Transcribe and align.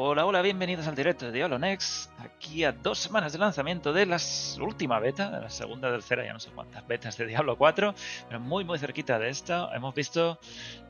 Hola, 0.00 0.26
hola, 0.26 0.42
bienvenidos 0.42 0.86
al 0.86 0.94
directo 0.94 1.26
de 1.26 1.32
Diablo 1.32 1.58
Next. 1.58 2.12
Aquí 2.20 2.62
a 2.62 2.70
dos 2.70 3.00
semanas 3.00 3.32
de 3.32 3.40
lanzamiento 3.40 3.92
de 3.92 4.06
la 4.06 4.18
última 4.60 5.00
beta, 5.00 5.28
de 5.28 5.40
la 5.40 5.50
segunda, 5.50 5.90
tercera, 5.90 6.24
ya 6.24 6.32
no 6.32 6.38
sé 6.38 6.50
cuántas 6.54 6.86
betas 6.86 7.16
de 7.16 7.26
Diablo 7.26 7.58
4, 7.58 7.92
pero 8.28 8.38
muy, 8.38 8.64
muy 8.64 8.78
cerquita 8.78 9.18
de 9.18 9.28
esta. 9.28 9.74
Hemos 9.74 9.96
visto 9.96 10.38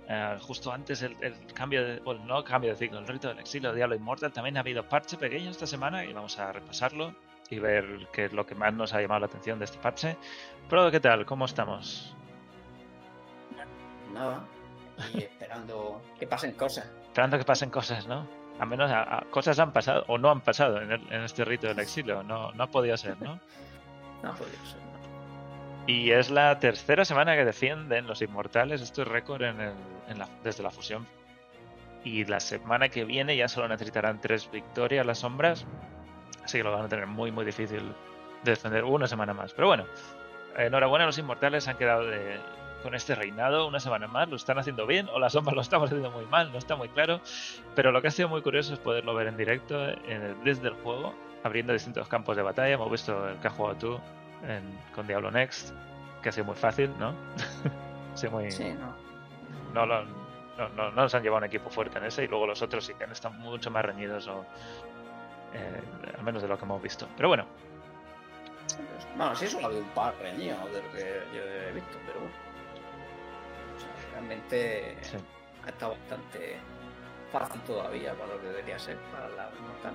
eh, 0.06 0.36
justo 0.42 0.70
antes 0.70 1.00
el, 1.00 1.16
cambio 1.54 1.86
de, 1.86 2.00
bueno, 2.00 2.22
no 2.26 2.44
cambio 2.44 2.72
de 2.72 2.76
ciclo, 2.76 2.98
el 2.98 3.08
rito 3.08 3.28
del 3.28 3.38
exilio 3.38 3.70
de 3.70 3.76
Diablo 3.76 3.96
Immortal. 3.96 4.30
También 4.30 4.58
ha 4.58 4.60
habido 4.60 4.86
parche 4.86 5.16
pequeño 5.16 5.52
esta 5.52 5.66
semana 5.66 6.04
y 6.04 6.12
vamos 6.12 6.38
a 6.38 6.52
repasarlo 6.52 7.14
y 7.48 7.58
ver 7.60 8.08
qué 8.12 8.26
es 8.26 8.34
lo 8.34 8.44
que 8.44 8.56
más 8.56 8.74
nos 8.74 8.92
ha 8.92 9.00
llamado 9.00 9.20
la 9.20 9.26
atención 9.26 9.58
de 9.58 9.64
este 9.64 9.78
parche. 9.78 10.18
Pero, 10.68 10.90
¿qué 10.90 11.00
tal? 11.00 11.24
¿Cómo 11.24 11.46
estamos? 11.46 12.14
Nada, 14.12 14.44
y 15.14 15.20
esperando 15.20 16.02
que 16.20 16.26
pasen 16.26 16.52
cosas. 16.52 16.90
Esperando 17.06 17.38
que 17.38 17.44
pasen 17.46 17.70
cosas, 17.70 18.06
¿no? 18.06 18.37
Al 18.58 18.68
menos 18.68 18.90
cosas 19.30 19.58
han 19.58 19.72
pasado 19.72 20.04
o 20.08 20.18
no 20.18 20.30
han 20.30 20.40
pasado 20.40 20.80
en, 20.80 21.00
este 21.12 21.44
rito 21.44 21.68
del 21.68 21.78
exilio. 21.78 22.22
No, 22.22 22.52
no 22.52 22.64
ha 22.64 22.66
podido 22.66 22.96
ser, 22.96 23.20
¿no? 23.20 23.38
No 24.22 24.30
ha 24.30 24.34
podido 24.34 24.56
ser. 24.66 24.80
Y 25.86 26.10
es 26.10 26.28
la 26.28 26.58
tercera 26.58 27.04
semana 27.04 27.36
que 27.36 27.44
defienden 27.44 28.08
los 28.08 28.20
inmortales. 28.20 28.82
Esto 28.82 29.02
es 29.02 29.08
récord 29.08 29.42
en 29.42 29.72
desde 30.42 30.62
la 30.62 30.70
fusión. 30.70 31.06
Y 32.04 32.24
la 32.24 32.40
semana 32.40 32.88
que 32.88 33.04
viene 33.04 33.36
ya 33.36 33.48
solo 33.48 33.68
necesitarán 33.68 34.20
tres 34.20 34.50
victorias 34.50 35.06
las 35.06 35.18
sombras. 35.18 35.66
Así 36.44 36.58
que 36.58 36.64
lo 36.64 36.72
van 36.72 36.86
a 36.86 36.88
tener 36.88 37.06
muy, 37.06 37.30
muy 37.30 37.44
difícil 37.44 37.94
de 38.42 38.50
defender 38.50 38.84
una 38.84 39.06
semana 39.06 39.34
más. 39.34 39.52
Pero 39.52 39.68
bueno, 39.68 39.84
enhorabuena, 40.56 41.06
los 41.06 41.18
inmortales 41.18 41.68
han 41.68 41.76
quedado 41.76 42.06
de, 42.06 42.38
con 42.82 42.94
este 42.94 43.14
reinado 43.14 43.66
una 43.66 43.80
semana 43.80 44.06
más. 44.06 44.28
Lo 44.28 44.36
están 44.36 44.58
haciendo 44.58 44.86
bien 44.86 45.08
o 45.12 45.18
las 45.18 45.32
sombras 45.32 45.54
lo 45.54 45.62
estamos 45.62 45.88
haciendo 45.88 46.10
muy 46.10 46.26
mal, 46.26 46.52
no 46.52 46.58
está 46.58 46.76
muy 46.76 46.88
claro. 46.88 47.20
Pero 47.74 47.92
lo 47.92 48.02
que 48.02 48.08
ha 48.08 48.10
sido 48.10 48.28
muy 48.28 48.42
curioso 48.42 48.74
es 48.74 48.78
poderlo 48.78 49.14
ver 49.14 49.28
en 49.28 49.36
directo 49.36 49.78
desde 50.44 50.68
el 50.68 50.74
juego, 50.74 51.14
abriendo 51.42 51.72
distintos 51.72 52.08
campos 52.08 52.36
de 52.36 52.42
batalla. 52.42 52.74
Hemos 52.74 52.90
visto 52.90 53.28
el 53.28 53.36
que 53.38 53.48
has 53.48 53.54
jugado 53.54 53.76
tú 53.76 54.00
con 54.94 55.06
Diablo 55.06 55.30
Next, 55.30 55.74
que 56.22 56.28
ha 56.28 56.32
sido 56.32 56.44
muy 56.44 56.54
fácil, 56.54 56.90
¿no? 56.98 57.12
sí, 58.14 58.28
muy... 58.28 58.50
Sí, 58.50 58.74
no. 58.74 58.94
No, 59.74 59.84
no, 59.86 60.68
no, 60.76 60.90
nos 60.90 61.14
han 61.14 61.22
llevado 61.22 61.38
un 61.38 61.44
equipo 61.44 61.70
fuerte 61.70 61.98
en 61.98 62.04
ese 62.04 62.24
y 62.24 62.28
luego 62.28 62.46
los 62.46 62.62
otros 62.62 62.84
sí 62.84 62.94
que 62.94 63.04
han 63.04 63.12
estado 63.12 63.34
mucho 63.34 63.70
más 63.70 63.84
reñidos 63.84 64.26
o 64.28 64.44
eh, 65.52 65.82
al 66.16 66.24
menos 66.24 66.42
de 66.42 66.48
lo 66.48 66.58
que 66.58 66.64
hemos 66.64 66.82
visto. 66.82 67.06
Pero 67.16 67.28
bueno. 67.28 67.44
Bueno, 69.16 69.34
sí, 69.36 69.46
solo 69.46 69.66
ha 69.66 69.68
habido 69.68 69.82
un 69.82 69.90
par 69.90 70.14
reñidos 70.20 70.72
de 70.72 70.82
lo 70.82 70.92
que 70.92 71.22
yo 71.34 71.42
he 71.42 71.72
visto, 71.72 71.98
pero 72.06 72.20
bueno 72.20 72.47
realmente 74.18 74.96
ha 75.64 75.68
estado 75.68 75.92
bastante 75.92 76.56
fácil 77.32 77.60
todavía 77.62 78.14
para 78.14 78.34
lo 78.34 78.40
que 78.40 78.48
debería 78.48 78.78
ser 78.78 78.96
para 79.12 79.28
la 79.28 79.50
mortal. 79.60 79.94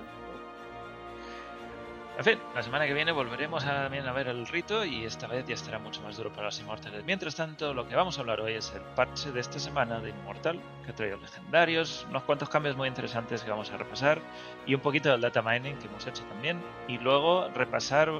En 2.16 2.22
fin, 2.22 2.38
la 2.54 2.62
semana 2.62 2.86
que 2.86 2.94
viene 2.94 3.10
volveremos 3.10 3.66
a, 3.66 3.86
a 3.86 4.12
ver 4.12 4.28
el 4.28 4.46
rito 4.46 4.84
y 4.84 5.04
esta 5.04 5.26
vez 5.26 5.44
ya 5.48 5.54
estará 5.54 5.80
mucho 5.80 6.00
más 6.00 6.16
duro 6.16 6.30
para 6.32 6.44
los 6.44 6.60
inmortales. 6.60 7.04
Mientras 7.04 7.34
tanto, 7.34 7.74
lo 7.74 7.88
que 7.88 7.96
vamos 7.96 8.16
a 8.18 8.20
hablar 8.20 8.40
hoy 8.40 8.52
es 8.52 8.72
el 8.72 8.82
parche 8.94 9.32
de 9.32 9.40
esta 9.40 9.58
semana 9.58 9.98
de 9.98 10.10
Inmortal, 10.10 10.60
que 10.84 10.92
ha 10.92 10.94
traído 10.94 11.16
legendarios, 11.16 12.06
unos 12.08 12.22
cuantos 12.22 12.48
cambios 12.48 12.76
muy 12.76 12.86
interesantes 12.86 13.42
que 13.42 13.50
vamos 13.50 13.72
a 13.72 13.78
repasar 13.78 14.20
y 14.64 14.76
un 14.76 14.80
poquito 14.80 15.10
del 15.10 15.22
data 15.22 15.42
mining 15.42 15.76
que 15.78 15.88
hemos 15.88 16.06
hecho 16.06 16.22
también. 16.26 16.62
Y 16.86 16.98
luego 16.98 17.48
repasar 17.48 18.12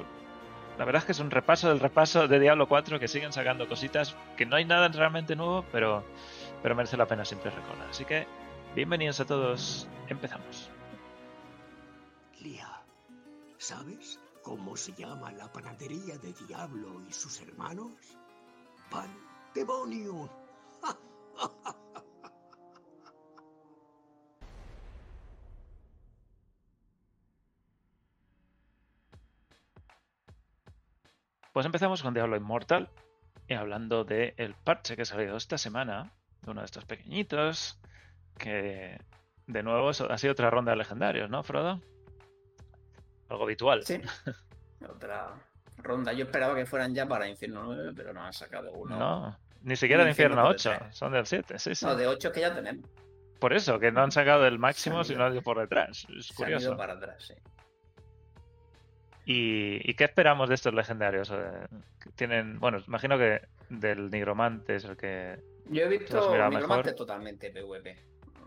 la 0.77 0.85
verdad 0.85 1.01
es 1.01 1.05
que 1.05 1.11
es 1.13 1.19
un 1.19 1.31
repaso 1.31 1.69
del 1.69 1.79
repaso 1.79 2.27
de 2.27 2.39
Diablo 2.39 2.67
4 2.67 2.99
que 2.99 3.07
siguen 3.07 3.31
sacando 3.31 3.67
cositas 3.67 4.15
que 4.35 4.45
no 4.45 4.57
hay 4.57 4.65
nada 4.65 4.87
realmente 4.89 5.35
nuevo, 5.35 5.65
pero, 5.71 6.03
pero 6.61 6.75
merece 6.75 6.97
la 6.97 7.07
pena 7.07 7.23
siempre 7.23 7.49
recordar. 7.49 7.89
Así 7.89 8.03
que, 8.03 8.27
bienvenidos 8.75 9.19
a 9.21 9.25
todos, 9.25 9.87
empezamos. 10.09 10.69
Lía, 12.41 12.81
¿sabes 13.57 14.19
cómo 14.43 14.75
se 14.75 14.93
llama 14.93 15.31
la 15.31 15.51
panadería 15.51 16.17
de 16.17 16.33
Diablo 16.45 17.01
y 17.07 17.13
sus 17.13 17.41
hermanos? 17.41 17.93
¡Pan 18.89 19.09
demonio! 19.53 20.44
Pues 31.55 31.65
empezamos 31.65 32.03
con 32.03 32.13
Diablo 32.13 32.35
Immortal 32.35 32.89
y 33.47 33.53
hablando 33.53 34.03
del 34.03 34.33
el 34.35 34.55
parche 34.55 34.97
que 34.97 35.03
ha 35.03 35.05
salido 35.05 35.37
esta 35.37 35.57
semana, 35.57 36.11
de 36.41 36.51
uno 36.51 36.59
de 36.59 36.65
estos 36.65 36.83
pequeñitos, 36.83 37.79
que 38.37 38.99
de 39.47 39.63
nuevo 39.63 39.87
ha 39.87 40.17
sido 40.17 40.33
otra 40.33 40.49
ronda 40.49 40.73
de 40.73 40.79
legendarios, 40.79 41.29
¿no, 41.29 41.43
Frodo? 41.43 41.79
Algo 43.29 43.45
habitual. 43.45 43.85
Sí, 43.85 44.01
otra 44.89 45.29
ronda. 45.77 46.11
Yo 46.11 46.25
esperaba 46.25 46.55
que 46.55 46.65
fueran 46.65 46.93
ya 46.93 47.07
para 47.07 47.25
Infierno 47.25 47.63
9, 47.63 47.93
pero 47.95 48.11
no 48.11 48.21
han 48.21 48.33
sacado 48.33 48.73
uno. 48.73 48.99
No, 48.99 49.39
ni 49.61 49.77
siquiera 49.77 50.03
de 50.03 50.09
Infierno 50.09 50.45
8, 50.45 50.71
son 50.91 51.13
del 51.13 51.25
7, 51.25 51.57
sí, 51.57 51.73
sí. 51.73 51.85
No, 51.85 51.95
de 51.95 52.05
8 52.05 52.33
que 52.33 52.41
ya 52.41 52.53
tenemos. 52.53 52.85
Por 53.39 53.53
eso, 53.53 53.79
que 53.79 53.93
no 53.93 54.01
han 54.01 54.11
sacado 54.11 54.45
el 54.45 54.59
máximo, 54.59 55.05
sino 55.05 55.31
ido 55.31 55.41
por 55.41 55.57
detrás. 55.59 56.05
Es 56.19 56.33
curioso. 56.33 56.71
Han 56.71 56.77
para 56.77 56.93
atrás, 56.95 57.23
sí. 57.23 57.33
¿Y, 59.25 59.93
qué 59.95 60.03
esperamos 60.03 60.49
de 60.49 60.55
estos 60.55 60.73
legendarios? 60.73 61.33
Tienen, 62.15 62.59
bueno, 62.59 62.77
imagino 62.87 63.17
que 63.17 63.41
del 63.69 64.11
nigromante 64.11 64.75
es 64.75 64.85
el 64.85 64.95
que. 64.95 65.39
Yo 65.67 65.83
he 65.83 65.87
visto 65.87 66.49
nigromante 66.49 66.93
totalmente 66.93 67.49
PvP. 67.49 67.97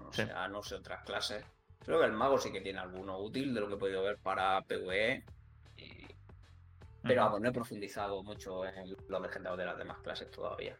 O 0.08 0.12
sea, 0.12 0.46
no 0.48 0.62
sé 0.62 0.76
otras 0.76 1.02
clases. 1.02 1.44
Creo 1.84 2.00
que 2.00 2.06
el 2.06 2.12
mago 2.12 2.38
sí 2.38 2.52
que 2.52 2.60
tiene 2.60 2.78
alguno 2.78 3.18
útil 3.18 3.52
de 3.54 3.60
lo 3.60 3.68
que 3.68 3.74
he 3.74 3.78
podido 3.78 4.02
ver 4.04 4.18
para 4.18 4.62
PvE. 4.62 5.24
Pero 7.02 7.22
vamos, 7.22 7.40
no 7.40 7.48
he 7.48 7.52
profundizado 7.52 8.22
mucho 8.22 8.64
en 8.66 8.94
los 9.08 9.22
legendarios 9.22 9.58
de 9.58 9.64
las 9.64 9.78
demás 9.78 9.98
clases 9.98 10.30
todavía. 10.30 10.76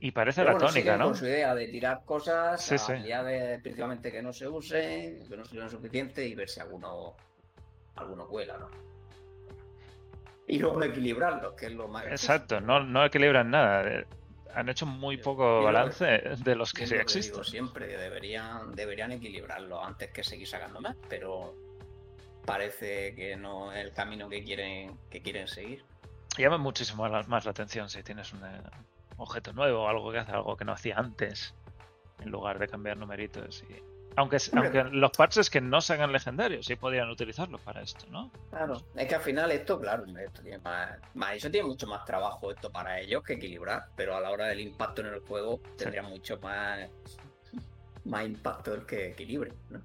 Y 0.00 0.12
parece 0.12 0.44
la 0.44 0.56
tónica, 0.56 0.96
¿no? 0.96 1.06
Con 1.06 1.16
su 1.16 1.26
idea 1.26 1.54
de 1.54 1.66
tirar 1.68 2.04
cosas, 2.04 2.62
sí, 2.62 2.76
de 2.76 3.58
principalmente 3.60 4.12
que 4.12 4.22
no 4.22 4.32
se 4.32 4.46
usen, 4.46 5.28
que 5.28 5.36
no 5.36 5.44
sean 5.44 5.68
suficiente 5.68 6.24
y 6.24 6.36
ver 6.36 6.48
si 6.48 6.60
alguno 6.60 7.16
alguno 8.00 8.26
cuela, 8.26 8.58
¿no? 8.58 8.68
Y 10.46 10.58
luego 10.58 10.82
equilibrarlo, 10.82 11.54
que 11.54 11.66
es 11.66 11.72
lo 11.72 11.88
más. 11.88 12.06
Exacto, 12.06 12.60
no, 12.60 12.82
no 12.82 13.04
equilibran 13.04 13.50
nada. 13.50 14.06
Han 14.54 14.68
hecho 14.70 14.86
muy 14.86 15.18
poco 15.18 15.62
balance 15.62 16.06
de 16.06 16.54
los 16.56 16.72
que 16.72 16.86
sí 16.86 16.94
existen. 16.94 17.44
siempre 17.44 17.86
deberían, 17.86 18.74
deberían 18.74 19.12
equilibrarlo 19.12 19.84
antes 19.84 20.10
que 20.10 20.24
seguir 20.24 20.48
sacando 20.48 20.80
más, 20.80 20.96
pero 21.08 21.54
parece 22.46 23.14
que 23.14 23.36
no 23.36 23.70
es 23.72 23.84
el 23.84 23.92
camino 23.92 24.28
que 24.28 24.42
quieren, 24.42 24.98
que 25.10 25.20
quieren 25.20 25.46
seguir. 25.48 25.84
Llama 26.38 26.56
muchísimo 26.56 27.06
más 27.08 27.44
la 27.44 27.50
atención 27.50 27.90
si 27.90 28.02
tienes 28.02 28.32
un 28.32 28.42
eh, 28.44 28.62
objeto 29.18 29.52
nuevo, 29.52 29.86
algo 29.86 30.10
que 30.10 30.18
hace 30.18 30.32
algo 30.32 30.56
que 30.56 30.64
no 30.64 30.72
hacía 30.72 30.96
antes, 30.96 31.54
en 32.20 32.30
lugar 32.30 32.58
de 32.58 32.68
cambiar 32.68 32.96
numeritos 32.96 33.62
y 33.68 33.97
aunque, 34.18 34.38
aunque 34.52 34.84
los 34.84 35.12
parches 35.12 35.48
que 35.48 35.60
no 35.60 35.80
se 35.80 35.92
hagan 35.92 36.10
legendarios 36.10 36.66
sí 36.66 36.74
podrían 36.74 37.08
utilizarlos 37.08 37.60
para 37.60 37.82
esto, 37.82 38.04
¿no? 38.10 38.32
Claro, 38.50 38.82
es 38.96 39.06
que 39.06 39.14
al 39.14 39.20
final 39.20 39.52
esto, 39.52 39.80
claro, 39.80 40.04
esto 40.04 40.42
tiene 40.42 40.58
más, 40.58 40.90
eso 41.34 41.48
tiene 41.48 41.68
mucho 41.68 41.86
más 41.86 42.04
trabajo 42.04 42.50
esto 42.50 42.70
para 42.72 42.98
ellos 42.98 43.22
que 43.22 43.34
equilibrar, 43.34 43.86
pero 43.94 44.16
a 44.16 44.20
la 44.20 44.30
hora 44.30 44.46
del 44.46 44.58
impacto 44.58 45.02
en 45.02 45.08
el 45.08 45.20
juego 45.20 45.60
tendría 45.76 46.02
mucho 46.02 46.36
más, 46.40 46.80
más 48.06 48.26
impacto 48.26 48.74
el 48.74 48.84
que 48.84 49.10
equilibre, 49.10 49.52
¿no? 49.70 49.80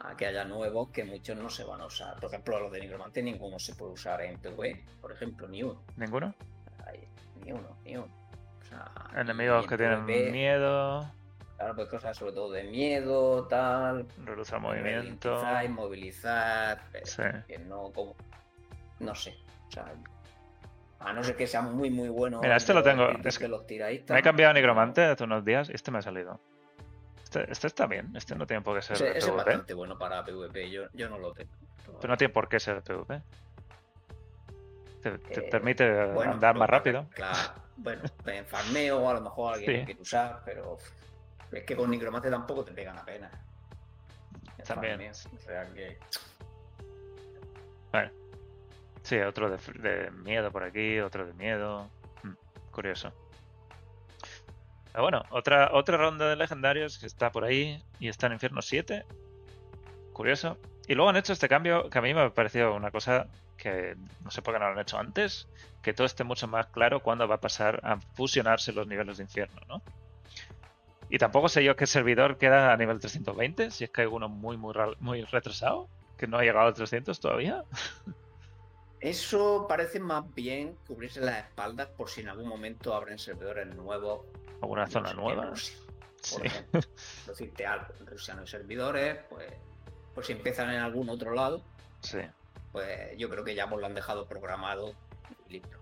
A 0.00 0.16
que 0.16 0.26
haya 0.26 0.44
nuevos 0.44 0.88
que 0.88 1.04
muchos 1.04 1.36
no 1.36 1.48
se 1.48 1.62
van 1.62 1.80
a 1.80 1.86
usar. 1.86 2.16
Por 2.16 2.30
ejemplo, 2.30 2.58
los 2.58 2.72
de 2.72 2.80
Nigromante 2.80 3.22
ninguno 3.22 3.60
se 3.60 3.76
puede 3.76 3.92
usar 3.92 4.22
en 4.22 4.38
PvE, 4.40 4.84
por 5.00 5.12
ejemplo, 5.12 5.46
ni 5.46 5.62
uno. 5.62 5.84
¿Ninguno? 5.96 6.34
ni 7.44 7.52
uno, 7.52 7.76
ni 7.84 7.96
uno. 7.96 8.08
Enemigos 9.16 9.66
que 9.66 9.76
tienen 9.76 10.04
miedo. 10.04 11.10
Claro, 11.58 11.74
pues 11.74 11.88
cosas 11.88 12.16
sobre 12.16 12.32
todo 12.32 12.52
de 12.52 12.62
miedo, 12.62 13.48
tal. 13.48 14.06
Reducir 14.24 14.60
movimiento. 14.60 15.42
Inmovilizar, 15.64 16.84
que 17.48 17.58
no, 17.58 17.90
como, 17.92 18.14
no 19.00 19.14
sé. 19.16 19.36
O 19.66 19.72
sea, 19.72 19.92
a 21.00 21.12
no 21.12 21.24
ser 21.24 21.34
que 21.34 21.48
sea 21.48 21.62
muy, 21.62 21.90
muy 21.90 22.08
bueno. 22.10 22.40
Mira, 22.40 22.56
este 22.56 22.72
lo 22.72 22.82
tengo. 22.84 23.08
Es 23.24 23.40
que 23.40 23.48
los 23.48 23.64
me 23.68 24.18
he 24.18 24.22
cambiado 24.22 24.52
a 24.52 24.54
Nigromante 24.54 25.02
hace 25.02 25.24
unos 25.24 25.44
días 25.44 25.68
y 25.68 25.72
este 25.72 25.90
me 25.90 25.98
ha 25.98 26.02
salido. 26.02 26.40
Este, 27.24 27.50
este 27.50 27.66
está 27.66 27.86
bien, 27.88 28.16
este 28.16 28.36
no 28.36 28.46
tiene 28.46 28.62
por 28.62 28.76
qué 28.76 28.82
ser 28.82 28.96
ese, 28.96 29.18
es 29.18 29.30
bastante 29.30 29.74
bueno 29.74 29.98
para 29.98 30.24
PvP, 30.24 30.70
yo, 30.70 30.84
yo 30.94 31.10
no 31.10 31.18
lo 31.18 31.32
tengo. 31.32 31.50
Pero 32.00 32.08
no 32.08 32.16
tiene 32.16 32.32
por 32.32 32.48
qué 32.48 32.60
ser 32.60 32.82
PvP. 32.82 33.20
Te, 35.02 35.08
eh, 35.08 35.42
permite 35.50 35.84
andar 36.24 36.56
más 36.56 36.70
rápido. 36.70 37.06
Claro, 37.10 37.36
bueno, 37.76 38.02
en 38.26 38.46
farmeo 38.46 39.08
a 39.08 39.14
lo 39.14 39.20
mejor 39.20 39.54
alguien 39.54 39.80
lo 39.80 39.84
quiere 39.84 40.00
usar, 40.00 40.40
pero 40.44 40.78
es 41.52 41.64
que 41.64 41.76
con 41.76 41.90
Nigromante 41.90 42.30
tampoco 42.30 42.64
te 42.64 42.72
pegan 42.72 42.98
apenas. 42.98 43.32
También. 44.66 45.10
O 45.10 45.40
sea 45.40 45.66
que. 45.72 45.98
Bueno. 47.92 48.10
Sí, 49.02 49.18
otro 49.20 49.48
de, 49.48 50.10
miedo 50.10 50.50
por 50.50 50.64
aquí, 50.64 50.98
otro 51.00 51.26
de 51.26 51.32
miedo. 51.34 51.88
Mm, 52.22 52.34
curioso. 52.70 53.12
Pero 54.92 55.02
bueno, 55.02 55.22
otra, 55.30 55.70
otra 55.72 55.96
ronda 55.96 56.28
de 56.28 56.36
legendarios 56.36 56.98
que 56.98 57.06
está 57.06 57.30
por 57.30 57.44
ahí 57.44 57.82
y 57.98 58.08
está 58.08 58.26
en 58.26 58.34
Infierno 58.34 58.60
7. 58.60 59.04
curioso. 60.12 60.58
Y 60.86 60.94
luego 60.94 61.10
han 61.10 61.16
hecho 61.16 61.32
este 61.32 61.48
cambio 61.48 61.88
que 61.88 61.98
a 61.98 62.02
mí 62.02 62.12
me 62.12 62.22
ha 62.22 62.30
parecido 62.30 62.74
una 62.74 62.90
cosa 62.90 63.28
que 63.56 63.96
no 64.24 64.30
sé 64.30 64.40
por 64.40 64.54
qué 64.54 64.60
no 64.60 64.66
lo 64.66 64.72
han 64.72 64.78
hecho 64.78 64.98
antes, 64.98 65.48
que 65.82 65.92
todo 65.92 66.06
esté 66.06 66.24
mucho 66.24 66.48
más 66.48 66.66
claro 66.68 67.00
cuándo 67.00 67.28
va 67.28 67.36
a 67.36 67.40
pasar 67.40 67.80
a 67.82 67.98
fusionarse 68.14 68.72
los 68.72 68.86
niveles 68.86 69.18
de 69.18 69.24
infierno, 69.24 69.60
¿no? 69.68 69.82
Y 71.10 71.18
tampoco 71.18 71.48
sé 71.48 71.64
yo 71.64 71.76
qué 71.76 71.86
servidor 71.86 72.36
queda 72.36 72.72
a 72.72 72.76
nivel 72.76 73.00
320, 73.00 73.70
si 73.70 73.84
es 73.84 73.90
que 73.90 74.02
hay 74.02 74.06
uno 74.06 74.28
muy, 74.28 74.56
muy, 74.56 74.74
muy 75.00 75.22
retrasado, 75.24 75.88
que 76.16 76.26
no 76.26 76.38
ha 76.38 76.42
llegado 76.42 76.68
a 76.68 76.74
300 76.74 77.18
todavía. 77.18 77.64
Eso 79.00 79.66
parece 79.68 80.00
más 80.00 80.24
bien 80.34 80.76
cubrirse 80.86 81.20
las 81.20 81.38
espaldas 81.38 81.88
por 81.88 82.10
si 82.10 82.20
en 82.20 82.28
algún 82.28 82.48
momento 82.48 82.94
abren 82.94 83.18
servidores 83.18 83.66
nuevos. 83.74 84.26
¿Alguna 84.60 84.86
zona 84.88 85.14
nueva? 85.14 85.54
Sí. 85.54 85.72
Por 86.32 86.42
decirte 87.26 87.64
algo, 87.64 87.94
en 88.00 88.06
Rusia 88.06 88.34
no 88.34 88.40
hay 88.40 88.48
servidores, 88.48 89.18
pues, 89.30 89.52
pues 90.14 90.26
si 90.26 90.32
empiezan 90.32 90.70
en 90.70 90.80
algún 90.80 91.08
otro 91.08 91.32
lado, 91.32 91.62
sí. 92.00 92.18
pues 92.72 93.16
yo 93.16 93.30
creo 93.30 93.44
que 93.44 93.54
ya 93.54 93.68
pues 93.68 93.80
lo 93.80 93.86
han 93.86 93.94
dejado 93.94 94.26
programado 94.26 94.94
y 95.46 95.52
listo. 95.52 95.77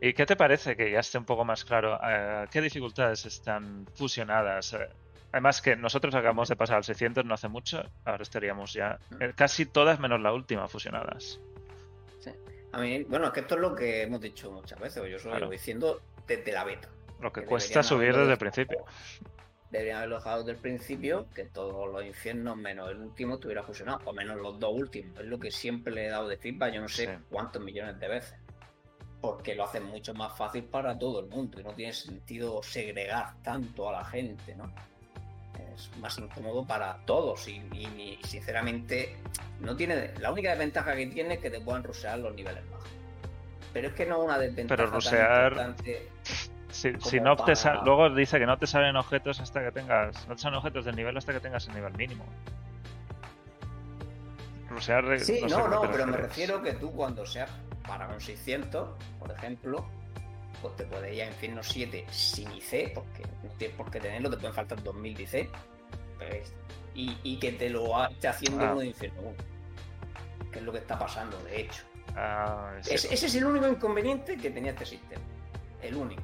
¿Y 0.00 0.12
qué 0.12 0.26
te 0.26 0.36
parece 0.36 0.76
que 0.76 0.90
ya 0.90 1.00
esté 1.00 1.18
un 1.18 1.24
poco 1.24 1.44
más 1.44 1.64
claro 1.64 1.98
eh, 2.02 2.46
qué 2.50 2.60
dificultades 2.60 3.26
están 3.26 3.86
fusionadas? 3.94 4.72
Eh, 4.74 4.88
además 5.32 5.60
que 5.60 5.74
nosotros 5.74 6.14
acabamos 6.14 6.48
de 6.48 6.56
pasar 6.56 6.76
al 6.76 6.84
600 6.84 7.24
no 7.24 7.34
hace 7.34 7.48
mucho, 7.48 7.82
ahora 8.04 8.22
estaríamos 8.22 8.72
ya 8.72 8.98
mm. 9.10 9.22
eh, 9.22 9.32
casi 9.34 9.66
todas 9.66 9.98
menos 9.98 10.20
la 10.20 10.32
última 10.32 10.68
fusionadas. 10.68 11.40
Sí. 12.20 12.30
A 12.72 12.78
mí, 12.80 13.02
bueno, 13.04 13.26
es 13.26 13.32
que 13.32 13.40
esto 13.40 13.56
es 13.56 13.60
lo 13.60 13.74
que 13.74 14.02
hemos 14.02 14.20
dicho 14.20 14.52
muchas 14.52 14.78
veces, 14.78 15.02
yo 15.10 15.18
solo 15.18 15.38
lo 15.38 15.50
diciendo 15.50 16.00
desde 16.26 16.52
la 16.52 16.64
beta. 16.64 16.88
Lo 17.20 17.32
que, 17.32 17.42
cuesta 17.42 17.82
subir 17.82 18.14
desde 18.14 18.32
el 18.32 18.38
principio. 18.38 18.84
Deberían 19.70 19.98
haberlo 19.98 20.16
dejado 20.16 20.38
desde 20.38 20.52
el 20.52 20.58
principio, 20.58 21.26
que 21.34 21.44
todos 21.44 21.92
los 21.92 22.04
infiernos 22.04 22.56
menos 22.56 22.88
el 22.90 22.98
último 22.98 23.34
estuviera 23.34 23.62
fusionado, 23.64 24.00
o 24.04 24.12
menos 24.12 24.36
los 24.36 24.58
dos 24.60 24.72
últimos. 24.72 25.18
Es 25.18 25.26
lo 25.26 25.38
que 25.38 25.50
siempre 25.50 25.92
le 25.92 26.06
he 26.06 26.08
dado 26.08 26.28
de 26.28 26.36
feedback, 26.36 26.74
yo 26.74 26.80
no 26.80 26.88
sé 26.88 27.18
cuántos 27.28 27.60
millones 27.60 27.98
de 27.98 28.08
veces. 28.08 28.34
Porque 29.20 29.54
lo 29.54 29.64
hacen 29.64 29.84
mucho 29.84 30.14
más 30.14 30.36
fácil 30.36 30.64
para 30.64 30.98
todo 30.98 31.20
el 31.20 31.26
mundo 31.26 31.60
y 31.60 31.64
no 31.64 31.72
tiene 31.72 31.92
sentido 31.92 32.62
segregar 32.62 33.34
tanto 33.42 33.88
a 33.88 33.92
la 33.92 34.04
gente, 34.04 34.54
¿no? 34.54 34.70
Es 35.74 35.90
más 35.98 36.16
incómodo 36.18 36.64
para 36.64 36.98
todos 37.04 37.48
y, 37.48 38.18
sinceramente 38.22 39.16
no 39.60 39.74
tiene 39.76 40.12
la 40.20 40.30
única 40.30 40.50
desventaja 40.50 40.94
que 40.94 41.06
tiene 41.06 41.34
es 41.34 41.40
que 41.40 41.50
te 41.50 41.60
puedan 41.60 41.82
rusear 41.82 42.18
los 42.20 42.32
niveles 42.32 42.62
bajos 42.70 42.88
pero 43.72 43.88
es 43.88 43.94
que 43.94 44.06
no 44.06 44.20
una 44.20 44.38
desventaja 44.38 44.76
pero 44.76 44.90
rusear 44.90 45.74
si, 46.70 47.20
no 47.20 47.36
te 47.36 47.54
luego 47.84 48.10
dice 48.10 48.38
que 48.38 48.46
no 48.46 48.58
te 48.58 48.66
salen 48.66 48.96
objetos 48.96 49.40
hasta 49.40 49.62
que 49.64 49.72
tengas. 49.72 50.28
No 50.28 50.36
te 50.36 50.42
salen 50.42 50.58
objetos 50.58 50.84
del 50.84 50.96
nivel 50.96 51.16
hasta 51.16 51.32
que 51.32 51.40
tengas 51.40 51.66
el 51.68 51.74
nivel 51.74 51.92
mínimo. 51.94 52.24
Rusear. 54.68 55.18
Sí, 55.18 55.40
no, 55.48 55.66
no, 55.66 55.90
pero 55.90 56.06
me 56.06 56.16
refiero 56.16 56.62
que 56.62 56.74
tú 56.74 56.92
cuando 56.92 57.24
seas 57.24 57.50
para 57.88 58.06
un 58.06 58.20
600, 58.20 58.90
por 59.18 59.32
ejemplo, 59.32 59.84
pues 60.62 60.76
te 60.76 60.84
puedes 60.84 61.12
ir 61.14 61.22
a 61.22 61.26
Infierno 61.26 61.62
7 61.62 62.06
sin 62.10 62.52
IC, 62.52 62.94
porque 62.94 63.22
no 63.42 63.50
tienes 63.56 63.76
por 63.76 63.90
qué 63.90 63.98
tenerlo, 63.98 64.30
te 64.30 64.36
pueden 64.36 64.54
faltar 64.54 64.82
2000 64.82 65.20
IC. 65.20 65.50
Pues, 66.18 66.54
y, 66.94 67.36
que 67.38 67.52
te 67.52 67.70
lo 67.70 68.06
esté 68.08 68.28
haciendo 68.28 68.64
ah. 68.64 68.72
uno 68.72 68.80
de 68.80 68.86
Infierno 68.88 69.22
1. 69.22 70.50
Que 70.52 70.58
es 70.58 70.64
lo 70.64 70.72
que 70.72 70.78
está 70.78 70.98
pasando, 70.98 71.36
de 71.44 71.62
hecho. 71.62 71.82
Ah, 72.16 72.72
ese 72.88 73.14
es 73.14 73.34
el 73.34 73.44
único 73.44 73.68
inconveniente 73.68 74.36
que 74.36 74.50
tenía 74.50 74.72
este 74.72 74.86
sistema. 74.86 75.22
El 75.80 75.94
único 75.94 76.22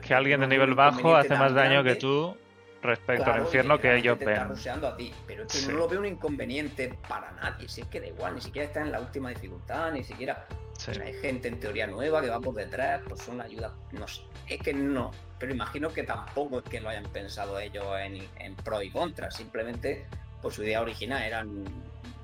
que 0.00 0.14
alguien 0.14 0.40
de 0.40 0.46
nivel 0.46 0.74
bajo 0.74 1.16
hace 1.16 1.34
más 1.36 1.54
daño 1.54 1.82
que 1.82 1.96
tú 1.96 2.36
respecto 2.82 3.32
al 3.32 3.42
infierno 3.42 3.78
que 3.78 3.96
ellos 3.96 4.18
ven. 4.18 4.38
a 4.38 4.96
ti, 4.96 5.12
pero 5.26 5.44
es 5.44 5.52
que 5.52 5.72
no 5.72 5.78
lo 5.78 5.88
veo 5.88 6.00
un 6.00 6.06
inconveniente 6.06 6.94
para 7.08 7.30
nadie. 7.32 7.68
Si 7.68 7.80
es 7.82 7.86
que 7.86 8.00
da 8.00 8.08
igual, 8.08 8.34
ni 8.34 8.40
siquiera 8.40 8.66
está 8.66 8.80
en 8.80 8.92
la 8.92 9.00
última 9.00 9.30
dificultad, 9.30 9.92
ni 9.92 10.04
siquiera 10.04 10.46
hay 10.88 11.14
gente 11.14 11.48
en 11.48 11.60
teoría 11.60 11.86
nueva 11.86 12.20
que 12.20 12.28
va 12.28 12.40
por 12.40 12.54
detrás, 12.54 13.02
pues 13.08 13.22
son 13.22 13.40
ayudas. 13.40 13.72
No 13.92 14.08
sé, 14.08 14.22
es 14.48 14.60
que 14.60 14.74
no. 14.74 15.12
Pero 15.38 15.52
imagino 15.52 15.92
que 15.92 16.02
tampoco 16.02 16.58
es 16.58 16.64
que 16.64 16.80
lo 16.80 16.88
hayan 16.88 17.04
pensado 17.04 17.58
ellos 17.58 17.86
en, 18.00 18.18
en 18.38 18.54
pro 18.56 18.82
y 18.82 18.90
contra. 18.90 19.30
Simplemente, 19.30 20.06
pues 20.40 20.54
su 20.54 20.62
idea 20.62 20.80
original 20.80 21.22
era 21.22 21.44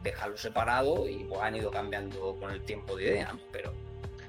dejarlo 0.03 0.37
separado 0.37 1.09
y 1.09 1.25
pues 1.25 1.41
han 1.41 1.57
ido 1.57 1.71
cambiando 1.71 2.37
con 2.41 2.51
el 2.51 2.63
tiempo 2.63 2.97
de 2.97 3.05
idea, 3.05 3.37
pero 3.53 3.73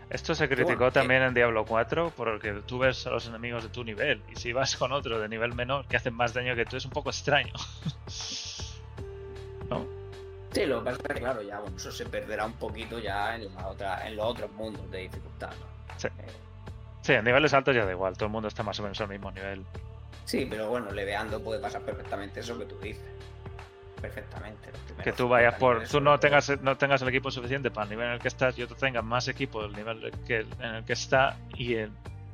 esto 0.09 0.33
se 0.33 0.50
criticó 0.50 0.91
también 0.91 1.21
en 1.21 1.33
Diablo 1.33 1.65
4 1.65 2.13
porque 2.15 2.63
tú 2.65 2.79
ves 2.79 3.06
a 3.06 3.11
los 3.11 3.27
enemigos 3.27 3.63
de 3.63 3.69
tu 3.69 3.83
nivel 3.83 4.23
y 4.31 4.35
si 4.35 4.53
vas 4.53 4.75
con 4.75 4.91
otro 4.91 5.19
de 5.19 5.29
nivel 5.29 5.53
menor 5.53 5.85
que 5.88 5.97
hacen 5.97 6.15
más 6.15 6.33
daño 6.33 6.56
que 6.56 6.65
tú 6.65 6.77
es 6.77 6.85
un 6.85 6.91
poco 6.91 7.09
extraño. 7.09 7.53
¿No? 9.69 9.85
Sí, 10.51 10.65
lo 10.65 10.79
que 10.79 10.85
pasa 10.85 10.97
es 10.97 11.13
que 11.13 11.19
claro, 11.19 11.44
ya 11.44 11.61
eso 11.75 11.91
se 11.91 12.07
perderá 12.07 12.45
un 12.45 12.53
poquito 12.53 12.97
ya 12.97 13.35
en, 13.35 13.44
en 13.44 14.15
los 14.15 14.25
otros 14.25 14.51
mundos 14.53 14.89
de 14.89 15.00
dificultad. 15.00 15.51
Sí. 15.97 16.07
Eh, 16.07 16.11
sí, 17.01 17.13
en 17.13 17.23
niveles 17.23 17.53
altos 17.53 17.75
ya 17.75 17.85
da 17.85 17.91
igual, 17.91 18.15
todo 18.15 18.25
el 18.25 18.31
mundo 18.31 18.47
está 18.47 18.63
más 18.63 18.79
o 18.79 18.83
menos 18.83 19.00
al 19.01 19.09
mismo 19.09 19.31
nivel. 19.31 19.63
Sí, 20.25 20.47
pero 20.50 20.69
bueno, 20.69 20.89
leveando 20.91 21.44
puede 21.44 21.61
pasar 21.61 21.83
perfectamente 21.83 22.39
eso 22.39 22.57
que 22.57 22.65
tú 22.65 22.79
dices 22.79 23.06
perfectamente. 24.01 24.69
Que 25.03 25.13
tú 25.13 25.27
vayas 25.27 25.55
por. 25.55 25.87
Tú 25.87 26.01
no 26.01 26.19
tengas, 26.19 26.61
no 26.61 26.77
tengas 26.77 27.01
el 27.01 27.09
equipo 27.09 27.31
suficiente 27.31 27.71
para 27.71 27.85
el 27.85 27.89
nivel 27.91 28.07
en 28.07 28.13
el 28.13 28.19
que 28.19 28.27
estás 28.27 28.57
y 28.57 28.63
otro 28.63 28.75
tenga 28.75 29.01
más 29.01 29.27
equipo 29.27 29.61
del 29.61 29.73
nivel 29.73 30.11
que, 30.25 30.45
en 30.59 30.75
el 30.75 30.85
que 30.85 30.93
está 30.93 31.37
y 31.55 31.75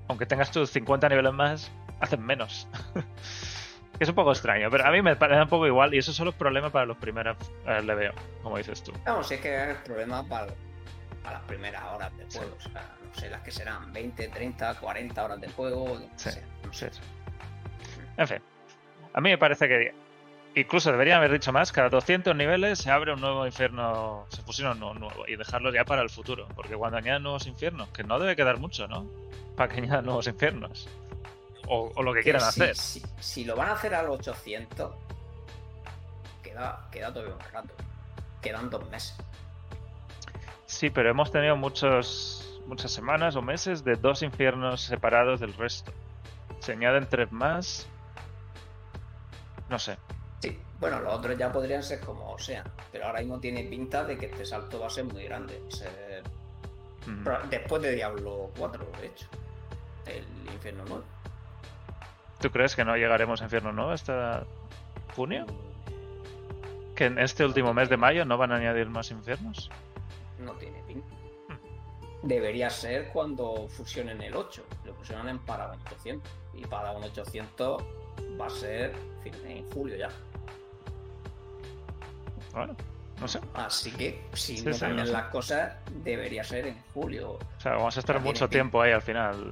aunque 0.08 0.26
tengas 0.26 0.52
tus 0.52 0.70
50 0.72 1.10
niveles 1.10 1.34
más, 1.34 1.72
hacen 2.00 2.24
menos. 2.24 2.68
es 4.00 4.10
un 4.10 4.16
poco 4.16 4.32
extraño, 4.32 4.70
pero 4.70 4.86
a 4.86 4.92
mí 4.92 5.02
me 5.02 5.16
parece 5.16 5.42
un 5.42 5.50
poco 5.50 5.68
igual 5.68 5.94
y 5.94 6.00
eso 6.00 6.14
son 6.14 6.26
los 6.26 6.36
problemas 6.36 6.72
para 6.72 6.86
los 6.86 6.98
primeros 6.98 7.38
eh, 7.66 7.82
le 7.82 7.96
veo, 7.96 8.14
como 8.44 8.58
dices 8.58 8.84
tú. 8.84 8.92
Vamos, 9.06 9.32
es 9.32 9.40
que 9.40 9.72
es 9.72 9.78
problema 9.78 10.24
para, 10.28 10.48
las 11.24 11.42
primeras 11.44 11.84
horas 11.84 12.16
de 12.18 12.26
juego. 12.26 12.56
O 12.58 12.62
sea, 12.62 12.96
no 13.04 13.14
sé, 13.14 13.30
las 13.30 13.42
que 13.42 13.52
serán 13.52 13.92
20, 13.92 14.28
30, 14.28 14.76
40 14.76 15.24
horas 15.24 15.42
de 15.42 15.50
juego. 15.50 16.00
No 16.00 16.20
sé, 16.20 16.44
no 16.64 16.74
sé. 16.74 16.92
En 18.18 18.28
fin, 18.28 18.38
a 19.14 19.22
mí 19.22 19.30
me 19.30 19.38
parece 19.38 19.68
que 19.68 19.94
Incluso 20.56 20.90
deberían 20.90 21.18
haber 21.18 21.34
dicho 21.34 21.52
más, 21.52 21.74
cada 21.74 21.90
200 21.90 22.34
niveles 22.34 22.80
se 22.80 22.90
abre 22.90 23.12
un 23.12 23.20
nuevo 23.20 23.46
infierno, 23.46 24.26
se 24.30 24.42
fusiona 24.42 24.72
un 24.72 25.00
nuevo 25.00 25.28
y 25.28 25.36
dejarlo 25.36 25.74
ya 25.74 25.84
para 25.84 26.02
el 26.02 26.10
futuro, 26.10 26.48
porque 26.56 26.76
cuando 26.76 26.98
añadan 26.98 27.24
nuevos 27.24 27.46
infiernos, 27.46 27.90
que 27.90 28.06
no 28.06 28.18
debe 28.20 28.38
quedar 28.38 28.58
mucho, 28.58 28.88
¿no? 28.88 29.06
Para 29.58 29.74
que 29.74 29.82
añadan 29.82 30.06
nuevos 30.06 30.28
infiernos. 30.28 30.88
O, 31.68 32.02
lo 32.02 32.14
que 32.14 32.22
quieran 32.22 32.42
hacer. 32.42 32.74
Si, 32.78 33.44
lo 33.44 33.58
van 33.58 33.70
a 33.70 33.72
hacer 33.74 33.94
al 33.96 34.08
800, 34.08 34.94
queda, 36.42 36.88
queda 36.90 37.12
todavía 37.12 37.36
un 37.36 37.52
rato. 37.52 37.74
Quedan 38.42 38.70
dos 38.70 38.90
meses. 38.90 39.18
Sí, 40.68 40.90
pero 40.90 41.10
hemos 41.10 41.32
tenido 41.32 41.58
muchos, 41.58 42.62
muchas 42.66 42.92
semanas 42.92 43.36
o 43.36 43.42
meses 43.42 43.84
de 43.84 43.96
dos 43.96 44.22
infiernos 44.22 44.82
separados 44.82 45.42
del 45.42 45.54
resto. 45.54 45.92
Se 46.60 46.72
añaden 46.72 47.10
tres 47.10 47.30
más. 47.32 47.88
No 49.70 49.80
sé. 49.80 49.98
Bueno, 50.80 51.00
los 51.00 51.14
otros 51.14 51.38
ya 51.38 51.52
podrían 51.52 51.82
ser 51.82 52.00
como 52.02 52.38
sean, 52.38 52.66
pero 52.92 53.06
ahora 53.06 53.20
mismo 53.20 53.40
tiene 53.40 53.64
pinta 53.64 54.04
de 54.04 54.18
que 54.18 54.26
este 54.26 54.46
salto 54.46 54.80
va 54.80 54.88
a 54.88 54.90
ser 54.90 55.06
muy 55.06 55.24
grande. 55.24 55.62
Después 57.50 57.82
de 57.82 57.92
Diablo 57.94 58.52
4, 58.58 58.86
de 59.00 59.08
hecho. 59.08 59.28
El 60.06 60.54
Infierno 60.54 60.84
9. 60.88 61.04
¿Tú 62.40 62.52
crees 62.52 62.76
que 62.76 62.84
no 62.84 62.96
llegaremos 62.96 63.42
a 63.42 63.46
Infierno 63.46 63.72
9 63.72 63.94
hasta 63.94 64.46
junio? 65.16 65.46
¿Que 66.96 67.06
en 67.06 67.20
este 67.20 67.46
último 67.46 67.74
mes 67.74 67.90
de 67.90 67.98
mayo 67.98 68.26
no 68.26 68.38
van 68.38 68.52
a 68.52 68.56
añadir 68.56 68.90
más 68.90 69.12
infiernos? 69.12 69.70
No 70.40 70.54
tiene 70.54 70.82
pinta. 70.88 71.08
Hmm. 71.50 72.28
Debería 72.28 72.70
ser 72.70 73.10
cuando 73.10 73.68
fusionen 73.70 74.22
el 74.22 74.36
8. 74.36 74.64
Lo 74.86 74.94
fusionan 74.94 75.30
en 75.30 75.40
Paragon 75.40 75.80
800. 75.88 76.32
Y 76.54 76.66
Paragon 76.66 77.04
800 77.04 77.84
va 78.40 78.48
a 78.48 78.50
ser 78.50 78.94
en 79.26 79.70
julio 79.72 79.96
ya. 79.96 80.10
Bueno, 82.54 82.76
no 83.20 83.28
sé. 83.28 83.40
Así 83.54 83.92
que 83.92 84.22
si 84.34 84.62
no 84.62 84.78
cambian 84.78 85.12
las 85.12 85.30
cosas, 85.30 85.74
debería 86.04 86.44
ser 86.44 86.68
en 86.68 86.78
julio. 86.94 87.32
O 87.34 87.62
sea, 87.62 87.74
vamos 87.74 87.96
a 87.98 88.00
estar 88.00 88.20
mucho 88.20 88.48
tiempo 88.48 88.82
ahí 88.82 88.92
al 88.92 89.02
final. 89.02 89.52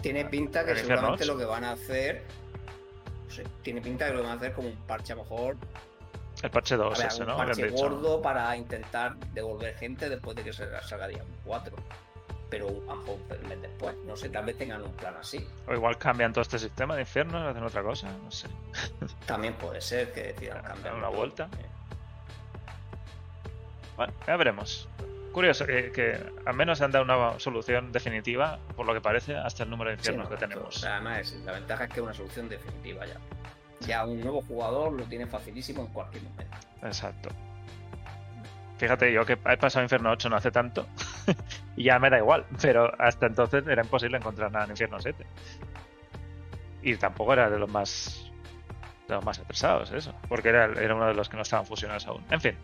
Tiene 0.00 0.24
pinta 0.26 0.64
que 0.64 0.76
seguramente 0.76 1.24
lo 1.24 1.36
que 1.38 1.44
van 1.44 1.64
a 1.64 1.72
hacer. 1.72 2.24
tiene 3.62 3.80
pinta 3.80 4.06
que 4.06 4.14
lo 4.14 4.22
van 4.22 4.32
a 4.32 4.34
hacer 4.34 4.52
como 4.52 4.68
un 4.68 4.76
parche 4.86 5.12
a 5.12 5.16
lo 5.16 5.22
mejor. 5.22 5.56
El 6.42 6.50
parche 6.50 6.76
2, 6.76 7.00
ese, 7.00 7.24
¿no? 7.24 7.36
Un 7.36 7.46
parche 7.46 7.68
gordo 7.70 8.20
para 8.20 8.54
intentar 8.56 9.16
devolver 9.32 9.74
gente 9.76 10.08
después 10.08 10.36
de 10.36 10.42
que 10.42 10.52
se 10.52 10.68
salga 10.82 11.06
día 11.06 11.24
4 11.44 11.76
pero 12.54 12.68
a 12.88 12.94
lo 12.94 13.14
un 13.14 13.48
mes 13.48 13.60
después. 13.60 13.96
No 14.06 14.16
sé, 14.16 14.28
tal 14.28 14.44
vez 14.44 14.56
tengan 14.56 14.80
un 14.80 14.92
plan 14.92 15.12
así. 15.18 15.44
O 15.66 15.74
igual 15.74 15.98
cambian 15.98 16.32
todo 16.32 16.42
este 16.42 16.60
sistema 16.60 16.94
de 16.94 17.00
infierno 17.00 17.44
y 17.44 17.48
hacen 17.48 17.64
otra 17.64 17.82
cosa, 17.82 18.12
no 18.22 18.30
sé. 18.30 18.46
También 19.26 19.54
puede 19.54 19.80
ser 19.80 20.12
que 20.12 20.34
decidan 20.34 20.62
cambiar. 20.62 20.94
una 20.94 21.08
vuelta. 21.08 21.48
Bueno, 23.96 24.12
ya 24.24 24.36
veremos. 24.36 24.88
Curioso 25.32 25.66
que, 25.66 26.20
al 26.46 26.54
menos 26.54 26.80
han 26.80 26.92
dado 26.92 27.04
una 27.04 27.40
solución 27.40 27.90
definitiva, 27.90 28.60
por 28.76 28.86
lo 28.86 28.94
que 28.94 29.00
parece, 29.00 29.34
hasta 29.34 29.64
el 29.64 29.70
número 29.70 29.90
de 29.90 29.96
infiernos 29.96 30.28
que 30.28 30.36
tenemos. 30.36 30.84
Además, 30.84 31.32
la 31.44 31.52
ventaja 31.52 31.84
es 31.84 31.90
que 31.90 31.96
es 31.96 32.04
una 32.04 32.14
solución 32.14 32.48
definitiva 32.48 33.04
ya. 33.04 33.16
Ya 33.80 34.06
un 34.06 34.20
nuevo 34.20 34.42
jugador 34.42 34.92
lo 34.92 35.02
tiene 35.06 35.26
facilísimo 35.26 35.82
en 35.82 35.88
cualquier 35.88 36.22
momento. 36.22 36.56
Exacto. 36.82 37.30
Fíjate, 38.78 39.12
yo 39.12 39.26
que 39.26 39.32
he 39.32 39.56
pasado 39.56 39.82
Infierno 39.82 40.12
8 40.12 40.28
no 40.28 40.36
hace 40.36 40.50
tanto 40.52 40.86
y 41.76 41.84
ya 41.84 41.98
me 41.98 42.10
da 42.10 42.18
igual, 42.18 42.46
pero 42.60 42.90
hasta 43.00 43.26
entonces 43.26 43.66
era 43.66 43.82
imposible 43.82 44.16
encontrar 44.18 44.50
nada 44.52 44.64
en 44.64 44.70
Infierno 44.72 44.98
7. 45.00 45.24
Y 46.82 46.96
tampoco 46.96 47.32
era 47.32 47.48
de 47.50 47.58
los 47.58 47.70
más 47.70 48.30
de 49.08 49.14
los 49.14 49.24
más 49.24 49.38
atrasados, 49.38 49.90
eso, 49.92 50.14
porque 50.28 50.48
era, 50.48 50.64
era 50.64 50.94
uno 50.94 51.06
de 51.06 51.14
los 51.14 51.28
que 51.28 51.36
no 51.36 51.42
estaban 51.42 51.66
fusionados 51.66 52.06
aún. 52.06 52.24
En 52.30 52.40
fin, 52.40 52.56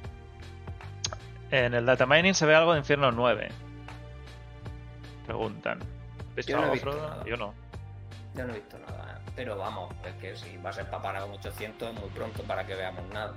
en 1.50 1.74
el 1.74 1.84
data 1.84 2.06
mining 2.06 2.32
se 2.34 2.46
ve 2.46 2.54
algo 2.54 2.72
de 2.72 2.78
Infierno 2.78 3.10
9. 3.12 3.48
Preguntan. 5.26 5.78
¿Viste 6.34 6.52
Yo 6.52 6.56
no 6.58 6.62
he 6.62 6.64
algo, 6.64 6.74
visto 6.74 6.90
Frodo? 6.92 7.08
nada. 7.08 7.24
Yo 7.26 7.36
no. 7.36 7.54
Yo 8.34 8.44
no 8.46 8.52
he 8.52 8.56
visto 8.56 8.78
nada. 8.78 9.20
Pero 9.36 9.56
vamos, 9.58 9.94
es 10.04 10.14
que 10.14 10.36
si 10.36 10.56
va 10.58 10.70
a 10.70 10.72
ser 10.72 10.86
para 10.86 11.02
parar 11.02 11.24
un 11.24 11.32
800 11.32 11.94
es 11.94 12.00
muy 12.00 12.08
pronto 12.10 12.42
para 12.44 12.64
que 12.66 12.74
veamos 12.74 13.06
nada. 13.12 13.34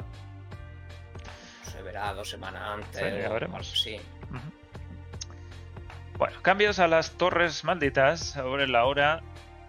Se 1.63 1.81
verá 1.81 2.13
dos 2.13 2.29
semanas 2.29 2.61
antes. 2.63 2.99
Sí, 2.99 3.25
o- 3.27 3.33
veremos. 3.33 3.81
Sí. 3.81 3.95
Ujú. 4.29 4.39
Bueno, 6.17 6.35
cambios 6.41 6.79
a 6.79 6.87
las 6.87 7.11
torres 7.11 7.63
malditas 7.63 8.19
sobre 8.19 8.67
la 8.67 8.85
hora 8.85 9.21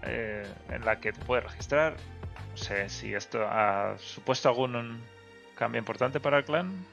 eh, 0.02 0.46
en 0.68 0.84
la 0.84 1.00
que 1.00 1.12
te 1.12 1.24
puedes 1.24 1.44
registrar. 1.44 1.94
No 2.50 2.56
sé 2.56 2.88
si 2.88 3.14
esto 3.14 3.46
ha 3.48 3.96
supuesto 3.98 4.48
algún 4.48 5.02
cambio 5.56 5.78
importante 5.78 6.20
para 6.20 6.38
el 6.38 6.44
clan. 6.44 6.86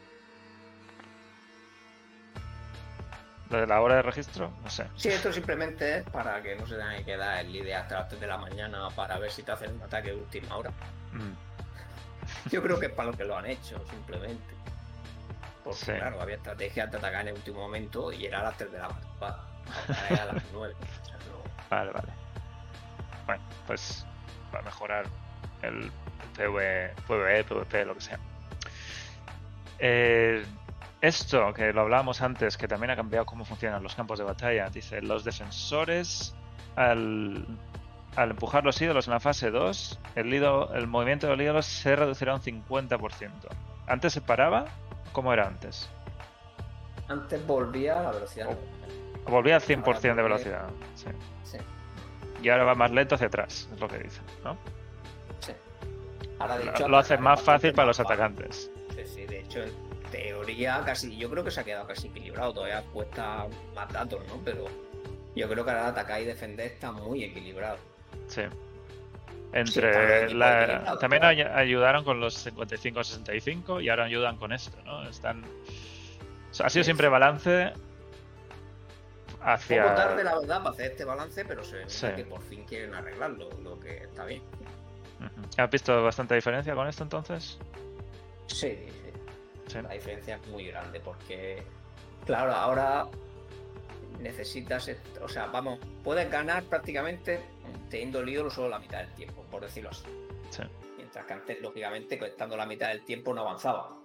Lo 3.50 3.60
de 3.60 3.67
la 3.67 3.81
hora 3.81 3.96
de 3.96 4.01
registro, 4.01 4.50
no 4.63 4.70
sé. 4.70 4.86
Sí, 4.96 5.10
esto 5.10 5.31
simplemente 5.34 5.98
es 5.98 6.03
para 6.10 6.41
que 6.41 6.55
no 6.55 6.65
se 6.65 6.75
tenga 6.75 6.96
que 6.96 7.03
quedar 7.03 7.39
el 7.46 7.51
líder 7.51 7.75
hasta 7.75 8.00
las 8.00 8.08
3 8.08 8.22
de 8.22 8.27
la 8.27 8.38
mañana 8.38 8.88
para 8.96 9.20
ver 9.20 9.29
si 9.29 9.43
te 9.43 9.51
hacen 9.51 9.74
un 9.75 9.81
ataque 9.81 10.12
de 10.12 10.15
última 10.15 10.55
hora. 10.55 10.70
Mm, 11.12 12.50
Yo 12.50 12.63
creo 12.63 12.79
que 12.79 12.86
es 12.86 12.93
para 12.93 13.12
lo 13.12 13.17
que 13.17 13.25
lo 13.25 13.38
han 13.38 13.46
hecho, 13.48 13.84
simplemente. 13.89 14.53
Porque 15.63 15.80
Sí. 15.80 15.91
claro, 15.91 16.22
había 16.22 16.36
estrategias 16.36 16.91
de 16.91 16.98
atacar 16.98 17.22
en 17.22 17.27
el 17.30 17.34
último 17.36 17.60
momento 17.62 18.12
y 18.12 18.25
era 18.25 18.39
a 18.39 18.44
las 18.44 18.58
3 18.58 18.72
de 18.72 18.80
la 18.80 18.89
madrugada. 18.89 19.46
A 20.10 20.25
las 20.34 20.44
9. 20.53 20.75
O 20.82 21.06
sea, 21.06 21.15
no- 21.18 21.68
Vale, 21.70 21.91
vale. 21.91 22.08
Bueno, 23.25 23.44
pues 23.68 24.06
va 24.53 24.60
a 24.60 24.62
mejorar 24.63 25.06
el, 25.62 25.91
PvE, 26.36 26.94
PvE, 27.08 27.44
PvP, 27.44 27.86
lo 27.86 27.94
que 27.96 28.01
sea. 28.01 28.20
Eh, 29.80 30.46
esto 31.01 31.53
que 31.53 31.74
lo 31.74 31.82
hablábamos 31.82 32.22
antes, 32.22 32.58
que 32.58 32.68
también 32.68 32.91
ha 32.91 32.96
cambiado 32.96 33.25
cómo 33.25 33.44
funcionan 33.46 33.82
los 33.82 33.96
campos 33.96 34.20
de 34.20 34.25
batalla, 34.25 34.70
dice, 34.70 35.01
los 35.01 35.24
defensores 35.24 36.36
al, 36.75 37.46
al 38.15 38.32
empujar 38.32 38.63
los 38.63 38.80
ídolos 38.82 39.08
en 39.08 39.13
la 39.13 39.20
fase 39.20 39.50
2, 39.50 40.00
el, 40.15 40.32
ídolo- 40.34 40.74
el 40.75 40.88
movimiento 40.88 41.27
del 41.27 41.41
ídolo 41.41 41.62
se 41.62 41.96
reducirá 41.96 42.36
un 42.36 42.41
50%. 42.41 43.30
¿Antes 43.88 44.13
se 44.13 44.22
paraba? 44.22 44.65
¿Cómo 45.12 45.34
era 45.34 45.48
antes? 45.48 45.89
Antes 47.08 47.46
volvía 47.46 48.00
a 48.00 48.03
la 48.03 48.12
velocidad. 48.12 48.50
Volvía 49.27 49.56
al 49.58 49.62
Ahora 49.62 49.75
100% 49.75 50.01
de 50.01 50.10
vuelve- 50.13 50.24
velocidad. 50.24 50.70
Sí. 50.96 51.08
Sí, 51.44 51.58
Y 52.41 52.50
ahora 52.50 52.63
va 52.63 52.75
más 52.75 52.91
lento 52.91 53.15
hacia 53.15 53.27
atrás, 53.27 53.70
es 53.74 53.80
lo 53.80 53.88
que 53.88 54.00
dice, 54.00 54.22
¿no? 54.44 54.58
sí. 55.39 55.51
Ahora, 56.39 56.58
de 56.58 56.65
Lo- 56.65 56.72
hecho, 56.72 56.88
lo 56.88 56.98
hace 56.98 57.13
atacar 57.13 57.24
más 57.24 57.41
fácil 57.41 57.74
para 57.74 57.88
los 57.88 58.00
atacantes. 58.00 58.72
Sí, 58.96 59.03
sí, 59.06 59.25
de 59.25 59.39
hecho, 59.41 59.62
en 59.62 59.72
teoría 60.12 60.82
casi, 60.86 61.15
yo 61.18 61.30
creo 61.30 61.44
que 61.44 61.51
se 61.51 61.62
ha 61.62 61.63
quedado 61.63 61.86
casi 61.88 62.08
equilibrado, 62.08 62.53
todavía 62.53 62.82
cuesta 62.94 63.46
más 63.75 63.91
datos, 63.94 64.25
¿no? 64.27 64.39
Pero 64.44 64.65
yo 65.36 65.48
creo 65.50 65.63
que 65.63 65.70
ahora 65.72 65.88
atacar 65.88 66.22
y 66.22 66.25
defender 66.25 66.72
está 66.72 66.91
muy 66.91 67.24
equilibrado. 67.24 67.77
Sí. 68.27 68.41
Entre 69.53 70.34
la- 70.34 70.63
equilibrado, 70.63 70.98
también 71.00 71.22
claro. 71.22 71.55
ayudaron 71.55 72.03
con 72.05 72.20
los 72.20 72.46
55-65 72.48 73.81
y 73.84 73.89
ahora 73.89 74.05
ayudan 74.05 74.38
con 74.38 74.53
esto, 74.53 74.77
¿no? 74.86 75.08
Están. 75.10 75.43
ha 76.63 76.70
sido 76.70 76.84
siempre 76.84 77.10
balance 77.10 77.72
Poco 79.31 79.41
hacia. 79.43 79.96
tarde, 79.96 80.24
la 80.24 80.39
verdad, 80.39 80.58
para 80.60 80.70
hacer 80.72 80.91
este 80.91 81.03
balance, 81.05 81.46
pero 81.46 81.63
se 81.63 81.77
ve 81.77 81.84
Sí. 81.89 82.08
que 82.15 82.24
por 82.25 82.41
fin 82.41 82.63
quieren 82.65 82.93
arreglarlo, 82.93 83.50
lo 83.63 83.79
que 83.79 83.98
está 84.03 84.25
bien. 84.25 84.41
¿Has 85.58 85.70
visto 85.70 86.03
bastante 86.03 86.36
diferencia 86.36 86.74
con 86.74 86.88
esto 86.88 87.03
entonces? 87.03 87.58
Sí, 88.48 88.70
sí. 88.88 88.88
Sí. 89.67 89.81
La 89.81 89.89
diferencia 89.93 90.36
es 90.36 90.48
muy 90.48 90.65
grande 90.67 91.00
porque, 91.00 91.63
claro, 92.25 92.53
ahora 92.53 93.05
necesitas, 94.22 94.88
est- 94.88 95.18
o 95.22 95.28
sea, 95.28 95.48
vamos, 95.48 95.80
puedes 96.04 96.30
ganar 96.30 96.63
prácticamente 96.63 97.40
teniendo 97.90 98.20
el 98.20 98.30
ídolo 98.30 98.50
solo 98.50 98.70
la 98.70 98.80
mitad 98.80 99.00
del 99.00 99.13
tiempo, 99.16 99.44
por 99.51 99.62
decirlo 99.63 99.90
así. 99.90 100.06
Sí. 100.50 100.63
Mientras 100.98 101.25
que 101.25 101.34
antes, 101.34 101.62
lógicamente, 101.62 102.18
que 102.18 102.25
estando 102.28 102.56
la 102.56 102.66
mitad 102.66 102.90
del 102.90 103.04
tiempo 103.04 103.34
no 103.34 103.42
avanzaba. 103.42 103.98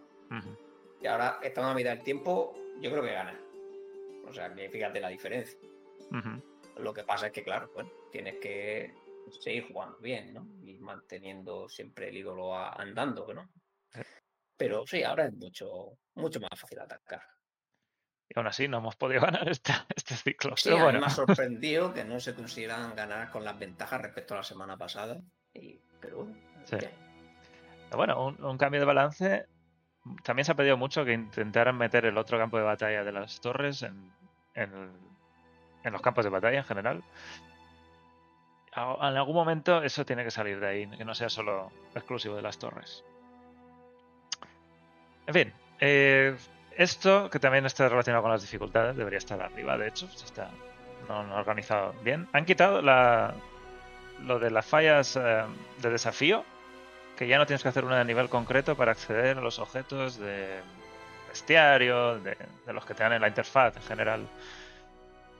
Y 1.01 1.07
ahora, 1.07 1.39
estando 1.43 1.69
la 1.71 1.75
mitad 1.77 1.91
del 1.91 2.03
tiempo, 2.03 2.55
yo 2.81 2.91
creo 2.91 3.03
que 3.03 3.13
gana. 3.13 3.39
O 4.29 4.33
sea, 4.33 4.53
que 4.55 4.69
fíjate 4.69 5.01
la 5.01 5.09
diferencia. 5.09 5.59
Lo 6.79 6.93
que 6.93 7.05
pasa 7.05 7.27
es 7.29 7.33
que, 7.33 7.43
claro, 7.45 7.71
bueno, 7.75 7.91
tienes 8.11 8.37
que 8.41 8.93
seguir 9.41 9.69
jugando 9.69 9.99
bien, 9.99 10.35
¿no? 10.35 10.47
Y 10.65 10.79
manteniendo 10.79 11.69
siempre 11.69 12.09
el 12.09 12.17
ídolo 12.17 12.55
a- 12.55 12.73
andando, 12.73 13.33
¿no? 13.33 13.49
Pero 14.57 14.87
sí, 14.87 15.03
ahora 15.03 15.27
es 15.27 15.33
mucho, 15.35 15.99
mucho 16.15 16.41
más 16.41 16.59
fácil 16.59 16.79
atacar. 16.81 17.23
Y 18.29 18.39
aún 18.39 18.47
así 18.49 18.67
no 18.69 18.79
hemos 18.79 18.97
podido 18.97 19.21
ganar 19.23 19.49
esta- 19.49 19.87
este 19.95 20.15
ciclo. 20.17 20.57
Sí, 20.57 20.71
pero 20.71 20.83
bueno. 20.85 21.01
me 21.01 21.07
ha 21.07 21.11
sorprendido 21.11 21.93
que 21.95 22.05
no 22.05 22.19
se 22.21 22.35
consideran 22.35 22.95
ganar 22.97 23.31
con 23.31 23.45
las 23.45 23.59
ventajas 23.59 24.01
respecto 24.01 24.35
a 24.35 24.39
la 24.39 24.43
semana 24.43 24.77
pasada. 24.77 25.21
Y, 25.55 25.79
pero 26.01 26.19
bueno, 26.25 26.35
Sí. 26.65 26.77
bien. 26.77 26.91
Bueno, 27.93 28.27
un, 28.27 28.45
un 28.45 28.59
cambio 28.59 28.81
de 28.81 28.87
balance. 28.87 29.47
También 30.25 30.45
se 30.45 30.53
ha 30.53 30.57
pedido 30.57 30.77
mucho 30.77 31.05
que 31.05 31.13
intentaran 31.13 31.77
meter 31.77 32.05
el 32.07 32.19
otro 32.19 32.39
campo 32.39 32.57
de 32.59 32.65
batalla 32.65 33.03
de 33.05 33.13
las 33.13 33.41
torres 33.41 33.83
en, 33.83 34.13
en, 34.55 34.73
el- 34.75 34.91
en 35.85 35.93
los 35.93 36.03
campos 36.03 36.25
de 36.25 36.31
batalla 36.31 36.59
en 36.59 36.65
general. 36.65 37.05
A- 38.73 39.09
En 39.09 39.17
algún 39.17 39.35
momento 39.37 39.83
eso 39.83 40.05
tiene 40.05 40.25
que 40.25 40.31
salir 40.33 40.59
de 40.61 40.67
ahí, 40.69 40.87
que 40.91 41.05
no 41.05 41.15
sea 41.15 41.29
solo 41.29 41.71
exclusivo 41.95 42.35
de 42.37 42.43
las 42.43 42.59
torres. 42.59 43.05
En 45.29 45.35
fin, 45.35 45.53
eh, 45.81 46.37
esto 46.77 47.31
que 47.31 47.39
también 47.39 47.67
está 47.67 47.89
relacionado 47.89 48.23
con 48.23 48.33
las 48.33 48.43
dificultades 48.43 48.97
debería 48.97 49.19
estar 49.19 49.41
arriba, 49.41 49.77
de 49.79 49.89
hecho, 49.89 50.07
está 50.07 50.51
no, 51.09 51.25
no 51.25 51.37
organizado 51.37 51.95
bien. 52.03 52.29
Han 52.33 52.45
quitado 52.45 52.83
la, 52.83 53.35
lo 54.23 54.39
de 54.39 54.51
las 54.51 54.67
fallas 54.67 55.17
eh, 55.17 55.45
de 55.81 55.91
desafío, 55.91 56.45
que 57.17 57.27
ya 57.27 57.39
no 57.39 57.47
tienes 57.47 57.63
que 57.63 57.69
hacer 57.69 57.85
una 57.85 57.99
de 57.99 58.05
nivel 58.05 58.29
concreto 58.29 58.77
para 58.77 58.93
acceder 58.93 59.39
a 59.39 59.41
los 59.41 59.59
objetos 59.59 60.19
de 60.19 60.61
bestiario, 61.29 62.19
de, 62.21 62.37
de 62.67 62.73
los 62.73 62.85
que 62.85 62.95
te 62.95 63.03
dan 63.03 63.15
en 63.15 63.23
la 63.23 63.29
interfaz 63.29 63.77
en 63.77 63.83
general, 63.83 64.27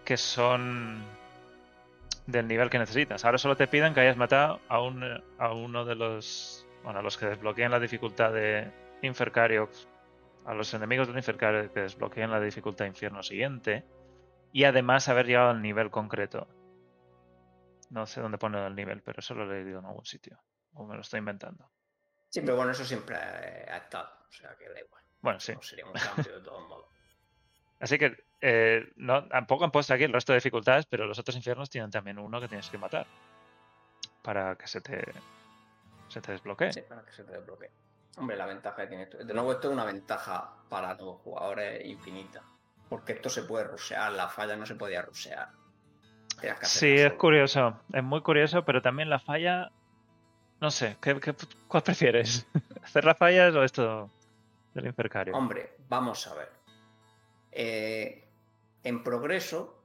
que 0.05 0.17
son 0.17 1.03
del 2.27 2.49
nivel 2.49 2.71
que 2.71 2.79
necesitas. 2.79 3.25
Ahora 3.25 3.39
solo 3.39 3.57
te 3.57 3.67
piden 3.67 3.95
que 3.95 4.01
hayas 4.01 4.17
matado 4.17 4.61
a, 4.69 4.81
un, 4.81 5.23
a 5.39 5.53
uno 5.53 5.85
de 5.85 5.95
los, 5.95 6.67
bueno, 6.83 7.01
a 7.01 7.03
los 7.03 7.17
que 7.17 7.27
desbloqueen 7.27 7.71
la 7.71 7.81
dificultad 7.81 8.33
de 8.33 8.71
Infercario, 9.03 9.69
a 10.47 10.55
los 10.55 10.73
enemigos 10.75 11.09
del 11.09 11.17
Infercario 11.17 11.73
que 11.73 11.81
desbloqueen 11.81 12.31
la 12.31 12.41
dificultad 12.41 12.87
Infierno 12.87 13.23
siguiente, 13.23 13.85
y 14.53 14.65
además 14.65 15.09
haber 15.09 15.27
llegado 15.27 15.51
al 15.51 15.61
nivel 15.61 15.91
concreto. 15.91 16.49
No 17.91 18.07
sé 18.07 18.21
dónde 18.21 18.39
pone 18.39 18.65
el 18.65 18.75
nivel, 18.75 19.03
pero 19.03 19.21
eso 19.21 19.35
lo 19.35 19.45
he 19.45 19.63
leído 19.63 19.81
en 19.81 19.87
algún 19.87 20.05
sitio. 20.05 20.39
O 20.75 20.87
me 20.87 20.95
lo 20.95 21.01
estoy 21.01 21.19
inventando. 21.19 21.71
Sí, 22.29 22.41
pero 22.41 22.57
bueno, 22.57 22.73
eso 22.73 22.85
siempre 22.85 23.17
ha, 23.17 23.75
ha 23.75 23.77
estado. 23.79 24.09
O 24.29 24.33
sea, 24.33 24.57
que 24.57 24.69
da 24.69 24.81
igual. 24.81 25.03
Bueno, 25.21 25.41
sí. 25.41 25.53
No 25.53 25.63
sería 25.63 25.87
un 25.87 25.93
cambio 25.93 26.39
de 26.39 26.45
todos 26.45 26.69
modos. 26.69 26.87
Así 27.81 27.99
que 27.99 28.17
eh, 28.41 28.93
no, 28.97 29.29
tampoco 29.29 29.65
han 29.65 29.71
puesto 29.71 29.95
aquí 29.95 30.05
el 30.05 30.13
resto 30.13 30.33
de 30.33 30.39
dificultades, 30.39 30.87
pero 30.87 31.07
los 31.07 31.19
otros 31.19 31.37
infiernos 31.37 31.71
tienen 31.71 31.91
también 31.91 32.19
uno 32.19 32.41
que 32.41 32.49
tienes 32.49 32.69
que 32.71 32.79
matar. 32.79 33.07
Para 34.23 34.57
que 34.57 34.67
se 34.67 34.81
te, 34.81 35.05
se 36.09 36.21
te 36.21 36.33
desbloquee. 36.33 36.73
Sí, 36.73 36.83
para 36.89 37.05
que 37.05 37.13
se 37.13 37.25
te 37.25 37.33
desbloquee. 37.33 37.71
Hombre, 38.17 38.37
la 38.37 38.47
ventaja 38.47 38.83
que 38.83 38.87
tiene 38.89 39.05
esto. 39.05 39.19
De 39.19 39.35
nuevo, 39.35 39.53
esto 39.53 39.69
es 39.69 39.75
una 39.75 39.85
ventaja 39.85 40.51
para 40.69 40.95
nuevos 40.95 41.21
jugadores 41.23 41.85
infinita. 41.85 42.43
Porque 42.89 43.15
esto 43.15 43.29
se 43.29 43.43
puede 43.43 43.65
rusear, 43.65 44.13
la 44.13 44.29
falla 44.29 44.57
no 44.57 44.65
se 44.65 44.75
podía 44.75 45.03
rusear. 45.03 45.49
Sí, 46.63 46.95
es 46.95 47.13
curioso. 47.15 47.81
Es 47.93 48.03
muy 48.03 48.21
curioso, 48.23 48.65
pero 48.65 48.83
también 48.83 49.11
la 49.11 49.19
falla. 49.19 49.71
No 50.61 50.71
sé, 50.71 50.97
¿qué, 51.01 51.19
qué, 51.21 51.35
cuál 51.69 51.83
prefieres? 51.83 52.47
¿Hacer 52.83 53.05
las 53.05 53.19
fallas 53.19 53.55
o 53.55 53.63
esto 53.63 54.11
del 54.75 54.87
Infercario? 54.87 55.37
Hombre, 55.37 55.77
vamos 55.89 56.27
a 56.27 56.35
ver. 56.35 56.51
Eh, 57.53 58.25
en 58.85 59.03
progreso, 59.03 59.83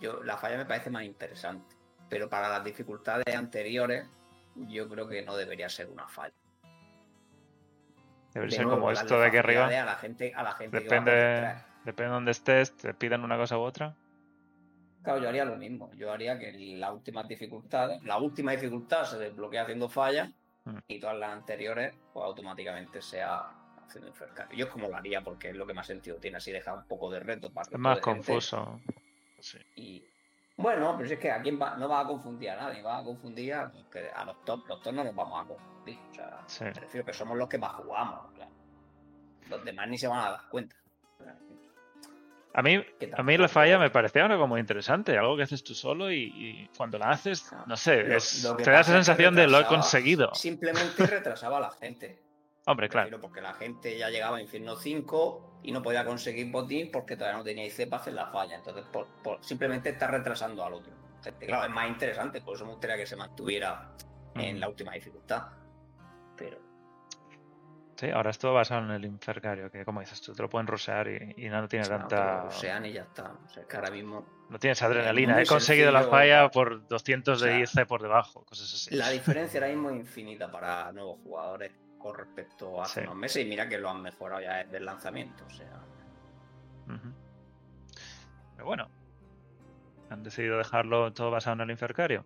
yo, 0.00 0.22
la 0.22 0.36
falla 0.36 0.58
me 0.58 0.66
parece 0.66 0.90
más 0.90 1.04
interesante. 1.04 1.76
Pero 2.08 2.28
para 2.28 2.48
las 2.48 2.64
dificultades 2.64 3.34
anteriores, 3.34 4.06
yo 4.54 4.88
creo 4.88 5.08
que 5.08 5.22
no 5.22 5.36
debería 5.36 5.68
ser 5.68 5.88
una 5.88 6.06
falla. 6.08 6.34
Debe 8.34 8.46
De 8.46 8.52
ser 8.52 8.66
nuevo, 8.66 8.80
como 8.80 8.92
esto 8.92 9.18
de 9.20 9.26
aquí 9.26 9.36
arriba. 9.38 9.66
A 9.66 9.84
la 9.84 9.96
gente, 9.96 10.32
a 10.34 10.42
la 10.42 10.52
gente 10.52 10.80
Depende, 10.80 11.54
depende 11.84 12.08
de 12.10 12.14
dónde 12.14 12.30
estés, 12.30 12.76
te 12.76 12.94
piden 12.94 13.24
una 13.24 13.36
cosa 13.36 13.58
u 13.58 13.62
otra. 13.62 13.94
Claro, 15.02 15.20
yo 15.22 15.28
haría 15.28 15.44
lo 15.44 15.56
mismo. 15.56 15.90
Yo 15.94 16.12
haría 16.12 16.38
que 16.38 16.52
las 16.76 16.92
últimas 16.92 17.26
dificultades, 17.26 18.02
la 18.02 18.18
última 18.18 18.52
dificultad 18.52 19.04
se 19.04 19.18
desbloquea 19.18 19.62
haciendo 19.62 19.88
fallas 19.88 20.30
Mm. 20.68 20.78
y 20.88 21.00
todas 21.00 21.16
las 21.16 21.30
anteriores, 21.32 21.94
pues 22.12 22.24
automáticamente 22.24 23.00
sea 23.00 23.50
haciendo 23.86 24.08
Infercario. 24.08 24.56
Yo 24.56 24.66
es 24.66 24.70
como 24.70 24.88
lo 24.88 24.96
haría 24.96 25.22
porque 25.22 25.50
es 25.50 25.56
lo 25.56 25.66
que 25.66 25.72
más 25.72 25.86
sentido 25.86 26.16
tiene, 26.18 26.36
así 26.36 26.52
deja 26.52 26.74
un 26.74 26.84
poco 26.86 27.10
de 27.10 27.20
reto 27.20 27.50
para 27.50 27.68
Es 27.70 27.78
más 27.78 28.00
confuso. 28.00 28.80
Sí. 29.40 29.58
Y 29.76 30.04
bueno, 30.56 30.94
pero 30.96 31.08
si 31.08 31.14
es 31.14 31.20
que 31.20 31.30
a 31.30 31.40
quién 31.40 31.58
va, 31.60 31.76
no 31.76 31.88
va 31.88 32.00
a 32.00 32.06
confundir 32.06 32.50
a 32.50 32.56
nadie, 32.56 32.82
va 32.82 32.98
a 32.98 33.04
confundir 33.04 33.54
a, 33.54 33.72
a 34.14 34.24
los 34.24 34.44
top, 34.44 34.66
los 34.68 34.82
top 34.82 34.92
no 34.92 35.04
nos 35.04 35.14
vamos 35.14 35.42
a 35.42 35.48
confundir. 35.48 35.77
O 35.96 36.14
sea, 36.14 36.40
Sí. 36.46 36.64
me 36.64 36.72
refiero 36.72 37.06
que 37.06 37.12
somos 37.12 37.36
los 37.38 37.48
que 37.48 37.58
más 37.58 37.72
jugamos. 37.72 38.32
claro. 38.34 38.50
Los 39.48 39.64
demás 39.64 39.88
ni 39.88 39.96
se 39.98 40.08
van 40.08 40.18
a 40.26 40.30
dar 40.32 40.40
cuenta. 40.50 40.76
A 42.54 42.62
mí, 42.62 42.84
a 43.16 43.22
mí 43.22 43.36
la 43.36 43.46
falla 43.48 43.78
me 43.78 43.90
parecía 43.90 44.24
algo 44.24 44.38
como 44.40 44.58
interesante, 44.58 45.16
algo 45.16 45.36
que 45.36 45.44
haces 45.44 45.62
tú 45.62 45.74
solo 45.74 46.10
y, 46.10 46.24
y 46.34 46.70
cuando 46.76 46.98
la 46.98 47.10
haces, 47.10 47.52
no 47.66 47.76
sé, 47.76 48.02
Lo- 48.02 48.16
es- 48.16 48.42
lo 48.42 48.56
que 48.56 48.64
te 48.64 48.70
da 48.70 48.80
esa 48.80 48.92
sensación 48.92 49.34
de 49.36 49.46
lo 49.46 49.60
he 49.60 49.66
conseguido. 49.66 50.34
Simplemente 50.34 51.06
retrasaba 51.06 51.58
a 51.58 51.60
la 51.60 51.70
gente. 51.70 52.20
Hombre, 52.66 52.88
claro. 52.88 53.20
Porque 53.20 53.40
la 53.40 53.54
gente 53.54 53.96
ya 53.96 54.10
llegaba 54.10 54.38
a 54.38 54.42
Infierno 54.42 54.76
5 54.76 55.60
y 55.62 55.72
no 55.72 55.82
podía 55.82 56.04
conseguir 56.04 56.50
botín 56.50 56.90
porque 56.90 57.16
todavía 57.16 57.38
no 57.38 57.44
tenía 57.44 57.64
IC 57.64 57.88
para 57.88 58.02
hacer 58.02 58.14
la 58.14 58.26
falla. 58.26 58.56
Entonces, 58.56 58.84
por, 58.92 59.06
por- 59.22 59.42
simplemente 59.44 59.90
está 59.90 60.06
retrasando 60.08 60.64
al 60.64 60.74
otro. 60.74 60.92
Claro, 61.40 61.64
es 61.64 61.70
más 61.70 61.88
interesante, 61.88 62.40
por 62.40 62.56
eso 62.56 62.64
me 62.64 62.72
gustaría 62.72 62.96
que 62.96 63.06
se 63.06 63.16
mantuviera 63.16 63.90
en 64.34 64.56
Mm. 64.56 64.60
la 64.60 64.68
última 64.68 64.92
dificultad. 64.92 65.42
Pero 66.38 66.58
Sí, 67.96 68.08
ahora 68.10 68.30
es 68.30 68.38
todo 68.38 68.54
basado 68.54 68.84
en 68.84 68.92
el 68.92 69.04
Infercario, 69.04 69.72
que 69.72 69.84
como 69.84 69.98
dices 69.98 70.20
tú, 70.20 70.32
te 70.32 70.40
lo 70.40 70.48
pueden 70.48 70.68
rusear 70.68 71.08
y, 71.08 71.34
y 71.36 71.48
no 71.48 71.66
tiene 71.66 71.84
bueno, 71.88 72.06
tanta... 72.06 72.42
pero 72.42 72.50
sean 72.52 72.86
y 72.86 72.92
ya 72.92 73.02
está. 73.02 73.32
O 73.44 73.48
sea, 73.48 73.64
que 73.64 73.76
ahora 73.76 73.90
mismo 73.90 74.24
No 74.50 74.58
tienes 74.60 74.80
adrenalina. 74.82 75.42
He 75.42 75.46
conseguido 75.46 75.90
la 75.90 76.02
sencillo. 76.02 76.16
falla 76.16 76.48
por 76.48 76.86
200 76.86 77.40
de 77.40 77.62
O 77.64 77.66
sea, 77.66 77.86
por 77.86 78.00
debajo, 78.00 78.44
cosas 78.44 78.72
así. 78.72 78.94
la 78.94 79.10
diferencia 79.10 79.58
ahora 79.58 79.72
mismo 79.72 79.90
es 79.90 79.96
infinita 79.96 80.48
para 80.48 80.92
nuevos 80.92 81.18
jugadores 81.24 81.72
con 81.98 82.14
respecto 82.16 82.80
a 82.80 82.84
hace 82.84 83.00
Sí. 83.00 83.06
unos 83.08 83.16
meses. 83.16 83.44
Y 83.44 83.48
mira 83.48 83.68
que 83.68 83.78
lo 83.78 83.90
han 83.90 84.00
mejorado 84.00 84.40
ya 84.42 84.58
desde 84.58 84.76
el 84.76 84.84
lanzamiento. 84.84 85.44
O 85.44 85.50
sea. 85.50 85.80
Pero 88.54 88.64
bueno, 88.64 88.88
han 90.10 90.22
decidido 90.22 90.56
dejarlo 90.58 91.12
todo 91.12 91.32
basado 91.32 91.54
en 91.54 91.60
el 91.62 91.70
Infercario. 91.72 92.24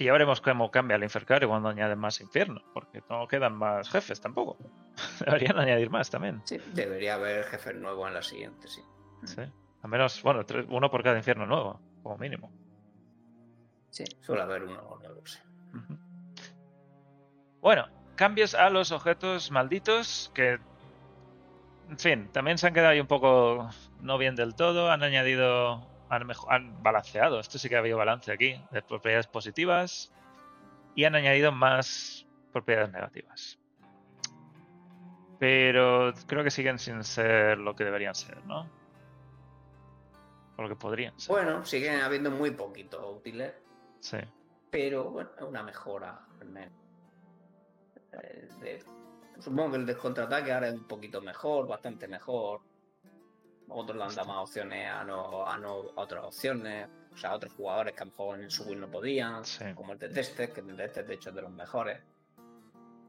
Y 0.00 0.04
ya 0.06 0.12
veremos 0.12 0.40
cómo 0.40 0.70
cambia 0.70 0.96
el 0.96 1.02
Infercario 1.02 1.46
cuando 1.50 1.68
añaden 1.68 1.98
más 1.98 2.22
infierno, 2.22 2.62
porque 2.72 3.02
no 3.10 3.28
quedan 3.28 3.54
más 3.54 3.90
jefes 3.90 4.18
tampoco. 4.18 4.56
Deberían 5.26 5.58
añadir 5.58 5.90
más 5.90 6.08
también. 6.08 6.40
sí, 6.46 6.56
debería 6.72 7.16
haber 7.16 7.44
jefes 7.44 7.74
nuevos 7.74 8.08
en 8.08 8.14
la 8.14 8.22
siguiente, 8.22 8.66
sí. 8.66 8.80
Sí. 9.24 9.42
Al 9.82 9.90
menos, 9.90 10.22
bueno, 10.22 10.46
tres- 10.46 10.64
uno 10.70 10.90
por 10.90 11.02
cada 11.02 11.18
infierno 11.18 11.44
nuevo, 11.44 11.82
como 12.02 12.16
mínimo. 12.16 12.50
Sí, 13.90 14.04
suele 14.22 14.40
haber 14.40 14.62
uno 14.64 14.80
nuevo, 15.02 15.20
sí. 15.26 15.38
Bueno, 17.60 17.86
cambios 18.16 18.54
a 18.54 18.70
los 18.70 18.92
objetos 18.92 19.50
malditos 19.50 20.30
que, 20.34 20.58
en 21.90 21.98
fin, 21.98 22.30
también 22.32 22.56
se 22.56 22.66
han 22.68 22.72
quedado 22.72 22.92
ahí 22.92 23.00
un 23.00 23.06
poco 23.06 23.68
no 24.00 24.16
bien 24.16 24.34
del 24.34 24.54
todo. 24.54 24.90
Han 24.90 25.02
añadido, 25.02 25.89
han, 26.10 26.82
balanceado. 26.82 27.40
Esto 27.40 27.58
sí 27.58 27.68
que 27.68 27.76
ha 27.76 27.78
habido 27.78 27.96
balance 27.96 28.32
aquí 28.32 28.60
de 28.70 28.82
propiedades 28.82 29.26
positivas 29.28 30.12
y 30.94 31.04
han 31.04 31.14
añadido 31.14 31.52
más 31.52 32.26
propiedades 32.52 32.90
negativas. 32.92 33.58
Pero 35.38 36.12
creo 36.26 36.44
que 36.44 36.50
siguen 36.50 36.78
sin 36.78 37.02
ser 37.04 37.58
lo 37.58 37.74
que 37.74 37.84
deberían 37.84 38.14
ser, 38.14 38.44
¿no? 38.44 38.68
O 40.58 40.62
lo 40.62 40.68
que 40.68 40.76
podrían 40.76 41.18
ser. 41.18 41.34
Bueno, 41.34 41.64
siguen 41.64 42.00
habiendo 42.02 42.30
muy 42.30 42.50
poquitos 42.50 43.02
útiles, 43.16 43.54
Sí. 44.00 44.18
pero 44.70 45.10
bueno, 45.10 45.30
es 45.36 45.42
una 45.42 45.62
mejora 45.62 46.20
al 46.40 46.48
menos. 46.48 46.72
Eh, 48.12 48.48
de- 48.60 48.84
supongo 49.40 49.70
que 49.70 49.76
el 49.78 49.86
descontrataque 49.86 50.52
ahora 50.52 50.68
es 50.68 50.74
un 50.74 50.86
poquito 50.86 51.22
mejor, 51.22 51.66
bastante 51.66 52.06
mejor. 52.08 52.60
Otros 53.70 53.96
le 53.96 54.04
han 54.04 54.14
dado 54.14 54.28
más 54.28 54.38
opciones 54.38 54.88
a 54.90 55.04
no, 55.04 55.46
a 55.46 55.56
no 55.58 55.70
a 55.96 56.00
otras 56.02 56.24
opciones. 56.24 56.88
O 57.12 57.16
sea, 57.16 57.30
a 57.30 57.34
otros 57.36 57.52
jugadores 57.54 57.92
que 57.94 58.02
a 58.02 58.04
lo 58.04 58.10
mejor 58.12 58.40
en 58.40 58.50
su 58.50 58.64
build 58.64 58.80
no 58.80 58.90
podían, 58.90 59.44
Sí. 59.44 59.64
como 59.74 59.92
el 59.92 59.98
de 59.98 60.08
Testes, 60.10 60.50
que 60.50 60.60
el 60.60 60.68
de 60.68 60.74
Testes 60.84 61.06
de 61.08 61.14
hecho 61.14 61.30
es 61.30 61.34
de 61.34 61.42
los 61.42 61.50
mejores. 61.50 62.00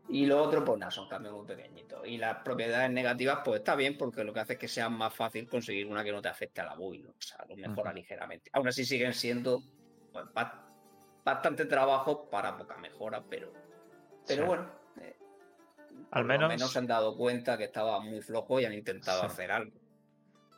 Y 0.09 0.25
lo 0.25 0.41
otro, 0.43 0.65
pues 0.65 0.77
nada, 0.79 0.91
son 0.91 1.07
cambios 1.07 1.33
muy 1.35 1.45
pequeñitos. 1.45 2.05
Y 2.05 2.17
las 2.17 2.37
propiedades 2.43 2.89
negativas, 2.91 3.39
pues 3.45 3.59
está 3.59 3.75
bien, 3.75 3.97
porque 3.97 4.23
lo 4.23 4.33
que 4.33 4.39
hace 4.41 4.53
es 4.53 4.59
que 4.59 4.67
sea 4.67 4.89
más 4.89 5.13
fácil 5.13 5.47
conseguir 5.47 5.87
una 5.87 6.03
que 6.03 6.11
no 6.11 6.21
te 6.21 6.27
afecte 6.29 6.59
a 6.61 6.65
la 6.65 6.75
build. 6.75 7.07
O 7.09 7.13
sea, 7.19 7.45
lo 7.47 7.55
mejora 7.55 7.91
Ujú. 7.91 7.97
ligeramente. 7.99 8.49
Aún 8.53 8.67
así 8.67 8.83
siguen 8.83 9.13
siendo 9.13 9.61
pues, 10.11 10.25
ba- 10.33 10.67
bastante 11.23 11.65
trabajo 11.65 12.29
para 12.29 12.57
poca 12.57 12.75
mejora, 12.77 13.23
pero, 13.29 13.53
pero 14.27 14.41
Sí. 14.43 14.47
bueno. 14.47 14.69
eh, 14.99 15.15
Al 16.11 16.25
menos- 16.25 16.69
se 16.71 16.79
han 16.79 16.87
dado 16.87 17.15
cuenta 17.15 17.57
que 17.57 17.65
estaba 17.65 17.99
muy 18.01 18.19
flojo 18.21 18.59
y 18.59 18.65
han 18.65 18.73
intentado 18.73 19.21
Sí. 19.21 19.25
hacer 19.27 19.51
algo. 19.51 19.71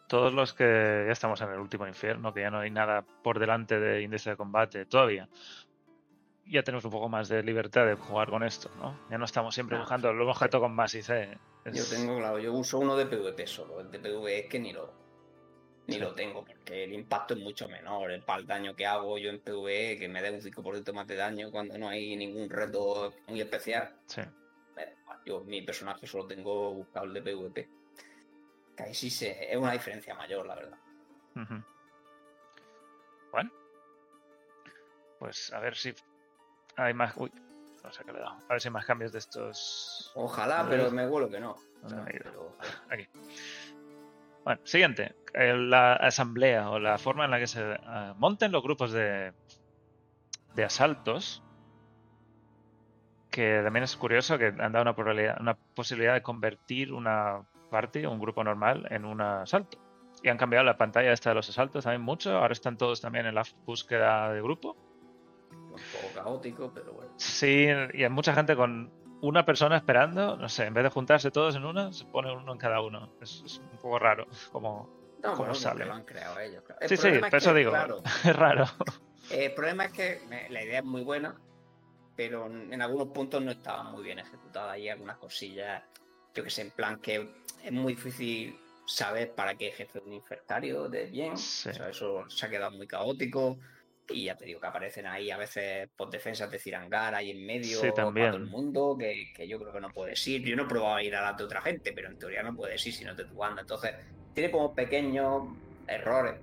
Todos 0.08 0.34
los 0.34 0.54
que 0.54 1.04
ya 1.08 1.12
estamos 1.12 1.42
en 1.42 1.50
el 1.52 1.60
último 1.60 1.88
infierno, 1.88 2.34
que 2.34 2.42
ya 2.42 2.52
no 2.52 2.60
hay 2.60 2.70
nada 2.72 3.02
por 3.24 3.40
delante 3.40 3.80
de 3.80 4.02
índice 4.02 4.32
de 4.32 4.38
combate 4.38 4.86
todavía, 4.86 5.28
ya 6.46 6.62
tenemos 6.64 6.84
un 6.86 6.92
poco 6.92 7.08
más 7.10 7.30
de 7.30 7.42
libertad 7.42 7.86
de 7.86 7.96
jugar 7.96 8.30
con 8.30 8.44
esto, 8.44 8.70
¿no? 8.78 9.00
Ya 9.10 9.18
no 9.18 9.26
estamos 9.26 9.54
siempre 9.56 9.78
buscando 9.78 10.10
el 10.12 10.20
objeto 10.22 10.60
con 10.60 10.74
más 10.76 10.94
IC. 10.94 11.08
Yo 11.66 11.72
Es- 11.72 11.90
tengo, 11.90 12.18
claro, 12.18 12.38
yo 12.40 12.52
uso 12.54 12.80
uno 12.80 12.96
de 12.98 13.06
PvP 13.06 13.48
solo. 13.48 13.80
El 13.80 13.90
de 13.90 14.00
PvE 14.00 14.40
es 14.40 14.46
que 14.50 14.60
ni 14.60 14.74
lo, 14.74 14.94
ni 15.88 15.94
Sí. 15.96 16.00
lo 16.02 16.14
tengo, 16.14 16.44
porque 16.44 16.84
el 16.84 16.92
impacto 16.94 17.34
es 17.34 17.40
mucho 17.40 17.70
menor. 17.70 18.12
El, 18.12 18.24
para 18.24 18.40
el 18.42 18.46
daño 18.46 18.76
que 18.76 18.86
hago 18.86 19.18
yo 19.18 19.30
en 19.30 19.40
PvE, 19.40 19.98
que 19.98 20.10
me 20.10 20.22
dé 20.22 20.32
un 20.32 20.42
5% 20.42 20.94
más 20.94 21.08
de 21.08 21.16
daño 21.16 21.50
cuando 21.50 21.78
no 21.78 21.88
hay 21.88 22.16
ningún 22.18 22.50
reto 22.50 23.14
muy 23.28 23.40
especial. 23.40 23.96
Sí. 24.06 24.22
Yo 25.26 25.40
mi 25.46 25.62
personaje 25.62 26.06
solo 26.06 26.28
tengo 26.28 26.74
buscado 26.74 27.06
el 27.06 27.14
de 27.14 27.22
PvP. 27.22 27.70
Que 28.76 28.84
ahí 28.84 28.94
sí 28.94 29.10
se, 29.10 29.52
es 29.52 29.58
una 29.58 29.72
diferencia 29.72 30.16
mayor, 30.16 30.46
la 30.46 30.56
verdad. 30.56 30.78
Bueno. 33.32 33.52
Pues 35.20 35.54
a 35.54 35.60
ver 35.60 35.76
si 35.76 35.94
hay 36.76 36.94
más... 36.94 37.14
Uy, 37.18 37.32
no 37.84 37.92
sé 37.92 38.04
qué 38.04 38.12
le 38.12 38.20
he 38.20 38.22
dado. 38.22 38.38
A 38.50 38.54
ver 38.54 38.62
si 38.62 38.68
hay 38.68 38.74
más 38.74 38.86
cambios 38.86 39.12
de 39.12 39.20
estos... 39.20 40.12
Ojalá, 40.16 40.66
pero 40.70 40.90
me 40.92 41.08
huelo 41.08 41.30
que 41.30 41.40
no. 41.40 41.58
Aquí. 42.90 43.08
Bueno, 44.44 44.62
siguiente. 44.64 45.16
La 45.34 45.94
asamblea 45.94 46.70
o 46.70 46.80
la 46.80 46.98
forma 46.98 47.26
en 47.26 47.32
la 47.32 47.40
que 47.40 47.48
se 47.48 47.62
eh, 47.62 48.14
monten 48.18 48.52
los 48.52 48.64
grupos 48.64 48.92
de, 48.92 49.34
de 50.56 50.64
asaltos. 50.64 51.44
Que 53.30 53.62
también 53.64 53.84
es 53.84 53.96
curioso 53.96 54.38
que 54.38 54.48
han 54.48 54.72
dado 54.72 54.82
una 54.82 54.96
probabilidad, 54.96 55.38
una 55.40 55.56
posibilidad 55.56 56.14
de 56.14 56.22
convertir 56.22 56.94
una 56.94 57.44
party, 57.74 58.06
un 58.06 58.20
grupo 58.20 58.44
normal, 58.44 58.86
en 58.92 59.04
un 59.04 59.20
asalto. 59.20 59.80
Y 60.22 60.30
han 60.30 60.38
cambiado 60.38 60.64
la 60.64 60.78
pantalla 60.78 61.12
esta 61.12 61.30
de 61.32 61.36
los 61.36 61.50
asaltos 61.50 61.84
también 61.84 62.02
mucho. 62.04 62.38
Ahora 62.38 62.54
están 62.54 62.78
todos 62.78 63.02
también 63.02 63.26
en 63.26 63.34
la 63.36 63.44
búsqueda 63.66 64.32
de 64.32 64.42
grupo. 64.42 64.78
un 65.52 65.72
poco 65.72 66.14
caótico, 66.16 66.72
pero 66.74 66.94
bueno. 66.94 67.12
Sí, 67.18 67.68
y 67.94 68.04
hay 68.04 68.10
mucha 68.10 68.34
gente 68.34 68.56
con 68.56 68.92
una 69.22 69.44
persona 69.44 69.76
esperando. 69.78 70.38
No 70.38 70.48
sé, 70.48 70.66
en 70.68 70.74
vez 70.76 70.84
de 70.84 70.90
juntarse 70.92 71.32
todos 71.32 71.56
en 71.56 71.66
una, 71.66 71.92
se 71.92 72.06
pone 72.06 72.32
uno 72.32 72.52
en 72.54 72.58
cada 72.60 72.80
uno. 72.82 73.12
Es, 73.20 73.42
es 73.46 73.58
un 73.58 73.78
poco 73.80 74.00
raro. 74.00 74.28
Como, 74.52 74.90
No, 75.22 75.30
¿Cómo 75.32 75.38
bueno, 75.40 75.56
sale? 75.56 75.86
lo 75.86 75.94
han 75.94 76.06
creado 76.06 76.40
ellos. 76.40 76.64
claro. 76.64 76.80
El 76.82 76.90
Sí, 76.90 76.96
sí, 76.98 77.08
es 77.10 77.20
por 77.20 77.36
eso 77.36 77.54
digo. 77.54 77.74
es 78.24 78.36
raro. 78.36 78.66
el 79.32 79.52
problema 79.54 79.86
es 79.86 79.92
que 79.94 80.22
la 80.50 80.64
idea 80.64 80.80
es 80.80 80.86
muy 80.86 81.04
buena, 81.04 81.36
pero 82.16 82.46
en 82.46 82.72
en 82.72 82.82
algunos 82.82 83.08
puntos 83.08 83.42
no 83.42 83.52
estaba 83.52 83.84
muy 83.84 84.04
bien 84.04 84.20
ejecutada. 84.20 84.74
Hay 84.74 84.88
algunas 84.88 85.18
cosillas, 85.18 85.84
yo 86.34 86.44
que 86.44 86.50
sé, 86.50 86.62
en 86.62 86.72
plan 86.72 87.00
que 87.02 87.43
es 87.64 87.72
muy 87.72 87.94
difícil 87.96 88.56
saber 88.86 89.32
para 89.34 89.56
qué 89.56 89.70
ejerce 89.70 90.00
un 90.00 90.14
infertario 90.14 90.90
de 90.90 91.06
bien. 91.06 91.38
Sí. 91.38 91.70
O 91.70 91.74
sea, 91.74 91.90
eso 91.90 92.30
se 92.30 92.46
ha 92.46 92.50
quedado 92.50 92.72
muy 92.72 92.88
caótico. 92.88 93.58
Y 94.10 94.26
ya 94.26 94.36
te 94.36 94.44
digo 94.44 94.60
que 94.60 94.68
aparecen 94.68 95.08
ahí 95.08 95.32
a 95.32 95.38
veces 95.38 95.88
por 95.96 96.10
defensas 96.10 96.52
de 96.52 96.60
Cirangar 96.60 97.16
ahí 97.16 97.32
en 97.32 97.46
medio 97.46 97.80
Sí, 97.80 97.88
también. 97.96 98.32
todo 98.32 98.38
el 98.38 98.48
mundo, 98.50 98.98
que, 99.00 99.32
que 99.34 99.48
yo 99.48 99.58
creo 99.60 99.72
que 99.72 99.80
no 99.80 99.90
puedes 99.94 100.28
ir. 100.28 100.44
Yo 100.44 100.58
no 100.58 100.64
he 100.64 100.68
probado 100.68 100.96
a 100.96 101.04
ir 101.04 101.16
a 101.16 101.22
las 101.22 101.38
de 101.38 101.46
otra 101.46 101.62
gente, 101.62 101.94
pero 101.94 102.10
en 102.10 102.20
teoría 102.20 102.44
no 102.44 102.54
puedes 102.54 102.86
ir 102.86 102.94
si 102.94 103.06
no 103.06 103.16
te 103.16 103.24
tu 103.24 103.36
banda. 103.36 103.62
Entonces, 103.62 103.94
tiene 104.34 104.52
como 104.52 104.76
pequeños 104.76 105.44
errores. 105.88 106.36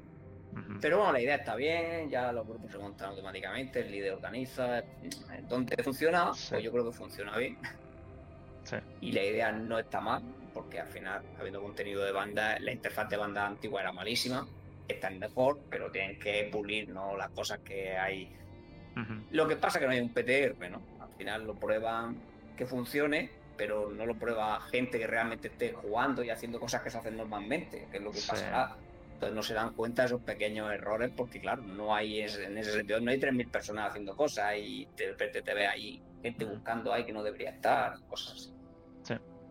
Ujú. 0.52 0.78
Pero 0.80 0.96
bueno, 0.96 1.12
la 1.12 1.20
idea 1.20 1.34
está 1.36 1.54
bien, 1.54 2.08
ya 2.08 2.32
los 2.32 2.46
grupos 2.48 2.72
se 2.72 2.78
montan 2.78 3.10
automáticamente, 3.10 3.80
el 3.80 3.92
líder 3.92 4.14
organiza. 4.14 4.82
Entonces 5.36 5.84
funciona, 5.84 6.32
Sí. 6.32 6.46
pues 6.52 6.62
yo 6.64 6.72
creo 6.72 6.86
que 6.90 6.96
funciona 6.96 7.36
bien. 7.36 7.58
Sí. 8.64 8.76
Y 9.02 9.12
la 9.12 9.22
idea 9.22 9.52
no 9.52 9.78
está 9.78 10.00
mal, 10.00 10.22
porque 10.52 10.80
al 10.80 10.86
final, 10.86 11.22
habiendo 11.38 11.62
contenido 11.62 12.04
de 12.04 12.12
banda, 12.12 12.58
la 12.60 12.72
interfaz 12.72 13.08
de 13.08 13.16
banda 13.16 13.46
antigua 13.46 13.80
era 13.80 13.92
malísima. 13.92 14.46
Esta 14.88 15.08
es 15.08 15.18
mejor, 15.18 15.60
pero 15.70 15.90
tienen 15.90 16.18
que 16.18 16.48
pulir 16.50 16.88
¿no? 16.88 17.16
las 17.16 17.30
cosas 17.30 17.60
que 17.60 17.96
hay. 17.96 18.32
Ujú. 18.96 19.14
Lo 19.30 19.46
que 19.46 19.56
pasa 19.56 19.78
es 19.78 19.82
que 19.82 19.86
no 19.86 19.92
hay 19.92 20.00
un 20.00 20.12
PTR, 20.12 20.68
¿no? 20.70 20.82
Al 21.00 21.08
final 21.16 21.44
lo 21.46 21.54
prueban 21.54 22.20
que 22.56 22.66
funcione, 22.66 23.30
pero 23.56 23.90
no 23.90 24.04
lo 24.04 24.16
prueba 24.16 24.60
gente 24.62 24.98
que 24.98 25.06
realmente 25.06 25.48
esté 25.48 25.72
jugando 25.72 26.24
y 26.24 26.30
haciendo 26.30 26.58
cosas 26.58 26.82
que 26.82 26.90
se 26.90 26.98
hacen 26.98 27.16
normalmente, 27.16 27.86
que 27.90 27.98
es 27.98 28.02
lo 28.02 28.10
que 28.10 28.18
Sí. 28.18 28.28
pasará. 28.28 28.76
Entonces 29.14 29.36
no 29.36 29.42
se 29.42 29.54
dan 29.54 29.74
cuenta 29.74 30.02
de 30.02 30.06
esos 30.06 30.22
pequeños 30.22 30.72
errores 30.72 31.12
porque, 31.14 31.40
claro, 31.40 31.62
no 31.62 31.94
hay 31.94 32.22
en 32.22 32.56
ese 32.56 32.72
sentido, 32.72 33.00
no 33.00 33.10
hay 33.10 33.20
3.000 33.20 33.48
personas 33.48 33.90
haciendo 33.90 34.16
cosas 34.16 34.54
y 34.56 34.88
de 34.96 35.08
repente 35.08 35.42
te 35.42 35.54
ve 35.54 35.66
ahí 35.66 36.02
gente 36.22 36.44
buscando 36.46 36.92
ahí 36.92 37.04
que 37.04 37.12
no 37.12 37.22
debería 37.22 37.50
estar, 37.50 37.94
cosas 38.08 38.32
así. 38.32 38.59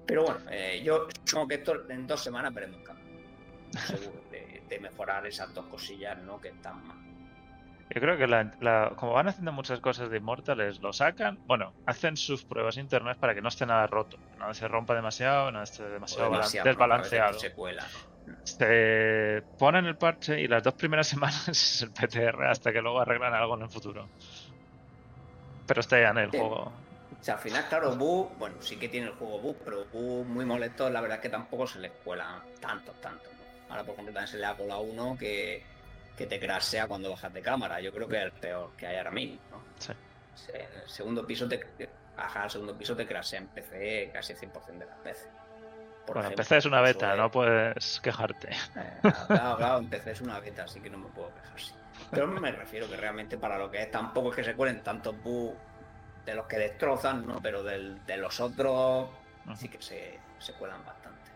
Pero 0.10 0.24
bueno, 0.24 0.40
eh, 0.50 0.82
yo 0.84 1.08
supongo 1.24 1.48
que 1.50 1.56
esto 1.56 1.90
en 1.90 2.08
dos 2.08 2.20
semanas 2.22 2.52
veremos 2.54 2.78
un 2.78 2.84
cambio. 2.84 3.06
Seguro, 3.86 4.22
de, 4.32 4.64
de 4.68 4.80
mejorar 4.80 5.26
esas 5.28 5.54
dos 5.54 5.68
cosillas, 5.68 6.18
¿no? 6.24 6.42
Que 6.42 6.48
están 6.50 6.86
mal. 6.88 6.98
Yo 7.94 8.02
creo 8.02 8.18
que 8.18 8.28
la- 8.28 8.52
la- 8.60 8.94
como 8.96 9.14
van 9.14 9.28
haciendo 9.28 9.52
muchas 9.52 9.80
cosas 9.80 10.10
de 10.10 10.18
Immortals, 10.18 10.80
lo 10.82 10.92
sacan, 10.94 11.40
bueno, 11.48 11.74
hacen 11.86 12.18
sus 12.18 12.44
pruebas 12.44 12.78
internas 12.78 13.18
para 13.18 13.34
que 13.36 13.42
no 13.42 13.50
esté 13.50 13.66
nada 13.68 13.86
roto, 13.88 14.18
nada 14.40 14.54
se 14.54 14.68
rompa 14.68 14.94
demasiado, 14.96 15.52
nada 15.52 15.64
esté 15.64 15.84
demasiado, 15.88 16.30
balan- 16.32 16.40
demasiado, 16.40 16.66
¿no? 16.66 16.72
desbalanceado. 16.72 17.30
A 17.30 17.32
veces 17.32 17.54
Se 18.44 19.44
ponen 19.58 19.86
el 19.86 19.96
parche 19.98 20.40
y 20.42 20.48
las 20.48 20.62
dos 20.64 20.74
primeras 20.74 21.08
semanas 21.08 21.48
es 21.50 21.82
el 21.84 21.92
PTR 21.92 22.46
hasta 22.48 22.72
que 22.74 22.82
luego 22.82 23.00
arreglan 23.00 23.34
algo 23.34 23.56
en 23.56 23.64
el 23.64 23.70
futuro. 23.70 24.08
Pero 25.68 25.82
está 25.82 26.00
ya 26.00 26.10
en 26.10 26.18
el 26.18 26.32
Sí. 26.32 26.38
juego. 26.38 26.72
O 27.20 27.24
sea, 27.24 27.34
al 27.36 27.40
final, 27.42 27.66
claro, 27.68 27.96
bug, 27.96 28.38
bueno, 28.38 28.56
sí 28.62 28.78
que 28.78 28.88
tiene 28.88 29.08
el 29.08 29.14
juego 29.14 29.40
bug, 29.40 29.58
pero 29.66 29.86
bug 29.92 30.26
muy 30.26 30.46
molesto, 30.46 30.90
la 30.90 31.02
verdad 31.02 31.18
es 31.18 31.22
que 31.22 31.30
tampoco 31.30 31.68
se 31.68 31.80
les 31.80 31.92
cuela 32.04 32.42
tanto, 32.62 32.94
tanto. 32.94 33.30
¿no? 33.32 33.70
Ahora, 33.70 33.84
por 33.84 33.94
ejemplo, 33.94 34.14
también 34.14 34.28
se 34.32 34.38
le 34.38 34.46
ha 34.46 34.56
colado 34.56 34.82
uno 34.82 35.18
que, 35.20 35.64
que 36.18 36.26
te 36.26 36.40
crasea 36.40 36.88
cuando 36.88 37.10
bajas 37.10 37.34
de 37.34 37.42
cámara. 37.42 37.82
Yo 37.82 37.92
creo 37.92 38.08
que 38.08 38.18
es 38.18 38.24
el 38.24 38.32
peor 38.32 38.72
que 38.78 38.88
hay 38.88 38.98
ahora 38.98 39.12
mismo, 39.12 39.38
¿no? 39.52 39.62
Sí. 39.78 39.92
En 40.54 40.82
el 40.82 40.90
segundo 40.90 41.26
piso 41.28 41.48
te 41.48 41.60
bajar 42.16 42.44
al 42.44 42.50
segundo 42.52 42.78
piso 42.78 42.96
te 42.96 43.06
crasea 43.06 43.40
en 43.40 43.48
PC 43.48 44.10
casi 44.14 44.34
el 44.34 44.40
100% 44.40 44.80
de 44.80 44.86
las 44.86 45.04
veces. 45.04 45.28
Por 46.06 46.16
Bueno, 46.16 46.22
ejemplo, 46.30 46.44
PC 46.44 46.58
es 46.58 46.66
una 46.66 46.82
beta, 46.82 47.16
no 47.16 47.26
es- 47.26 47.32
puedes 47.32 48.00
quejarte. 48.02 48.50
eh, 48.50 49.00
claro, 49.28 49.58
claro, 49.58 49.78
empecé 49.80 50.12
es 50.12 50.22
una 50.22 50.40
beta, 50.40 50.64
así 50.64 50.80
que 50.80 50.90
no 50.90 50.98
me 50.98 51.10
puedo 51.10 51.34
quejar. 51.36 51.60
sí. 51.60 51.74
Pero 52.12 52.28
me 52.28 52.52
refiero 52.52 52.90
que 52.90 52.96
realmente 52.96 53.38
para 53.38 53.58
lo 53.58 53.70
que 53.70 53.84
es, 53.84 53.92
tampoco 53.92 54.30
es 54.30 54.38
que 54.38 54.44
se 54.46 54.56
cuelen 54.56 54.82
tantos 54.82 55.22
bugs 55.22 55.58
de 56.30 56.36
los 56.36 56.48
que 56.48 56.58
destrozan, 56.58 57.26
¿no? 57.26 57.42
Pero 57.42 57.64
del- 57.64 58.06
de 58.06 58.18
los 58.18 58.40
otros 58.40 59.10
sí 59.58 59.70
que 59.70 59.82
se, 59.82 60.20
se 60.38 60.54
cuelan 60.54 60.84
bastante. 60.86 61.32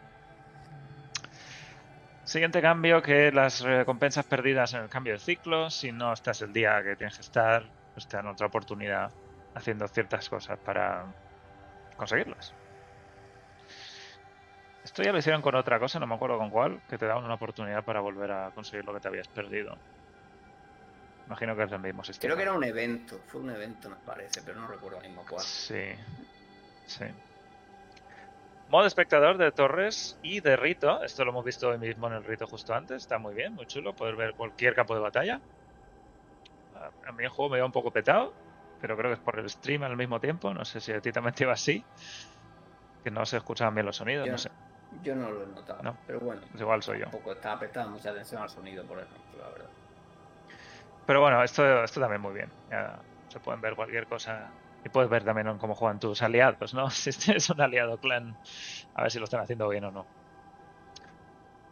Siguiente 2.23 2.61
cambio, 2.61 3.01
que 3.01 3.31
las 3.31 3.61
recompensas 3.61 4.25
perdidas 4.25 4.73
en 4.73 4.83
el 4.83 4.89
cambio 4.89 5.13
de 5.13 5.19
ciclo, 5.19 5.69
si 5.69 5.91
no 5.91 6.13
estás 6.13 6.41
el 6.41 6.53
día 6.53 6.81
que 6.83 6.95
tienes 6.95 7.15
que 7.17 7.21
estar, 7.21 7.69
pues 7.93 8.07
te 8.07 8.17
dan 8.17 8.27
otra 8.27 8.47
oportunidad 8.47 9.11
haciendo 9.53 9.87
ciertas 9.87 10.29
cosas 10.29 10.57
para 10.59 11.13
conseguirlas. 11.95 12.55
Esto 14.83 15.03
ya 15.03 15.11
lo 15.11 15.17
hicieron 15.17 15.41
con 15.41 15.55
otra 15.55 15.79
cosa, 15.79 15.99
no 15.99 16.07
me 16.07 16.15
acuerdo 16.15 16.37
con 16.37 16.49
cuál, 16.49 16.81
que 16.87 16.97
te 16.97 17.05
daban 17.05 17.23
una 17.25 17.35
oportunidad 17.35 17.83
para 17.83 17.99
volver 18.01 18.31
a 18.31 18.51
conseguir 18.51 18.85
lo 18.85 18.93
que 18.93 18.99
te 18.99 19.07
habías 19.07 19.27
perdido. 19.27 19.75
Imagino 21.25 21.55
que 21.55 21.63
es 21.63 21.71
el 21.71 21.79
mismo 21.79 22.03
sistema. 22.03 22.27
Creo 22.27 22.37
que 22.37 22.43
era 22.43 22.53
un 22.53 22.63
evento, 22.63 23.19
fue 23.27 23.41
un 23.41 23.49
evento 23.51 23.89
me 23.89 23.95
parece, 23.97 24.41
pero 24.41 24.59
no 24.59 24.67
recuerdo 24.67 24.99
mismo 24.99 25.25
cuál. 25.27 25.41
Sí, 25.43 25.93
sí. 26.85 27.05
Modo 28.69 28.85
espectador 28.87 29.37
de 29.37 29.51
torres 29.51 30.17
y 30.21 30.39
de 30.41 30.55
rito. 30.55 31.01
Esto 31.03 31.23
lo 31.23 31.31
hemos 31.31 31.45
visto 31.45 31.69
hoy 31.69 31.77
mismo 31.77 32.07
en 32.07 32.13
el 32.13 32.23
rito 32.23 32.47
justo 32.47 32.73
antes. 32.73 33.03
Está 33.03 33.17
muy 33.19 33.33
bien, 33.35 33.53
muy 33.53 33.65
chulo. 33.67 33.93
Poder 33.93 34.15
ver 34.15 34.33
cualquier 34.33 34.73
campo 34.73 34.95
de 34.95 35.01
batalla. 35.01 35.39
A- 37.07 37.11
mí 37.11 37.23
el 37.23 37.29
juego 37.29 37.51
me 37.51 37.57
iba 37.57 37.65
un 37.65 37.71
poco 37.71 37.91
petado, 37.91 38.33
pero 38.81 38.97
creo 38.97 39.11
que 39.11 39.15
es 39.15 39.19
por 39.19 39.37
el 39.39 39.49
stream 39.49 39.83
al 39.83 39.95
mismo 39.95 40.19
tiempo. 40.19 40.53
No 40.53 40.65
sé 40.65 40.81
si 40.81 40.91
a 40.91 40.99
ti 40.99 41.11
también 41.11 41.35
te 41.35 41.43
iba 41.43 41.53
así. 41.53 41.83
Que 43.03 43.11
no 43.11 43.25
se 43.25 43.37
escuchaban 43.37 43.75
bien 43.75 43.85
los 43.85 43.95
sonidos, 43.97 44.25
Yo, 44.25 44.31
no 44.31 44.37
sé. 44.37 44.49
yo 45.03 45.15
no 45.15 45.29
lo 45.29 45.43
he 45.43 45.47
notado, 45.47 45.83
No. 45.83 45.95
pero 46.07 46.19
bueno. 46.21 46.41
Pues 46.49 46.61
igual 46.61 46.81
soy 46.81 46.99
yo. 46.99 47.03
Tampoco 47.05 47.33
estaba 47.33 47.59
prestando 47.59 47.91
mucha 47.91 48.09
atención 48.11 48.41
al 48.41 48.49
sonido, 48.49 48.83
por 48.85 48.97
ejemplo, 48.99 49.39
la 49.39 49.49
verdad. 49.49 49.69
Pero 51.05 51.21
bueno, 51.21 51.43
esto, 51.43 51.83
esto 51.83 51.99
también 51.99 52.21
muy 52.21 52.33
bien. 52.33 52.49
Ya 52.69 52.99
se 53.29 53.39
pueden 53.39 53.61
ver 53.61 53.75
cualquier 53.75 54.07
cosa. 54.07 54.51
Y 54.85 54.89
puedes 54.89 55.09
ver 55.09 55.23
también 55.23 55.57
cómo 55.57 55.75
juegan 55.75 55.99
tus 55.99 56.21
aliados, 56.21 56.73
¿no? 56.73 56.89
Si 56.91 57.11
tienes 57.11 57.49
un 57.49 57.61
aliado 57.61 57.97
clan, 57.97 58.37
a 58.95 59.03
ver 59.03 59.11
si 59.11 59.19
lo 59.19 59.25
están 59.25 59.41
haciendo 59.41 59.67
bien 59.69 59.85
o 59.85 59.91
no. 59.91 60.05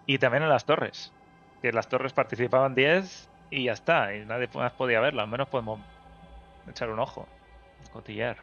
Y 0.05 0.17
también 0.17 0.43
en 0.43 0.49
las 0.49 0.65
torres. 0.65 1.13
Que 1.61 1.69
en 1.69 1.75
las 1.75 1.87
torres 1.87 2.13
participaban 2.13 2.75
10 2.75 3.29
y 3.51 3.65
ya 3.65 3.73
está. 3.73 4.13
Y 4.15 4.25
nadie 4.25 4.49
más 4.53 4.73
podía 4.73 4.99
verlo. 4.99 5.21
Al 5.21 5.27
menos 5.27 5.47
podemos 5.47 5.79
echar 6.67 6.89
un 6.89 6.99
ojo. 6.99 7.27
Cotillar. 7.93 8.37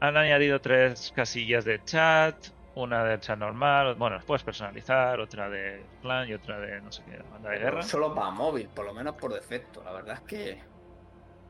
Han 0.00 0.16
añadido 0.16 0.60
tres 0.60 1.12
casillas 1.14 1.64
de 1.64 1.82
chat. 1.84 2.34
Una 2.74 3.04
de 3.04 3.18
chat 3.18 3.38
normal. 3.38 3.96
Bueno, 3.96 4.16
las 4.16 4.24
puedes 4.24 4.42
personalizar. 4.44 5.18
Otra 5.20 5.48
de 5.48 5.84
clan 6.00 6.28
y 6.28 6.34
otra 6.34 6.58
de 6.60 6.80
no 6.80 6.92
sé 6.92 7.02
qué. 7.04 7.18
Banda 7.30 7.50
de 7.50 7.58
guerra. 7.58 7.82
Solo 7.82 8.14
para 8.14 8.30
móvil, 8.30 8.68
por 8.68 8.84
lo 8.86 8.94
menos 8.94 9.14
por 9.16 9.32
defecto. 9.32 9.82
La 9.84 9.92
verdad 9.92 10.14
es 10.14 10.20
que 10.22 10.62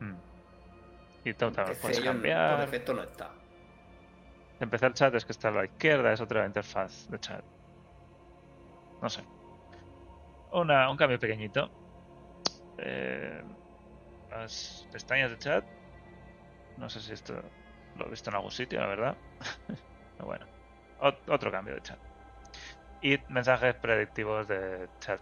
Mm. 0.01 0.15
Y 1.25 1.35
PC 1.35 1.51
puedes 1.53 1.83
no- 1.83 2.05
por 2.05 2.05
cambiar. 2.05 2.61
defecto 2.61 2.95
no 2.95 3.03
está. 3.03 3.31
Empezar 4.61 4.95
chat 4.95 5.15
es 5.15 5.25
que 5.27 5.33
está 5.33 5.49
a 5.49 5.53
la 5.53 5.65
izquierda, 5.67 6.13
es 6.13 6.21
otra 6.23 6.47
interfaz 6.47 7.07
de 7.09 7.19
chat. 7.19 7.45
No 9.03 9.09
sé. 9.11 9.23
Una, 10.53 10.91
un 10.91 10.97
cambio 10.97 11.19
pequeñito. 11.19 11.71
Eh, 12.79 13.43
las 14.31 14.87
pestañas 14.91 15.31
de 15.31 15.39
chat. 15.39 15.65
No 16.79 16.89
sé 16.89 17.01
si 17.01 17.13
esto 17.13 17.35
lo 17.97 18.07
he 18.07 18.11
visto 18.11 18.31
en 18.31 18.37
algún 18.37 18.51
sitio, 18.51 18.81
la 18.81 18.87
verdad. 18.87 19.17
Pero 20.17 20.27
bueno. 20.27 20.47
Ot- 21.01 21.19
otro 21.29 21.51
cambio 21.51 21.75
de 21.75 21.83
chat. 21.83 21.99
Y 23.03 23.19
mensajes 23.29 23.75
predictivos 23.77 24.47
de 24.49 24.89
chat 25.01 25.21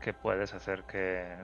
que 0.00 0.12
puedes 0.12 0.54
hacer 0.54 0.82
que. 0.84 1.36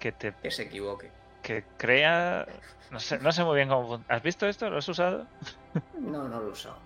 que 0.00 0.12
te 0.12 0.32
Que 0.42 0.50
se 0.50 0.62
equivoque. 0.64 1.10
que 1.42 1.64
crea. 1.76 2.46
No 2.90 2.98
sé, 3.00 3.18
no 3.18 3.32
sé 3.32 3.44
muy 3.44 3.56
bien 3.56 3.68
cómo. 3.68 4.02
¿Has 4.08 4.22
visto 4.22 4.46
esto? 4.48 4.68
¿Lo 4.70 4.78
has 4.78 4.88
usado? 4.88 5.26
No, 5.98 6.26
no 6.28 6.40
lo 6.40 6.48
he 6.48 6.52
usado. 6.52 6.78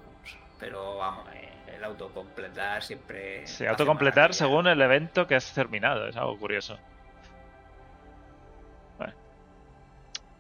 Pero 0.59 0.97
vamos, 0.97 1.27
eh, 1.35 1.49
el 1.77 1.85
autocompletar 1.85 2.83
siempre. 2.83 3.47
Sí, 3.47 3.67
autocompletar 3.67 4.35
según 4.35 4.67
el 4.67 4.81
evento 4.83 5.27
que 5.27 5.35
has 5.37 5.53
terminado. 5.53 6.09
Es 6.09 6.17
algo 6.17 6.37
curioso. 6.39 6.79
Bueno. 8.99 9.13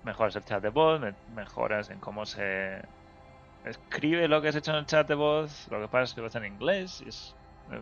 Mejoras 0.04 0.36
el 0.36 0.44
chat 0.44 0.62
de 0.62 0.68
voz, 0.70 1.00
me- 1.00 1.14
mejoras 1.34 1.90
en 1.90 1.98
cómo 2.00 2.26
se 2.26 2.82
escribe 3.64 4.28
lo 4.28 4.40
que 4.42 4.48
has 4.48 4.56
hecho 4.56 4.72
en 4.72 4.78
el 4.78 4.86
chat 4.86 5.06
de 5.08 5.14
voz. 5.14 5.68
Lo 5.70 5.80
que 5.80 5.88
pasa 5.88 6.04
es 6.04 6.14
que 6.14 6.20
lo 6.20 6.26
hace 6.26 6.38
en 6.38 6.46
inglés. 6.46 7.02
Y 7.04 7.08
es, 7.08 7.34
eh, 7.70 7.80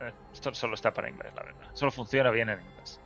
eh, 0.00 0.12
esto 0.32 0.54
solo 0.54 0.74
está 0.74 0.92
para 0.92 1.08
inglés, 1.08 1.32
la 1.34 1.42
verdad. 1.42 1.68
Solo 1.74 1.90
funciona 1.90 2.30
bien 2.30 2.48
en 2.48 2.60
inglés. 2.60 3.00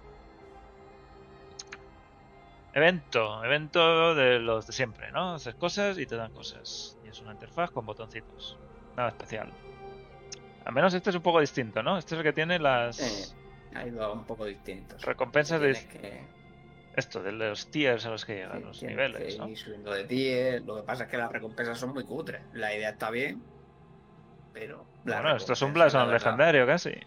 Evento, 2.75 3.45
evento 3.45 4.15
de 4.15 4.39
los 4.39 4.67
de 4.67 4.73
siempre, 4.73 5.13
¿no? 5.13 5.35
Haces 5.35 5.55
cosas 5.57 5.99
y 5.99 6.07
te 6.07 6.17
dan 6.17 6.33
cosas. 6.33 6.99
Y 7.05 7.09
es 7.09 7.21
una 7.21 7.33
interfaz 7.33 7.71
con 7.71 7.85
botoncitos. 7.85 8.59
Nada 8.97 9.11
especial. 9.11 9.53
Al 10.65 10.73
menos 10.73 10.95
este 10.95 11.11
es 11.11 11.17
un 11.17 11.23
poco 11.23 11.41
distinto, 11.41 11.83
¿no? 11.83 11.99
Este 11.99 12.15
es 12.15 12.19
el 12.21 12.25
que 12.25 12.33
tiene 12.33 12.59
las 12.59 12.99
Eh, 12.99 13.37
ha 13.75 13.87
ido 13.87 14.13
un 14.13 14.25
poco 14.25 14.47
distinto. 14.47 14.97
recompensas 15.01 15.61
de 15.61 15.73
que- 15.89 16.27
esto, 16.97 17.23
de 17.23 17.33
los 17.33 17.71
tiers 17.71 18.05
a 18.07 18.11
los 18.11 18.25
que 18.25 18.35
llegan, 18.37 18.59
sí, 18.59 18.65
los 18.65 18.83
niveles, 18.83 19.39
¿no? 19.39 19.55
subiendo 19.57 19.93
de 19.93 20.05
tier. 20.05 20.63
Lo 20.63 20.77
que 20.77 20.83
pasa 20.83 21.05
es 21.05 21.11
que 21.11 21.17
las 21.17 21.31
recompensas 21.33 21.79
son 21.79 21.95
muy 21.95 22.05
cutres. 22.05 22.43
La 22.53 22.75
idea 22.75 22.91
está 22.91 23.11
bien, 23.11 23.43
pero. 24.53 24.85
Bueno, 25.05 25.37
esto 25.37 25.53
es 25.55 25.63
un 25.63 25.73
blasón 25.73 26.11
legendario 26.11 26.67
casi. 26.67 26.91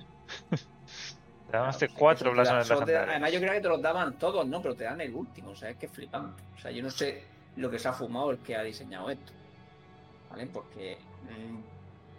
Te 1.51 1.57
dan 1.57 1.71
Claro, 1.71 1.93
cuatro 1.95 2.25
son- 2.27 2.33
blasones 2.33 2.69
legendarios. 2.69 3.09
Además, 3.09 3.31
yo 3.31 3.39
creo 3.39 3.53
que 3.53 3.61
te 3.61 3.67
los 3.69 3.81
daban 3.81 4.17
todos, 4.17 4.47
¿no? 4.47 4.61
Pero 4.61 4.75
te 4.75 4.83
dan 4.83 4.99
el 4.99 5.13
último, 5.13 5.51
o 5.51 5.55
sea, 5.55 5.69
es 5.69 5.77
que 5.77 5.85
es 5.85 5.91
flipante. 5.91 6.41
O 6.55 6.59
sea, 6.59 6.71
yo 6.71 6.81
no 6.83 6.89
sé 6.89 7.23
lo 7.55 7.69
que 7.69 7.77
se 7.79 7.87
ha 7.87 7.93
fumado 7.93 8.31
el 8.31 8.39
que 8.39 8.55
ha 8.55 8.63
diseñado 8.63 9.09
esto. 9.11 9.31
¿Vale? 10.31 10.47
Porque 10.47 10.97
mm, 11.23 11.59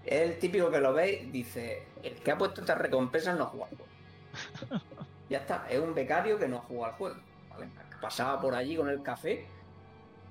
es 0.07 0.21
el 0.23 0.39
típico 0.39 0.71
que 0.71 0.79
lo 0.81 0.93
veis, 0.95 1.31
dice, 1.33 1.83
el 2.05 2.15
que 2.15 2.31
ha 2.31 2.39
puesto 2.39 2.61
estas 2.61 2.79
recompensas 2.79 3.37
no 3.37 3.45
ha 3.45 3.47
jugado 3.49 3.73
al 3.73 3.77
juego. 3.77 4.85
ya 5.29 5.39
está, 5.39 5.67
es 5.69 5.81
un 5.81 5.93
becario 5.95 6.39
que 6.39 6.47
no 6.49 6.61
jugado 6.61 6.93
al 6.93 6.99
juego. 6.99 7.17
Pasaba 8.01 8.41
por 8.41 8.55
allí 8.55 8.77
con 8.77 8.89
el 8.89 9.03
café, 9.03 9.47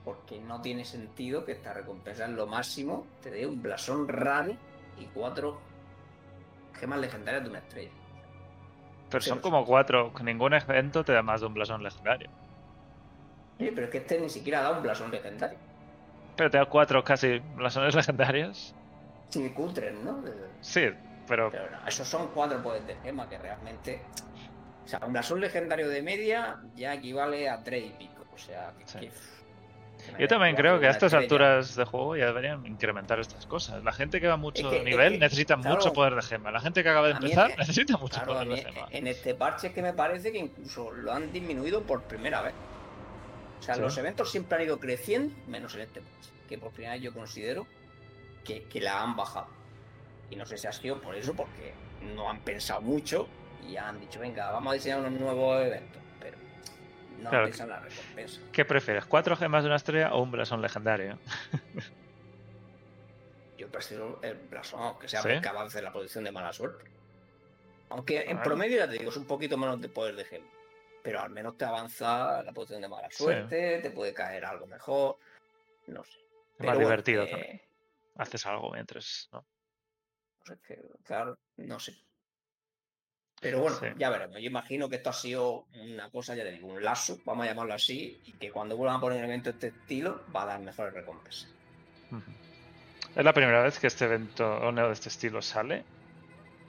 porque 0.03 0.39
no 0.39 0.61
tiene 0.61 0.85
sentido 0.85 1.45
que 1.45 1.53
esta 1.53 1.73
recompensa 1.73 2.25
en 2.25 2.35
lo 2.35 2.45
máximo 2.47 3.05
te 3.21 3.31
dé 3.31 3.45
un 3.45 3.61
blasón 3.61 4.07
raro 4.07 4.53
y 4.99 5.05
cuatro 5.05 5.59
gemas 6.79 6.99
legendarias 6.99 7.43
de 7.43 7.49
una 7.49 7.59
estrella. 7.59 7.91
Pero 9.09 9.21
sí, 9.21 9.29
son 9.29 9.39
como 9.39 9.65
cuatro. 9.65 10.11
Ningún 10.23 10.53
evento 10.53 11.03
te 11.03 11.13
da 11.13 11.21
más 11.21 11.41
de 11.41 11.47
un 11.47 11.53
blasón 11.53 11.83
legendario. 11.83 12.29
Oye, 13.59 13.71
pero 13.71 13.85
es 13.85 13.91
que 13.91 13.97
este 13.99 14.19
ni 14.19 14.29
siquiera 14.29 14.61
da 14.61 14.71
un 14.71 14.83
blasón 14.83 15.11
legendario. 15.11 15.57
Pero 16.35 16.49
te 16.49 16.57
da 16.57 16.65
cuatro 16.65 17.03
casi 17.03 17.39
blasones 17.55 17.95
legendarios. 17.95 18.75
Sin 19.29 19.49
cutres, 19.53 19.93
¿no? 20.03 20.21
Sí, 20.61 20.89
pero 21.27 21.49
Pero 21.51 21.71
no, 21.71 21.87
esos 21.87 22.07
son 22.07 22.27
cuatro 22.33 22.61
poderes 22.61 22.87
de 22.87 22.95
gema 22.97 23.27
que 23.29 23.37
realmente. 23.37 24.01
O 24.85 24.87
sea, 24.87 24.99
un 25.05 25.13
blasón 25.13 25.41
legendario 25.41 25.89
de 25.89 26.01
media 26.01 26.57
ya 26.75 26.93
equivale 26.93 27.49
a 27.49 27.63
tres 27.63 27.85
y 27.85 27.89
pico. 27.89 28.23
O 28.33 28.37
sea, 28.37 28.71
que. 28.77 29.09
Sí. 29.09 29.09
yo 30.19 30.27
también 30.27 30.55
creo 30.55 30.79
que 30.79 30.85
a 30.87 30.91
estas 30.91 31.13
alturas 31.15 31.75
de 31.75 31.85
juego 31.85 32.15
ya 32.15 32.27
deberían 32.27 32.63
incrementar 32.67 33.19
estas 33.19 33.47
cosas. 33.47 33.83
La 33.83 33.91
gente 33.91 34.21
que 34.21 34.27
va 34.27 34.37
mucho 34.37 34.61
Es 34.63 34.67
que- 34.73 34.77
es 34.79 34.83
nivel 34.83 35.13
que, 35.13 35.17
necesita 35.19 35.55
claro, 35.55 35.75
mucho 35.77 35.93
poder 35.93 36.13
de 36.15 36.21
gema. 36.21 36.51
La 36.51 36.59
gente 36.59 36.83
que 36.83 36.89
acaba 36.89 37.07
de 37.07 37.13
es 37.13 37.19
empezar 37.21 37.51
que- 37.51 37.57
necesita 37.57 37.97
mucho 37.97 38.15
Claro, 38.21 38.33
poder 38.33 38.47
de 38.49 38.57
gema. 38.71 38.87
en 38.91 39.07
este 39.07 39.33
parche 39.33 39.67
es 39.67 39.73
que 39.73 39.81
me 39.81 39.93
parece 39.93 40.31
que 40.31 40.37
incluso 40.37 40.91
lo 40.91 41.11
han 41.13 41.31
disminuido 41.31 41.81
por 41.81 42.03
primera 42.03 42.41
vez. 42.41 42.53
O 43.59 43.63
sea, 43.63 43.75
Sí. 43.75 43.81
los 43.81 43.97
eventos 43.97 44.29
siempre 44.29 44.57
han 44.57 44.63
ido 44.65 44.79
creciendo, 44.79 45.33
menos 45.47 45.73
en 45.73 45.81
este 45.81 46.01
patch, 46.01 46.27
que 46.47 46.57
por 46.59 46.71
primera 46.71 46.93
vez 46.93 47.01
yo 47.01 47.11
considero 47.13 47.65
que, 48.43 48.63
que 48.65 48.81
la 48.81 49.01
han 49.01 49.15
bajado. 49.15 49.47
Y 50.29 50.35
no 50.35 50.45
sé 50.45 50.57
si 50.57 50.67
ha 50.67 50.71
sido 50.71 51.01
por 51.01 51.15
eso, 51.15 51.33
porque 51.33 51.73
no 52.15 52.29
han 52.29 52.41
pensado 52.41 52.81
mucho 52.81 53.27
y 53.67 53.77
han 53.77 53.99
dicho, 53.99 54.19
venga, 54.19 54.51
vamos 54.51 54.71
a 54.71 54.73
diseñar 54.75 54.99
unos 54.99 55.13
nuevos 55.13 55.65
eventos. 55.65 56.01
Pero 56.19 56.37
no 57.19 57.29
Claro. 57.29 57.49
la 57.67 57.79
recompensa. 57.79 58.41
¿Qué 58.51 58.65
prefieres? 58.65 59.05
¿Cuatro 59.05 59.35
gemas 59.35 59.63
de 59.63 59.67
una 59.69 59.77
estrella 59.77 60.13
o 60.13 60.21
un 60.21 60.31
blasón 60.31 60.61
legendario? 60.61 61.19
Yo 63.57 63.69
prefiero 63.71 64.19
el 64.21 64.35
blasón, 64.35 64.81
aunque 64.81 65.07
sea 65.07 65.21
¿Sí? 65.21 65.29
porque 65.33 65.47
avance 65.47 65.81
la 65.81 65.91
producción 65.91 66.23
de 66.23 66.31
mala 66.31 66.51
suerte. 66.51 66.85
Aunque 67.89 68.23
en 68.29 68.41
promedio, 68.41 68.77
ya 68.77 68.87
te 68.87 68.97
digo, 68.97 69.09
es 69.09 69.17
un 69.17 69.25
poquito 69.25 69.57
menos 69.57 69.79
de 69.79 69.89
poder 69.89 70.15
de 70.15 70.25
gema. 70.25 70.47
Pero 71.03 71.21
al 71.21 71.29
menos 71.29 71.55
te 71.57 71.65
avanza 71.65 72.41
la 72.43 72.51
producción 72.51 72.81
de 72.81 72.87
mala 72.89 73.09
suerte, 73.11 73.79
te 73.79 73.91
puede 73.91 74.13
caer 74.13 74.43
algo 74.43 74.65
mejor. 74.65 75.17
No 75.87 76.03
sé. 76.03 76.17
Es 76.19 76.25
Pero 76.57 76.67
más 76.69 76.75
bueno, 76.77 76.89
divertido 76.89 77.23
eh, 77.23 77.29
también. 77.29 77.61
Haces 78.17 78.45
algo 78.45 78.71
mientras. 78.71 79.29
¿no? 79.31 79.45
no 80.39 80.45
sé, 80.45 80.59
que, 80.65 80.81
claro, 81.03 81.37
no 81.57 81.79
sé. 81.79 81.95
Pero 83.41 83.59
bueno, 83.59 83.77
Sí. 83.77 83.87
ya 83.97 84.09
veremos. 84.09 84.35
Yo 84.39 84.47
imagino 84.47 84.89
que 84.89 84.95
esto 84.95 85.09
ha 85.09 85.13
sido 85.13 85.65
una 85.83 86.09
cosa, 86.09 86.35
ya 86.35 86.43
te 86.43 86.51
digo, 86.53 86.67
un 86.69 86.83
lazo, 86.83 87.19
vamos 87.25 87.45
a 87.45 87.49
llamarlo 87.49 87.73
así, 87.73 88.19
y 88.25 88.31
que 88.33 88.51
cuando 88.51 88.75
vuelvan 88.77 88.97
a 88.97 89.01
poner 89.01 89.19
un 89.19 89.25
evento 89.25 89.51
de 89.51 89.55
este 89.55 89.67
estilo 89.67 90.23
va 90.35 90.43
a 90.43 90.45
dar 90.45 90.59
mejores 90.61 90.93
recompensas. 90.93 91.47
Es 93.15 93.23
la 93.23 93.33
primera 93.33 93.61
vez 93.63 93.79
que 93.79 93.87
este 93.87 94.05
evento 94.05 94.71
de 94.71 94.91
este 94.91 95.09
estilo 95.09 95.41
sale. 95.41 95.83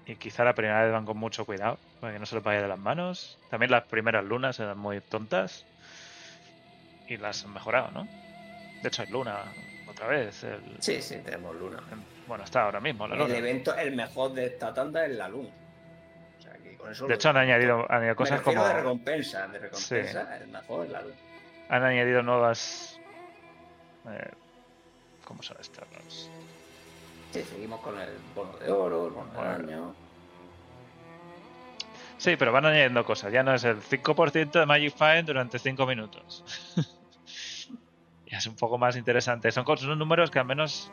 Y 0.08 0.14
quizá 0.14 0.44
la 0.44 0.54
primera 0.54 0.84
vez 0.84 0.92
van 0.92 1.04
con 1.04 1.16
mucho 1.16 1.44
cuidado 1.44 1.78
para 2.00 2.12
que 2.12 2.20
no 2.20 2.26
se 2.26 2.36
le 2.36 2.40
vaya 2.40 2.62
de 2.62 2.68
las 2.68 2.78
manos. 2.78 3.38
También 3.50 3.72
las 3.72 3.82
primeras 3.84 4.24
lunas 4.24 4.60
eran 4.60 4.78
muy 4.78 5.00
tontas. 5.00 5.64
Y 7.08 7.16
las 7.16 7.44
han 7.44 7.52
mejorado, 7.52 7.90
¿no? 7.90 8.06
De 8.82 8.88
hecho, 8.88 9.02
hay 9.02 9.08
luna 9.10 9.42
otra 9.88 10.06
vez. 10.06 10.44
el- 10.44 10.76
Sí, 10.78 11.02
sí, 11.02 11.16
tenemos 11.24 11.56
luna. 11.56 11.82
Bueno, 12.28 12.44
está 12.44 12.62
ahora 12.62 12.78
mismo 12.78 13.08
la 13.08 13.14
El 13.16 13.22
luna. 13.22 13.36
evento, 13.36 13.74
el 13.76 13.96
mejor 13.96 14.32
de 14.34 14.46
esta 14.46 14.72
tanda 14.72 15.04
es 15.04 15.16
la 15.16 15.28
luna. 15.28 15.50
Eso 16.90 17.06
De 17.06 17.14
hecho, 17.14 17.30
han 17.30 17.36
añadido, 17.36 17.80
han 17.88 17.96
añadido 17.98 18.16
cosas 18.16 18.40
como. 18.40 18.64
de 18.64 18.72
recompensa, 18.74 19.46
de 19.48 19.58
recompensa, 19.58 20.36
el 20.36 20.48
mejor. 20.48 20.88
Han 21.68 21.82
añadido 21.84 22.22
nuevas. 22.22 22.98
eh, 24.08 24.30
¿Cómo 25.24 25.42
son 25.42 25.56
estas? 25.60 25.84
Sí, 27.32 27.42
seguimos 27.42 27.80
con 27.80 27.98
el 27.98 28.10
bono 28.34 28.56
de 28.58 28.70
oro, 28.70 29.06
el 29.06 29.12
bono 29.12 29.30
Bueno. 29.34 29.50
año. 29.50 29.94
Sí, 32.18 32.36
pero 32.36 32.52
van 32.52 32.64
añadiendo 32.64 33.04
cosas. 33.04 33.32
Ya 33.32 33.42
no 33.42 33.52
es 33.54 33.64
el 33.64 33.80
5% 33.82 34.58
de 34.60 34.66
Magic 34.66 34.94
Find 34.96 35.26
durante 35.26 35.58
5 35.58 35.84
minutos. 35.86 36.44
ya 38.26 38.38
es 38.38 38.46
un 38.46 38.56
poco 38.56 38.78
más 38.78 38.96
interesante. 38.96 39.50
Son, 39.52 39.66
son 39.76 39.98
números 39.98 40.30
que 40.30 40.38
al 40.38 40.46
menos 40.46 40.90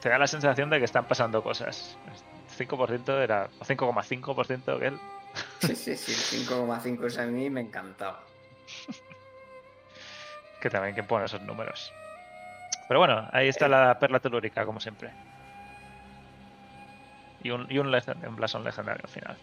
te 0.00 0.08
da 0.08 0.18
la 0.18 0.26
sensación 0.26 0.68
de 0.70 0.78
que 0.78 0.84
están 0.84 1.06
pasando 1.06 1.42
cosas. 1.42 1.96
5% 2.66 3.22
era. 3.22 3.48
O 3.58 3.64
5,5% 3.64 4.78
que 4.78 4.86
él. 4.86 4.98
Sí, 5.60 5.76
sí, 5.76 5.96
sí, 5.96 6.36
el 6.36 6.46
5,5 6.46 7.06
ese 7.06 7.22
a 7.22 7.26
mí 7.26 7.48
me 7.50 7.60
encantaba. 7.60 8.24
Que 10.60 10.68
también 10.68 10.94
que 10.94 11.02
pone 11.02 11.24
esos 11.24 11.40
números. 11.42 11.92
Pero 12.88 13.00
bueno, 13.00 13.28
ahí 13.32 13.48
está 13.48 13.68
la 13.68 13.98
perla 13.98 14.20
telúrica, 14.20 14.66
como 14.66 14.80
siempre. 14.80 15.10
Y 17.42 17.50
un, 17.50 17.66
y 17.70 17.78
un, 17.78 17.90
blasón 18.36 18.64
legendario 18.64 19.02
al 19.04 19.10
final. 19.10 19.38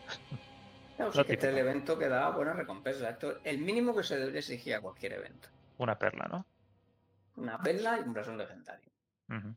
Claro, 0.96 1.12
sí 1.14 1.24
que 1.24 1.34
este 1.34 1.48
es 1.48 1.54
el 1.54 1.60
evento 1.60 1.98
que 1.98 2.08
da 2.08 2.30
buenas 2.30 2.56
recompensas. 2.56 3.10
Esto 3.10 3.32
es 3.32 3.38
el 3.46 3.60
mínimo 3.60 3.96
que 3.96 4.04
se 4.04 4.18
debería 4.18 4.40
exigir 4.40 4.76
a 4.76 4.82
cualquier 4.82 5.14
evento. 5.14 5.50
Una 5.78 5.98
perla, 5.98 6.28
¿no? 6.30 6.46
Una 7.38 7.58
perla 7.60 7.98
y 8.00 8.02
un 8.02 8.14
blasón 8.14 8.38
legendario. 8.38 8.92
Ujú. 9.30 9.56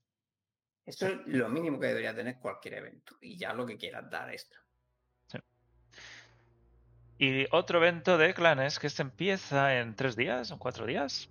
Esto 0.90 1.07
es 1.07 1.18
lo 1.26 1.48
mínimo 1.48 1.79
que 1.79 1.87
debería 1.87 2.14
tener 2.14 2.38
cualquier 2.38 2.74
evento. 2.74 3.16
Y 3.20 3.37
ya 3.38 3.53
lo 3.53 3.64
que 3.64 3.76
quieras 3.76 4.11
dar 4.11 4.29
extra. 4.31 4.59
Y 7.18 7.46
otro 7.53 7.79
evento 7.79 8.16
de 8.16 8.33
clanes 8.33 8.79
que 8.79 8.87
este 8.87 9.03
empieza 9.03 9.79
en 9.79 9.94
tres 9.94 10.16
días, 10.16 10.50
en 10.50 10.59
cuatro 10.59 10.87
días. 10.87 11.29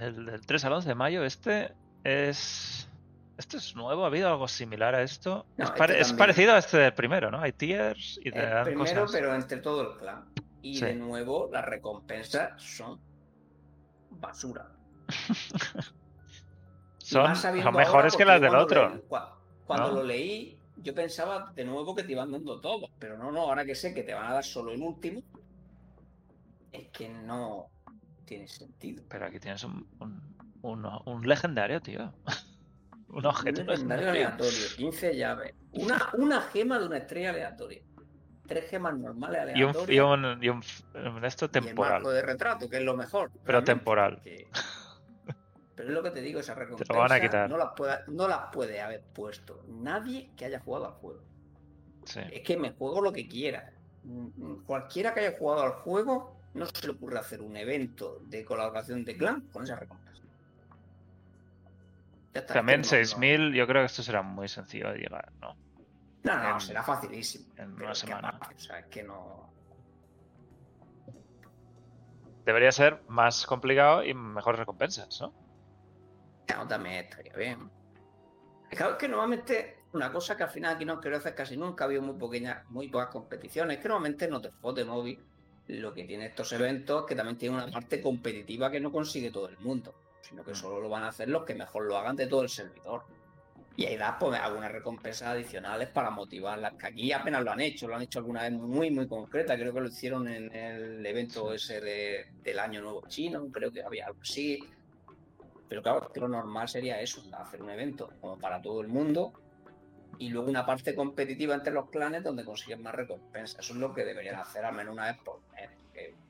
El 0.00 0.24
del 0.26 0.46
3 0.46 0.64
al 0.64 0.72
11 0.72 0.88
de 0.88 0.94
mayo, 0.94 1.24
este 1.24 1.74
es. 2.04 2.88
¿Esto 3.36 3.58
es 3.58 3.76
nuevo? 3.76 4.04
¿Ha 4.04 4.06
habido 4.06 4.28
algo 4.30 4.48
similar 4.48 4.94
a 4.94 5.02
esto? 5.02 5.44
No, 5.58 5.64
es, 5.66 5.70
este 5.78 6.00
es 6.00 6.12
parecido 6.14 6.54
a 6.54 6.58
este 6.58 6.78
del 6.78 6.94
primero, 6.94 7.30
¿no? 7.30 7.38
Hay 7.38 7.52
tiers 7.52 8.18
y 8.24 8.30
te 8.30 8.38
El 8.42 8.50
dan 8.50 8.64
primero, 8.64 9.02
cosas. 9.02 9.12
pero 9.20 9.34
entre 9.34 9.58
todo 9.58 9.92
el 9.92 9.98
clan. 9.98 10.24
Y 10.62 10.78
Sí. 10.78 10.86
de 10.86 10.94
nuevo, 10.94 11.50
las 11.52 11.64
recompensas 11.66 12.60
son 12.62 12.98
basura. 14.10 14.70
Son, 17.06 17.36
son 17.36 17.74
mejores 17.74 18.16
que 18.16 18.24
las 18.24 18.40
del 18.40 18.54
otro. 18.54 19.00
cuando 19.66 19.88
¿no? 19.88 19.94
lo 19.94 20.02
leí, 20.02 20.58
yo 20.78 20.92
pensaba 20.94 21.52
de 21.54 21.64
nuevo 21.64 21.94
que 21.94 22.02
te 22.02 22.12
iban 22.12 22.32
dando 22.32 22.60
todos, 22.60 22.90
pero 22.98 23.16
no, 23.16 23.30
no, 23.30 23.42
ahora 23.42 23.64
que 23.64 23.74
sé 23.76 23.94
que 23.94 24.02
te 24.02 24.12
van 24.12 24.26
a 24.26 24.34
dar 24.34 24.44
solo 24.44 24.72
el 24.72 24.82
último, 24.82 25.22
es 26.72 26.88
que 26.88 27.08
no 27.08 27.66
tiene 28.24 28.48
sentido. 28.48 29.04
Pero 29.08 29.26
aquí 29.26 29.38
tienes 29.38 29.62
un, 29.64 29.86
un, 30.00 30.20
un- 30.62 31.00
un 31.04 31.28
legendario, 31.28 31.80
tío. 31.80 32.12
un 33.08 33.24
objeto 33.24 33.60
Un 33.60 33.66
legendario 33.68 34.10
aleatorio, 34.10 34.66
15 34.76 35.16
llaves. 35.16 35.54
Una, 35.72 36.08
una 36.14 36.40
gema 36.42 36.78
de 36.80 36.86
una 36.86 36.96
estrella 36.98 37.30
aleatoria. 37.30 37.82
Tres 38.48 38.68
gemas 38.70 38.96
normales 38.98 39.42
Y 39.56 39.62
un, 39.62 39.70
aleatorias. 39.70 39.96
y 39.96 40.00
un, 40.00 40.44
y 40.44 40.48
un, 40.48 40.62
un 41.16 41.24
esto 41.24 41.44
y 41.44 41.46
el 41.46 41.50
temporal. 41.52 41.92
marco 41.94 42.10
de 42.10 42.22
retrato, 42.22 42.68
que 42.68 42.76
es 42.78 42.82
lo 42.82 42.96
mejor. 42.96 43.30
Pero 43.44 43.62
temporal. 43.64 44.16
porque- 44.16 44.48
Pero 45.76 45.88
es 45.90 45.94
lo 45.94 46.02
que 46.02 46.10
te 46.10 46.22
digo, 46.22 46.40
esa 46.40 46.54
recompensa 46.54 46.92
lo 46.92 46.98
van 47.00 47.12
a 47.12 47.20
quitar. 47.20 47.48
No, 47.50 47.56
las 47.58 47.72
puede, 47.76 47.98
no 48.08 48.26
las 48.26 48.50
puede 48.52 48.80
haber 48.80 49.02
puesto 49.02 49.62
nadie 49.68 50.30
que 50.36 50.46
haya 50.46 50.58
jugado 50.60 50.86
al 50.86 50.92
juego. 50.94 51.20
Sí. 52.04 52.20
Es 52.32 52.42
que 52.42 52.56
me 52.56 52.72
juego 52.72 53.00
lo 53.02 53.12
que 53.12 53.28
quiera. 53.28 53.72
Mm, 54.04 54.62
Cualquiera 54.64 55.12
que 55.12 55.20
haya 55.20 55.36
jugado 55.38 55.62
al 55.64 55.72
juego, 55.72 56.36
no 56.54 56.64
se 56.66 56.86
le 56.86 56.92
ocurre 56.94 57.18
hacer 57.18 57.42
un 57.42 57.56
evento 57.56 58.20
de 58.26 58.44
colaboración 58.44 59.04
de 59.04 59.16
clan 59.18 59.42
con 59.52 59.64
esa 59.64 59.76
recompensa. 59.76 60.22
También 62.48 62.80
es 62.80 62.90
que 62.90 62.96
no- 62.96 63.02
6.000, 63.02 63.54
yo 63.54 63.66
creo 63.66 63.82
que 63.82 63.86
esto 63.86 64.02
será 64.02 64.22
muy 64.22 64.48
sencillo 64.48 64.90
de 64.92 64.98
llegar, 64.98 65.32
¿no? 65.40 65.56
No, 66.22 66.36
no, 66.42 66.54
en- 66.54 66.60
será 66.60 66.82
facilísimo. 66.82 67.46
en 67.56 67.72
una 67.74 67.94
semana. 67.94 68.28
aparte, 68.30 68.54
o 68.54 68.58
sea, 68.58 68.78
es 68.78 68.86
que 68.86 69.02
no. 69.02 69.50
Debería 72.44 72.70
ser 72.72 73.02
más 73.08 73.44
complicado 73.46 74.04
y 74.04 74.14
mejores 74.14 74.58
recompensas, 74.60 75.20
¿no? 75.20 75.32
Claro, 76.46 76.66
también 76.66 77.04
estaría 77.04 77.34
bien. 77.34 77.70
Es 78.70 78.78
que 78.98 79.08
normalmente 79.08 79.76
una 79.92 80.12
cosa 80.12 80.36
que 80.36 80.42
al 80.44 80.50
final 80.50 80.74
aquí 80.76 80.84
no 80.84 81.00
quiero 81.00 81.16
hacer 81.16 81.34
casi 81.34 81.56
nunca, 81.56 81.84
ha 81.84 81.86
habido 81.86 82.02
muy 82.02 82.14
pequeñas, 82.18 82.68
muy 82.70 82.88
pocas 82.88 83.08
competiciones, 83.08 83.78
que 83.78 83.88
normalmente 83.88 84.28
no 84.28 84.40
te 84.40 84.50
de 84.74 84.84
móvil 84.84 85.18
lo 85.68 85.92
que 85.92 86.04
tiene 86.04 86.26
estos 86.26 86.52
eventos 86.52 87.06
que 87.06 87.14
también 87.16 87.36
tiene 87.38 87.56
una 87.56 87.66
parte 87.68 88.00
competitiva 88.00 88.70
que 88.70 88.78
no 88.80 88.92
consigue 88.92 89.30
todo 89.30 89.48
el 89.48 89.58
mundo, 89.58 89.94
sino 90.20 90.44
que 90.44 90.52
Mm. 90.52 90.56
solo 90.56 90.80
lo 90.80 90.88
van 90.88 91.02
a 91.04 91.08
hacer 91.08 91.28
los 91.28 91.44
que 91.44 91.54
mejor 91.54 91.84
lo 91.86 91.96
hagan 91.96 92.14
de 92.16 92.26
todo 92.26 92.42
el 92.42 92.48
servidor. 92.48 93.02
Y 93.78 93.84
ahí 93.84 93.96
das 93.96 94.14
pues, 94.18 94.38
algunas 94.40 94.72
recompensas 94.72 95.28
adicionales 95.28 95.88
para 95.88 96.10
motivarlas, 96.10 96.74
que 96.74 96.86
aquí 96.86 97.12
apenas 97.12 97.42
lo 97.44 97.50
han 97.52 97.60
hecho, 97.60 97.86
lo 97.88 97.96
han 97.96 98.02
hecho 98.02 98.20
alguna 98.20 98.42
vez 98.42 98.52
muy, 98.52 98.90
muy 98.90 99.06
concreta, 99.06 99.54
creo 99.56 99.72
que 99.74 99.80
lo 99.80 99.88
hicieron 99.88 100.28
en 100.28 100.54
el 100.54 101.04
evento 101.04 101.52
ese 101.52 101.80
de- 101.80 102.26
del 102.42 102.58
Año 102.58 102.80
Nuevo 102.80 103.02
Chino, 103.08 103.46
creo 103.52 103.70
que 103.72 103.82
había 103.82 104.06
algo 104.06 104.20
así. 104.22 104.58
Pero 105.68 105.82
claro, 105.82 106.10
lo 106.14 106.28
normal 106.28 106.68
sería 106.68 107.00
eso, 107.00 107.22
hacer 107.36 107.62
un 107.62 107.70
evento 107.70 108.10
como 108.20 108.38
para 108.38 108.62
todo 108.62 108.80
el 108.80 108.88
mundo 108.88 109.32
y 110.18 110.28
luego 110.30 110.48
una 110.48 110.64
parte 110.64 110.94
competitiva 110.94 111.54
entre 111.54 111.72
los 111.72 111.90
clanes 111.90 112.22
donde 112.22 112.44
consiguen 112.44 112.82
más 112.82 112.94
recompensas. 112.94 113.58
Eso 113.60 113.72
es 113.74 113.78
lo 113.80 113.92
que 113.92 114.04
deberían 114.04 114.36
hacer 114.36 114.64
al 114.64 114.74
menos 114.74 114.92
una 114.94 115.06
vez 115.06 115.18
por 115.24 115.40
mes, 115.52 115.70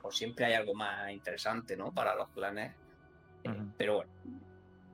por 0.01 0.13
siempre 0.13 0.45
hay 0.45 0.53
algo 0.53 0.73
más 0.73 1.11
interesante, 1.11 1.77
¿no? 1.77 1.91
Para 1.93 2.15
los 2.15 2.29
clanes. 2.29 2.73
Eh. 3.43 3.51
Pero 3.77 3.97
bueno, 3.97 4.11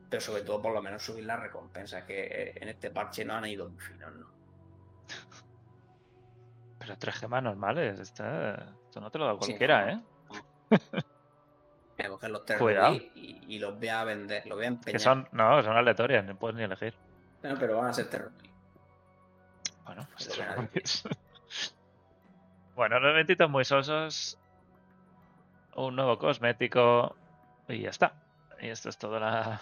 pero 0.10 0.22
sobre 0.22 0.42
todo 0.44 0.62
por 0.62 0.74
lo 0.74 0.82
menos 0.82 1.02
subir 1.04 1.24
las 1.26 1.40
recompensas, 1.40 2.04
que 2.04 2.24
eh, 2.24 2.54
en 2.58 2.70
este 2.70 2.92
parche 2.92 3.24
no 3.24 3.34
han 3.36 3.46
ido 3.46 3.70
muy 3.70 3.80
finos, 3.80 4.14
¿no? 4.16 4.28
Pero 6.80 6.98
tres 6.98 7.16
gemas 7.16 7.42
normales, 7.42 8.00
está- 8.00 8.76
esto 8.86 9.00
no 9.00 9.10
te 9.10 9.18
lo 9.18 9.26
da 9.26 9.38
cualquiera. 9.38 9.92
¿eh? 9.94 10.02
A 12.04 12.10
coger 12.10 12.32
los 12.32 12.46
tres 12.46 12.60
y, 13.16 13.42
y 13.48 13.60
los 13.60 13.78
voy 13.78 13.88
a 13.88 14.04
vender, 14.04 14.46
los 14.46 14.58
voy 14.58 14.66
a 14.66 14.68
empeñar. 14.68 14.94
Que 14.94 15.00
son, 15.00 15.28
no, 15.32 15.63
son 15.63 15.78
aleatorias, 15.78 16.26
no 16.26 16.38
puedes 16.38 16.58
ni 16.58 16.63
elegir. 16.63 16.94
Bueno, 17.42 17.58
pero 17.60 17.78
van 17.78 17.88
a 17.88 17.94
ser 17.94 18.08
rubí. 18.12 18.50
Bueno, 19.86 20.08
pues 20.13 21.04
bueno, 22.76 23.00
los 23.00 23.12
eventitos 23.12 23.50
muy 23.50 23.66
sosos. 23.66 24.38
Un 25.76 25.96
nuevo 25.96 26.18
cosmético. 26.18 27.16
Y 27.68 27.82
ya 27.82 27.89
está. 27.89 28.13
Y 28.62 28.68
esto 28.68 28.89
es 28.89 28.98
toda 28.98 29.20
la, 29.20 29.62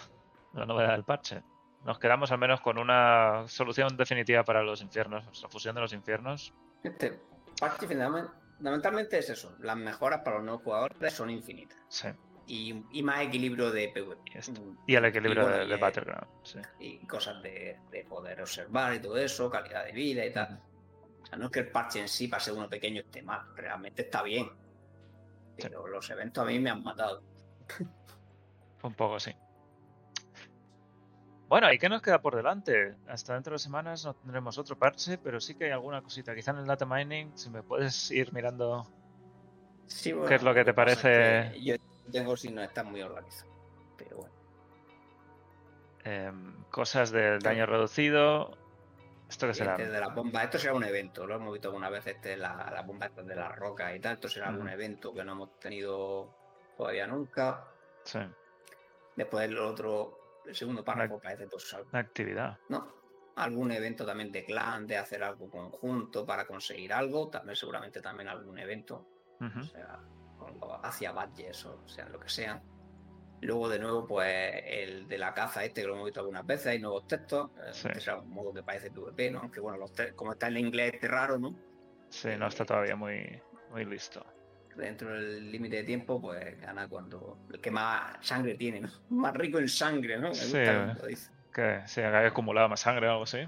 la 0.54 0.66
novedad 0.66 0.92
del 0.92 1.04
parche. 1.04 1.42
Nos 1.84 1.98
quedamos 1.98 2.30
al 2.30 2.38
menos 2.38 2.60
con 2.60 2.78
una 2.78 3.44
solución 3.48 3.96
definitiva 3.96 4.44
para 4.44 4.62
los 4.62 4.80
infiernos, 4.82 5.42
la 5.42 5.48
fusión 5.48 5.74
de 5.74 5.80
los 5.80 5.92
infiernos. 5.92 6.54
Este 6.84 7.20
parche 7.58 7.88
fundamentalmente 7.88 9.18
es 9.18 9.30
eso. 9.30 9.56
Las 9.58 9.76
mejoras 9.76 10.20
para 10.20 10.36
los 10.36 10.44
nuevos 10.44 10.62
jugadores 10.62 11.12
son 11.12 11.30
infinitas. 11.30 11.78
Sí. 11.88 12.08
Y, 12.46 12.84
y 12.92 13.02
más 13.02 13.22
equilibrio 13.22 13.70
de 13.70 13.88
PvP. 13.88 14.30
Y. 14.46 14.50
Mm, 14.50 14.78
Y 14.86 14.94
el 14.94 15.04
equilibrio 15.04 15.42
bueno, 15.44 15.66
de, 15.66 15.74
eh, 15.74 15.78
Battleground. 15.78 16.26
Sí. 16.42 16.58
y 16.80 17.06
cosas 17.06 17.42
de, 17.42 17.78
de 17.90 18.04
poder 18.04 18.40
observar 18.40 18.94
y 18.94 19.00
todo 19.00 19.16
eso, 19.16 19.50
calidad 19.50 19.84
de 19.84 19.92
vida 19.92 20.24
y 20.24 20.32
tal. 20.32 20.60
O 21.22 21.26
sea, 21.26 21.38
no 21.38 21.46
es 21.46 21.50
que 21.52 21.60
el 21.60 21.68
parche 21.70 22.00
en 22.00 22.08
sí, 22.08 22.28
para 22.28 22.40
ser 22.42 22.54
uno 22.54 22.68
pequeño, 22.68 23.00
esté 23.00 23.22
mal, 23.22 23.42
realmente 23.54 24.02
está 24.02 24.22
bien. 24.22 24.50
Pero 25.56 25.86
los 25.86 26.08
eventos 26.10 26.42
a 26.42 26.46
mí 26.46 26.58
me 26.58 26.70
han 26.70 26.82
matado. 26.82 27.22
Un 28.82 28.94
poco 28.94 29.20
sí. 29.20 29.32
Bueno, 31.48 31.70
¿y 31.72 31.78
qué 31.78 31.88
nos 31.88 32.00
queda 32.00 32.20
por 32.22 32.34
delante? 32.34 32.94
Hasta 33.06 33.34
dentro 33.34 33.52
de 33.52 33.58
semanas 33.58 34.04
no 34.06 34.14
tendremos 34.14 34.56
otro 34.56 34.76
parche, 34.78 35.18
pero 35.18 35.38
sí 35.38 35.54
que 35.54 35.66
hay 35.66 35.70
alguna 35.70 36.00
cosita. 36.02 36.34
Quizá 36.34 36.52
en 36.52 36.58
el 36.58 36.66
data 36.66 36.86
mining, 36.86 37.30
si 37.36 37.50
me 37.50 37.62
puedes 37.62 38.10
ir 38.10 38.32
mirando 38.32 38.90
Sí, 39.86 40.14
¿Qué 40.26 40.36
es 40.36 40.42
lo 40.42 40.54
que 40.54 40.64
te 40.64 40.72
parece? 40.72 41.50
que 41.52 41.60
yo 41.62 41.74
tengo 42.12 42.36
si 42.36 42.50
no 42.50 42.62
está 42.62 42.84
muy 42.84 43.02
organizado. 43.02 43.50
Pero 43.96 44.16
bueno. 44.18 44.34
em, 46.04 46.64
cosas 46.70 47.10
del 47.10 47.40
daño 47.40 47.66
reducido. 47.66 48.56
¿Esto 49.28 49.46
qué 49.46 49.54
será? 49.54 49.72
Este 49.72 49.88
de 49.88 50.00
la 50.00 50.08
bomba, 50.08 50.44
esto 50.44 50.58
será 50.58 50.74
un 50.74 50.84
evento, 50.84 51.26
lo 51.26 51.36
hemos 51.36 51.52
visto 51.54 51.68
alguna 51.68 51.88
vez, 51.88 52.06
este 52.06 52.36
la, 52.36 52.70
la 52.70 52.82
bomba 52.82 53.08
de 53.08 53.34
la 53.34 53.48
roca 53.48 53.94
y 53.94 54.00
tal, 54.00 54.14
esto 54.14 54.28
será 54.28 54.48
algún 54.48 54.66
Ujú. 54.66 54.74
evento 54.74 55.14
que 55.14 55.24
no 55.24 55.32
hemos 55.32 55.58
tenido 55.58 56.34
todavía 56.76 57.06
nunca. 57.06 57.66
Sí, 58.04 58.18
Después 59.16 59.48
el 59.48 59.58
otro, 59.58 60.18
el 60.46 60.54
segundo 60.54 60.84
párrafo 60.84 61.18
parece 61.20 61.46
pues 61.46 61.72
algo, 61.72 61.88
una 61.90 62.00
actividad. 62.00 62.58
¿no? 62.68 62.92
Algún 63.36 63.72
evento 63.72 64.04
también 64.04 64.30
de 64.32 64.44
clan, 64.44 64.86
de 64.86 64.98
hacer 64.98 65.22
algo 65.22 65.48
conjunto 65.48 66.26
para 66.26 66.46
conseguir 66.46 66.92
algo, 66.92 67.30
también 67.30 67.56
seguramente 67.56 68.02
también 68.02 68.28
algún 68.28 68.58
evento, 68.58 69.06
Ujú. 69.40 69.60
o 69.60 69.62
sea, 69.62 69.98
hacia 70.82 71.12
badges 71.12 71.64
o 71.66 71.86
sea, 71.88 72.08
lo 72.08 72.18
que 72.20 72.28
sea. 72.28 72.62
Luego 73.40 73.68
de 73.68 73.78
nuevo, 73.80 74.06
pues 74.06 74.32
el 74.64 75.08
de 75.08 75.18
la 75.18 75.34
caza 75.34 75.64
este 75.64 75.80
que 75.80 75.86
lo 75.88 75.94
hemos 75.94 76.04
visto 76.06 76.20
algunas 76.20 76.46
veces, 76.46 76.68
hay 76.68 76.78
nuevos 76.78 77.08
textos, 77.08 77.50
eh, 77.58 77.70
Sí. 77.72 77.88
que 77.88 78.00
será 78.00 78.18
un 78.18 78.30
modo 78.30 78.52
que 78.54 78.62
parece 78.62 78.90
PvP, 78.92 79.32
¿no? 79.32 79.40
Aunque 79.40 79.58
bueno, 79.60 79.78
los 79.78 79.92
como 80.14 80.32
está 80.32 80.46
en 80.46 80.58
inglés 80.58 80.92
este 80.94 81.08
raro, 81.08 81.38
¿no? 81.38 81.52
Sí, 82.08 82.28
no 82.38 82.46
está 82.46 82.64
todavía 82.64 82.94
muy, 82.94 83.40
muy 83.72 83.84
listo. 83.84 84.24
Dentro 84.76 85.12
del 85.12 85.50
límite 85.50 85.76
de 85.76 85.84
tiempo, 85.84 86.20
pues 86.20 86.58
gana 86.60 86.88
cuando 86.88 87.38
el 87.52 87.60
que 87.60 87.70
más 87.70 88.16
sangre 88.24 88.54
tiene, 88.54 88.80
¿no? 88.80 88.88
Más 89.10 89.34
rico 89.34 89.58
en 89.58 89.68
sangre, 89.68 90.18
¿no? 90.18 90.28
Me 90.28 90.34
Sí, 90.34 90.56
gusta 90.58 91.06
dice. 91.06 91.30
Que 91.52 91.82
se 91.86 92.04
haya 92.06 92.28
acumulado 92.28 92.68
más 92.68 92.80
sangre 92.80 93.08
o 93.08 93.10
algo 93.10 93.24
así. 93.24 93.38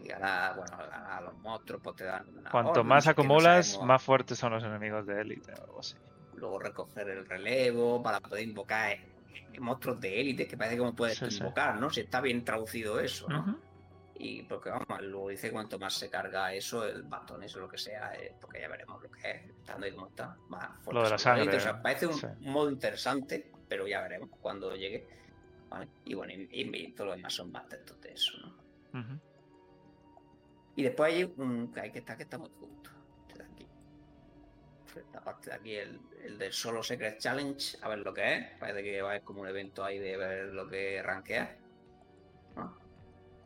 Y 0.00 0.08
gana, 0.08 0.52
bueno, 0.56 0.76
a 0.78 1.20
los 1.20 1.34
monstruos, 1.38 1.82
pues 1.82 1.96
te 1.96 2.04
dan 2.04 2.28
una 2.28 2.50
Cuanto 2.50 2.84
más 2.84 3.06
no 3.06 3.10
acumulas, 3.12 3.80
más 3.82 4.02
fuertes 4.02 4.38
son 4.38 4.52
los 4.52 4.62
enemigos 4.62 5.06
de 5.06 5.20
élite 5.20 5.52
o 5.52 5.62
algo 5.64 5.80
así. 5.80 5.96
Luego 6.34 6.58
recoger 6.60 7.08
el 7.08 7.26
relevo 7.26 8.02
para 8.02 8.20
poder 8.20 8.44
invocar 8.44 8.96
monstruos 9.58 10.00
de 10.00 10.20
élite, 10.20 10.46
que 10.46 10.56
parece 10.56 10.76
que 10.76 10.82
no 10.84 10.94
puedes 10.94 11.18
Sí, 11.18 11.24
tú 11.24 11.30
sí. 11.30 11.38
invocar, 11.38 11.80
¿no? 11.80 11.90
Si 11.90 12.00
está 12.00 12.20
bien 12.20 12.44
traducido 12.44 13.00
eso, 13.00 13.28
¿no? 13.28 13.58
Y 14.14 14.42
porque 14.42 14.70
vamos, 14.70 14.86
luego 15.02 15.28
dice 15.28 15.50
cuanto 15.52 15.78
más 15.78 15.94
se 15.94 16.10
carga 16.10 16.52
eso, 16.52 16.84
el 16.84 17.02
bastón, 17.04 17.42
eso 17.44 17.60
lo 17.60 17.68
que 17.68 17.78
sea, 17.78 18.12
eh, 18.14 18.34
porque 18.40 18.60
ya 18.60 18.68
veremos 18.68 19.00
lo 19.02 19.08
que 19.08 19.30
es, 19.30 19.50
estando 19.50 19.86
ahí 19.86 19.92
como 19.92 20.08
está, 20.08 20.36
más 20.48 20.68
fuerte. 20.82 20.94
Lo 20.94 21.04
de 21.04 21.10
la 21.10 21.18
sangre, 21.18 21.56
O 21.56 21.60
sea, 21.60 21.80
parece 21.80 22.06
un, 22.06 22.14
sí. 22.14 22.26
modo 22.40 22.70
interesante, 22.70 23.50
pero 23.68 23.86
ya 23.86 24.00
veremos 24.00 24.30
cuando 24.40 24.74
llegue. 24.74 25.06
¿vale? 25.70 25.88
Y 26.04 26.14
bueno, 26.14 26.32
y, 26.32 26.48
y- 26.50 26.76
y 26.76 26.92
todo 26.94 27.08
lo 27.08 27.12
demás 27.16 27.32
son 27.34 27.52
más 27.52 27.68
textos 27.68 28.00
de 28.00 28.12
eso, 28.12 28.32
¿no? 28.38 29.00
Ujú. 29.00 29.20
Y 30.78 30.84
después 30.84 31.12
hay 31.12 31.24
un 31.38 31.72
que 31.72 31.80
hay 31.80 31.90
que 31.90 31.98
estar 31.98 32.16
que 32.16 32.22
está 32.22 32.38
muy. 32.38 32.48
Este 33.26 33.38
de 33.42 33.44
aquí. 33.44 33.66
Esta 34.96 35.20
parte 35.24 35.50
de 35.50 35.56
aquí, 35.56 35.74
el, 35.74 36.00
el 36.22 36.38
del 36.38 36.52
solo 36.52 36.84
Secret 36.84 37.18
Challenge, 37.18 37.76
a 37.82 37.88
ver 37.88 37.98
lo 37.98 38.14
que 38.14 38.34
es. 38.36 38.46
Parece 38.60 38.84
que 38.84 39.02
va 39.02 39.08
a 39.08 39.10
haber 39.12 39.24
como 39.24 39.40
un 39.40 39.48
evento 39.48 39.84
ahí 39.84 39.98
de 39.98 40.16
ver 40.16 40.44
lo 40.54 40.68
que 40.68 41.02
rankea. 41.02 41.56
¿no? 42.54 42.78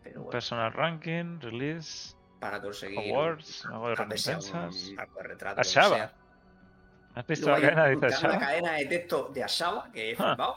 Pero 0.02 0.20
bueno, 0.20 0.30
Personal 0.30 0.74
ranking, 0.74 1.40
release, 1.40 2.14
para 2.38 2.60
conseguir 2.60 2.98
awards, 3.14 3.64
algo 3.64 3.88
de 3.88 3.94
recompensas. 3.94 4.50
un 4.90 4.96
de 4.96 5.22
retrato. 5.22 5.60
¿Has 5.62 7.26
visto 7.26 7.50
la 7.50 7.60
cadena? 7.62 7.96
una 7.96 8.08
Shaba. 8.10 8.38
cadena 8.38 8.72
de 8.74 8.86
texto 8.86 9.30
de 9.32 9.42
Ashaba 9.44 9.90
que 9.90 10.10
he 10.10 10.12
Ah. 10.14 10.16
flipado. 10.28 10.56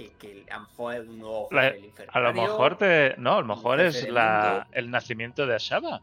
Que, 0.00 0.12
que 0.14 0.46
a 0.50 0.54
lo 0.54 0.60
mejor 0.62 0.94
es 0.94 1.00
un 1.08 1.18
nuevo 1.18 1.48
La- 1.50 1.74
A 2.12 2.20
lo 2.20 2.32
mejor 2.32 2.76
te. 2.78 3.14
No, 3.18 3.34
a 3.36 3.40
lo 3.42 3.46
mejor 3.46 3.80
es 3.80 4.08
la... 4.08 4.66
el 4.72 4.90
nacimiento 4.90 5.46
de 5.46 5.56
Ashaba. 5.56 6.00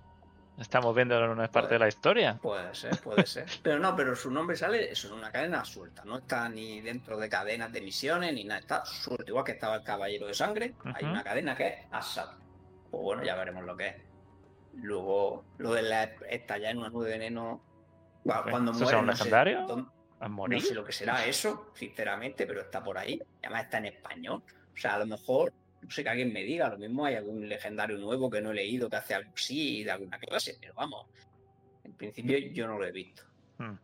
Estamos 0.59 0.95
viendo 0.95 1.17
en 1.23 1.29
una 1.29 1.47
parte 1.51 1.67
Pues- 1.67 1.69
de 1.69 1.79
la 1.79 1.87
historia. 1.87 2.37
Puede 2.41 2.73
ser, 2.75 2.99
puede 3.01 3.25
ser. 3.25 3.45
Pero 3.63 3.79
no, 3.79 3.95
pero 3.95 4.15
su 4.15 4.29
nombre 4.31 4.55
sale 4.55 4.91
eso, 4.91 5.07
en 5.09 5.13
una 5.15 5.31
cadena 5.31 5.63
suelta. 5.65 6.03
No 6.05 6.17
está 6.17 6.49
ni 6.49 6.81
dentro 6.81 7.17
de 7.17 7.29
cadenas 7.29 7.71
de 7.71 7.81
misiones 7.81 8.33
ni 8.33 8.43
nada. 8.43 8.59
Está 8.59 8.85
suelto. 8.85 9.25
Igual 9.27 9.43
que 9.45 9.51
estaba 9.53 9.75
el 9.75 9.83
Caballero 9.83 10.25
de 10.27 10.33
Sangre, 10.33 10.73
hay 10.95 11.05
una 11.05 11.23
cadena 11.23 11.55
que 11.55 11.67
es 11.67 11.75
Assad. 11.91 12.29
Pues 12.89 13.03
bueno, 13.03 13.23
ya 13.23 13.35
veremos 13.35 13.63
lo 13.65 13.75
que 13.77 13.87
es. 13.87 13.95
Luego, 14.75 15.43
lo 15.57 15.73
de 15.73 15.81
la 15.83 16.03
estallar 16.29 16.71
en 16.71 16.77
una 16.79 16.89
nube 16.89 17.05
de 17.07 17.11
veneno. 17.17 17.61
Bueno, 18.23 18.41
Ok. 18.41 18.49
cuando 18.49 18.71
¿Eso 18.71 18.83
muere, 18.83 19.01
no 19.03 19.15
sé 19.15 19.29
no 20.19 20.59
sé 20.59 20.73
lo 20.73 20.83
que 20.83 20.91
será 20.91 21.25
eso, 21.25 21.71
sinceramente, 21.75 22.45
pero 22.47 22.61
está 22.61 22.83
por 22.83 22.97
ahí. 22.97 23.21
Además 23.43 23.63
está 23.65 23.77
en 23.77 23.85
español. 23.85 24.43
O 24.73 24.77
sea, 24.77 24.95
a 24.95 24.99
lo 24.99 25.05
mejor, 25.05 25.53
no 25.81 25.89
sé 25.91 26.03
que 26.03 26.09
alguien 26.09 26.33
me 26.33 26.43
diga, 26.43 26.69
lo 26.69 26.77
mismo 26.77 27.05
hay 27.05 27.15
algún 27.15 27.47
legendario 27.47 27.97
nuevo 27.97 28.29
que 28.29 28.41
no 28.41 28.51
he 28.51 28.55
leído 28.55 28.89
que 28.89 28.95
hace 28.95 29.13
algo 29.15 29.31
así 29.35 29.83
de 29.83 29.91
alguna 29.91 30.17
clase, 30.17 30.57
pero 30.59 30.73
vamos. 30.73 31.05
En 31.83 31.93
principio 31.93 32.37
yo 32.37 32.67
no 32.67 32.77
lo 32.77 32.85
he 32.85 32.91
visto. 32.91 33.23
Hmm. 33.57 33.75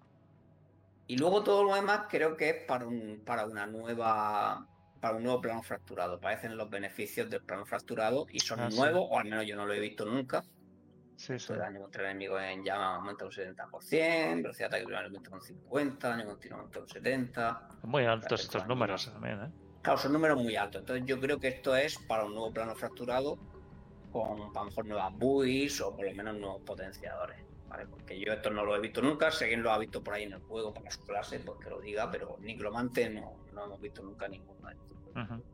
Y 1.08 1.18
luego 1.18 1.44
todo 1.44 1.64
lo 1.64 1.76
demás 1.76 2.02
creo 2.10 2.36
que 2.38 2.50
es 2.50 2.64
para 2.66 2.86
un, 2.88 3.22
para 3.26 3.46
una 3.46 3.66
nueva. 3.66 4.68
Para 5.00 5.18
un 5.18 5.24
nuevo 5.24 5.42
plano 5.42 5.62
fracturado. 5.62 6.18
Parecen 6.18 6.56
los 6.56 6.70
beneficios 6.70 7.30
del 7.30 7.42
plano 7.42 7.66
fracturado 7.66 8.26
y 8.32 8.40
son 8.40 8.62
Ah, 8.62 8.72
sí. 8.72 8.78
nuevos, 8.78 9.06
o 9.10 9.20
al 9.20 9.26
menos 9.26 9.46
yo 9.46 9.58
no 9.58 9.66
lo 9.66 9.74
he 9.74 9.80
visto 9.82 10.06
nunca. 10.06 10.46
Sí, 11.24 11.40
sí. 11.40 11.54
El 11.54 11.60
daño 11.60 11.80
contra 11.80 12.04
enemigos 12.04 12.42
en 12.42 12.66
llama 12.66 12.96
aumenta 12.96 13.24
un 13.24 13.32
70%, 13.32 14.36
velocidad 14.42 14.70
de 14.70 14.78
ataque 14.78 14.94
aumenta 14.94 15.30
un 15.30 15.40
50%, 15.40 15.98
daño 16.00 16.26
continuo 16.26 16.58
aumenta 16.58 16.80
un 16.82 16.88
70%. 16.88 17.84
Muy 17.84 18.04
altos 18.04 18.42
estos 18.42 18.68
números 18.68 19.10
también, 19.10 19.42
¿eh? 19.42 19.52
Claro, 19.84 20.00
son 20.00 20.12
números 20.12 20.44
muy 20.44 20.58
altos. 20.58 20.82
Entonces 20.82 21.06
yo 21.06 21.22
creo 21.22 21.40
que 21.40 21.48
esto 21.48 21.78
es 21.78 21.98
para 22.10 22.26
un 22.26 22.34
nuevo 22.34 22.52
plano 22.52 22.76
fracturado 22.76 23.38
con 24.12 24.42
a 24.42 24.60
lo 24.60 24.66
mejor 24.66 24.86
nuevas 24.86 25.18
builds 25.18 25.80
o 25.80 25.96
por 25.96 26.06
lo 26.06 26.14
menos 26.14 26.36
nuevos 26.36 26.62
potenciadores. 26.64 27.38
¿vale? 27.70 27.88
Porque 27.88 28.20
yo 28.20 28.34
esto 28.34 28.50
no 28.50 28.66
lo 28.66 28.76
he 28.76 28.82
visto 28.82 29.02
nunca. 29.02 29.32
Si 29.32 29.46
alguien 29.46 29.64
lo 29.64 29.72
ha 29.72 29.78
visto 29.78 30.04
por 30.04 30.16
ahí 30.16 30.24
en 30.24 30.34
el 30.34 30.42
juego 30.42 30.74
para 30.74 30.92
su 30.92 31.06
clase, 31.06 31.40
pues 31.40 31.58
que 31.64 31.70
lo 31.70 31.80
diga, 31.80 32.12
pero 32.12 32.36
Niclomante 32.42 33.10
no, 33.10 33.38
no 33.54 33.64
hemos 33.64 33.80
visto 33.80 34.04
nunca 34.04 34.28
ninguno 34.28 34.68
de 34.68 34.74
estos. 34.74 35.53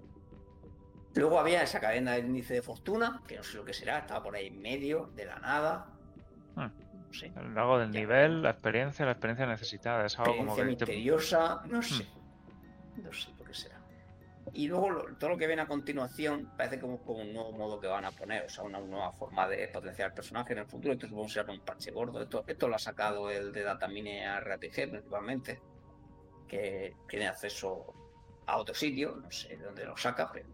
Luego 1.20 1.40
había 1.40 1.62
esa 1.64 1.80
cadena 1.80 2.14
de 2.14 2.20
índice 2.20 2.54
de 2.56 2.62
fortuna, 2.62 3.22
que 3.28 3.36
no 3.38 3.44
sé 3.44 3.58
lo 3.58 3.66
que 3.66 3.74
será, 3.74 4.00
estaba 4.00 4.24
por 4.24 4.36
ahí 4.36 4.48
en 4.48 4.62
medio, 4.62 5.08
de 5.16 5.26
la 5.26 5.38
nada. 5.40 5.88
Hmm. 6.56 6.70
No 7.08 7.14
sé. 7.14 7.32
Algo 7.36 7.78
del 7.80 7.92
Ya. 7.92 8.00
nivel, 8.00 8.42
la 8.42 8.52
experiencia, 8.52 9.06
la 9.06 9.12
experiencia 9.12 9.46
necesitada. 9.46 10.06
Es 10.06 10.18
algo 10.20 10.38
como 10.38 10.56
que 10.56 10.62
te- 10.62 10.68
misteriosa, 10.68 11.62
no 11.66 11.82
sé. 11.82 12.06
No 12.98 13.12
sé 13.12 13.32
lo 13.38 13.44
que 13.44 13.54
será. 13.54 13.78
Y 14.54 14.68
luego 14.68 14.90
lo- 14.90 15.16
todo 15.18 15.32
lo 15.32 15.38
que 15.38 15.46
viene 15.48 15.62
a 15.62 15.68
continuación 15.68 16.52
parece 16.58 16.80
como, 16.80 17.02
como 17.04 17.20
un 17.22 17.34
nuevo 17.34 17.52
modo 17.52 17.80
que 17.80 17.88
van 17.88 18.06
a 18.06 18.12
poner, 18.12 18.46
o 18.46 18.50
sea, 18.50 18.64
una 18.64 18.80
nueva 18.80 19.12
forma 19.12 19.48
de 19.48 19.68
potenciar 19.68 20.10
el 20.10 20.14
personaje 20.16 20.54
en 20.54 20.60
el 20.60 20.66
futuro. 20.68 20.94
Esto 20.94 21.08
supongo 21.08 21.28
que 21.28 21.34
será 21.34 21.52
un 21.52 21.60
parche 21.60 21.92
gordo. 21.92 22.22
Esto, 22.22 22.44
esto 22.48 22.68
lo 22.68 22.76
ha 22.76 22.80
sacado 22.80 23.30
el 23.30 23.52
de 23.52 23.64
Datamine 23.64 24.26
a 24.28 24.40
RPG 24.40 24.90
principalmente, 24.90 25.62
que 26.48 26.96
tiene 27.08 27.28
acceso 27.28 27.94
a 28.48 28.58
otro 28.58 28.74
sitio, 28.74 29.18
no 29.22 29.30
sé 29.30 29.50
de 29.58 29.64
dónde 29.66 29.86
lo 29.86 29.98
saca, 29.98 30.30
pero. 30.32 30.48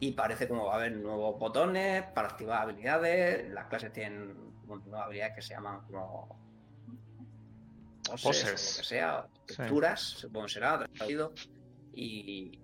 Y 0.00 0.12
parece 0.12 0.46
como 0.48 0.66
va 0.66 0.74
a 0.74 0.76
haber 0.76 0.92
nuevos 0.96 1.38
botones 1.38 2.02
para 2.14 2.28
activar 2.28 2.62
habilidades. 2.62 3.48
Las 3.52 3.66
clases 3.66 3.92
tienen 3.92 4.34
nuevas 4.66 5.06
habilidades 5.06 5.34
que 5.36 5.42
se 5.42 5.54
llaman 5.54 5.80
como 5.86 6.38
poses, 8.22 8.44
o 8.44 8.48
lo 8.50 8.52
que 8.82 8.84
sea, 8.88 9.26
Sí. 9.46 9.56
texturas, 9.56 10.00
supongo 10.00 10.46
que 10.46 10.52
será 10.52 10.78
traducido. 10.78 11.32
Y 11.94 12.60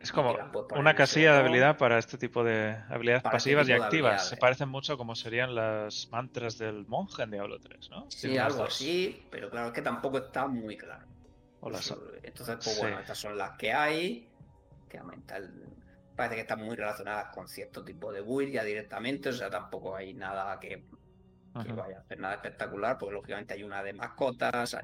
Es 0.00 0.10
como 0.10 0.34
una 0.76 0.94
casilla 0.96 1.32
de 1.34 1.38
habilidad 1.38 1.78
para 1.78 1.96
este 1.98 2.18
tipo 2.18 2.42
de 2.42 2.76
habilidades 2.88 3.20
este 3.20 3.30
pasivas 3.30 3.68
y 3.68 3.72
activas. 3.72 4.28
Se 4.28 4.36
parecen 4.36 4.68
mucho 4.68 4.98
como 4.98 5.14
serían 5.14 5.54
las 5.54 6.08
mantras 6.10 6.58
del 6.58 6.84
monje 6.88 7.22
en 7.22 7.30
Diablo 7.30 7.60
3, 7.60 7.88
¿no? 7.90 8.06
sí, 8.10 8.36
algo 8.36 8.58
dos. 8.58 8.74
así, 8.74 9.24
pero 9.30 9.48
claro, 9.48 9.68
es 9.68 9.72
que 9.72 9.82
tampoco 9.82 10.18
está 10.18 10.46
muy 10.48 10.76
claro. 10.76 11.06
O 11.60 11.70
las- 11.70 11.94
Entonces, 12.24 12.56
pues 12.64 12.78
bueno, 12.80 12.96
Sí. 12.96 13.00
estas 13.02 13.18
son 13.18 13.38
las 13.38 13.52
que 13.52 13.72
hay. 13.72 14.28
Que 14.88 14.98
aumenta 14.98 15.36
el- 15.36 15.64
Parece 16.22 16.36
que 16.36 16.42
están 16.42 16.62
muy 16.64 16.76
relacionadas 16.76 17.34
con 17.34 17.48
cierto 17.48 17.84
tipo 17.84 18.12
de 18.12 18.20
build 18.20 18.52
ya 18.52 18.62
directamente, 18.62 19.30
o 19.30 19.32
sea, 19.32 19.50
tampoco 19.50 19.96
hay 19.96 20.14
nada 20.14 20.60
que, 20.60 20.84
vaya 21.52 21.96
a 21.96 22.00
hacer 22.00 22.20
nada 22.20 22.34
espectacular, 22.34 22.96
porque 22.96 23.14
lógicamente 23.14 23.54
hay 23.54 23.64
una 23.64 23.82
de 23.82 23.92
mascotas, 23.92 24.76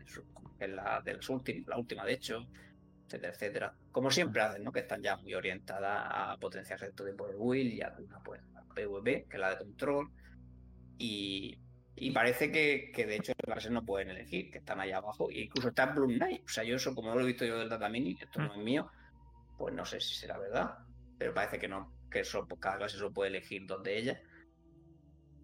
es 0.59 0.69
la 0.69 1.01
de 1.01 1.15
las 1.15 1.29
últimas, 1.31 1.69
la 1.69 1.77
última 1.77 2.05
de 2.05 2.15
hecho, 2.15 2.45
etcétera, 3.07 3.33
etcétera. 3.33 3.75
Como 3.93 4.11
siempre 4.11 4.43
hacen, 4.43 4.65
¿no? 4.65 4.73
Que 4.73 4.81
están 4.81 5.01
ya 5.01 5.17
muy 5.17 5.33
orientadas 5.33 6.09
a 6.11 6.37
potenciar 6.41 6.81
cierto 6.81 7.05
tipo 7.05 7.29
de 7.29 7.37
build 7.37 7.73
y 7.73 7.83
alguna 7.83 8.19
pues 8.19 8.43
la 8.53 8.65
PvP, 8.75 9.27
que 9.31 9.37
es 9.37 9.41
la 9.41 9.51
de 9.51 9.59
control, 9.59 10.11
y, 10.99 11.57
Y 11.95 12.11
parece 12.11 12.51
que, 12.51 12.91
que 12.93 13.07
de 13.07 13.15
hecho 13.15 13.33
las 13.47 13.71
no 13.71 13.85
pueden 13.85 14.11
elegir, 14.11 14.51
que 14.51 14.59
están 14.59 14.81
ahí 14.81 14.91
abajo. 14.91 15.31
E 15.31 15.43
incluso 15.43 15.69
está 15.69 15.87
Blue 15.87 16.09
Knight. 16.09 16.43
O 16.45 16.49
sea, 16.49 16.65
yo 16.65 16.75
eso, 16.75 16.97
como 16.97 17.11
no 17.11 17.15
lo 17.15 17.21
he 17.21 17.27
visto 17.27 17.45
yo 17.45 17.61
del 17.61 17.69
Data 17.69 17.89
Mini, 17.89 18.19
esto 18.21 18.41
no 18.41 18.53
es 18.53 18.59
mío, 18.59 18.91
pues 19.57 19.73
no 19.73 19.85
sé 19.85 20.01
si 20.01 20.17
será 20.17 20.37
verdad. 20.37 20.88
Pero 21.19 21.35
parece 21.35 21.59
que 21.59 21.69
no, 21.69 21.93
que 22.11 22.21
eso, 22.21 22.47
cada 22.61 22.79
clase 22.79 22.97
solo 22.97 23.13
puede 23.13 23.31
elegir 23.31 23.67
dos 23.67 23.83
de 23.83 23.99
ellas. 23.99 24.19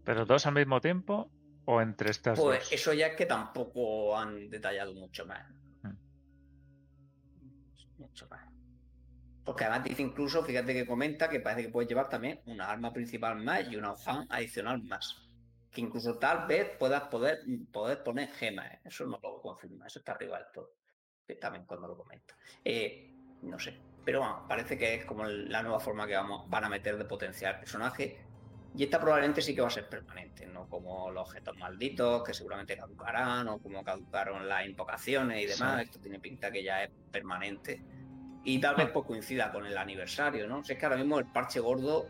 ¿Pero 0.05 0.25
dos 0.25 0.47
al 0.47 0.55
mismo 0.55 0.81
tiempo 0.81 1.31
o 1.64 1.81
entre 1.81 2.11
estas 2.11 2.39
Pues 2.39 2.61
dos? 2.61 2.72
eso 2.72 2.93
ya 2.93 3.09
es 3.09 3.16
que 3.16 3.27
tampoco 3.27 4.16
han 4.16 4.49
detallado 4.51 4.95
mucho 4.95 5.27
más. 5.27 5.51
Mm. 5.83 5.97
Mucho 7.99 8.29
más. 8.29 8.49
Porque 9.45 9.64
además 9.64 9.85
dice 9.85 10.03
incluso, 10.03 10.43
fíjate 10.43 10.72
que 10.72 10.87
comenta 10.87 11.29
que 11.29 11.41
parece 11.41 11.66
que 11.66 11.68
puedes 11.72 11.89
llevar 11.89 12.09
también 12.09 12.41
una 12.47 12.70
arma 12.70 12.93
principal 12.93 13.37
más 13.43 13.70
y 13.70 13.77
una 13.77 13.95
fan 13.97 14.27
adicional 14.31 14.83
más. 14.85 15.20
Que 15.70 15.81
incluso 15.81 16.18
tal 16.18 16.47
vez 16.47 16.70
puedas 16.79 17.03
poder, 17.09 17.41
poder 17.72 18.03
poner 18.03 18.29
gemas. 18.31 18.72
¿eh? 18.72 18.81
Eso 18.85 19.05
no 19.07 19.18
lo 19.22 19.41
confirma, 19.43 19.87
eso 19.87 19.99
está 19.99 20.12
arriba 20.12 20.39
del 20.39 20.47
todo. 20.53 20.70
También 21.41 21.64
cuando 21.66 21.89
lo 21.89 21.97
comenta. 21.97 22.37
Eh, 22.64 23.12
no 23.43 23.59
sé. 23.59 23.79
Pero 24.05 24.21
bueno, 24.21 24.45
parece 24.49 24.77
que 24.77 24.95
es 24.95 25.05
como 25.05 25.25
la 25.25 25.63
nueva 25.63 25.81
forma 25.81 26.07
que 26.07 26.15
vamos, 26.15 26.49
van 26.49 26.65
a 26.65 26.69
meter 26.69 26.99
de 26.99 27.05
potenciar 27.05 27.55
el 27.55 27.61
personaje. 27.61 28.19
Y 28.77 28.85
esta 28.85 29.01
probablemente 29.01 29.41
sí 29.41 29.55
que 29.55 29.61
va 29.61 29.69
a 29.69 29.71
ser 29.71 29.89
permanente, 29.89 30.47
no 30.47 30.69
como 30.69 31.11
los 31.11 31.29
objetos 31.29 31.57
malditos, 31.57 32.25
que 32.25 32.35
seguramente 32.35 32.77
caducarán, 32.77 33.47
o 33.49 33.59
como 33.59 33.85
caducaron 33.85 34.49
las 34.49 34.67
invocaciones 34.67 35.43
y 35.43 35.47
demás. 35.47 35.77
Sí. 35.77 35.85
Esto 35.85 36.01
tiene 36.01 36.19
pinta 36.19 36.51
que 36.51 36.63
ya 36.63 36.83
es 36.83 36.91
permanente. 37.11 37.81
Y 38.43 38.59
tal 38.59 38.75
vez 38.75 38.91
pues 38.91 39.07
coincida 39.07 39.53
con 39.53 39.65
el 39.65 39.79
aniversario, 39.79 40.47
¿no? 40.47 40.63
Si 40.65 40.73
es 40.73 40.79
que 40.79 40.85
ahora 40.85 40.99
mismo 40.99 41.19
el 41.19 41.27
parche 41.27 41.61
gordo 41.61 42.09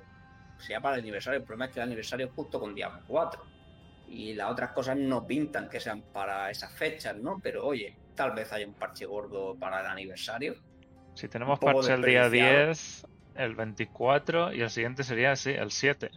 sea 0.58 0.80
para 0.80 0.96
el 0.96 1.02
aniversario. 1.02 1.38
El 1.38 1.44
problema 1.44 1.66
es 1.66 1.72
que 1.72 1.80
el 1.80 1.84
aniversario 1.84 2.26
es 2.26 2.32
justo 2.32 2.58
con 2.58 2.74
Diablo 2.74 3.02
4. 3.06 3.42
Y 4.08 4.34
las 4.34 4.50
otras 4.50 4.72
cosas 4.72 4.96
no 4.96 5.26
pintan 5.26 5.68
que 5.68 5.80
sean 5.80 6.02
para 6.02 6.50
esas 6.50 6.72
fechas, 6.72 7.16
¿no? 7.16 7.40
Pero 7.42 7.66
oye, 7.66 7.96
tal 8.14 8.32
vez 8.32 8.52
haya 8.52 8.66
un 8.66 8.74
parche 8.74 9.06
gordo 9.06 9.54
para 9.54 9.80
el 9.80 9.86
aniversario. 9.86 10.56
Si 11.14 11.28
tenemos 11.28 11.58
parche 11.58 11.92
el 11.94 12.02
día 12.02 12.22
desperdiciado. 12.28 12.66
10, 12.66 13.06
el 13.36 13.54
24 13.54 14.52
y 14.52 14.60
el 14.62 14.70
siguiente 14.70 15.04
sería, 15.04 15.36
sí, 15.36 15.50
el 15.50 15.70
7. 15.70 16.10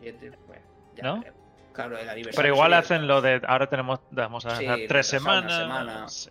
Fíjate, 0.00 0.32
pues, 0.46 0.60
ya 0.96 1.02
¿No? 1.04 1.18
veremos. 1.18 1.40
Claro, 1.72 1.98
el 1.98 2.08
aniversario. 2.08 2.36
Pero 2.42 2.54
igual 2.54 2.72
hacen 2.74 3.06
lo 3.06 3.22
de 3.22 3.40
ahora 3.46 3.68
tenemos, 3.68 4.00
vamos 4.10 4.44
a 4.46 4.56
Sí, 4.56 4.64
dejar 4.64 4.78
tres 4.88 5.06
semanas. 5.06 5.56
semana. 5.56 6.08
sí, 6.08 6.30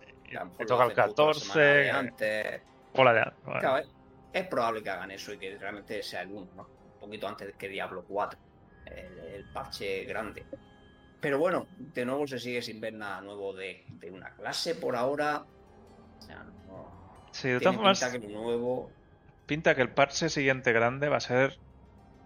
lo 0.58 0.66
toca 0.66 0.84
el 0.84 0.90
hacen 0.92 1.04
justo 1.06 1.28
la 1.28 1.34
semana 1.34 1.60
de 1.64 1.88
14. 1.88 1.90
antes. 1.90 2.62
o 2.94 3.04
la 3.04 3.12
de- 3.14 3.32
bueno, 3.44 3.60
Claro, 3.60 3.84
es, 4.32 4.46
probable 4.48 4.82
que 4.82 4.90
hagan 4.90 5.10
eso 5.12 5.32
y 5.32 5.38
que 5.38 5.56
realmente 5.56 6.02
sea 6.02 6.22
el 6.22 6.30
1, 6.32 6.48
¿no? 6.56 6.62
Un 6.94 7.00
poquito 7.00 7.26
antes 7.28 7.54
que 7.56 7.68
Diablo 7.68 8.04
4, 8.06 8.38
el, 8.86 9.18
el 9.34 9.44
parche 9.52 10.04
grande. 10.04 10.44
Pero 11.20 11.38
bueno, 11.38 11.66
de 11.78 12.04
nuevo 12.04 12.26
se 12.26 12.38
sigue 12.38 12.60
sin 12.62 12.80
ver 12.80 12.94
nada 12.94 13.20
nuevo 13.22 13.52
de, 13.54 13.84
de 13.88 14.10
una 14.10 14.30
clase 14.34 14.74
por 14.74 14.94
ahora. 14.96 15.44
O 16.18 16.22
sea. 16.22 16.44
Sí, 17.32 17.48
de 17.48 17.60
todas 17.60 17.76
pinta 17.76 17.94
formas, 17.96 18.12
que 18.12 18.18
lo 18.28 18.40
nuevo. 18.42 18.90
pinta 19.46 19.74
que 19.74 19.82
el 19.82 19.90
parche 19.90 20.28
siguiente 20.28 20.72
grande 20.72 21.08
va 21.08 21.16
a 21.18 21.20
ser 21.20 21.58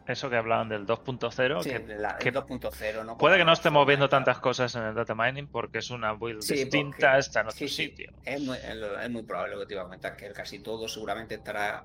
eso 0.07 0.29
que 0.29 0.37
hablaban 0.37 0.69
del 0.69 0.87
2.0. 0.87 1.63
Sí, 1.63 1.71
que 1.71 1.79
de 1.79 1.99
la- 1.99 2.11
el 2.13 2.19
que 2.19 2.31
2.0, 2.33 3.05
¿no? 3.05 3.17
puede 3.17 3.39
que 3.39 3.45
no 3.45 3.53
estemos 3.53 3.87
viendo 3.87 4.09
tantas 4.09 4.39
cosas 4.39 4.75
en 4.75 4.83
el 4.83 4.95
data 4.95 5.15
mining 5.15 5.47
porque 5.49 5.79
es 5.79 5.91
una 5.91 6.13
build 6.13 6.43
Sí, 6.43 6.55
distinta, 6.57 6.97
porque- 7.13 7.19
está 7.21 7.41
en 7.41 7.47
otro 7.47 7.59
sí, 7.59 7.69
sitio. 7.69 8.13
Es 8.25 8.41
muy, 8.43 8.57
es 8.59 9.23
probable 9.27 9.55
lo 9.55 9.61
que 9.61 9.67
te 9.67 9.75
iba 9.75 9.83
a 9.83 9.87
comentar, 9.87 10.17
que 10.17 10.31
casi 10.33 10.59
todo 10.59 10.87
seguramente 10.89 11.37
estará. 11.37 11.85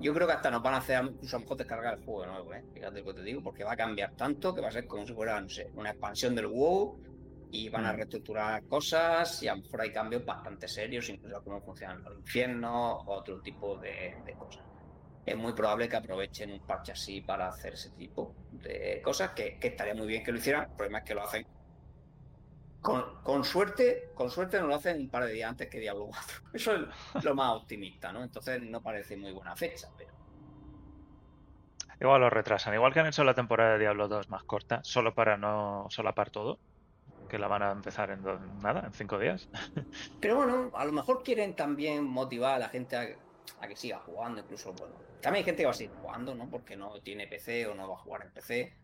Yo 0.00 0.14
creo 0.14 0.26
que 0.26 0.32
hasta 0.32 0.50
nos 0.50 0.62
van 0.62 0.72
a 0.72 0.78
hacer 0.78 1.04
incluso 1.04 1.36
a 1.36 1.38
lo 1.38 1.42
mejor 1.44 1.56
descargar 1.58 1.98
el 1.98 2.04
juego 2.06 2.22
de 2.22 2.26
nuevo, 2.28 2.54
¿eh? 2.54 2.64
Fíjate 2.72 3.00
lo 3.00 3.06
que 3.06 3.14
te 3.14 3.22
digo, 3.22 3.42
porque 3.42 3.64
va 3.64 3.72
a 3.72 3.76
cambiar 3.76 4.12
tanto 4.16 4.54
que 4.54 4.62
va 4.62 4.68
a 4.68 4.72
ser 4.72 4.86
como 4.86 5.06
si 5.06 5.12
fuera, 5.12 5.38
no 5.38 5.48
sé, 5.50 5.70
una 5.74 5.90
expansión 5.90 6.34
del 6.34 6.46
WoW 6.46 6.98
y 7.50 7.68
van 7.68 7.86
a 7.86 7.92
Mm. 7.92 7.96
reestructurar 7.96 8.66
cosas 8.66 9.42
y 9.42 9.48
a 9.48 9.54
lo 9.56 9.62
mejor 9.62 9.82
hay 9.82 9.92
cambios 9.92 10.24
bastante 10.24 10.68
serios, 10.68 11.08
incluso 11.08 11.42
cómo 11.44 11.60
funcionan 11.62 12.02
los 12.04 12.16
infiernos, 12.18 13.02
otro 13.06 13.40
tipo 13.42 13.78
de, 13.78 14.22
de 14.24 14.36
cosas. 14.36 14.64
Es 15.24 15.36
muy 15.36 15.54
probable 15.54 15.88
que 15.88 15.96
aprovechen 15.96 16.52
un 16.52 16.64
parche 16.66 16.92
así 16.92 17.22
para 17.22 17.48
hacer 17.48 17.74
ese 17.74 17.90
tipo 17.92 18.36
de 18.50 19.00
cosas, 19.02 19.32
que, 19.32 19.58
que 19.58 19.68
estaría 19.68 19.94
muy 19.94 20.06
bien 20.08 20.24
que 20.24 20.32
lo 20.32 20.38
hicieran. 20.38 20.64
El 20.70 20.76
problema 20.76 20.98
es 21.00 21.04
que 21.04 21.14
lo 21.14 21.22
hacen 21.24 21.46
con, 22.80 23.22
con 23.22 23.44
suerte, 23.44 24.10
con 24.14 24.30
suerte 24.30 24.58
nos 24.58 24.68
lo 24.68 24.74
hacen 24.74 25.00
un 25.00 25.10
par 25.10 25.24
de 25.24 25.32
días 25.32 25.50
antes 25.50 25.68
que 25.68 25.78
Diablo 25.80 26.06
4. 26.06 26.42
Eso 26.52 26.74
es 26.74 27.24
lo 27.24 27.34
más 27.34 27.52
optimista, 27.56 28.12
¿no? 28.12 28.22
Entonces 28.22 28.62
no 28.62 28.82
parece 28.82 29.16
muy 29.16 29.32
buena 29.32 29.54
fecha, 29.56 29.88
pero 29.96 30.12
Igual 32.00 32.20
lo 32.22 32.30
retrasan. 32.30 32.74
Igual 32.74 32.92
que 32.92 33.00
han 33.00 33.06
hecho 33.06 33.24
la 33.24 33.34
temporada 33.34 33.72
de 33.74 33.78
Diablo 33.80 34.08
2 34.08 34.28
más 34.28 34.42
corta, 34.44 34.80
solo 34.82 35.14
para 35.14 35.36
no 35.36 35.86
solapar 35.90 36.30
todo. 36.30 36.60
Que 37.30 37.38
la 37.38 37.46
van 37.46 37.62
a 37.62 37.70
empezar 37.70 38.10
en 38.10 38.22
do- 38.22 38.38
nada, 38.60 38.82
en 38.86 38.92
cinco 38.92 39.18
días. 39.18 39.48
Pero 40.20 40.36
bueno, 40.36 40.70
a 40.74 40.84
lo 40.84 40.92
mejor 40.92 41.22
quieren 41.22 41.54
también 41.54 42.04
motivar 42.04 42.54
a 42.54 42.58
la 42.58 42.68
gente 42.68 42.96
a, 42.96 43.06
a 43.64 43.68
que 43.68 43.76
siga 43.76 43.98
jugando, 44.00 44.40
incluso, 44.40 44.72
bueno, 44.72 44.94
también 45.22 45.42
hay 45.42 45.44
gente 45.44 45.62
que 45.62 45.66
va 45.66 45.70
a 45.70 45.74
seguir 45.74 45.94
jugando, 46.02 46.34
¿no? 46.34 46.48
Porque 46.50 46.76
no 46.76 47.00
tiene 47.00 47.26
PC 47.28 47.66
o 47.68 47.74
no 47.74 47.88
va 47.88 47.94
a 47.94 47.98
jugar 47.98 48.22
en 48.22 48.30
PC. 48.32 48.74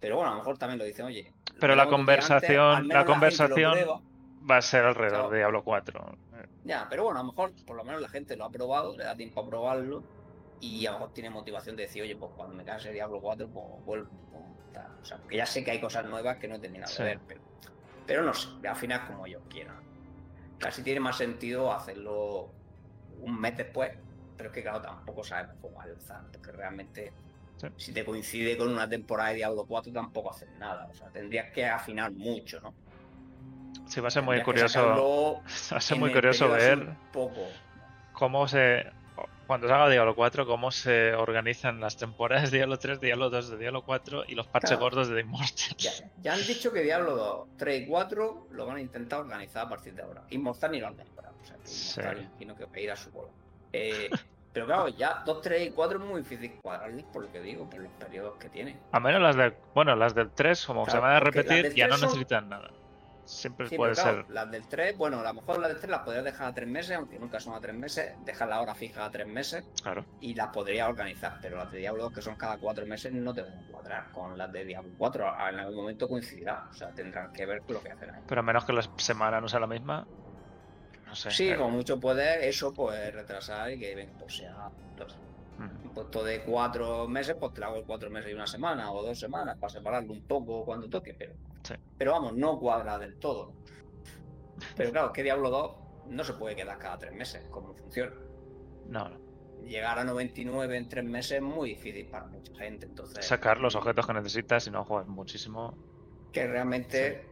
Pero 0.00 0.16
bueno, 0.16 0.30
a 0.32 0.34
lo 0.34 0.40
mejor 0.40 0.58
también 0.58 0.78
lo 0.78 0.84
dicen, 0.84 1.06
oye. 1.06 1.32
Pero 1.58 1.74
la 1.74 1.84
antes, 1.84 1.96
conversación- 1.96 2.88
la 2.88 3.04
conversación-. 3.06 4.02
Va 4.50 4.58
a 4.58 4.62
ser 4.62 4.84
alrededor 4.84 5.16
Claro. 5.20 5.30
de 5.30 5.38
Diablo 5.38 5.64
4. 5.64 6.18
Ya, 6.64 6.86
pero 6.90 7.04
bueno, 7.04 7.20
a 7.20 7.22
lo 7.22 7.30
mejor 7.30 7.52
por 7.66 7.76
lo 7.76 7.84
menos 7.84 8.02
la 8.02 8.08
gente 8.10 8.36
lo 8.36 8.44
ha 8.44 8.50
probado, 8.50 8.94
le 8.96 9.04
da 9.04 9.16
tiempo 9.16 9.40
a 9.40 9.46
probarlo 9.48 10.02
y 10.60 10.84
a 10.84 10.92
lo 10.92 10.98
mejor 10.98 11.14
tiene 11.14 11.30
motivación 11.30 11.76
de 11.76 11.84
decir, 11.84 12.02
oye, 12.02 12.16
pues 12.16 12.32
cuando 12.36 12.54
me 12.54 12.64
canse 12.64 12.92
Diablo 12.92 13.20
4, 13.22 13.48
pues 13.48 13.64
vuelvo. 13.86 14.10
pues. 14.30 14.44
O 15.00 15.04
sea, 15.06 15.16
porque 15.18 15.36
ya 15.36 15.46
sé 15.46 15.62
que 15.64 15.70
hay 15.70 15.80
cosas 15.80 16.04
nuevas 16.06 16.36
que 16.38 16.48
no 16.48 16.56
he 16.56 16.58
terminado 16.58 16.90
Sí. 16.92 17.02
de 17.02 17.08
ver, 17.10 17.20
pero, 17.28 17.40
pero 18.06 18.22
no 18.22 18.32
sé, 18.34 18.48
al 18.66 18.76
final 18.76 19.06
como 19.06 19.26
ellos 19.26 19.42
quieran. 19.48 19.76
Casi 20.58 20.82
tiene 20.82 21.00
más 21.00 21.16
sentido 21.16 21.72
hacerlo 21.72 22.52
un 23.20 23.40
mes 23.40 23.56
después, 23.56 23.90
pero 24.36 24.48
es 24.50 24.54
que 24.54 24.62
claro, 24.62 24.80
tampoco 24.80 25.22
sabemos 25.24 25.56
cómo 25.60 25.76
va 25.76 25.84
a 25.84 25.86
lanzar, 25.86 26.22
porque 26.32 26.52
realmente 26.52 27.12
Sí. 27.56 27.68
si 27.76 27.92
te 27.92 28.04
coincide 28.04 28.56
con 28.56 28.68
una 28.68 28.88
temporada 28.88 29.28
de 29.30 29.36
Diablo 29.36 29.64
4 29.64 29.92
tampoco 29.92 30.30
haces 30.32 30.48
nada, 30.58 30.88
o 30.90 30.94
sea, 30.94 31.08
tendrías 31.10 31.52
que 31.52 31.64
afinar 31.64 32.10
mucho, 32.10 32.60
¿no? 32.60 32.74
Sí, 33.86 34.00
va 34.00 34.08
a 34.08 34.10
ser 34.10 34.22
muy 34.24 34.36
Tendrías 34.42 34.72
curioso. 34.74 35.42
Va 35.72 35.76
a 35.76 35.80
ser 35.80 35.98
muy 35.98 36.12
curioso 36.12 36.48
ver 36.48 36.96
poco. 37.12 37.46
cómo 38.12 38.48
se. 38.48 38.86
Cuando 39.46 39.68
salga 39.68 39.90
Diablo 39.90 40.14
4, 40.14 40.46
cómo 40.46 40.70
se 40.70 41.14
organizan 41.14 41.78
las 41.80 41.96
temporadas 41.96 42.50
de 42.50 42.58
Diablo 42.58 42.78
3, 42.78 42.98
Diablo 43.00 43.28
2 43.28 43.50
de 43.50 43.58
Diablo 43.58 43.82
4 43.82 44.24
y 44.26 44.34
los 44.34 44.46
parches 44.46 44.70
Claro. 44.70 44.84
gordos 44.84 45.08
de 45.08 45.14
The 45.16 45.20
Immortal. 45.20 45.76
Ya, 45.76 45.90
ya 46.22 46.32
han 46.34 46.46
dicho 46.46 46.72
que 46.72 46.80
Diablo 46.82 47.14
2, 47.14 47.48
3 47.58 47.82
y 47.82 47.86
4 47.86 48.46
lo 48.52 48.66
van 48.66 48.76
a 48.76 48.80
intentar 48.80 49.20
organizar 49.20 49.66
a 49.66 49.68
partir 49.68 49.94
de 49.94 50.02
ahora. 50.02 50.22
Inmortal 50.30 50.72
ni 50.72 50.80
lo 50.80 50.86
han 50.86 50.96
nombrado. 50.96 51.34
O 51.42 51.44
sea, 51.46 51.56
que 51.58 51.66
Sí. 51.66 52.00
Inmortal 52.00 52.22
imagino 52.24 52.56
que 52.56 52.64
va 52.64 52.70
a 52.74 52.80
ir 52.80 52.90
a 52.90 52.96
su 52.96 53.10
bola. 53.10 53.30
Eh, 53.72 54.08
pero 54.54 54.66
claro, 54.66 54.88
ya 54.88 55.22
2, 55.26 55.40
3 55.42 55.66
y 55.68 55.70
4 55.72 55.98
es 55.98 56.04
muy 56.04 56.22
difícil 56.22 56.58
cuadrarles 56.62 57.04
por 57.12 57.22
lo 57.24 57.30
que 57.30 57.40
digo, 57.40 57.68
por 57.68 57.80
los 57.80 57.92
periodos 57.92 58.36
que 58.38 58.48
tiene. 58.48 58.78
A 58.92 59.00
menos 59.00 59.20
las 59.20 59.36
del. 59.36 59.52
Bueno, 59.74 59.94
las 59.94 60.14
del 60.14 60.30
3, 60.30 60.64
como 60.64 60.84
se 60.86 60.92
Claro, 60.92 61.02
van 61.06 61.16
a 61.16 61.20
repetir, 61.20 61.74
ya 61.74 61.86
no 61.86 61.96
3 61.96 62.00
son- 62.00 62.08
necesitan 62.08 62.48
nada. 62.48 62.70
Siempre 63.24 63.68
Sí, 63.68 63.76
puede 63.76 63.92
pero 63.94 64.02
claro, 64.02 64.22
ser. 64.26 64.34
las 64.34 64.50
del 64.50 64.68
3, 64.68 64.96
bueno, 64.98 65.20
a 65.20 65.22
lo 65.22 65.34
mejor 65.34 65.58
las 65.58 65.68
del 65.70 65.78
3 65.78 65.90
las 65.90 66.00
podrías 66.00 66.24
dejar 66.24 66.48
a 66.48 66.54
3 66.54 66.68
meses, 66.68 66.96
aunque 66.96 67.18
nunca 67.18 67.40
son 67.40 67.54
a 67.54 67.60
3 67.60 67.74
meses, 67.74 68.12
dejar 68.24 68.48
la 68.48 68.60
hora 68.60 68.74
fija 68.74 69.04
a 69.04 69.10
3 69.10 69.26
meses 69.26 69.64
Claro. 69.82 70.04
y 70.20 70.34
las 70.34 70.48
podría 70.48 70.88
organizar, 70.88 71.38
pero 71.40 71.56
las 71.56 71.72
de 71.72 71.78
Diablo 71.78 72.04
2 72.04 72.12
que 72.12 72.22
son 72.22 72.36
cada 72.36 72.58
4 72.58 72.86
meses 72.86 73.12
no 73.12 73.32
te 73.32 73.42
van 73.42 73.52
a 73.58 73.66
cuadrar 73.70 74.12
con 74.12 74.36
las 74.36 74.52
de 74.52 74.64
Diablo 74.64 74.90
4, 74.98 75.26
en 75.50 75.58
algún 75.60 75.76
momento 75.76 76.08
coincidirá, 76.08 76.68
o 76.70 76.74
sea, 76.74 76.88
tendrán 76.90 77.32
que 77.32 77.46
ver 77.46 77.62
lo 77.68 77.82
que 77.82 77.90
hacen 77.92 78.10
ahí. 78.10 78.20
Pero 78.26 78.40
a 78.40 78.44
menos 78.44 78.64
que 78.64 78.72
la 78.72 78.82
semana 78.96 79.40
no 79.40 79.48
sea 79.48 79.60
la 79.60 79.66
misma. 79.66 80.06
No 81.06 81.14
sé. 81.14 81.30
Sí, 81.30 81.48
eh, 81.50 81.56
como 81.56 81.70
mucho 81.70 81.98
puede 82.00 82.48
eso 82.48 82.72
pues 82.74 83.12
retrasar 83.14 83.70
y 83.70 83.78
que 83.78 83.94
venga, 83.94 84.12
pues 84.18 84.36
sea 84.36 84.68
un 85.56 85.94
puesto 85.94 86.24
de 86.24 86.42
cuatro 86.42 87.06
meses, 87.06 87.36
pues 87.38 87.54
te 87.54 87.60
lo 87.60 87.66
hago 87.68 87.84
cuatro 87.86 88.10
meses 88.10 88.32
y 88.32 88.34
una 88.34 88.46
semana 88.48 88.90
o 88.90 89.02
dos 89.04 89.18
semanas 89.18 89.56
para 89.58 89.72
separarlo 89.72 90.12
un 90.12 90.22
poco 90.26 90.64
cuando 90.64 90.88
toque, 90.88 91.14
pero, 91.14 91.32
Sí. 91.64 91.74
pero 91.98 92.12
vamos, 92.12 92.34
no 92.34 92.58
cuadra 92.58 92.98
del 92.98 93.18
todo. 93.18 93.54
Pero 94.76 94.92
claro, 94.92 95.12
que 95.12 95.22
Diablo 95.22 95.50
2 95.50 95.76
no 96.08 96.22
se 96.24 96.34
puede 96.34 96.54
quedar 96.54 96.78
cada 96.78 96.98
tres 96.98 97.12
meses, 97.12 97.42
como 97.50 97.74
funciona. 97.74 98.12
No, 98.86 99.08
no. 99.08 99.18
Llegar 99.64 99.98
a 99.98 100.04
99 100.04 100.76
en 100.76 100.88
tres 100.88 101.04
meses 101.04 101.32
es 101.38 101.42
muy 101.42 101.70
difícil 101.70 102.06
para 102.06 102.26
mucha 102.26 102.54
gente, 102.56 102.84
entonces 102.84 103.24
Sacar 103.24 103.58
los 103.58 103.74
objetos 103.76 104.06
que 104.06 104.12
necesitas 104.12 104.66
y 104.66 104.70
no 104.70 104.84
juegas 104.84 105.08
muchísimo. 105.08 105.74
que 106.32 106.46
realmente 106.46 107.26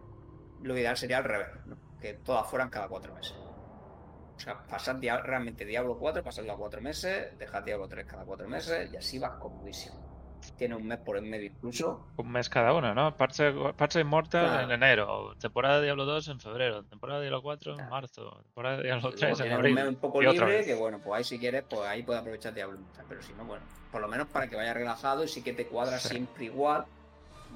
lo 0.63 0.77
ideal 0.77 0.97
sería 0.97 1.19
al 1.19 1.25
revés, 1.25 1.49
¿no? 1.67 1.77
que 2.01 2.15
todas 2.15 2.47
fueran 2.49 2.71
cada 2.71 2.89
cuatro 2.89 3.15
meses. 3.15 3.37
O 3.37 4.41
sea, 4.41 4.63
pasar 4.67 4.99
realmente 4.99 5.65
Diablo 5.65 5.99
4, 5.99 6.25
pasarlo 6.25 6.53
a 6.53 6.57
cuatro 6.57 6.81
meses, 6.81 7.39
dejar 7.39 7.65
Diablo 7.65 7.87
3 7.87 8.07
cada 8.07 8.25
cuatro 8.25 8.49
meses 8.49 8.93
y 8.93 8.97
así 8.97 9.19
vas 9.19 9.33
comodísimo. 9.39 10.12
Tiene 10.57 10.75
un 10.77 10.87
mes 10.87 10.99
por 10.99 11.17
en 11.17 11.29
medio 11.31 11.47
incluso. 11.47 12.07
Un 12.17 12.31
mes 12.31 12.49
cada 12.49 12.73
uno, 12.73 12.95
¿no? 12.95 13.17
Parche, 13.17 13.53
parche 13.77 14.01
Immortal 14.01 14.47
Claro. 14.49 14.65
en 14.65 14.71
enero, 14.73 15.35
temporada 15.39 15.79
de 15.79 15.85
Diablo 15.85 16.05
2 16.05 16.29
en 16.29 16.41
febrero, 16.41 16.83
temporada 16.85 17.21
de 17.21 17.27
Diablo 17.27 17.43
4 17.43 17.73
en 17.73 17.77
Claro. 17.79 17.91
marzo, 17.91 18.41
temporada 18.43 18.77
de 18.79 18.83
Diablo 18.85 19.09
Y 19.09 19.13
3 19.13 19.21
luego 19.23 19.35
en 19.35 19.37
tienes 19.43 19.53
un 19.53 19.59
abril. 19.61 19.75
mes 19.75 19.89
un 19.89 19.97
poco 19.97 20.21
libre, 20.23 20.65
que 20.65 20.75
bueno, 20.75 21.01
pues 21.03 21.19
ahí 21.19 21.25
si 21.25 21.39
quieres, 21.39 21.65
pues 21.69 21.81
ahí 21.89 22.03
puedes 22.03 22.21
aprovechar 22.21 22.55
Diablo 22.55 22.77
Immortal. 22.79 23.05
Pero 23.09 23.23
si 23.23 23.33
no, 23.35 23.45
bueno, 23.45 23.65
por 23.91 24.01
lo 24.01 24.09
menos 24.09 24.27
para 24.29 24.49
que 24.49 24.57
vayas 24.57 24.75
relajado 24.75 25.25
y 25.25 25.29
sí 25.29 25.43
que 25.43 25.53
te 25.53 25.67
cuadra 25.67 25.99
Sí. 25.99 26.09
siempre 26.09 26.45
igual 26.47 26.85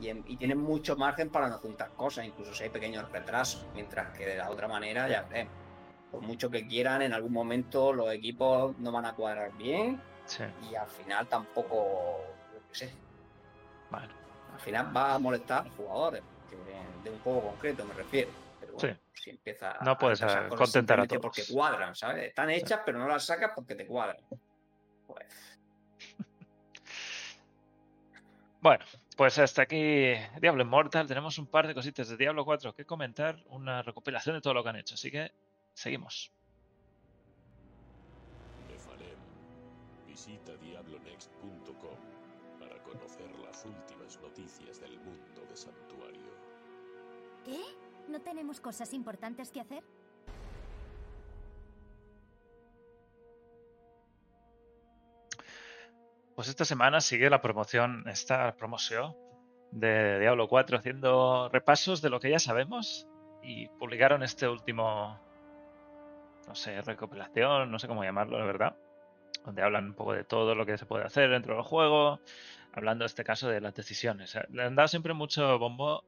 y, 0.00 0.08
en- 0.08 0.24
y 0.26 0.36
tienen 0.36 0.58
mucho 0.58 0.96
margen 0.96 1.30
para 1.30 1.48
no 1.48 1.58
juntar 1.58 1.90
cosas, 1.96 2.24
incluso 2.26 2.54
si 2.54 2.64
hay 2.64 2.70
pequeños 2.70 3.10
retrasos, 3.10 3.64
mientras 3.74 4.16
que 4.16 4.26
de 4.26 4.36
la 4.36 4.50
otra 4.50 4.68
manera 4.68 5.08
ya 5.08 5.26
por 6.10 6.22
mucho 6.22 6.48
que 6.50 6.66
quieran, 6.66 7.02
en 7.02 7.12
algún 7.12 7.32
momento 7.32 7.92
los 7.92 8.12
equipos 8.12 8.78
no 8.78 8.92
van 8.92 9.06
a 9.06 9.14
cuadrar 9.14 9.52
bien 9.56 10.00
Sí, 10.24 10.42
y 10.70 10.74
al 10.74 10.88
final 10.88 11.26
tampoco, 11.28 12.18
sé, 12.76 12.92
bueno. 13.90 14.12
al 14.52 14.60
final 14.60 14.96
va 14.96 15.14
a 15.14 15.18
molestar 15.18 15.62
a 15.62 15.64
los 15.64 15.74
jugadores, 15.74 16.22
que 16.50 16.56
de 17.02 17.10
un 17.10 17.18
juego 17.20 17.42
concreto 17.42 17.84
me 17.84 17.94
refiero. 17.94 18.30
Pero 18.60 18.74
bueno, 18.74 18.98
si 19.14 19.30
empieza 19.30 19.78
No 19.82 19.96
puedes, 19.96 20.20
eh, 20.22 20.24
cosas 20.24 20.52
contentar 20.58 21.00
a 21.00 21.06
todos. 21.06 21.22
porque 21.22 21.42
cuadran, 21.50 21.94
¿sabes? 21.94 22.28
Están 22.28 22.50
hechas, 22.50 22.80
pero 22.84 22.98
no 22.98 23.08
las 23.08 23.24
sacas 23.24 23.52
porque 23.54 23.74
te 23.74 23.86
cuadran. 23.86 24.16
Pues 25.06 25.26
Bueno, 28.60 28.84
pues 29.16 29.38
hasta 29.38 29.62
aquí 29.62 30.12
Diablo 30.40 30.62
Immortal. 30.62 31.06
Tenemos 31.06 31.38
un 31.38 31.46
par 31.46 31.68
de 31.68 31.74
cositas 31.74 32.08
de 32.08 32.16
Diablo 32.16 32.44
4 32.44 32.74
que 32.74 32.84
comentar, 32.84 33.42
una 33.50 33.82
recopilación 33.82 34.34
de 34.34 34.40
todo 34.40 34.54
lo 34.54 34.62
que 34.64 34.70
han 34.70 34.76
hecho. 34.76 34.94
Así 34.94 35.10
que 35.10 35.30
seguimos. 35.72 36.32
Nefalem. 38.68 39.16
Visita 40.06 40.56
diablonext.com 40.56 41.65
últimas 43.66 44.20
noticias 44.20 44.80
del 44.80 44.98
mundo 45.00 45.44
de 45.48 45.56
Santuario. 45.56 46.32
¿Qué? 47.44 47.60
¿No 48.08 48.20
tenemos 48.20 48.60
cosas 48.60 48.92
importantes 48.94 49.50
que 49.50 49.60
hacer? 49.60 49.82
Pues 56.34 56.48
esta 56.48 56.64
semana 56.64 57.00
sigue 57.00 57.30
la 57.30 57.40
promoción, 57.40 58.04
esta 58.08 58.54
promoción 58.56 59.16
de 59.70 60.20
Diablo 60.20 60.48
4 60.48 60.78
haciendo 60.78 61.48
repasos 61.48 62.02
de 62.02 62.10
lo 62.10 62.20
que 62.20 62.30
ya 62.30 62.38
sabemos 62.38 63.08
y 63.42 63.68
publicaron 63.68 64.22
este 64.22 64.46
último, 64.46 65.18
no 66.46 66.54
sé, 66.54 66.82
recopilación, 66.82 67.70
no 67.70 67.78
sé 67.78 67.88
cómo 67.88 68.04
llamarlo, 68.04 68.38
la 68.38 68.44
verdad, 68.44 68.76
donde 69.46 69.62
hablan 69.62 69.86
un 69.86 69.94
poco 69.94 70.12
de 70.12 70.24
todo 70.24 70.54
lo 70.54 70.66
que 70.66 70.76
se 70.76 70.86
puede 70.86 71.04
hacer 71.04 71.30
dentro 71.30 71.54
del 71.54 71.62
juego, 71.62 72.20
hablando 72.72 73.04
en 73.04 73.06
este 73.06 73.24
caso 73.24 73.48
de 73.48 73.60
las 73.60 73.74
decisiones. 73.74 74.36
Le 74.50 74.64
han 74.64 74.74
dado 74.74 74.88
siempre 74.88 75.14
mucho 75.14 75.58
bombo 75.58 76.04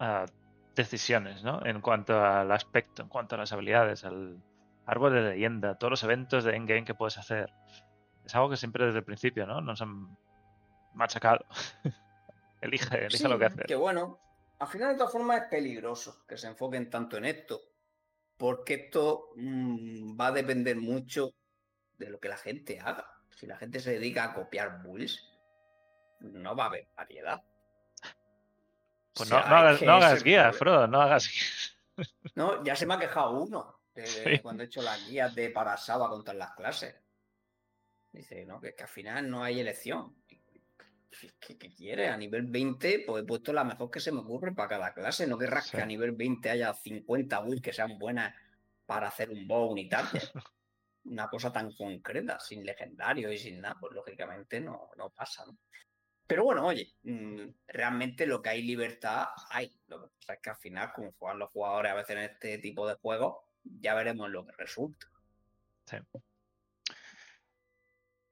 a 0.00 0.26
decisiones, 0.74 1.44
¿no? 1.44 1.64
En 1.64 1.80
cuanto 1.80 2.22
al 2.22 2.50
aspecto, 2.50 3.02
en 3.02 3.08
cuanto 3.08 3.36
a 3.36 3.38
las 3.38 3.52
habilidades, 3.52 4.04
al 4.04 4.42
árbol 4.86 5.12
de 5.14 5.22
leyenda, 5.22 5.78
todos 5.78 5.92
los 5.92 6.02
eventos 6.02 6.42
de 6.42 6.56
endgame 6.56 6.84
que 6.84 6.94
puedes 6.94 7.16
hacer. 7.16 7.52
Es 8.26 8.34
algo 8.34 8.50
que 8.50 8.56
siempre 8.56 8.84
desde 8.84 8.98
el 8.98 9.04
principio, 9.04 9.46
¿no? 9.46 9.60
Nos 9.60 9.80
han 9.82 10.16
machacado. 10.92 11.46
elige, 12.60 12.98
elige 12.98 13.18
Sí, 13.18 13.28
lo 13.28 13.38
que 13.38 13.44
hacer. 13.44 13.66
Que 13.66 13.76
bueno, 13.76 14.18
al 14.58 14.66
final 14.66 14.90
de 14.90 14.98
todas 14.98 15.12
formas 15.12 15.42
es 15.42 15.48
peligroso 15.48 16.24
que 16.26 16.36
se 16.36 16.48
enfoquen 16.48 16.90
tanto 16.90 17.16
en 17.16 17.24
esto, 17.24 17.60
porque 18.36 18.74
esto 18.74 19.28
mm, 19.36 20.20
va 20.20 20.28
a 20.28 20.32
depender 20.32 20.76
mucho 20.76 21.34
de 22.00 22.10
lo 22.10 22.18
que 22.18 22.28
la 22.28 22.36
gente 22.36 22.80
haga. 22.80 23.06
Si 23.36 23.46
la 23.46 23.56
gente 23.56 23.78
se 23.80 23.92
dedica 23.92 24.24
a 24.24 24.34
copiar 24.34 24.82
bulls, 24.82 25.22
no 26.20 26.56
va 26.56 26.64
a 26.64 26.66
haber 26.66 26.88
variedad. 26.96 27.42
Pues 29.14 29.30
O 29.30 29.34
no, 29.34 29.40
sea, 29.40 29.50
no 29.50 29.56
hagas, 29.56 29.82
no 30.18 30.24
guías. 30.24 30.56
Frodo, 30.56 30.86
no 30.86 31.00
hagas 31.00 31.28
guías. 31.28 31.76
No, 32.34 32.64
ya 32.64 32.74
se 32.74 32.86
me 32.86 32.94
ha 32.94 32.98
quejado 32.98 33.32
uno 33.42 33.80
de- 33.94 34.02
de 34.02 34.06
Sí. 34.36 34.38
cuando 34.40 34.62
he 34.62 34.66
hecho 34.66 34.82
las 34.82 35.06
guías 35.08 35.34
de 35.34 35.50
para 35.50 35.76
Saba 35.76 36.08
contra 36.08 36.34
las 36.34 36.52
clases. 36.52 36.94
Dice, 38.12 38.44
no, 38.46 38.60
que, 38.60 38.74
que 38.74 38.82
al 38.82 38.88
final 38.88 39.30
no 39.30 39.44
hay 39.44 39.60
elección. 39.60 40.16
¿Qué, 41.40 41.58
qué 41.58 41.74
quiere? 41.74 42.08
A 42.08 42.16
nivel 42.16 42.46
20, 42.46 43.04
pues 43.06 43.22
he 43.22 43.26
puesto 43.26 43.52
la 43.52 43.64
mejor 43.64 43.90
que 43.90 44.00
se 44.00 44.10
me 44.12 44.20
ocurre 44.20 44.52
para 44.52 44.68
cada 44.68 44.94
clase. 44.94 45.26
No 45.26 45.36
querrás 45.36 45.66
Sí. 45.66 45.76
que 45.76 45.82
a 45.82 45.86
nivel 45.86 46.12
20 46.12 46.48
haya 46.50 46.72
50 46.72 47.40
builds 47.40 47.62
que 47.62 47.72
sean 47.72 47.98
buenas 47.98 48.34
para 48.86 49.08
hacer 49.08 49.30
un 49.30 49.46
bow 49.46 49.70
unitario. 49.70 50.08
Una 51.04 51.28
cosa 51.28 51.52
tan 51.52 51.72
concreta, 51.72 52.38
sin 52.38 52.64
legendario 52.64 53.32
y 53.32 53.38
sin 53.38 53.60
nada, 53.60 53.76
pues 53.80 53.94
lógicamente 53.94 54.60
no, 54.60 54.90
no 54.96 55.10
pasa, 55.10 55.44
¿no? 55.46 55.56
Pero 56.26 56.44
bueno, 56.44 56.66
oye, 56.66 56.92
mm, 57.02 57.48
realmente 57.68 58.24
lo 58.26 58.40
que 58.40 58.50
hay 58.50 58.62
libertad 58.62 59.26
hay. 59.50 59.74
Lo 59.88 60.02
que 60.02 60.08
pasa 60.18 60.34
es 60.34 60.40
que 60.40 60.50
al 60.50 60.56
final, 60.56 60.92
como 60.92 61.12
juegan 61.18 61.38
los 61.40 61.50
jugadores 61.50 61.90
a 61.90 61.94
veces 61.96 62.16
en 62.16 62.22
este 62.22 62.58
tipo 62.58 62.86
de 62.86 62.94
juegos, 62.94 63.38
ya 63.64 63.94
veremos 63.94 64.30
lo 64.30 64.46
que 64.46 64.52
resulta. 64.56 65.06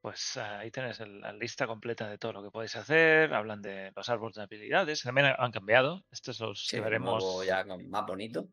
Pues 0.01 0.37
ah, 0.37 0.61
ahí 0.61 0.71
el- 0.77 1.21
la 1.21 1.33
lista 1.33 1.67
completa 1.67 2.09
de 2.09 2.19
todo 2.19 2.35
lo 2.35 2.43
que 2.45 2.51
podéis 2.51 2.77
hacer. 2.77 3.35
Hablan 3.35 3.61
de 3.63 3.93
los 3.97 4.09
árboles 4.09 4.37
de 4.37 4.43
habilidades. 4.43 5.03
También 5.03 5.27
ha- 5.27 5.35
han 5.37 5.51
cambiado. 5.51 6.05
Estos 6.13 6.37
son 6.37 6.51
los 6.51 6.67
Sí, 6.67 6.77
que 6.77 6.81
veremos. 6.83 7.45
ya 7.45 7.65
más 7.89 8.07
bonito. 8.07 8.47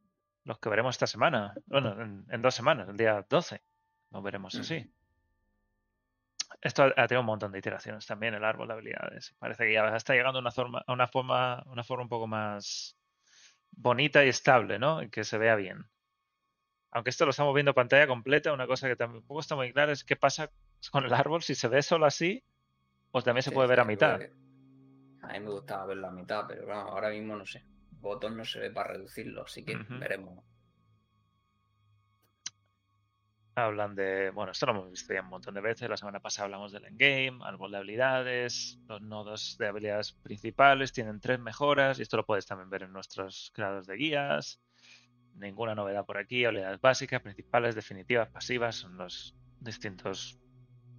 Los 0.44 0.60
que 0.60 0.70
veremos 0.70 0.96
esta 0.96 1.06
semana. 1.08 1.54
Bueno, 1.68 2.02
en, 2.02 2.26
en 2.30 2.42
dos 2.42 2.56
semanas, 2.56 2.90
el 2.90 2.98
día 2.98 3.24
12. 3.30 3.62
Veremos 4.22 4.56
así. 4.56 4.78
Ujú. 4.78 4.92
Esto 6.62 6.84
ha, 6.84 6.88
ha 6.96 7.08
tenido 7.08 7.22
un 7.22 7.26
montón 7.28 7.52
de 7.52 7.60
iteraciones 7.60 8.06
también, 8.06 8.34
el 8.34 8.44
árbol 8.44 8.68
de 8.68 8.74
habilidades. 8.74 9.36
Parece 9.40 9.66
que 9.66 9.74
ya 9.74 9.96
está 9.96 10.14
llegando 10.14 10.40
a 10.40 10.42
una 10.42 10.52
forma, 10.52 10.84
a 10.86 10.94
una 10.94 11.08
forma, 11.08 11.64
una 11.68 11.84
forma 11.84 12.04
un 12.04 12.10
poco 12.10 12.28
más 12.28 12.98
bonita 13.72 14.24
y 14.26 14.30
estable, 14.30 14.80
¿no? 14.80 15.02
Y 15.04 15.10
que 15.10 15.24
se 15.24 15.38
vea 15.38 15.56
bien. 15.56 15.86
Aunque 16.92 17.10
esto 17.10 17.26
lo 17.26 17.32
estamos 17.32 17.54
viendo 17.54 17.74
pantalla 17.74 18.08
completa, 18.08 18.54
una 18.54 18.68
cosa 18.68 18.88
que 18.88 18.96
tampoco 18.96 19.42
está 19.42 19.56
muy 19.56 19.74
clara 19.74 19.92
es 19.92 20.04
qué 20.04 20.16
pasa 20.16 20.50
con 20.92 21.04
el 21.06 21.14
árbol, 21.14 21.44
si 21.44 21.54
se 21.56 21.68
ve 21.68 21.82
solo 21.82 22.06
así, 22.06 22.44
o 23.12 23.22
también 23.22 23.44
se 23.44 23.50
Sí, 23.50 23.54
puede 23.54 23.68
ver 23.68 23.82
a 23.82 23.86
mitad. 23.86 24.20
que- 24.20 24.34
A 25.24 25.34
mí 25.34 25.40
me 25.40 25.50
gustaba 25.50 25.88
verlo 25.88 26.08
a 26.08 26.12
mitad, 26.12 26.46
pero 26.48 26.66
claro, 26.66 26.90
ahora 26.90 27.10
mismo 27.10 27.36
no 27.36 27.46
sé. 27.46 27.66
Botón 28.00 28.38
no 28.38 28.46
se 28.46 28.60
ve 28.60 28.70
para 28.72 28.94
reducirlo, 28.94 29.44
así 29.44 29.66
que 29.66 29.76
veremos. 30.00 30.46
Hablan 33.58 33.96
de, 33.96 34.32
bueno, 34.32 34.52
esto 34.52 34.66
lo 34.66 34.74
hemos 34.74 34.92
visto 34.92 35.14
ya 35.14 35.22
un 35.22 35.30
montón 35.30 35.54
de 35.54 35.62
veces. 35.62 35.90
La 35.90 35.96
semana 35.96 36.20
pasada 36.20 36.46
hablamos 36.46 36.74
del 36.74 36.84
endgame, 36.84 37.40
árbol 37.42 37.72
de 37.72 37.78
habilidades, 37.78 38.78
los 38.90 39.02
nodos 39.02 39.56
de 39.58 39.68
habilidades 39.68 40.12
principales 40.12 40.92
tienen 40.92 41.22
tres 41.22 41.40
mejoras 41.40 41.98
y 41.98 42.02
esto 42.02 42.18
lo 42.18 42.26
puedes 42.26 42.46
también 42.46 42.70
ver 42.70 42.84
en 42.84 42.92
nuestros 42.92 43.54
creadores 43.56 43.88
de 43.88 43.96
guías. 43.96 44.62
Ninguna 45.36 45.74
novedad 45.74 46.06
por 46.06 46.18
aquí, 46.18 46.44
habilidades 46.44 46.82
básicas, 46.82 47.22
principales, 47.22 47.76
definitivas, 47.76 48.28
pasivas, 48.28 48.76
son 48.76 48.98
los 48.98 49.38
distintos 49.62 50.38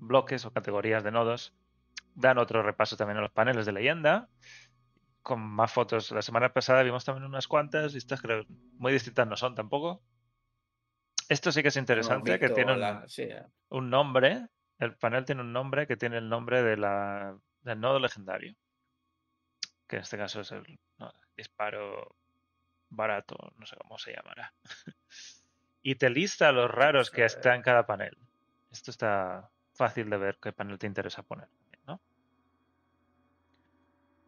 bloques 0.01 0.47
o 0.47 0.51
categorías 0.51 1.05
de 1.05 1.11
nodos. 1.11 1.55
Dan 2.15 2.39
otro 2.39 2.63
repaso 2.63 2.97
también 2.97 3.19
a 3.19 3.21
los 3.21 3.33
paneles 3.33 3.67
de 3.67 3.73
leyenda, 3.73 4.31
con 5.21 5.41
más 5.41 5.71
fotos. 5.71 6.11
La 6.11 6.23
semana 6.23 6.55
pasada 6.55 6.83
vimos 6.83 7.05
también 7.05 7.27
unas 7.27 7.49
cuantas 7.49 7.93
y 7.95 7.99
estas 7.99 8.23
creo 8.23 8.47
muy 8.79 8.95
distintas 8.95 9.29
no 9.29 9.37
son 9.37 9.55
tampoco. 9.55 10.03
Esto 11.29 11.51
sí 11.53 11.63
que 11.63 11.69
es 11.69 11.77
interesante, 11.77 12.39
que 12.39 12.51
tiene 12.51 12.73
un, 12.75 12.81
la- 12.81 13.09
sí, 13.09 13.23
eh, 13.23 13.45
un 13.71 13.91
nombre. 13.91 14.47
El 14.79 14.97
panel 14.97 15.25
tiene 15.25 15.41
un 15.41 15.53
nombre 15.53 15.87
que 15.87 15.97
tiene 15.97 16.19
el 16.19 16.29
nombre 16.29 16.63
de 16.63 16.77
la, 16.77 17.37
del 17.63 17.81
nodo 17.81 17.99
legendario. 17.99 18.55
Que 19.89 19.97
en 19.97 20.03
este 20.03 20.17
caso 20.19 20.41
es 20.41 20.53
el 20.53 20.79
no, 20.99 21.13
disparo 21.37 22.17
barato, 22.89 23.37
no 23.57 23.67
sé 23.67 23.77
cómo 23.77 23.99
se 23.99 24.13
llamará. 24.13 24.53
y 25.83 25.95
te 25.95 26.11
lista 26.11 26.53
los 26.53 26.71
raros 26.71 27.11
que 27.11 27.25
está 27.25 27.55
en 27.55 27.63
cada 27.63 27.87
panel. 27.87 28.17
Esto 28.71 28.91
está 28.91 29.51
fácil 29.75 30.11
de 30.11 30.17
ver 30.17 30.39
qué 30.41 30.53
panel 30.53 30.79
te 30.79 30.87
interesa 30.87 31.23
poner. 31.23 31.49
¿no? 31.87 32.01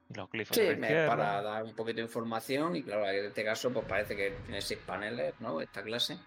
Y 0.08 0.14
los 0.14 0.30
glifos 0.30 0.56
Sí, 0.56 0.62
me- 0.76 1.06
para 1.06 1.42
dar 1.42 1.62
un 1.64 1.74
poquito 1.74 1.96
de 1.96 2.02
información 2.02 2.76
y 2.76 2.82
claro, 2.82 3.06
en 3.08 3.26
este 3.26 3.44
caso 3.44 3.72
pues 3.72 3.84
parece 3.86 4.16
que 4.16 4.30
tiene 4.46 4.60
seis 4.62 4.80
paneles, 4.86 5.34
¿no? 5.40 5.60
Esta 5.60 5.82
clase. 5.82 6.18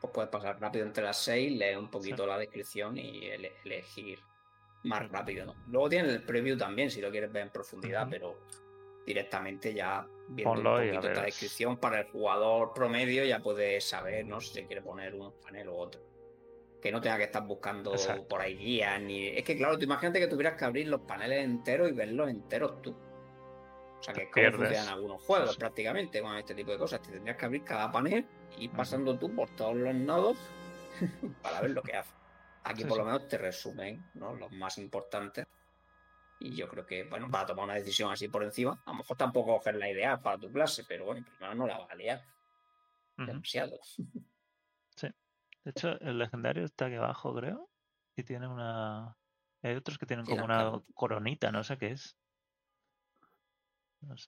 Pues 0.00 0.12
puedes 0.12 0.30
pasar 0.30 0.60
rápido 0.60 0.84
entre 0.84 1.02
las 1.04 1.16
seis, 1.18 1.50
leer 1.56 1.78
un 1.78 1.90
poquito 1.90 2.26
la 2.26 2.38
descripción 2.38 2.96
y 2.98 3.24
ele- 3.26 3.52
elegir 3.64 4.18
más 4.82 5.08
rápido, 5.10 5.46
¿no? 5.46 5.54
Luego 5.68 5.88
tiene 5.88 6.10
el 6.10 6.22
preview 6.22 6.58
también, 6.58 6.90
si 6.90 7.00
lo 7.00 7.10
quieres 7.10 7.32
ver 7.32 7.44
en 7.44 7.50
profundidad, 7.50 8.06
pero 8.10 8.38
directamente 9.06 9.72
ya 9.72 10.06
viendo 10.28 10.54
Ponlo 10.54 10.70
un 10.74 10.76
poquito 10.76 10.96
esta 11.08 11.20
ver. 11.20 11.24
descripción 11.26 11.76
para 11.78 12.00
el 12.00 12.06
jugador 12.10 12.72
promedio 12.74 13.24
ya 13.24 13.40
puedes 13.40 13.84
saber, 13.84 14.26
¿no? 14.26 14.40
Si 14.40 14.52
se 14.52 14.66
quiere 14.66 14.82
poner 14.82 15.14
un 15.14 15.32
panel 15.40 15.68
u 15.68 15.74
otro. 15.76 16.02
Que 16.82 16.92
no 16.92 17.00
tenga 17.00 17.16
que 17.16 17.24
estar 17.24 17.46
buscando 17.46 17.92
Exacto. 17.92 18.28
por 18.28 18.42
ahí 18.42 18.56
guías 18.58 19.00
ni. 19.00 19.28
Es 19.28 19.42
que 19.42 19.56
claro, 19.56 19.78
tú 19.78 19.84
imagínate 19.84 20.20
que 20.20 20.26
tuvieras 20.26 20.58
que 20.58 20.66
abrir 20.66 20.88
los 20.88 21.00
paneles 21.00 21.42
enteros 21.44 21.88
y 21.88 21.92
verlos 21.92 22.28
enteros 22.28 22.82
tú. 22.82 22.94
O 24.06 24.12
sea, 24.12 24.14
que 24.14 24.22
es 24.24 24.30
como 24.30 24.52
funcionan 24.52 24.88
algunos 24.88 25.22
juegos 25.22 25.52
Sí. 25.52 25.58
prácticamente 25.58 26.20
con 26.20 26.36
este 26.36 26.54
tipo 26.54 26.72
de 26.72 26.78
cosas. 26.78 27.00
Te 27.00 27.10
tendrías 27.12 27.36
que 27.38 27.44
abrir 27.46 27.64
cada 27.64 27.90
panel 27.90 28.26
y 28.58 28.68
pasando 28.68 29.18
tú 29.18 29.34
por 29.34 29.48
todos 29.56 29.76
los 29.76 29.94
nodos 29.94 30.36
para 31.42 31.60
ver 31.62 31.70
lo 31.70 31.82
que 31.82 31.96
hace. 31.96 32.12
Aquí 32.64 32.82
Sí, 32.82 32.88
por 32.88 32.98
lo 32.98 33.04
sí. 33.04 33.06
menos 33.06 33.28
te 33.28 33.38
resumen 33.38 34.04
¿no? 34.14 34.34
los 34.34 34.52
más 34.52 34.76
importantes. 34.78 35.46
Y 36.40 36.54
yo 36.54 36.68
creo 36.68 36.84
que, 36.84 37.04
bueno, 37.04 37.30
para 37.30 37.46
tomar 37.46 37.64
una 37.64 37.74
decisión 37.74 38.12
así 38.12 38.28
por 38.28 38.42
encima, 38.42 38.82
a 38.84 38.90
lo 38.90 38.98
mejor 38.98 39.16
tampoco 39.16 39.56
coger 39.56 39.76
la 39.76 39.88
idea 39.90 40.20
para 40.20 40.38
tu 40.38 40.50
clase, 40.52 40.84
pero 40.86 41.06
bueno, 41.06 41.24
primero 41.24 41.54
no 41.54 41.66
la 41.66 41.78
vas 41.78 41.90
a 41.90 41.94
liar 41.94 42.22
demasiado. 43.16 43.78
De 45.64 45.70
hecho, 45.70 45.98
el 46.00 46.18
legendario 46.18 46.64
está 46.64 46.86
aquí 46.86 46.96
abajo, 46.96 47.34
creo. 47.34 47.70
Y 48.16 48.22
tiene 48.22 48.46
una. 48.46 49.16
Hay 49.62 49.74
otros 49.74 49.96
que 49.96 50.04
tienen 50.06 50.26
Sí, 50.26 50.32
como 50.32 50.44
una 50.44 50.82
coronita, 50.94 51.50
no 51.50 51.64
sé 51.64 51.78
qué 51.78 51.92
es. 51.92 52.18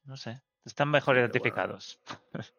No, 0.05 0.16
sé. 0.16 0.43
Están 0.64 0.91
mejor 0.91 1.16
identificados. 1.16 2.01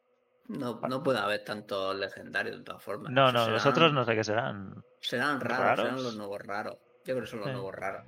No, 0.50 0.80
no 0.88 1.04
puede 1.04 1.20
haber 1.20 1.44
tantos 1.44 1.94
legendarios 1.98 2.60
de 2.60 2.64
todas 2.64 2.82
formas. 2.82 3.12
No, 3.12 3.34
no, 3.34 3.40
serán- 3.40 3.52
los 3.54 3.66
otros 3.66 3.92
no 3.92 4.06
sé 4.06 4.16
qué 4.16 4.24
serán. 4.24 4.82
Serán 5.02 5.42
raros, 5.42 5.58
raros. 5.60 5.86
serán 5.90 6.04
los 6.04 6.16
nuevos 6.16 6.42
raros. 6.42 6.78
Yo 7.04 7.16
creo 7.16 7.22
que 7.22 7.28
son 7.28 7.40
los 7.40 7.48
Sí. 7.50 7.52
nuevos 7.54 7.76
raros. 7.76 8.06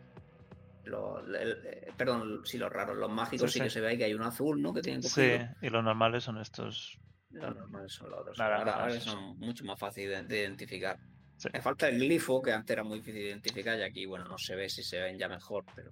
Los, 0.85 1.21
el- 1.27 1.61
eh, 1.65 1.91
perdón, 1.97 2.39
sí, 2.45 2.57
los 2.57 2.71
raros. 2.71 2.95
Los 2.95 3.11
mágicos 3.11 3.51
Sí, 3.51 3.59
sí, 3.59 3.63
que 3.65 3.69
se 3.69 3.81
ve 3.81 3.89
ahí 3.89 3.97
que 3.97 4.05
hay 4.05 4.13
un 4.13 4.21
azul, 4.23 4.61
¿no? 4.61 4.73
Que 4.73 4.81
tienen 4.81 5.03
Sí, 5.03 5.33
y 5.61 5.69
los 5.69 5.83
normales 5.83 6.23
son 6.23 6.37
estos. 6.39 6.97
Los 7.31 7.53
normales 7.57 7.91
son 7.91 8.09
los 8.09 8.21
otros. 8.21 8.37
Naranjas, 8.37 8.73
Ahora, 8.75 8.99
son 9.01 9.37
mucho 9.37 9.65
más 9.65 9.77
fáciles 9.77 10.21
de, 10.25 10.33
de 10.33 10.41
identificar. 10.41 10.97
Sí. 11.35 11.49
Me 11.51 11.61
falta 11.61 11.89
el 11.89 11.99
glifo, 11.99 12.41
que 12.41 12.53
antes 12.53 12.71
era 12.73 12.85
muy 12.85 12.99
difícil 12.99 13.21
de 13.21 13.27
identificar, 13.31 13.77
y 13.77 13.81
aquí, 13.83 14.05
bueno, 14.05 14.23
no 14.23 14.37
se 14.37 14.55
ve 14.55 14.69
si 14.69 14.81
se 14.81 14.97
ven 15.01 15.17
ya 15.17 15.27
mejor, 15.27 15.65
pero 15.75 15.91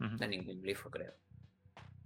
no 0.00 0.18
hay 0.20 0.28
ningún 0.28 0.60
glifo, 0.60 0.90
creo. 0.90 1.14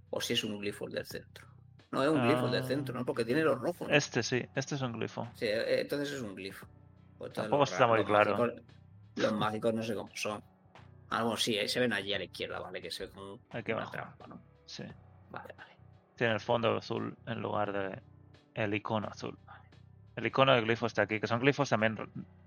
O 0.09 0.21
si 0.21 0.33
es 0.33 0.43
un 0.43 0.59
glifo 0.59 0.87
el 0.87 0.93
del 0.93 1.05
centro. 1.05 1.45
No, 1.91 2.03
es 2.03 2.09
un 2.09 2.21
glifo 2.27 2.45
el 2.45 2.51
del 2.51 2.63
Ah. 2.63 2.67
centro, 2.67 2.95
¿no? 2.95 3.05
Porque 3.05 3.23
tiene 3.25 3.41
los 3.43 3.59
rojos. 3.59 3.87
¿no? 3.87 3.93
Este 3.93 4.21
sí, 4.23 4.45
este 4.55 4.75
es 4.75 4.81
un 4.81 4.93
glifo. 4.93 5.27
Sí, 5.35 5.45
eh, 5.45 5.81
entonces 5.81 6.11
es 6.11 6.21
un 6.21 6.35
glifo. 6.35 6.65
Pues 7.17 7.33
Tampoco 7.33 7.59
los 7.61 7.71
está 7.71 7.87
muy 7.87 7.97
los 7.99 8.07
claro. 8.07 8.37
mágicos- 8.37 8.61
los 9.15 9.33
mágicos 9.33 9.73
no 9.73 9.83
sé 9.83 9.95
cómo 9.95 10.09
son. 10.13 10.43
Algo 11.09 11.37
sí, 11.37 11.57
ahí 11.57 11.67
se 11.69 11.79
ven 11.79 11.93
allí 11.93 12.13
a 12.13 12.17
la 12.17 12.25
izquierda, 12.25 12.59
¿vale? 12.59 12.81
Que 12.81 12.91
se 12.91 13.05
ve 13.07 13.11
como 13.13 13.39
Aquí 13.51 13.71
una 13.71 13.81
abajo. 13.81 13.91
trampa, 13.93 14.27
¿no? 14.27 14.41
Sí. 14.65 14.83
Vale, 15.29 15.53
vale. 15.57 15.77
Tiene 16.15 16.33
el 16.33 16.39
fondo 16.39 16.75
azul 16.77 17.15
en 17.25 17.41
lugar 17.41 17.71
de 17.71 18.01
el 18.55 18.73
icono 18.73 19.07
azul. 19.07 19.37
El 20.15 20.25
icono 20.25 20.53
de 20.53 20.61
glifo 20.61 20.87
está 20.87 21.03
aquí, 21.03 21.19
que 21.19 21.27
son 21.27 21.39
glifos 21.39 21.69
también. 21.69 21.97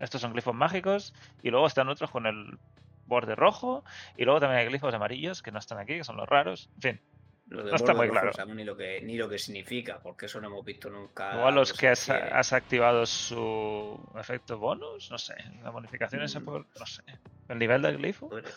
Estos 0.00 0.20
son 0.20 0.32
glifos 0.32 0.54
mágicos 0.54 1.14
y 1.42 1.50
luego 1.50 1.66
están 1.66 1.88
otros 1.88 2.10
con 2.10 2.26
el 2.26 2.58
borde 3.06 3.34
rojo 3.36 3.84
y 4.16 4.24
luego 4.24 4.40
también 4.40 4.60
hay 4.60 4.66
glifos 4.66 4.92
amarillos 4.92 5.40
que 5.42 5.52
no 5.52 5.58
están 5.58 5.78
aquí, 5.78 5.96
que 5.98 6.04
son 6.04 6.16
los 6.16 6.28
raros. 6.28 6.68
En 6.76 6.80
fin, 6.82 7.00
Lo 7.50 7.64
de 7.64 7.70
No 7.70 7.76
está 7.76 7.92
muy 7.94 8.06
rojo 8.06 8.12
claro. 8.20 8.32
sabemos 8.32 8.56
ni 8.56 8.64
lo 8.64 8.76
que 8.76 9.00
ni 9.02 9.16
lo 9.16 9.28
que 9.28 9.36
significa, 9.38 9.98
porque 10.00 10.26
eso 10.26 10.40
no 10.40 10.46
hemos 10.48 10.64
visto 10.64 10.88
nunca. 10.88 11.34
igual 11.36 11.54
los 11.56 11.70
se 11.70 11.76
que 11.76 11.88
has, 11.88 12.52
activado 12.52 13.04
su 13.06 13.98
efecto 14.18 14.56
bonus, 14.58 15.10
no 15.10 15.18
sé, 15.18 15.34
la 15.62 15.70
bonificación 15.70 16.22
esa 16.22 16.38
Mm. 16.40 16.44
por, 16.44 16.66
no 16.78 16.86
sé, 16.86 17.02
el 17.48 17.58
nivel 17.58 17.82
del 17.82 17.96
glifo. 17.98 18.28
Podría, 18.28 18.50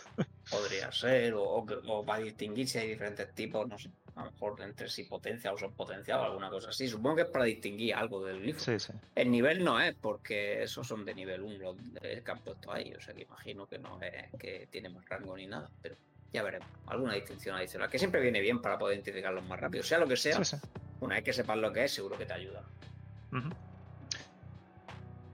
podría 0.50 0.92
ser, 0.92 1.34
o, 1.34 1.44
o, 1.44 1.66
o 1.88 2.06
para 2.06 2.24
distinguir 2.24 2.68
si 2.68 2.78
hay 2.78 2.88
diferentes 2.90 3.34
tipos, 3.34 3.68
no 3.68 3.80
sé, 3.80 3.90
a 4.16 4.26
lo 4.26 4.32
mejor 4.32 4.62
entre 4.62 4.88
sí 4.90 5.06
potencia 5.06 5.52
o 5.52 5.58
son 5.58 5.74
potenciados, 5.74 6.28
alguna 6.28 6.52
cosa 6.52 6.70
así. 6.70 6.88
Supongo 6.88 7.16
que 7.16 7.22
es 7.24 7.28
para 7.30 7.46
distinguir 7.46 7.96
algo 7.96 8.24
del 8.24 8.42
glifo. 8.42 8.60
Sí, 8.60 8.78
sí. 8.80 8.94
El 9.16 9.32
nivel 9.32 9.64
no 9.64 9.80
es, 9.82 9.96
porque 9.96 10.62
esos 10.62 10.86
son 10.88 11.04
de 11.04 11.16
nivel 11.16 11.42
1 11.42 11.58
los 11.58 11.94
de- 11.94 12.22
que 12.24 12.32
han 12.32 12.40
puesto 12.42 12.72
ahí, 12.72 12.94
o 12.94 13.02
sea 13.02 13.16
que 13.16 13.24
imagino 13.24 13.66
que 13.66 13.80
no 13.80 14.00
es 14.04 14.30
que 14.40 14.68
tiene 14.70 14.90
más 14.90 15.04
rango 15.10 15.36
ni 15.36 15.48
nada, 15.48 15.68
pero 15.82 15.96
ya 16.34 16.44
veremos. 16.44 16.68
Alguna 16.88 17.14
distinción 17.14 17.56
adicional, 17.56 17.90
que 17.90 18.00
siempre 18.00 18.20
viene 18.22 18.42
bien 18.42 18.62
para 18.62 18.78
poder 18.78 18.96
identificarlos 18.98 19.44
más 19.46 19.60
rápido. 19.60 19.84
Sea 19.84 20.00
lo 20.00 20.08
que 20.08 20.18
sea, 20.18 20.44
Sí, 20.44 20.58
sí. 20.58 20.68
una 21.00 21.16
vez 21.16 21.24
que 21.24 21.32
sepas 21.34 21.58
lo 21.58 21.72
que 21.72 21.86
es, 21.86 21.94
seguro 21.94 22.18
que 22.18 22.26
te 22.26 22.34
ayuda. 22.34 22.62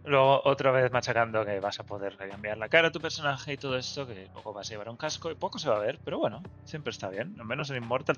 Luego 0.05 0.41
otra 0.45 0.71
vez 0.71 0.91
machacando 0.91 1.45
que 1.45 1.59
vas 1.59 1.79
a 1.79 1.83
poder 1.83 2.15
cambiar 2.17 2.57
la 2.57 2.69
cara 2.69 2.87
a 2.87 2.91
tu 2.91 2.99
personaje 2.99 3.53
y 3.53 3.57
todo 3.57 3.77
esto, 3.77 4.07
que 4.07 4.29
luego 4.33 4.53
vas 4.53 4.67
a 4.67 4.71
llevar 4.71 4.89
un 4.89 4.97
casco 4.97 5.29
y 5.29 5.35
poco 5.35 5.59
se 5.59 5.69
va 5.69 5.75
a 5.75 5.79
ver, 5.79 5.99
pero 6.03 6.17
bueno, 6.17 6.41
siempre 6.63 6.91
está 6.91 7.09
bien. 7.09 7.35
Al 7.39 7.45
menos 7.45 7.69
en 7.69 7.77
Immortal 7.77 8.17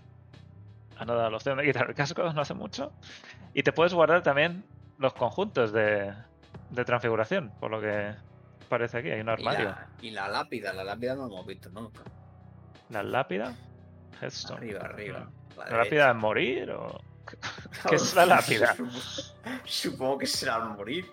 han 0.98 1.08
dado 1.08 1.30
la 1.30 1.36
opción 1.36 1.58
de 1.58 1.66
quitar 1.66 1.90
el 1.90 1.96
casco 1.96 2.32
no 2.32 2.42
hace 2.42 2.54
mucho. 2.54 2.94
Y 3.54 3.64
te 3.64 3.74
puedes 3.74 3.94
guardar 3.94 4.22
también 4.24 4.64
los 5.00 5.14
conjuntos 5.14 5.74
de, 5.74 6.14
de 6.70 6.86
transfiguración, 6.86 7.52
por 7.60 7.72
lo 7.72 7.82
que 7.82 8.14
parece 8.70 9.00
aquí. 9.00 9.10
Hay 9.10 9.20
un 9.22 9.28
Y 9.28 9.32
armario. 9.32 9.66
la, 9.70 9.88
y 10.02 10.12
la 10.12 10.28
lápida, 10.30 10.72
la 10.74 10.84
lápida 10.84 11.16
no 11.16 11.24
la 11.28 11.34
hemos 11.34 11.46
visto 11.48 11.70
nunca. 11.72 12.02
La 12.92 13.04
lápida. 13.04 13.56
Headstone. 14.22 14.58
Arriba, 14.58 14.82
arriba. 14.82 15.30
¿La 15.58 15.78
lápida 15.78 16.08
de 16.08 16.14
morir 16.14 16.72
o.? 16.72 17.02
¿Qué 17.90 17.96
es 17.96 18.14
la 18.16 18.26
lápida? 18.26 18.76
Supongo 19.66 20.18
que 20.20 20.28
será 20.28 20.58
el 20.58 20.70
morir. 20.70 21.10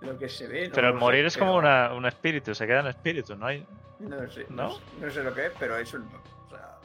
Lo 0.00 0.18
que 0.18 0.28
se 0.28 0.46
ve. 0.46 0.68
no 0.68 0.74
Pero 0.74 0.88
el 0.88 0.94
sé, 0.94 1.00
morir 1.00 1.24
es 1.24 1.36
como 1.38 1.52
pero 1.52 1.60
una, 1.60 1.94
un 1.94 2.04
espíritu, 2.04 2.54
se 2.54 2.66
queda 2.66 2.80
en 2.80 2.88
espíritu, 2.88 3.34
¿no 3.36 3.46
hay? 3.46 3.66
No 4.00 4.30
sé, 4.30 4.46
¿no? 4.50 4.64
no, 4.64 4.72
sé, 4.74 4.80
no 5.00 5.10
sé 5.10 5.22
lo 5.22 5.34
que 5.34 5.46
es, 5.46 5.52
pero 5.58 5.78
eso 5.78 5.98
no. 5.98 6.06
O 6.46 6.50
sea, 6.50 6.78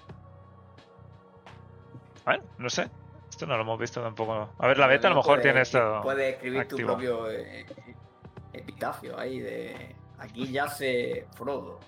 Bueno, 2.23 2.43
no 2.57 2.69
sé. 2.69 2.89
Esto 3.29 3.45
no 3.45 3.55
lo 3.57 3.63
hemos 3.63 3.79
visto 3.79 4.01
tampoco. 4.01 4.53
A 4.57 4.67
ver, 4.67 4.77
la 4.77 4.87
beta 4.87 5.07
a 5.07 5.09
lo 5.11 5.17
mejor 5.17 5.41
tiene 5.41 5.61
esto. 5.61 5.99
Puedes 6.01 6.35
escribir 6.35 6.65
tu 6.67 6.75
activo. 6.75 6.87
propio 6.87 7.29
eh, 7.29 7.65
epitafio 8.53 9.19
ahí 9.19 9.39
de. 9.39 9.95
Aquí 10.17 10.51
yace 10.51 11.27
Frodo. 11.35 11.79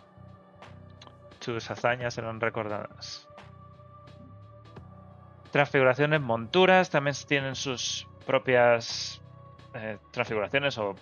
Tus 1.44 1.72
hazañas 1.72 2.14
serán 2.14 2.39
recordadas. 2.39 3.28
Transfiguraciones, 5.52 6.22
monturas 6.22 6.89
también 6.92 7.16
tienen 7.28 7.56
sus 7.56 8.08
propias 8.26 9.22
eh, 9.74 9.98
transfiguraciones 10.12 10.78
o 10.78 10.96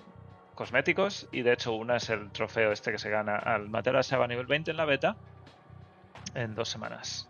cosméticos. 0.55 1.27
Y 1.31 1.41
de 1.41 1.53
hecho, 1.53 1.73
una 1.73 1.97
es 1.97 2.09
el 2.09 2.31
trofeo 2.31 2.71
este 2.71 2.91
que 2.91 2.97
se 2.97 3.09
gana 3.09 3.35
al 3.35 3.69
matar 3.69 3.97
a 3.97 4.03
Saba 4.03 4.27
nivel 4.27 4.47
20 4.47 4.71
en 4.71 4.77
la 4.77 4.85
beta 4.85 5.17
en 6.35 6.55
dos 6.55 6.69
semanas. 6.69 7.29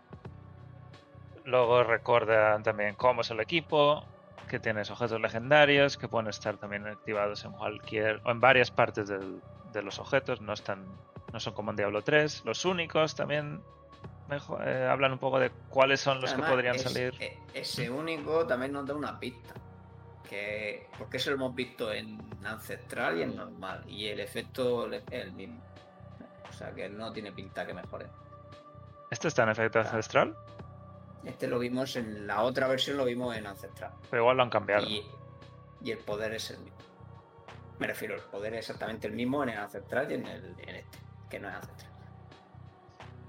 Luego 1.44 1.82
recuerdan 1.82 2.62
también 2.62 2.94
cómo 2.94 3.22
es 3.22 3.30
el 3.30 3.40
equipo, 3.40 4.04
que 4.48 4.60
tienes 4.60 4.88
objetos 4.90 5.20
legendarios 5.20 5.96
que 5.96 6.06
pueden 6.06 6.28
estar 6.28 6.58
también 6.58 6.86
activados 6.86 7.44
en 7.44 7.52
cualquier 7.52 8.20
o 8.24 8.30
en 8.30 8.40
varias 8.40 8.70
partes 8.70 9.08
de 9.08 9.82
los 9.82 9.98
objetos, 9.98 10.40
no 10.40 10.52
están 10.52 10.86
no 11.32 11.40
son 11.40 11.54
como 11.54 11.70
en 11.70 11.76
Diablo 11.76 12.02
3. 12.02 12.44
Los 12.44 12.64
únicos 12.64 13.14
también 13.14 13.60
eh, 14.30 14.88
hablan 14.90 15.12
un 15.12 15.18
poco 15.18 15.38
de 15.38 15.50
cuáles 15.68 16.00
son 16.00 16.20
los 16.20 16.30
Además, 16.30 16.48
que 16.50 16.54
podrían 16.54 16.76
es- 16.76 16.82
salir. 16.82 17.14
e- 17.20 17.38
Ese 17.54 17.90
único 17.90 18.46
también 18.46 18.72
nos 18.72 18.86
da 18.86 18.94
una 18.94 19.18
pista. 19.18 19.54
Que, 20.28 20.86
porque 20.96 21.16
eso 21.16 21.30
lo 21.30 21.36
hemos 21.36 21.54
visto 21.56 21.92
en 21.92 22.20
ancestral 22.44 23.18
y 23.18 23.22
en 23.22 23.34
normal. 23.36 23.82
Y 23.88 24.06
el 24.06 24.20
efecto 24.20 24.90
es 24.92 25.02
el 25.10 25.32
mismo. 25.32 25.60
O 26.48 26.52
sea 26.52 26.72
que 26.72 26.88
no 26.88 27.12
tiene 27.12 27.32
pinta 27.32 27.66
que 27.66 27.74
mejore. 27.74 28.06
Este 29.10 29.26
está 29.28 29.42
en 29.42 29.48
efecto 29.48 29.80
Claro. 29.80 29.88
ancestral, 29.88 30.36
Este 31.24 31.48
lo 31.48 31.58
vimos 31.58 31.96
en 31.96 32.26
la 32.28 32.42
otra 32.42 32.68
versión, 32.68 32.96
lo 32.96 33.04
vimos 33.04 33.36
en 33.36 33.46
ancestral. 33.46 33.92
pero 34.08 34.22
igual 34.22 34.36
lo 34.36 34.44
han 34.44 34.50
cambiado. 34.50 34.86
Y, 34.86 35.04
y 35.82 35.90
el 35.90 35.98
poder 35.98 36.32
es 36.34 36.50
el 36.50 36.58
mismo. 36.60 36.78
Me 37.80 37.86
refiero, 37.88 38.14
el 38.14 38.20
poder 38.22 38.54
es 38.54 38.60
exactamente 38.60 39.06
el 39.08 39.14
mismo 39.14 39.42
en 39.42 39.48
el 39.50 39.58
ancestral 39.58 40.10
y 40.12 40.14
en, 40.14 40.26
el, 40.26 40.54
en 40.60 40.76
este, 40.76 40.98
que 41.30 41.38
no 41.40 41.48
es 41.48 41.54
ancestral. 41.54 41.90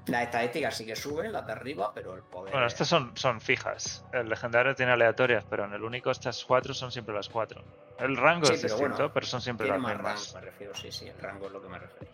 Las 0.08 0.24
estadísticas 0.24 0.76
sí 0.76 0.86
que 0.86 0.96
suben, 0.96 1.32
las 1.32 1.46
de 1.46 1.52
arriba, 1.54 1.92
pero 1.94 2.16
el 2.16 2.24
poder. 2.24 2.52
Bueno, 2.52 2.66
es- 2.68 2.74
estas 2.74 2.88
son, 2.90 3.16
son 3.16 3.40
fijas. 3.40 4.04
El 4.12 4.28
legendario 4.28 4.76
tiene 4.76 4.92
aleatorias, 4.92 5.46
pero 5.50 5.64
en 5.66 5.74
el 5.74 5.84
único 5.84 6.10
estas 6.12 6.44
cuatro 6.44 6.74
son 6.74 6.92
siempre 6.92 7.14
las 7.16 7.30
cuatro. 7.30 7.64
El 8.00 8.18
rango 8.18 8.48
Sí, 8.48 8.54
es 8.56 8.62
pero 8.64 8.74
distinto, 8.74 8.98
bueno, 8.98 9.14
pero 9.14 9.26
son 9.28 9.42
siempre 9.42 9.66
tiene 9.68 9.78
las 9.78 9.84
más 9.84 9.94
mismas. 9.96 10.34
rango, 10.34 10.46
me 10.46 10.52
refiero, 10.52 10.76
sí, 10.76 10.92
sí, 10.92 11.08
el 11.08 11.18
rango 11.20 11.46
es 11.46 11.52
lo 11.54 11.62
que 11.62 11.70
me 11.70 11.80
refiero. 11.80 12.08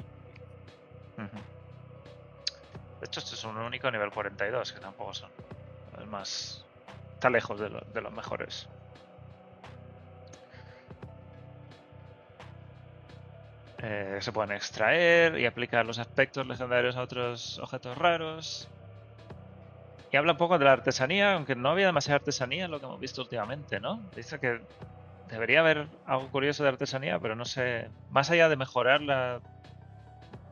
Ujú. 1.18 1.38
De 3.00 3.06
hecho, 3.06 3.20
este 3.22 3.36
es 3.36 3.44
un 3.46 3.58
único 3.58 3.90
nivel 3.90 4.12
42, 4.12 4.74
que 4.74 4.80
tampoco 4.80 5.14
son. 5.14 5.32
Es 6.00 6.08
más. 6.08 6.66
Está 7.14 7.30
lejos 7.30 7.60
de, 7.60 7.70
lo- 7.70 7.82
de 7.82 8.02
los 8.02 8.12
mejores. 8.12 8.68
Eh, 13.80 14.18
se 14.22 14.32
pueden 14.32 14.52
extraer 14.56 15.38
y 15.40 15.46
aplicar 15.46 15.86
los 15.86 16.00
aspectos 16.00 16.48
legendarios 16.48 16.96
a 16.96 17.02
otros 17.02 17.60
objetos 17.60 17.98
raros. 17.98 18.68
Y 20.12 20.18
habla 20.18 20.32
un 20.32 20.38
poco 20.38 20.58
de 20.58 20.66
la 20.66 20.72
artesanía, 20.72 21.34
aunque 21.34 21.56
no 21.56 21.70
había 21.70 21.86
demasiada 21.88 22.16
artesanía 22.18 22.66
en 22.66 22.72
lo 22.72 22.80
que 22.80 22.86
hemos 22.86 23.00
visto 23.00 23.22
últimamente, 23.22 23.80
¿no? 23.80 24.02
Dice 24.16 24.40
que 24.40 24.62
debería 25.30 25.60
haber 25.60 25.88
algo 26.06 26.28
curioso 26.30 26.64
de 26.64 26.70
artesanía, 26.70 27.20
pero 27.20 27.36
no 27.36 27.46
sé. 27.46 27.90
Más 28.10 28.32
allá 28.32 28.48
de 28.50 28.56
mejorar 28.56 29.02
la, 29.02 29.42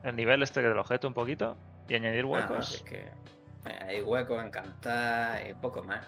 el 0.04 0.16
nivel 0.16 0.44
este 0.44 0.62
del 0.62 0.78
objeto 0.78 1.08
un 1.08 1.14
poquito 1.14 1.58
y 1.88 1.96
añadir 1.96 2.26
Ah, 2.26 2.28
huecos, 2.28 2.76
es 2.76 2.82
que 2.82 2.98
eh, 3.66 3.80
hay 3.88 4.02
huecos, 4.02 4.44
encantar 4.44 5.48
y 5.48 5.54
poco 5.54 5.82
más. 5.84 6.06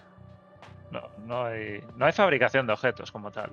no, 0.91 1.01
no, 1.25 1.45
hay, 1.45 1.81
no 1.95 2.05
hay 2.05 2.11
fabricación 2.11 2.67
de 2.67 2.73
objetos 2.73 3.11
como 3.11 3.31
tal. 3.31 3.51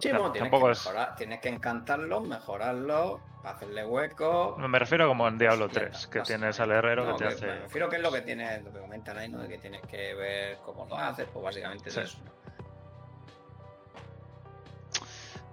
Sí, 0.00 0.10
bueno, 0.10 0.32
tienes 0.32 0.50
que, 0.50 0.70
es. 0.70 0.88
tienes 1.16 1.40
que 1.40 1.48
encantarlos, 1.48 2.26
mejorarlos, 2.26 3.20
hacerle 3.44 3.84
huecos. 3.86 4.58
Me 4.58 4.78
refiero 4.78 5.06
como 5.08 5.28
en 5.28 5.38
Diablo 5.38 5.66
y 5.66 5.68
ya 5.68 5.80
3, 5.82 5.96
está, 5.96 6.10
que 6.10 6.20
tienes 6.22 6.58
al 6.60 6.70
herrero 6.72 7.04
No, 7.04 7.12
que 7.16 7.18
te 7.18 7.24
Me 7.28 7.30
hace. 7.34 7.46
refiero 7.60 7.88
que 7.88 7.96
es 7.96 8.02
lo 8.02 8.12
que 8.12 8.20
tienes, 8.22 8.62
lo 8.64 8.72
que 8.72 8.80
comentan 8.80 9.18
ahí, 9.18 9.28
¿no? 9.28 9.38
De 9.38 9.48
que 9.48 9.58
tienes 9.58 9.82
que 9.82 10.14
ver 10.14 10.58
cómo 10.64 10.86
lo 10.86 10.96
haces, 10.96 11.28
pues 11.32 11.44
básicamente 11.44 11.90
Sí. 11.90 12.00
es 12.00 12.06
eso. 12.10 12.18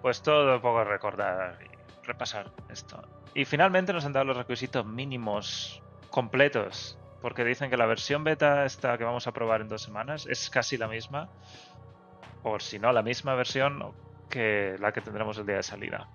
Pues 0.01 0.21
todo 0.21 0.55
un 0.55 0.61
poco 0.61 0.83
recordar 0.83 1.57
y 1.63 2.05
repasar 2.05 2.51
esto. 2.69 3.01
Y 3.33 3.45
finalmente 3.45 3.93
nos 3.93 4.05
han 4.05 4.13
dado 4.13 4.25
los 4.25 4.37
requisitos 4.37 4.85
mínimos 4.85 5.81
completos. 6.09 6.97
Porque 7.21 7.43
dicen 7.43 7.69
que 7.71 7.77
la 7.77 7.87
versión 7.87 8.23
beta 8.23 8.63
esta 8.65 8.97
que 8.97 9.03
vamos 9.03 9.25
a 9.27 9.31
probar 9.31 9.61
en 9.61 9.67
dos 9.69 9.81
semanas 9.81 10.27
es 10.27 10.49
casi 10.51 10.77
la 10.77 10.87
misma. 10.87 11.29
O 12.43 12.59
si 12.59 12.77
no, 12.79 12.91
la 12.93 13.01
misma 13.01 13.33
versión 13.33 13.91
que 14.29 14.75
la 14.79 14.91
que 14.91 15.01
tendremos 15.01 15.37
el 15.37 15.45
día 15.45 15.57
de 15.57 15.63
salida. 15.63 16.07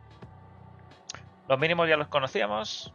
Los 1.48 1.58
mínimos 1.58 1.88
ya 1.88 1.96
los 1.96 2.08
conocíamos. 2.08 2.92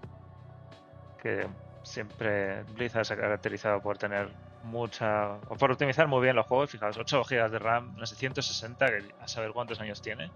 Que 1.22 1.48
Siempre 1.88 2.64
Blizzard 2.64 3.06
se 3.06 3.14
ha 3.14 3.18
caracterizado 3.18 3.82
por 3.82 3.98
tener 3.98 4.30
mucha. 4.64 5.36
o 5.48 5.56
por 5.56 5.72
optimizar 5.72 6.06
muy 6.06 6.22
bien 6.22 6.36
los 6.36 6.46
juegos. 6.46 6.70
Fijaos, 6.70 6.98
8 6.98 7.24
GB 7.24 7.50
de 7.50 7.60
RAM, 7.60 7.96
no 7.96 8.06
sé, 8.06 8.16
160, 8.16 8.86
que 8.88 9.16
a 9.22 9.28
saber 9.30 9.52
cuántos 9.54 9.80
años 9.80 10.02
tiene. 10.02 10.30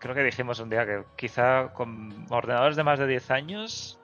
Creo 0.00 0.16
que 0.16 0.24
dijimos 0.24 0.58
un 0.58 0.68
día 0.68 0.84
que 0.84 1.04
quizá 1.14 1.72
con 1.72 2.26
ordenadores 2.28 2.74
de 2.74 2.82
más 2.82 2.98
de 2.98 3.06
10 3.06 3.30
años, 3.30 4.00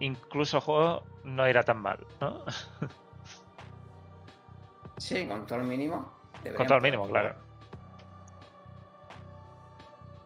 incluso 0.00 0.56
el 0.56 0.62
juego 0.64 1.04
no 1.22 1.48
irá 1.48 1.62
tan 1.62 1.78
mal, 1.78 2.04
¿no? 2.20 2.44
Sí, 4.96 5.26
con 5.28 5.46
todo 5.46 5.60
el 5.60 5.66
mínimo. 5.66 6.12
Con 6.56 6.66
todo 6.66 6.78
el 6.78 6.82
mínimo, 6.82 7.08
claro. 7.08 7.36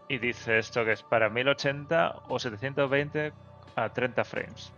Y 0.09 0.19
dice 0.19 0.59
esto 0.59 0.85
que 0.85 0.93
es 0.93 1.03
para 1.03 1.29
1080 1.29 2.23
o 2.29 2.39
720 2.39 3.33
a 3.77 3.89
30 3.91 4.25
frames. 4.25 4.73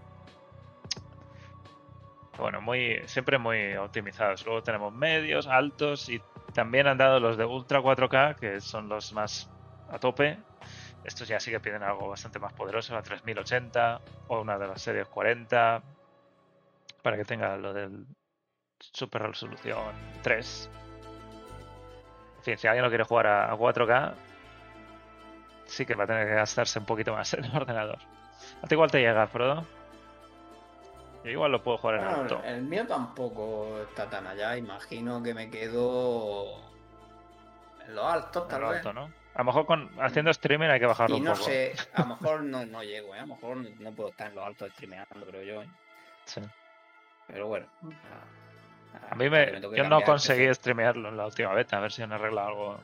Bueno, 2.37 2.61
muy, 2.61 3.01
siempre 3.07 3.39
muy 3.39 3.77
optimizados. 3.77 4.45
Luego 4.45 4.63
tenemos 4.63 4.93
medios, 4.93 5.47
altos 5.47 6.09
y 6.09 6.21
también 6.55 6.87
han 6.87 6.99
dado 6.99 7.21
los 7.21 7.37
de 7.37 7.45
Ultra 7.45 7.81
4K, 7.81 8.37
que 8.37 8.61
son 8.61 8.89
los 8.89 9.13
más 9.13 9.49
a 9.91 9.99
tope. 9.99 10.39
Estos 11.05 11.29
ya 11.29 11.39
sí 11.39 11.51
que 11.51 11.61
piden 11.61 11.83
algo 11.83 12.09
bastante 12.09 12.39
más 12.39 12.53
poderoso, 12.53 12.97
a 12.97 13.03
3080 13.03 14.01
o 14.29 14.41
una 14.41 14.59
de 14.59 14.67
las 14.67 14.83
series 14.83 15.07
40, 15.09 15.83
para 17.03 17.17
que 17.17 17.25
tenga 17.25 17.57
lo 17.57 17.73
del 17.73 18.07
super 18.79 19.23
resolución 19.23 19.93
3. 20.23 20.71
En 22.39 22.43
fin, 22.43 22.59
si 22.59 22.67
alguien 22.67 22.85
no 22.85 22.89
quiere 22.89 23.05
jugar 23.05 23.27
a 23.27 23.55
4K, 23.55 24.15
sí 25.71 25.87
que 25.87 25.95
va 25.95 26.05
a 26.05 26.07
tener 26.07 26.27
que 26.27 26.35
gastarse 26.35 26.79
un 26.79 26.85
poquito 26.85 27.13
más 27.15 27.33
en 27.35 27.45
el 27.45 27.57
ordenador. 27.57 27.99
¿A 28.63 28.67
ti 28.67 28.75
igual 28.75 28.91
te 28.91 29.01
llega, 29.01 29.27
Frodo? 29.27 29.65
Yo 31.25 31.31
igual 31.31 31.53
lo 31.53 31.63
puedo 31.63 31.77
jugar 31.79 31.97
en 31.97 32.05
Bueno, 32.05 32.21
alto. 32.23 32.43
el 32.45 32.63
mío 32.63 32.87
tampoco 32.87 33.81
está 33.83 34.09
tan 34.09 34.27
allá. 34.27 34.57
Imagino 34.57 35.23
que 35.23 35.35
me 35.35 35.51
quedo 35.51 36.57
en 37.87 37.95
los 37.95 38.05
altos, 38.05 38.49
tal 38.49 38.63
en 38.63 38.69
vez. 38.69 38.77
alto, 38.79 38.93
¿no? 38.95 39.11
A 39.35 39.39
lo 39.39 39.45
mejor 39.45 39.67
con, 39.67 39.91
haciendo 40.01 40.31
streaming 40.33 40.69
hay 40.69 40.81
que 40.81 40.87
bajarlo 40.87 41.17
Y 41.17 41.21
un 41.21 41.27
no 41.27 41.33
poco. 41.33 41.45
sé, 41.45 41.75
a 41.95 42.01
lo 42.01 42.07
mejor 42.09 42.43
no, 42.43 42.65
no 42.67 42.83
llego, 42.83 43.15
¿eh? 43.15 43.19
a 43.19 43.23
lo 43.23 43.35
mejor 43.35 43.57
no 43.59 43.93
puedo 43.93 44.09
estar 44.11 44.29
en 44.29 44.35
los 44.35 44.47
altos 44.47 44.71
streameando, 44.73 45.27
creo 45.27 45.43
yo. 45.43 45.63
¿eh? 45.63 45.69
Sí. 46.25 46.41
Pero 47.27 47.47
bueno. 47.49 47.67
A 49.11 49.15
mí 49.15 49.27
hasta 49.27 49.61
que 49.61 49.69
me, 49.69 49.77
yo 49.77 49.89
no 49.89 50.01
conseguí 50.03 50.53
streamearlo 50.55 51.11
en 51.11 51.17
la 51.17 51.27
última 51.27 51.53
beta, 51.53 51.77
a 51.77 51.81
ver 51.81 51.93
si 51.93 52.03
han 52.03 52.13
arreglado 52.13 52.49
algo 52.49 52.81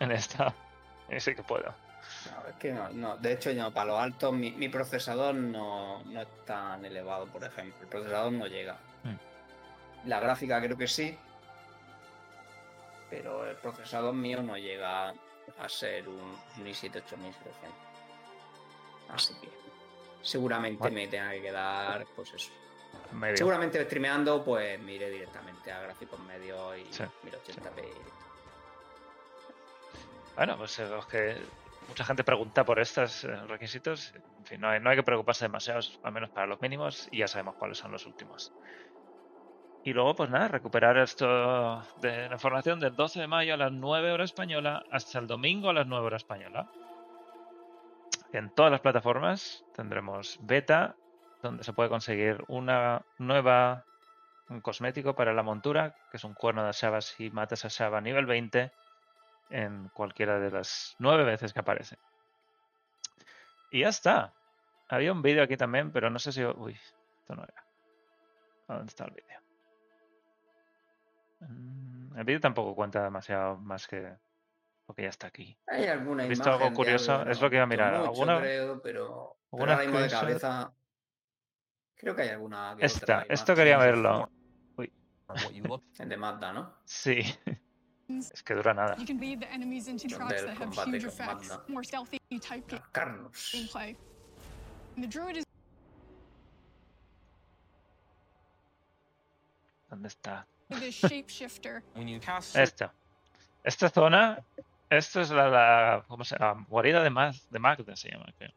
en 0.00 0.12
esta. 0.12 0.54
Y 1.10 1.18
sí 1.20 1.34
que 1.34 1.42
puedo. 1.42 1.72
No, 2.26 2.48
es 2.48 2.54
que 2.56 2.72
no, 2.72 2.88
no. 2.90 3.16
De 3.16 3.32
hecho, 3.32 3.50
yo 3.50 3.70
para 3.70 3.86
los 3.86 4.00
altos, 4.00 4.32
mi, 4.32 4.50
mi 4.52 4.68
procesador 4.68 5.34
no, 5.34 6.02
no 6.04 6.20
es 6.20 6.28
tan 6.44 6.84
elevado, 6.84 7.26
por 7.26 7.44
ejemplo. 7.44 7.82
El 7.82 7.88
procesador 7.88 8.32
no 8.32 8.46
llega. 8.46 8.74
Mm. 9.04 10.08
La 10.08 10.20
gráfica 10.20 10.60
creo 10.60 10.76
que 10.76 10.88
sí. 10.88 11.16
Pero 13.10 13.48
el 13.48 13.56
procesador 13.56 14.14
mío 14.14 14.42
no 14.42 14.56
llega 14.56 15.08
a 15.08 15.68
ser 15.68 16.08
un, 16.08 16.18
un 16.20 16.64
i7 16.66 16.96
8700. 16.96 17.36
Así 19.10 19.34
que 19.40 19.48
seguramente 20.22 20.78
Bueno. 20.80 20.94
me 20.96 21.08
tenga 21.08 21.30
que 21.30 21.40
quedar, 21.42 22.06
pues 22.14 22.34
eso. 22.34 22.50
Medio. 23.12 23.36
Seguramente 23.38 23.82
streameando, 23.84 24.44
pues 24.44 24.78
mire 24.80 25.08
directamente 25.08 25.72
a 25.72 25.80
gráficos 25.80 26.20
medios 26.20 26.76
y 26.78 26.92
Sí, 26.92 27.02
1080p. 27.02 27.84
Bueno, 30.36 30.56
pues 30.58 30.78
los 30.78 31.06
que 31.06 31.36
mucha 31.88 32.04
gente 32.04 32.22
pregunta 32.22 32.64
por 32.64 32.78
estos 32.78 33.24
eh, 33.24 33.34
requisitos. 33.46 34.14
En 34.38 34.46
fin, 34.46 34.60
no 34.60 34.68
hay, 34.68 34.80
no 34.80 34.90
hay 34.90 34.96
que 34.96 35.02
preocuparse 35.02 35.46
demasiado, 35.46 35.80
al 36.02 36.12
menos 36.12 36.30
para 36.30 36.46
los 36.46 36.60
mínimos, 36.60 37.08
y 37.10 37.18
ya 37.18 37.28
sabemos 37.28 37.56
cuáles 37.56 37.78
son 37.78 37.90
los 37.90 38.06
últimos. 38.06 38.52
Y 39.84 39.92
luego, 39.92 40.14
pues 40.14 40.30
nada, 40.30 40.48
recuperar 40.48 40.98
esto 40.98 41.82
de 42.00 42.28
la 42.28 42.34
información 42.34 42.78
del 42.78 42.94
12 42.94 43.20
de 43.20 43.26
mayo 43.26 43.54
a 43.54 43.56
las 43.56 43.72
9 43.72 44.12
horas 44.12 44.30
española 44.30 44.84
hasta 44.90 45.18
el 45.18 45.26
domingo 45.26 45.70
a 45.70 45.72
las 45.72 45.86
9 45.86 46.06
horas 46.06 46.22
española. 46.22 46.70
En 48.32 48.50
todas 48.50 48.70
las 48.70 48.80
plataformas 48.80 49.64
tendremos 49.74 50.38
beta, 50.42 50.96
donde 51.42 51.64
se 51.64 51.72
puede 51.72 51.88
conseguir 51.88 52.44
una 52.48 53.02
nueva 53.16 53.84
un 54.50 54.60
cosmético 54.60 55.14
para 55.14 55.32
la 55.32 55.42
montura, 55.42 55.94
que 56.10 56.16
es 56.16 56.24
un 56.24 56.34
cuerno 56.34 56.64
de 56.64 56.72
Shaba 56.72 57.00
si 57.00 57.30
matas 57.30 57.64
a 57.64 57.68
Shaba 57.68 58.00
nivel 58.00 58.26
20 58.26 58.72
en 59.50 59.88
cualquiera 59.90 60.38
de 60.38 60.50
las 60.50 60.94
nueve 60.98 61.24
veces 61.24 61.52
que 61.52 61.60
aparece. 61.60 61.98
Y 63.70 63.80
ya 63.80 63.88
está. 63.88 64.32
Había 64.88 65.12
un 65.12 65.22
vídeo 65.22 65.42
aquí 65.42 65.56
también, 65.56 65.92
pero 65.92 66.08
no 66.10 66.18
sé 66.18 66.32
si... 66.32 66.44
Uy, 66.44 66.72
esto 67.20 67.34
no 67.34 67.42
era. 67.44 67.64
¿Dónde 68.68 68.86
está 68.88 69.04
el 69.04 69.10
vídeo? 69.12 69.40
Mm, 71.40 72.16
El 72.18 72.24
vídeo 72.24 72.40
tampoco 72.40 72.74
cuenta 72.74 73.02
demasiado 73.02 73.56
más 73.58 73.86
que 73.86 74.16
lo 74.86 74.94
que 74.94 75.02
ya 75.02 75.08
está 75.10 75.26
aquí. 75.26 75.58
Hay 75.66 75.86
alguna 75.86 76.22
¿Has 76.22 76.28
visto 76.30 76.48
imagen 76.48 76.62
algo 76.66 76.74
curioso? 76.76 77.12
algo, 77.14 77.30
Es 77.30 77.38
no 77.38 77.44
lo 77.44 77.50
que 77.50 77.56
iba 77.56 77.62
a 77.64 77.66
mirar. 77.66 77.92
mucho, 77.92 78.08
¿Alguna- 78.08 78.38
creo, 78.40 78.82
pero, 78.82 78.82
pero 78.82 79.36
alguna 79.52 79.72
ahora 79.72 79.84
mismo 79.84 79.98
de 80.00 80.08
screenshot? 80.08 80.20
cabeza. 80.40 80.72
Creo 81.96 82.14
que 82.16 82.22
hay 82.22 82.28
alguna. 82.30 82.74
que 82.78 82.86
Esta, 82.86 83.18
otra 83.22 83.34
esto 83.34 83.54
quería 83.54 83.76
verlo. 83.78 84.18
look 84.18 84.30
El 85.98 86.08
de 86.08 86.16
Mazda, 86.16 86.52
¿no? 86.52 86.74
Sí. 86.84 87.20
Es 88.08 88.42
que 88.42 88.54
dura 88.54 88.72
nada. 88.74 88.96
You 88.98 89.04
can 89.06 89.18
beat 89.18 89.40
the 89.40 89.52
enemies 89.52 89.86
into 89.86 90.08
Donde 90.08 90.16
trucks 90.30 90.40
el 90.42 90.46
that 90.46 90.56
have 90.56 90.70
combate 90.74 90.88
huge 90.88 91.02
con 91.02 91.10
effects, 91.12 91.48
Magna. 91.50 91.64
more 91.68 91.84
stealthy 91.84 92.18
type 92.40 92.72
Los 92.72 92.80
Carnos. 92.92 93.52
gameplay. 93.52 93.96
And 94.96 95.04
the 95.04 95.08
druid 95.08 95.36
is 95.36 95.44
¿Dónde 99.90 100.08
está? 100.08 100.46
Esta. 102.54 102.92
Esta 103.64 103.88
zona. 103.88 104.38
Esto 104.90 105.20
es 105.20 105.30
la, 105.30 105.48
la 105.48 106.04
¿cómo 106.08 106.24
se 106.24 106.36
llama? 106.38 106.64
Guarida 106.68 107.02
de, 107.02 107.10
Mag, 107.10 107.34
de 107.50 107.58
Magda 107.58 107.94
se 107.96 108.10
llama. 108.10 108.26
creo. 108.38 108.50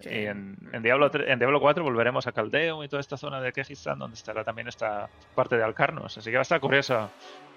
Sí. 0.00 0.08
Y 0.10 0.26
en, 0.26 0.56
en 0.72 0.82
Diablo, 0.82 1.10
en 1.12 1.38
Diablo 1.38 1.60
4 1.60 1.82
volveremos 1.84 2.26
a 2.26 2.32
Caldeum 2.32 2.82
y 2.82 2.88
toda 2.88 3.00
esta 3.00 3.16
zona 3.16 3.40
de 3.40 3.52
Kehizstan 3.52 3.98
donde 3.98 4.14
estará 4.14 4.44
también 4.44 4.68
esta 4.68 5.08
parte 5.34 5.56
de 5.56 5.64
Alcarnos. 5.64 6.16
Así 6.18 6.30
que 6.30 6.36
va 6.36 6.40
a 6.40 6.42
estar 6.42 6.60
curioso 6.60 7.10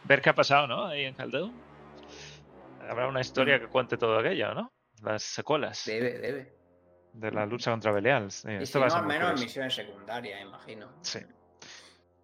ver 0.06 0.22
qué 0.22 0.30
ha 0.30 0.36
pasado, 0.36 0.68
¿no? 0.68 0.86
Ahí 0.86 1.04
en 1.06 1.14
Caldeum. 1.16 1.52
Habrá 2.90 3.08
una 3.08 3.22
historia 3.22 3.60
que 3.60 3.68
cuente 3.68 3.98
todo 3.98 4.18
aquello, 4.20 4.54
¿no? 4.54 4.72
Las 5.04 5.24
secuelas 5.24 5.84
Debe, 5.86 6.18
debe. 6.20 6.54
de 7.14 7.32
la 7.32 7.46
lucha 7.46 7.72
contra 7.72 7.92
Belial. 7.92 8.32
Sí, 8.32 8.50
Y 8.52 8.56
esto 8.64 8.80
si 8.80 8.80
va 8.80 8.86
a 8.86 8.88
no, 8.88 8.92
ser 8.92 9.00
al 9.00 9.06
muy 9.06 9.14
menos 9.14 9.28
en 9.30 9.34
curioso. 9.36 9.46
misiones 9.46 9.76
secundarias, 9.76 10.42
imagino. 10.42 10.88
Sí. 11.02 11.20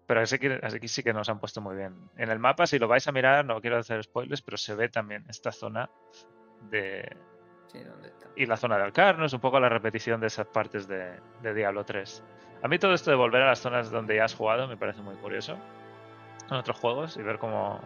Pero 0.06 0.20
así 0.20 0.38
que, 0.38 0.60
aquí 0.62 0.88
sí 0.88 1.02
que 1.02 1.12
nos 1.12 1.28
han 1.28 1.40
puesto 1.40 1.60
muy 1.60 1.74
bien. 1.76 1.94
En 2.16 2.30
el 2.30 2.38
mapa, 2.38 2.66
si 2.66 2.78
lo 2.78 2.86
vais 2.88 3.06
a 3.08 3.12
mirar, 3.12 3.44
no 3.44 3.60
quiero 3.60 3.78
hacer 3.78 4.02
spoilers, 4.04 4.42
pero 4.42 4.56
se 4.56 4.74
ve 4.74 4.88
también 4.88 5.24
esta 5.28 5.50
zona 5.52 5.90
de, 6.70 7.16
Sí, 7.78 7.84
¿dónde 7.84 8.08
está? 8.08 8.26
y 8.36 8.46
la 8.46 8.56
zona 8.56 8.76
de 8.76 8.84
Alcarno 8.84 9.24
es 9.24 9.32
un 9.32 9.40
poco 9.40 9.58
la 9.58 9.68
repetición 9.68 10.20
de 10.20 10.26
esas 10.26 10.46
partes 10.46 10.86
de, 10.86 11.18
de 11.42 11.54
Diablo 11.54 11.84
3. 11.84 12.22
A 12.62 12.68
mí 12.68 12.78
todo 12.78 12.92
esto 12.92 13.10
de 13.10 13.16
volver 13.16 13.42
a 13.42 13.46
las 13.46 13.60
zonas 13.60 13.90
donde 13.90 14.16
ya 14.16 14.24
has 14.24 14.34
jugado 14.34 14.68
me 14.68 14.76
parece 14.76 15.00
muy 15.00 15.16
curioso 15.16 15.56
en 16.50 16.56
otros 16.56 16.78
juegos 16.78 17.16
y 17.16 17.22
ver 17.22 17.38
cómo 17.38 17.80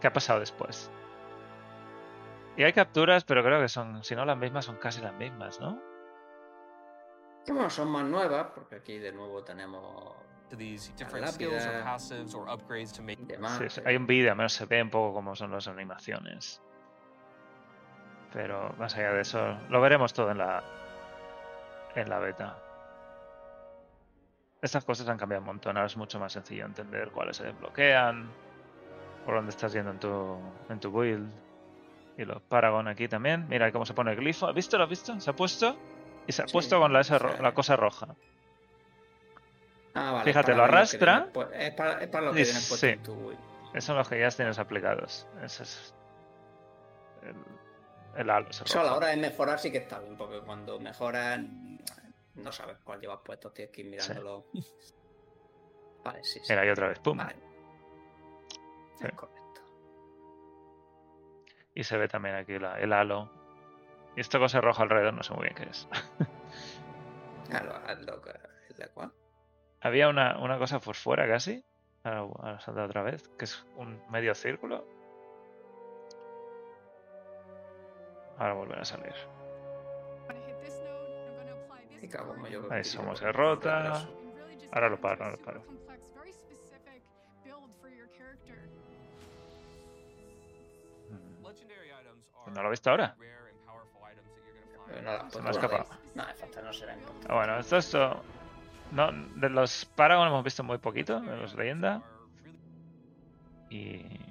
qué 0.00 0.06
ha 0.06 0.12
pasado 0.12 0.40
después. 0.40 0.90
Y 2.56 2.62
hay 2.62 2.72
capturas, 2.72 3.24
pero 3.24 3.42
creo 3.42 3.60
que 3.60 3.68
son, 3.68 4.02
si 4.04 4.14
no 4.14 4.24
las 4.24 4.36
mismas, 4.36 4.64
son 4.64 4.76
casi 4.76 5.00
las 5.00 5.14
mismas, 5.14 5.60
¿no? 5.60 5.80
Bueno, 7.46 7.70
son 7.70 7.88
más 7.90 8.04
nuevas, 8.04 8.48
porque 8.54 8.76
aquí 8.76 8.98
de 8.98 9.12
nuevo 9.12 9.42
tenemos 9.42 10.14
these 10.56 10.92
different 10.96 11.26
skills 11.28 11.64
or 11.64 11.72
lápida. 11.72 11.84
passives 11.84 12.34
or 12.34 12.48
upgrades 12.48 12.92
to 12.92 13.02
make 13.02 13.24
demás. 13.24 13.58
Sí, 13.58 13.68
sí, 13.68 13.80
hay 13.84 13.96
un 13.96 14.06
vídeo, 14.06 14.30
al 14.30 14.36
menos 14.36 14.52
se 14.52 14.66
ve 14.66 14.82
un 14.82 14.90
poco 14.90 15.14
cómo 15.14 15.34
son 15.34 15.52
las 15.52 15.68
animaciones. 15.68 16.60
Pero 18.32 18.74
más 18.78 18.94
allá 18.96 19.12
de 19.12 19.22
eso, 19.22 19.56
lo 19.68 19.80
veremos 19.80 20.12
todo 20.12 20.30
en 20.30 20.38
la 20.38 20.62
en 21.94 22.08
la 22.08 22.18
beta. 22.18 22.56
Estas 24.62 24.84
cosas 24.84 25.08
han 25.08 25.16
cambiado 25.18 25.40
un 25.40 25.46
montón, 25.46 25.76
ahora 25.76 25.86
es 25.86 25.96
mucho 25.96 26.20
más 26.20 26.32
sencillo 26.32 26.66
entender 26.66 27.10
cuáles 27.10 27.38
se 27.38 27.44
desbloquean, 27.44 28.30
por 29.24 29.34
dónde 29.34 29.50
estás 29.50 29.72
yendo 29.72 29.90
en 29.90 29.98
tu, 29.98 30.38
en 30.68 30.78
tu 30.80 30.90
build. 30.92 31.30
Y 32.18 32.24
los 32.24 32.42
Paragon 32.42 32.86
aquí 32.86 33.08
también. 33.08 33.46
Mira 33.48 33.72
cómo 33.72 33.86
se 33.86 33.94
pone 33.94 34.10
el 34.10 34.18
glifo. 34.18 34.46
¿Has 34.46 34.54
visto? 34.54 34.76
¿Lo 34.76 34.84
has 34.84 34.90
visto? 34.90 35.18
Se 35.18 35.30
ha 35.30 35.32
puesto 35.32 35.76
y 36.26 36.32
se 36.32 36.42
ha 36.42 36.46
Sí, 36.46 36.52
puesto 36.52 36.78
con 36.78 36.92
la, 36.92 37.00
esa 37.00 37.18
la 37.40 37.52
cosa 37.52 37.76
roja. 37.76 38.08
Ah, 39.94 40.12
vale, 40.12 40.24
Fíjate, 40.24 40.54
lo 40.54 40.64
arrastra. 40.64 41.26
Es 41.54 41.72
para, 41.72 42.00
es 42.02 42.08
para 42.08 42.26
lo 42.26 42.32
que 42.32 42.44
tienes 42.44 42.68
puesto 42.68 42.86
sí. 42.86 42.92
en 42.92 43.02
tu 43.02 43.14
build. 43.14 43.38
Esos 43.70 43.84
son 43.84 43.96
los 43.96 44.08
que 44.08 44.20
ya 44.20 44.28
tienes 44.30 44.58
aplicados. 44.58 45.26
Ese 45.42 45.62
es 45.62 45.94
halo. 48.14 48.48
Eso 48.50 48.80
a 48.80 48.84
la 48.84 48.94
hora 48.96 49.06
de 49.08 49.16
mejorar 49.16 49.58
sí 49.58 49.70
que 49.72 49.78
está 49.78 49.98
bien, 50.00 50.16
porque 50.16 50.40
cuando 50.40 50.78
mejoras 50.80 51.40
no 52.34 52.52
sabes 52.52 52.78
cuál 52.84 53.00
llevas 53.00 53.20
puesto, 53.24 53.50
tienes 53.52 53.72
que 53.74 53.82
ir 53.82 53.88
mirándolo. 53.90 54.46
Vale, 56.04 56.24
sí, 56.24 56.40
sí. 56.42 56.46
Mira, 56.52 56.64
y 56.66 56.70
otra 56.70 56.88
vez, 56.88 56.98
pum. 57.00 57.16
Vale. 57.18 57.36
Sí. 58.98 59.06
Es 59.06 59.12
correcto. 59.14 59.60
Y 61.74 61.84
se 61.84 61.96
ve 61.96 62.08
también 62.08 62.34
aquí 62.34 62.58
la- 62.58 62.78
el 62.80 62.92
halo. 62.92 63.30
Y 64.16 64.20
esta 64.20 64.38
cosa 64.38 64.60
roja 64.60 64.82
alrededor, 64.82 65.14
no 65.14 65.22
sé 65.22 65.32
muy 65.34 65.44
bien 65.44 65.54
qué 65.54 65.64
es. 65.64 65.88
Que- 67.50 67.56
¿el 67.56 68.06
de 68.76 68.88
cuál? 68.94 69.12
Había 69.80 70.08
una, 70.08 70.38
una 70.38 70.58
cosa 70.58 70.78
por 70.78 70.94
fuera 70.94 71.26
casi. 71.26 71.64
Ahora, 72.04 72.20
ahora 72.20 72.60
salta 72.60 72.84
otra 72.84 73.02
vez. 73.02 73.28
Que 73.38 73.44
es 73.44 73.64
un 73.76 74.00
medio 74.10 74.34
círculo. 74.34 74.86
Y 82.02 82.08
claro, 82.08 82.28
como 82.28 82.48
yo- 82.48 82.72
Ahí 82.72 82.82
somos 82.84 83.20
really 83.20 83.34
just 84.58 84.72
Ahora 84.72 84.88
lo 84.88 85.00
paro, 85.00 85.24
ahora 85.24 85.36
lo 85.36 85.42
paro. 85.44 85.62
Mm, 91.10 91.42
Pues 91.42 92.54
no 92.56 92.62
lo 92.62 92.68
he 92.68 92.70
visto 92.70 92.90
ahora. 92.90 93.16
Pero 94.86 95.02
no 95.02 95.12
la 95.12 95.20
has 95.20 95.32
Se 95.32 95.40
me 95.42 95.48
ha 95.48 95.52
escapado. 95.52 95.86
No, 96.14 96.24
no 96.62 96.72
será 96.72 96.94
importante. 96.94 97.26
Ah, 97.28 97.34
bueno, 97.34 97.58
esto, 97.58 97.76
esto. 97.76 98.22
No, 98.92 99.12
de 99.12 99.48
los 99.50 99.84
Paragon 99.84 100.26
hemos 100.28 100.42
visto 100.42 100.64
muy 100.64 100.78
poquito, 100.78 101.20
de 101.20 101.36
los 101.36 101.54
leyenda. 101.54 102.02
Y 103.68 104.29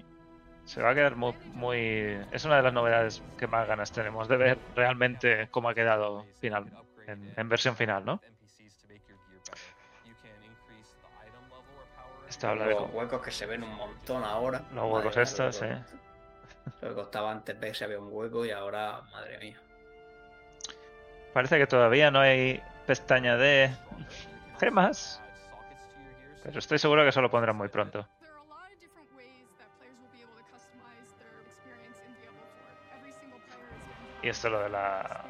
se 0.69 0.83
va 0.83 0.91
a 0.91 0.93
quedar 0.93 1.15
muy, 1.15 1.33
muy. 1.53 2.15
Es 2.31 2.45
una 2.45 2.57
de 2.57 2.61
las 2.61 2.73
novedades 2.73 3.23
que 3.39 3.47
más 3.47 3.67
ganas 3.67 3.91
tenemos 3.91 4.27
de 4.27 4.37
ver 4.37 4.59
realmente 4.75 5.47
cómo 5.49 5.67
ha 5.67 5.73
quedado 5.73 6.27
final, 6.39 6.67
en, 7.07 7.33
en 7.35 7.49
versión 7.49 7.75
final, 7.75 8.05
¿no? 8.05 8.21
Esto 12.27 12.49
habla 12.49 12.67
de 12.67 12.75
Los 12.75 12.93
huecos 12.93 13.19
que 13.23 13.31
se 13.31 13.47
ven 13.47 13.63
un 13.63 13.75
montón 13.75 14.23
ahora. 14.23 14.61
Los 14.75 14.83
huecos 14.83 15.05
Madre 15.05 15.15
mía, 15.15 15.23
estos, 15.23 15.61
lo 15.61 15.67
eh. 15.67 15.83
Lo 16.81 16.89
que 16.89 16.93
costaba 16.93 17.31
antes 17.31 17.59
ver 17.59 17.75
se 17.75 17.85
había 17.85 17.99
un 17.99 18.09
hueco 18.11 18.45
y 18.45 18.51
ahora, 18.51 19.01
madre 19.11 19.39
mía. 19.39 19.57
Parece 21.33 21.57
que 21.57 21.65
todavía 21.65 22.11
no 22.11 22.19
hay 22.19 22.61
pestaña 22.85 23.37
de 23.37 23.71
gemas, 24.59 25.19
pero 26.43 26.59
estoy 26.59 26.77
seguro 26.77 27.01
que 27.01 27.09
eso 27.09 27.21
lo 27.21 27.31
pondrán 27.31 27.55
muy 27.55 27.69
pronto. 27.69 28.07
Y 34.21 34.29
esto 34.29 34.49
lo 34.49 34.59
de 34.61 34.69
la, 34.69 35.23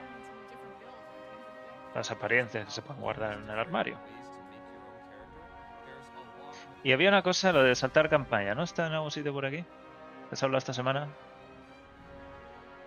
las 1.93 2.09
apariencias 2.11 2.65
que 2.65 2.71
se 2.71 2.81
pueden 2.81 3.01
guardar 3.01 3.33
en 3.33 3.49
el 3.49 3.59
armario. 3.59 3.97
Y 6.83 6.93
había 6.93 7.09
una 7.09 7.21
cosa, 7.21 7.51
lo 7.51 7.61
de 7.63 7.75
saltar 7.75 8.09
campaña, 8.09 8.55
¿no? 8.55 8.63
¿Está 8.63 8.87
en 8.87 8.93
algún 8.93 9.11
sitio 9.11 9.33
por 9.33 9.45
aquí? 9.45 9.63
¿Has 10.31 10.41
hablado 10.43 10.59
esta 10.59 10.73
semana? 10.73 11.07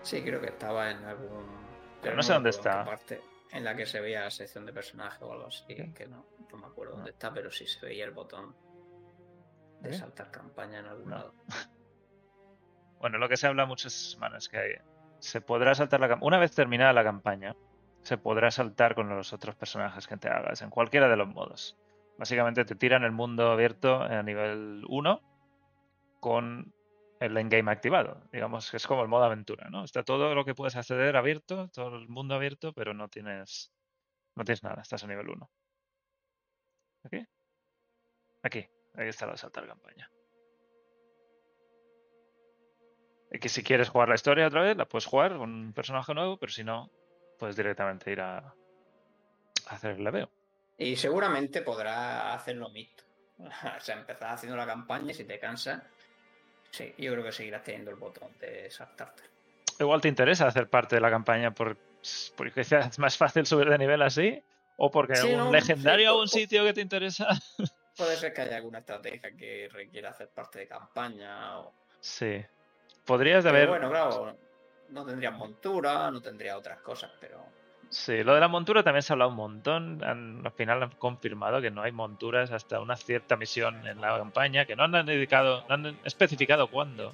Sí, 0.03 0.23
creo 0.23 0.41
que 0.41 0.49
estaba 0.49 0.91
en 0.91 1.05
algún. 1.05 1.47
Pero 2.01 2.17
no 2.17 2.23
sé 2.23 2.33
dónde 2.33 2.51
está. 2.51 2.85
parte, 2.85 3.21
en 3.51 3.65
la 3.65 3.77
que 3.77 3.87
se 3.87 4.01
veía 4.01 4.23
la 4.23 4.31
sección 4.31 4.65
de 4.67 4.73
personaje 4.73 5.23
o 5.25 5.33
algo 5.33 5.47
así. 5.47 5.65
¿Qué? 5.75 5.93
Que 5.95 6.07
no, 6.09 6.27
no 6.51 6.57
me 6.59 6.67
acuerdo 6.67 6.93
No. 6.93 6.97
dónde 6.99 7.11
está, 7.13 7.33
pero 7.33 7.51
sí 7.51 7.67
se 7.67 7.85
veía 7.85 8.05
el 8.05 8.13
botón 8.13 8.57
de 9.81 9.91
¿Eh? 9.91 9.93
saltar 9.93 10.31
campaña 10.31 10.79
en 10.81 10.87
algún 10.87 11.11
No. 11.11 11.17
lado. 11.17 11.35
Bueno, 12.99 13.19
lo 13.19 13.29
que 13.29 13.37
se 13.37 13.49
habla 13.49 13.67
muchas 13.67 13.93
semanas 13.93 14.49
que 14.49 14.59
hay, 14.59 14.71
se 15.23 15.41
podrá 15.41 15.75
saltar 15.75 16.01
la. 16.01 16.19
Una 16.21 16.39
vez 16.39 16.53
terminada 16.53 16.93
la 16.93 17.05
campaña, 17.05 17.55
se 18.03 18.19
podrá 18.19 18.51
saltar 18.51 18.95
con 18.97 19.09
los 19.09 19.33
otros 19.33 19.55
personajes 19.55 20.09
que 20.09 20.17
te 20.17 20.29
hagas, 20.29 20.63
en 20.63 20.71
cualquiera 20.71 21.09
de 21.09 21.17
los 21.17 21.29
modos. 21.29 21.79
Básicamente 22.19 22.65
te 22.65 22.75
tiran 22.75 23.05
el 23.05 23.13
mundo 23.13 23.53
abierto 23.53 24.03
a 24.03 24.23
nivel 24.23 24.85
1 24.89 25.21
con 26.21 26.75
el 27.21 27.37
endgame 27.37 27.71
activado. 27.71 28.21
Digamos 28.33 28.71
que 28.71 28.79
es 28.79 28.87
como 28.87 29.03
el 29.03 29.09
modo 29.09 29.25
aventura, 29.25 29.71
¿no? 29.71 29.85
Está 29.85 30.03
todo 30.03 30.35
lo 30.35 30.45
que 30.45 30.57
puedes 30.57 30.75
acceder 30.75 31.17
abierto, 31.17 31.69
todo 31.69 31.97
el 31.97 32.09
mundo 32.09 32.35
abierto, 32.35 32.73
pero 32.73 32.93
no 32.93 33.09
tienes 33.09 33.73
no 34.35 34.45
tienes 34.45 34.63
nada, 34.65 34.83
estás 34.83 35.05
a 35.05 35.07
nivel 35.07 35.29
1. 35.29 35.51
¿Aquí? 37.05 37.25
Aquí, 38.43 38.67
ahí 38.95 39.09
está 39.09 39.27
de 39.27 39.37
saltar 39.37 39.69
campaña. 39.69 40.11
Que 43.41 43.49
si 43.49 43.63
quieres 43.63 43.89
jugar 43.89 44.09
la 44.09 44.15
historia 44.15 44.47
otra 44.47 44.63
vez, 44.63 44.77
la 44.77 44.85
puedes 44.87 45.07
jugar 45.07 45.37
con 45.37 45.53
un 45.55 45.73
personaje 45.73 46.13
nuevo, 46.15 46.37
pero 46.37 46.53
si 46.53 46.65
no, 46.65 46.91
puedes 47.39 47.57
directamente 47.57 48.11
ir 48.13 48.21
a, 48.21 48.39
a 48.39 48.55
hacer 49.71 49.93
el 49.93 50.05
leveo. 50.05 50.31
Y 50.79 50.97
seguramente 50.97 51.63
podrá 51.63 52.35
hacerlo 52.35 52.69
mixto. 52.71 53.05
O 53.77 53.81
sea, 53.81 53.97
empezar 53.97 54.35
haciendo 54.35 54.57
la 54.57 54.67
campaña 54.67 55.11
y 55.11 55.15
si 55.15 55.25
te 55.25 55.39
cansas, 55.39 55.83
sí, 56.71 56.95
yo 56.99 57.13
creo 57.13 57.25
que 57.25 57.33
seguirás 57.33 57.63
teniendo 57.65 57.91
el 57.91 57.97
botón 57.97 58.29
de 58.39 58.71
saltarte. 58.71 59.23
Igual 59.81 60.01
te 60.01 60.09
interesa 60.09 60.47
hacer 60.47 60.69
parte 60.69 60.97
de 60.97 61.01
la 61.01 61.11
campaña 61.11 61.51
por, 61.53 61.77
porque 62.37 62.61
es 62.61 62.71
más 62.99 63.17
fácil 63.17 63.47
subir 63.47 63.69
de 63.69 63.79
nivel 63.79 64.03
así, 64.03 64.41
o 64.77 64.91
porque 64.91 65.17
Sí, 65.17 65.35
no, 65.35 65.51
legendario, 65.51 66.13
sí, 66.13 66.19
o- 66.19 66.27
sitio 66.41 66.65
que 66.65 66.73
te 66.75 66.81
interesa. 66.83 67.29
Puede 67.97 68.17
ser 68.17 68.33
que 68.33 68.43
haya 68.43 68.57
alguna 68.57 68.79
estrategia 68.79 69.31
que 69.37 69.69
requiera 69.73 70.11
hacer 70.11 70.29
parte 70.29 70.61
de 70.61 70.67
campaña. 70.69 71.59
O... 71.61 71.75
Sí. 72.01 72.43
Podrías 73.05 73.45
de 73.45 73.51
Pero 73.51 73.73
haber. 73.73 73.81
bueno, 73.81 73.91
claro, 73.91 74.37
no 74.91 75.05
tendría 75.05 75.31
montura, 75.31 76.11
no 76.11 76.21
tendría 76.21 76.57
otras 76.57 76.81
cosas, 76.81 77.11
pero 77.21 77.45
Sí, 77.91 78.23
lo 78.25 78.33
de 78.35 78.41
la 78.41 78.49
montura 78.49 78.83
también 78.83 79.03
se 79.03 79.13
ha 79.13 79.15
hablado 79.15 79.31
un 79.33 79.37
montón. 79.37 80.03
Han- 80.03 80.41
al 80.47 80.53
final 80.53 80.83
han 80.83 80.91
confirmado 80.93 81.61
que 81.61 81.71
no 81.71 81.83
hay 81.83 81.93
monturas 81.93 82.51
hasta 82.51 82.81
una 82.81 82.97
cierta 82.97 83.37
misión 83.37 83.87
en 83.87 84.01
la 84.01 84.17
campaña, 84.17 84.65
que 84.65 84.75
no 84.77 84.85
han 84.85 84.93
dedicado, 85.05 85.65
no 85.69 85.75
han 85.75 85.99
especificado 86.05 86.69
cuándo. 86.69 87.13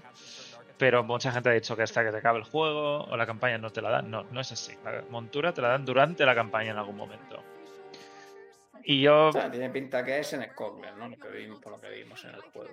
Pero 0.77 1.03
mucha 1.03 1.33
gente 1.33 1.49
ha 1.49 1.53
dicho 1.53 1.75
que 1.75 1.83
hasta 1.83 2.05
que 2.05 2.13
se 2.13 2.19
acabe 2.19 2.39
el 2.39 2.45
juego 2.45 3.03
o 3.03 3.17
la 3.17 3.27
campaña 3.27 3.59
no 3.59 3.71
te 3.71 3.83
la 3.83 3.91
dan. 3.91 4.09
No, 4.09 4.23
no 4.31 4.41
es 4.41 4.53
así. 4.53 4.73
La 4.85 5.03
montura 5.11 5.53
te 5.53 5.61
la 5.63 5.69
dan 5.71 5.85
durante 5.85 6.25
la 6.25 6.37
campaña 6.37 6.71
en 6.71 6.79
algún 6.79 6.97
momento. 6.97 7.43
Y 8.85 9.01
yo 9.03 9.27
o 9.29 9.33
sea, 9.33 9.51
tiene 9.51 9.71
pinta 9.71 10.05
que 10.05 10.21
es 10.21 10.33
en 10.35 10.45
Scotland, 10.53 10.97
¿no? 10.97 11.09
Lo 11.09 11.19
que 11.19 11.29
vimos, 11.29 11.61
por 11.61 11.73
lo 11.73 11.81
que 11.81 11.91
vimos 11.91 12.25
en 12.25 12.31
el 12.37 12.41
juego. 12.43 12.71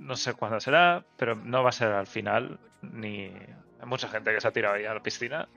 No 0.00 0.16
sé 0.16 0.34
cuándo 0.34 0.60
será, 0.60 1.04
pero 1.16 1.34
no 1.34 1.62
va 1.62 1.70
a 1.70 1.72
ser 1.72 1.92
al 1.92 2.06
final. 2.06 2.58
Ni 2.82 3.24
hay 3.26 3.86
mucha 3.86 4.08
gente 4.08 4.32
que 4.32 4.40
se 4.40 4.48
ha 4.48 4.52
tirado 4.52 4.74
ahí 4.74 4.84
a 4.84 4.94
la 4.94 5.02
piscina 5.02 5.48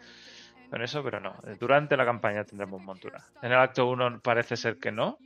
con 0.69 0.81
eso, 0.81 1.03
pero 1.03 1.19
no. 1.19 1.35
Durante 1.59 1.97
la 1.97 2.05
campaña 2.05 2.43
tendremos 2.43 2.81
montura. 2.81 3.23
En 3.41 3.51
el 3.51 3.57
acto 3.59 3.87
1 3.87 4.19
parece 4.21 4.55
ser 4.57 4.77
que 4.77 4.91
no. 4.91 5.17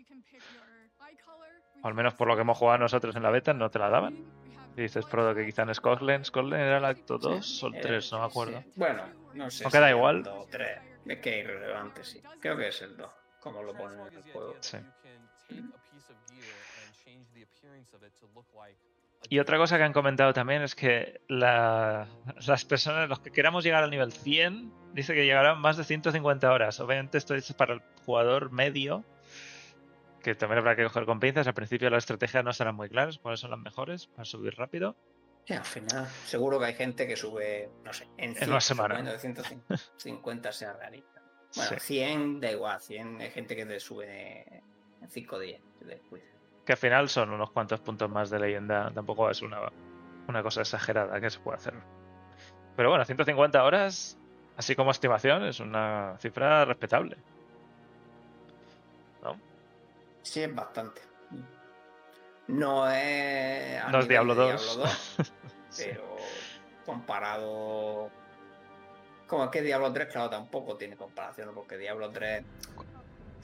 O 1.84 1.88
al 1.88 1.94
menos 1.94 2.14
por 2.16 2.28
lo 2.28 2.36
que 2.36 2.42
hemos 2.42 2.58
jugado 2.58 2.80
nosotros 2.80 3.16
en 3.16 3.24
la 3.24 3.30
beta, 3.30 3.54
no 3.54 3.70
te 3.70 3.78
la 3.80 3.90
daban. 3.90 4.16
Y 4.76 4.82
dices, 4.82 5.06
Prodo, 5.06 5.34
que 5.34 5.46
quizá 5.46 5.62
en 5.64 5.74
Scotland, 5.74 6.26
Scotland 6.26 6.62
era 6.62 6.78
el 6.80 6.86
acto 6.86 7.18
2 7.18 7.64
o 7.64 7.68
el 7.68 7.76
Eh, 7.76 7.80
3, 7.82 8.12
no 8.12 8.20
me 8.20 8.26
acuerdo. 8.26 8.62
sí. 8.62 8.72
Bueno, 8.76 9.04
no 9.34 9.50
sé. 9.50 9.64
No 9.64 9.70
queda 9.70 9.88
si 9.88 9.94
igual. 9.94 10.18
el 10.18 10.24
2 10.24 10.34
o 10.38 10.48
3. 10.50 10.80
Es 11.06 11.20
que 11.20 11.40
es 11.40 11.46
irrelevante, 11.46 12.04
sí. 12.04 12.22
Creo 12.42 12.58
que 12.58 12.68
es 12.70 12.82
el 12.82 12.98
2, 12.98 13.10
como 13.40 13.62
lo 13.64 13.74
ponen 13.74 14.00
en 14.00 14.14
el 14.18 14.24
juego. 14.34 14.56
Sí. 14.60 14.78
Mm. 15.50 15.72
Y 19.30 19.40
otra 19.40 19.58
cosa 19.58 19.78
que 19.78 19.84
han 19.84 19.94
comentado 19.94 20.34
también 20.34 20.62
es 20.62 20.76
que 20.76 21.22
la- 21.28 22.08
las 22.46 22.66
personas, 22.66 23.10
los 23.10 23.20
que 23.20 23.32
queramos 23.32 23.64
llegar 23.64 23.84
al 23.84 23.90
nivel 23.90 24.12
100, 24.12 24.72
dice 24.94 25.14
que 25.16 25.26
llegarán 25.26 25.60
más 25.60 25.78
de 25.78 25.84
150 25.84 26.52
horas. 26.52 26.80
Obviamente 26.80 27.18
esto 27.18 27.34
es 27.36 27.52
para 27.54 27.74
el 27.74 27.82
jugador 28.06 28.52
medio, 28.52 29.04
que 30.22 30.36
también 30.36 30.60
habrá 30.60 30.76
que 30.76 30.84
coger 30.84 31.06
con 31.06 31.20
pinzas. 31.20 31.48
Al 31.48 31.54
principio 31.56 31.90
las 31.90 32.04
estrategias 32.04 32.44
no 32.44 32.54
serán 32.54 32.76
muy 32.76 32.88
claras, 32.90 33.18
cuáles 33.18 33.40
son 33.40 33.50
las 33.52 33.60
mejores 33.60 34.08
para 34.08 34.26
subir 34.26 34.56
rápido. 34.56 34.96
Y 35.48 35.54
al 35.54 35.64
final, 35.64 36.08
seguro 36.26 36.60
que 36.60 36.66
hay 36.66 36.74
gente 36.74 37.08
que 37.08 37.16
sube, 37.16 37.70
no 37.84 37.94
sé, 37.94 38.08
en 38.18 38.36
100, 38.36 38.50
una 38.50 38.62
semana. 38.62 39.04
que 39.04 39.20
150 39.20 40.52
sea 40.52 40.74
realista. 40.74 41.22
Bueno, 41.56 41.72
Sí. 41.72 41.80
100 41.80 42.40
da 42.42 42.52
igual, 42.52 42.82
100 42.82 43.22
hay 43.22 43.30
gente 43.32 43.56
que 43.56 43.66
te 43.66 43.80
sube 43.80 44.42
en 45.02 45.10
5 45.10 45.40
días 45.40 45.62
después. 45.82 46.24
Que 46.66 46.74
al 46.74 46.78
final 46.78 47.10
son 47.10 47.32
unos 47.32 47.52
cuantos 47.52 47.80
puntos 47.80 48.10
más 48.10 48.30
de 48.30 48.40
leyenda. 48.40 48.92
Tampoco 48.94 49.30
es 49.30 49.42
una, 49.42 49.60
una 50.28 50.44
cosa 50.44 50.62
exagerada 50.62 51.20
que 51.22 51.30
se 51.30 51.40
puede 51.40 51.58
hacer. 51.58 51.74
Pero 52.76 52.90
bueno, 52.90 53.06
150 53.06 53.64
horas, 53.64 54.18
así 54.58 54.76
como 54.76 54.92
estimación, 54.92 55.46
es 55.46 55.60
una 55.60 56.18
cifra 56.20 56.66
respetable. 56.66 57.18
¿No? 59.24 59.38
Sí, 60.24 60.42
es 60.42 60.54
bastante. 60.54 61.02
No 62.48 62.90
es. 62.90 63.82
a 63.82 63.90
No 63.90 64.00
es 64.00 64.08
Diablo 64.08 64.36
de 64.36 64.52
2. 64.54 64.78
2, 64.78 65.34
pero 65.78 66.16
comparado. 66.86 68.10
Como 69.28 69.46
es 69.46 69.50
que 69.50 69.62
Diablo 69.62 69.92
3, 69.92 70.08
claro, 70.12 70.30
tampoco 70.30 70.78
tiene 70.78 70.96
comparación, 70.96 71.52
porque 71.56 71.78
Diablo 71.78 72.12
3 72.12 72.44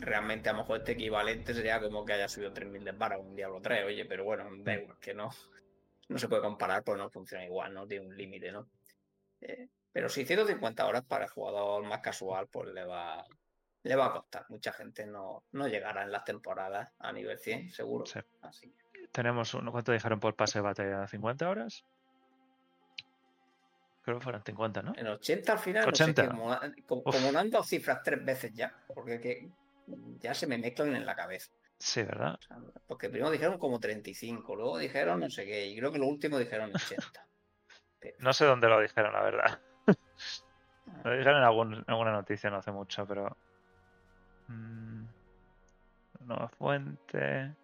realmente 0.01 0.49
a 0.49 0.53
lo 0.53 0.59
mejor 0.59 0.79
este 0.79 0.93
equivalente 0.93 1.53
sería 1.53 1.79
como 1.79 2.03
que 2.03 2.13
haya 2.13 2.27
subido 2.27 2.51
3000 2.51 2.83
de 2.83 2.91
barra 2.91 3.17
un 3.17 3.35
Diablo 3.35 3.61
3, 3.61 3.85
oye, 3.85 4.05
pero 4.05 4.23
bueno, 4.23 4.49
da 4.57 4.73
igual, 4.73 4.97
que 4.99 5.13
no, 5.13 5.29
no 6.09 6.17
se 6.17 6.27
puede 6.27 6.41
comparar 6.41 6.83
porque 6.83 7.01
no 7.01 7.09
funciona 7.09 7.45
igual, 7.45 7.73
no 7.73 7.87
tiene 7.87 8.07
un 8.07 8.17
límite, 8.17 8.51
¿no? 8.51 8.67
Eh, 9.39 9.69
pero 9.91 10.09
sí, 10.09 10.25
150 10.25 10.85
horas 10.85 11.03
para 11.05 11.25
el 11.25 11.29
jugador 11.29 11.83
más 11.83 11.99
casual, 11.99 12.47
pues 12.47 12.73
le 12.73 12.83
va, 12.83 13.23
le 13.83 13.95
va 13.95 14.07
a 14.07 14.13
costar. 14.13 14.45
Mucha 14.49 14.71
gente 14.71 15.05
no, 15.05 15.43
no 15.51 15.67
llegará 15.67 16.03
en 16.03 16.11
las 16.11 16.23
temporadas 16.23 16.93
a 16.99 17.11
nivel 17.11 17.37
100, 17.37 17.71
seguro. 17.71 18.05
Sí. 18.05 18.19
Así 18.41 18.73
que, 18.91 19.07
Tenemos 19.11 19.53
uno, 19.53 19.71
¿cuánto 19.71 19.91
dijeron 19.91 20.19
por 20.19 20.35
pase 20.35 20.59
de 20.59 20.63
batalla? 20.63 21.07
¿50 21.07 21.47
horas? 21.47 21.85
Creo 24.03 24.17
que 24.17 24.23
fueron 24.23 24.43
50, 24.43 24.81
¿no? 24.81 24.93
En 24.95 25.07
80 25.07 25.51
al 25.51 25.59
final, 25.59 25.87
80. 25.87 26.23
no 26.27 26.59
sé, 26.59 26.83
como, 26.87 27.03
como, 27.03 27.39
han 27.39 27.51
dado 27.51 27.63
cifras 27.63 28.01
tres 28.03 28.23
veces 28.25 28.51
ya, 28.53 28.73
porque 28.87 29.19
que 29.19 29.51
ya 30.19 30.33
se 30.33 30.47
me 30.47 30.57
mezclan 30.57 30.95
en 30.95 31.05
la 31.05 31.15
cabeza. 31.15 31.51
Sí, 31.79 32.03
¿verdad? 32.03 32.35
O 32.35 32.41
sea, 32.41 32.57
porque 32.87 33.09
primero 33.09 33.31
dijeron 33.31 33.57
como 33.57 33.79
35, 33.79 34.55
luego 34.55 34.77
dijeron 34.77 35.19
no 35.19 35.29
sé 35.29 35.45
qué, 35.45 35.65
y 35.67 35.77
creo 35.77 35.91
que 35.91 35.97
lo 35.99 36.07
último 36.07 36.37
dijeron 36.37 36.71
80. 36.75 37.27
No 38.19 38.33
sé 38.33 38.45
dónde 38.45 38.67
lo 38.67 38.79
dijeron, 38.79 39.13
la 39.13 39.21
verdad. 39.23 39.61
Lo 41.03 41.11
dijeron 41.11 41.37
en, 41.37 41.43
algún- 41.43 41.73
en 41.75 41.83
alguna 41.87 42.11
noticia 42.11 42.49
no 42.49 42.57
hace 42.57 42.71
mucho, 42.71 43.05
pero. 43.07 43.35
Mm, 44.47 45.05
Nueva 46.21 46.49
fuente. 46.49 47.55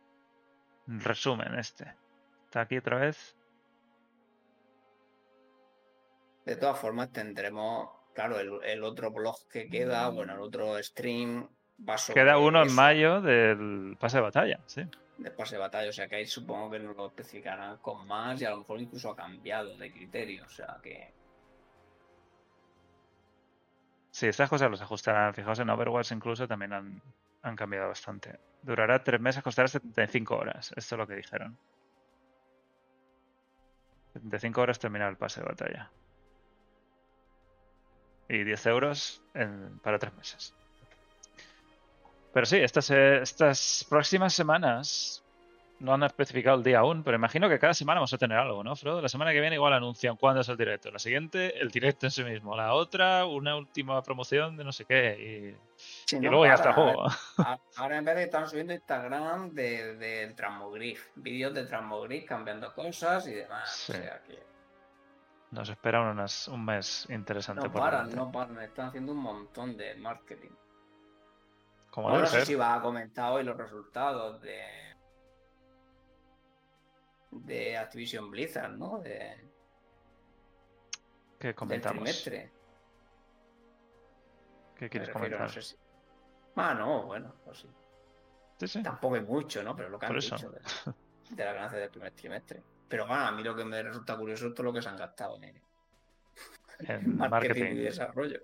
Resumen 0.88 1.56
este. 1.60 1.94
Está 2.46 2.62
aquí 2.62 2.78
otra 2.78 2.98
vez. 2.98 3.36
De 6.46 6.56
todas 6.56 6.80
formas, 6.80 7.12
tendremos, 7.12 7.90
claro, 8.14 8.40
el, 8.40 8.64
el 8.64 8.84
otro 8.84 9.12
blog 9.12 9.36
que 9.50 9.70
queda, 9.70 10.10
bueno, 10.10 10.34
el 10.34 10.40
otro 10.40 10.82
stream 10.82 11.50
va 11.88 11.98
sobre 11.98 12.22
Queda 12.22 12.38
uno 12.38 12.62
en 12.64 12.74
mayo 12.74 13.22
del 13.22 13.98
pase 14.00 14.18
de 14.18 14.24
batalla, 14.24 14.60
sí. 14.66 14.84
de 15.18 15.32
pase 15.32 15.56
de 15.56 15.60
batalla, 15.62 15.90
o 15.90 15.94
sea 15.94 16.08
que 16.08 16.16
ahí 16.16 16.26
supongo 16.26 16.72
que 16.72 16.80
nos 16.80 16.96
lo 16.96 17.08
especificarán 17.08 17.78
con 17.78 18.06
más 18.08 18.42
y 18.42 18.46
a 18.46 18.52
lo 18.52 18.58
mejor 18.58 18.80
incluso 18.82 19.12
ha 19.12 19.16
cambiado 19.16 19.76
de 19.78 19.92
criterio, 19.92 20.46
o 20.46 20.50
sea 20.50 20.78
que 20.82 21.14
Sí, 24.10 24.26
estas 24.26 24.50
cosas 24.50 24.72
los 24.72 24.82
ajustarán. 24.82 25.36
Fijaos 25.36 25.60
en 25.60 25.70
Overwatch 25.70 26.12
incluso 26.12 26.48
también 26.48 26.74
han, 26.74 27.02
han 27.44 27.56
cambiado 27.56 27.90
bastante. 27.90 28.40
Durará 28.64 29.04
tres 29.04 29.22
meses, 29.22 29.44
costará 29.44 29.68
75 29.68 30.36
horas. 30.36 30.74
Esto 30.76 30.96
es 30.96 31.00
lo 31.00 31.06
que 31.06 31.14
dijeron. 31.14 31.56
75 34.14 34.60
horas 34.60 34.80
terminar 34.80 35.10
el 35.12 35.18
pase 35.18 35.42
de 35.42 35.46
batalla. 35.46 35.92
Y 38.28 38.44
10 38.44 38.66
euros 38.66 39.22
en- 39.36 39.78
para 39.84 40.00
tres 40.00 40.16
meses. 40.16 40.56
Pero 42.38 42.46
sí, 42.46 42.58
estas, 42.58 42.92
eh, 42.92 43.20
estas 43.24 43.84
próximas 43.90 44.32
semanas 44.32 45.24
no 45.80 45.96
han 45.96 46.04
especificado 46.04 46.56
el 46.56 46.64
día 46.64 46.78
aún, 46.80 47.04
pero 47.04 47.18
imagino 47.18 47.50
que 47.50 47.58
cada 47.58 47.74
semana 47.74 48.00
vamos 48.00 48.14
a 48.14 48.20
tener 48.20 48.38
algo, 48.38 48.64
¿no, 48.64 48.76
Frodo? 48.76 49.02
La 49.02 49.10
semana 49.10 49.32
que 49.32 49.42
viene 49.42 49.56
igual 49.56 49.74
anuncian 49.74 50.18
cuándo 50.18 50.42
es 50.42 50.50
el 50.50 50.56
directo. 50.56 50.92
La 50.92 51.00
siguiente, 51.00 51.60
el 51.60 51.72
directo 51.72 52.06
en 52.06 52.12
sí 52.12 52.24
mismo. 52.24 52.56
La 52.56 52.76
otra, 52.76 53.26
una 53.26 53.56
última 53.56 54.00
promoción 54.04 54.56
de 54.56 54.64
no 54.64 54.72
sé 54.72 54.86
qué. 54.86 55.58
Y, 56.12 56.16
y 56.16 56.20
no 56.20 56.30
luego 56.30 56.46
ya 56.46 56.54
está 56.54 56.74
juego. 56.74 57.08
Ahora 57.76 57.98
en 57.98 58.06
vez 58.06 58.16
de 58.18 58.24
estar 58.26 58.48
subiendo 58.48 58.72
Instagram 58.74 59.50
del 59.56 59.98
de, 59.98 60.32
Transmogrif, 60.36 61.08
vídeos 61.16 61.56
de 61.56 61.66
Transmogrif 61.66 62.26
cambiando 62.26 62.72
cosas 62.72 63.28
y 63.28 63.34
demás. 63.34 63.68
Sí. 63.68 63.94
O 63.94 63.96
sea 63.96 64.22
que 64.28 64.44
Nos 65.50 65.70
espera 65.70 66.02
unas- 66.02 66.48
un 66.50 66.64
mes 66.64 67.08
interesante 67.10 67.64
no 67.66 67.72
por 67.72 67.82
paran, 67.82 68.16
no 68.16 68.32
paran, 68.32 68.62
están 68.62 68.90
haciendo 68.90 69.14
un 69.14 69.22
montón 69.24 69.76
de 69.76 69.96
marketing. 69.96 70.52
Como 71.98 72.10
Bueno, 72.10 72.26
no 72.26 72.30
sé 72.30 72.46
si 72.46 72.54
va 72.54 72.76
a 72.76 72.82
comentar 72.84 73.32
hoy 73.32 73.44
los 73.44 73.58
resultados 73.58 74.40
de 74.44 74.62
de 77.32 77.76
Activision 77.76 78.30
Blizzard, 78.30 78.74
¿no? 78.78 79.00
De, 79.00 79.50
¿Qué 81.40 81.48
del 81.48 81.56
comentamos? 81.56 81.96
trimestre. 82.04 82.52
¿Qué 84.76 84.88
quieres 84.92 85.08
refiero, 85.08 85.38
comentar? 85.38 85.42
no 85.42 85.50
sé 85.50 85.62
si- 85.64 85.76
Ah, 86.56 86.76
no, 86.76 87.08
bueno, 87.08 87.34
pues 87.44 87.62
sí. 87.62 87.70
Sí, 88.60 88.68
sí. 88.68 88.84
Tampoco 88.84 89.16
es 89.16 89.24
mucho, 89.28 89.64
¿no? 89.64 89.76
Pero 89.76 89.90
lo 89.90 89.98
que 89.98 90.06
han 90.06 90.12
Por 90.12 90.18
eso. 90.20 90.36
dicho 90.36 90.52
de, 90.52 90.62
de 91.32 91.46
la 91.46 91.54
ganancia 91.54 91.80
del 91.80 91.90
primer 91.90 92.12
trimestre. 92.12 92.62
Pero 92.88 93.08
bueno, 93.08 93.24
a 93.26 93.32
mí 93.32 93.42
lo 93.44 93.56
que 93.56 93.66
me 93.66 93.82
resulta 93.82 94.16
curioso 94.16 94.50
es 94.50 94.54
todo 94.54 94.66
lo 94.66 94.74
que 94.74 94.84
se 94.84 94.90
han 94.90 94.98
gastado 94.98 95.38
en 95.38 95.46
En 95.46 97.18
marketing, 97.18 97.18
marketing. 97.18 97.64
y 97.72 97.78
desarrollo. 97.80 98.40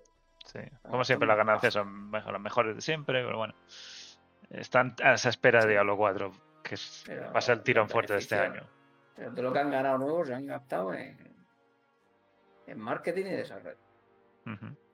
Sí. 0.54 0.60
Como 0.84 1.04
siempre, 1.04 1.28
las 1.28 1.38
ganancias 1.38 1.74
son 1.74 2.10
mejor- 2.12 2.32
las 2.34 2.42
mejores 2.42 2.76
de 2.76 2.82
siempre, 2.82 3.24
pero 3.24 3.38
bueno. 3.38 3.56
Están 4.50 4.96
a 5.04 5.14
esa 5.14 5.30
espera 5.30 5.66
de. 5.66 5.72
Diablo 5.72 5.98
4, 5.98 6.32
que 6.64 6.76
es- 6.76 7.06
va 7.10 7.40
a 7.40 7.42
ser 7.42 7.58
el 7.58 7.64
tirón 7.64 7.90
fuerte 7.90 8.14
de 8.14 8.20
este 8.20 8.36
año. 8.36 8.64
Pero 9.16 9.32
todo 9.32 9.42
lo 9.44 9.54
que 9.54 9.60
han 9.60 9.72
ganado 9.72 9.98
nuevo 9.98 10.26
se 10.26 10.34
han 10.34 10.46
gastado 10.46 10.94
en, 10.94 11.18
en 12.68 12.80
marketing 12.80 13.26
y 13.26 13.30
desarrollo. 13.32 13.78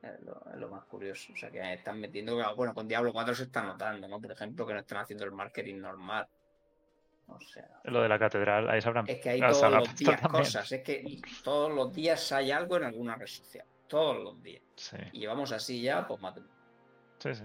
Es 0.02 0.22
lo, 0.22 0.42
es 0.54 0.56
lo 0.60 0.70
más 0.70 0.86
curioso. 0.86 1.34
O 1.34 1.36
sea, 1.36 1.50
que 1.52 1.74
están 1.74 2.00
metiendo. 2.00 2.38
Bueno, 2.56 2.74
con 2.74 2.88
Diablo 2.88 3.12
4 3.12 3.36
se 3.36 3.44
está 3.44 3.62
notando, 3.64 4.08
¿no? 4.08 4.22
Por 4.22 4.32
ejemplo, 4.32 4.66
que 4.66 4.74
no 4.74 4.80
están 4.80 5.00
haciendo 5.00 5.26
el 5.26 5.32
marketing 5.32 5.80
normal. 5.82 6.26
O 7.28 7.40
sea, 7.42 7.68
Lo 7.84 8.02
de 8.02 8.10
la 8.10 8.18
catedral, 8.18 8.70
ahí 8.70 8.82
sabrán. 8.82 9.06
es 9.08 9.20
que 9.20 9.30
hay 9.32 9.42
ah, 9.42 9.50
todos 9.52 9.72
los 9.72 9.96
días 9.96 10.22
también. 10.22 10.44
cosas. 10.46 10.72
Es 10.72 10.82
que 10.84 11.22
todos 11.44 11.72
los 11.74 11.94
días 11.94 12.32
hay 12.32 12.52
algo 12.52 12.78
en 12.78 12.86
alguna 12.86 13.16
red 13.16 13.28
social. 13.28 13.66
Todos 13.90 14.24
los 14.24 14.42
días. 14.42 14.62
Sí, 14.78 14.96
Y 15.12 15.20
llevamos 15.20 15.52
así 15.52 15.82
ya, 15.82 16.08
pues 16.08 16.22
más 16.22 16.36
de- 16.36 16.44
sí, 17.18 17.36
sí. 17.36 17.44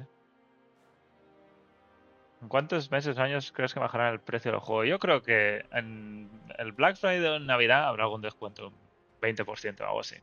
¿En 2.43 2.49
cuántos 2.49 2.91
meses 2.91 3.17
o 3.19 3.21
años 3.23 3.51
crees 3.53 3.73
que 3.75 3.81
bajará 3.81 4.11
el 4.11 4.21
precio 4.21 4.51
del 4.53 4.61
juego? 4.61 4.85
Yo 4.85 4.99
creo 4.99 5.23
que 5.23 5.65
en 5.73 6.31
el 6.59 6.73
Black 6.73 6.97
Friday 6.97 7.25
o 7.25 7.37
en 7.37 7.47
Navidad 7.47 7.89
habrá 7.89 8.05
algún 8.05 8.21
descuento, 8.21 8.69
un 8.69 8.75
20% 9.21 9.81
o 9.81 9.87
algo 9.87 10.01
así. 10.01 10.17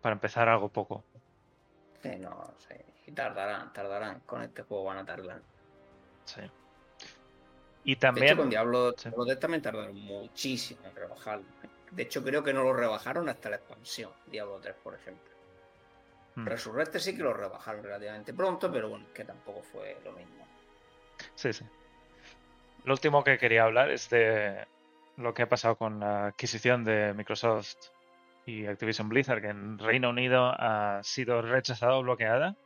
Para 0.00 0.14
empezar 0.14 0.48
algo 0.48 0.68
poco. 0.68 1.04
Sí, 2.02 2.10
no 2.18 2.52
sé. 2.58 2.84
Y 3.06 3.12
tardarán, 3.12 3.72
tardarán. 3.72 4.20
Con 4.20 4.42
este 4.42 4.62
juego 4.62 4.84
van 4.84 4.98
a 4.98 5.04
tardar. 5.04 5.40
Sí. 6.24 6.40
Y 7.84 7.94
De 7.94 8.00
también. 8.00 8.26
hecho, 8.26 8.36
con 8.38 8.50
Diablo, 8.50 8.92
Sí. 8.96 9.08
Diablo 9.10 9.24
3 9.26 9.38
también 9.38 9.62
tardaron 9.62 9.94
muchísimo 9.96 10.80
en 10.86 10.96
rebajarlo. 10.96 11.44
De 11.90 12.04
hecho, 12.04 12.22
creo 12.22 12.42
que 12.42 12.52
no 12.52 12.62
lo 12.62 12.72
rebajaron 12.72 13.28
hasta 13.28 13.50
la 13.50 13.56
expansión. 13.56 14.10
Diablo 14.26 14.58
3, 14.60 14.74
por 14.82 14.94
ejemplo. 14.94 15.30
Hmm. 16.36 16.46
Resurrecte 16.46 17.00
sí 17.00 17.16
que 17.16 17.22
lo 17.22 17.32
rebajaron 17.32 17.82
relativamente 17.82 18.32
pronto, 18.32 18.70
pero 18.70 18.88
bueno, 18.88 19.06
que 19.12 19.24
tampoco 19.24 19.62
fue 19.62 19.96
lo 20.04 20.12
mismo. 20.12 20.46
Sí, 21.34 21.52
sí. 21.52 21.64
Lo 22.84 22.94
último 22.94 23.24
que 23.24 23.38
quería 23.38 23.64
hablar 23.64 23.90
es 23.90 24.08
de 24.08 24.66
lo 25.16 25.34
que 25.34 25.42
ha 25.42 25.48
pasado 25.48 25.76
con 25.76 26.00
la 26.00 26.26
adquisición 26.26 26.84
de 26.84 27.12
Microsoft 27.14 27.76
y 28.46 28.66
Activision 28.66 29.08
Blizzard, 29.08 29.42
que 29.42 29.48
en 29.48 29.78
Reino 29.78 30.10
Unido 30.10 30.54
ha 30.56 31.00
sido 31.02 31.42
rechazada 31.42 31.94
o 31.94 32.02
bloqueada 32.02 32.56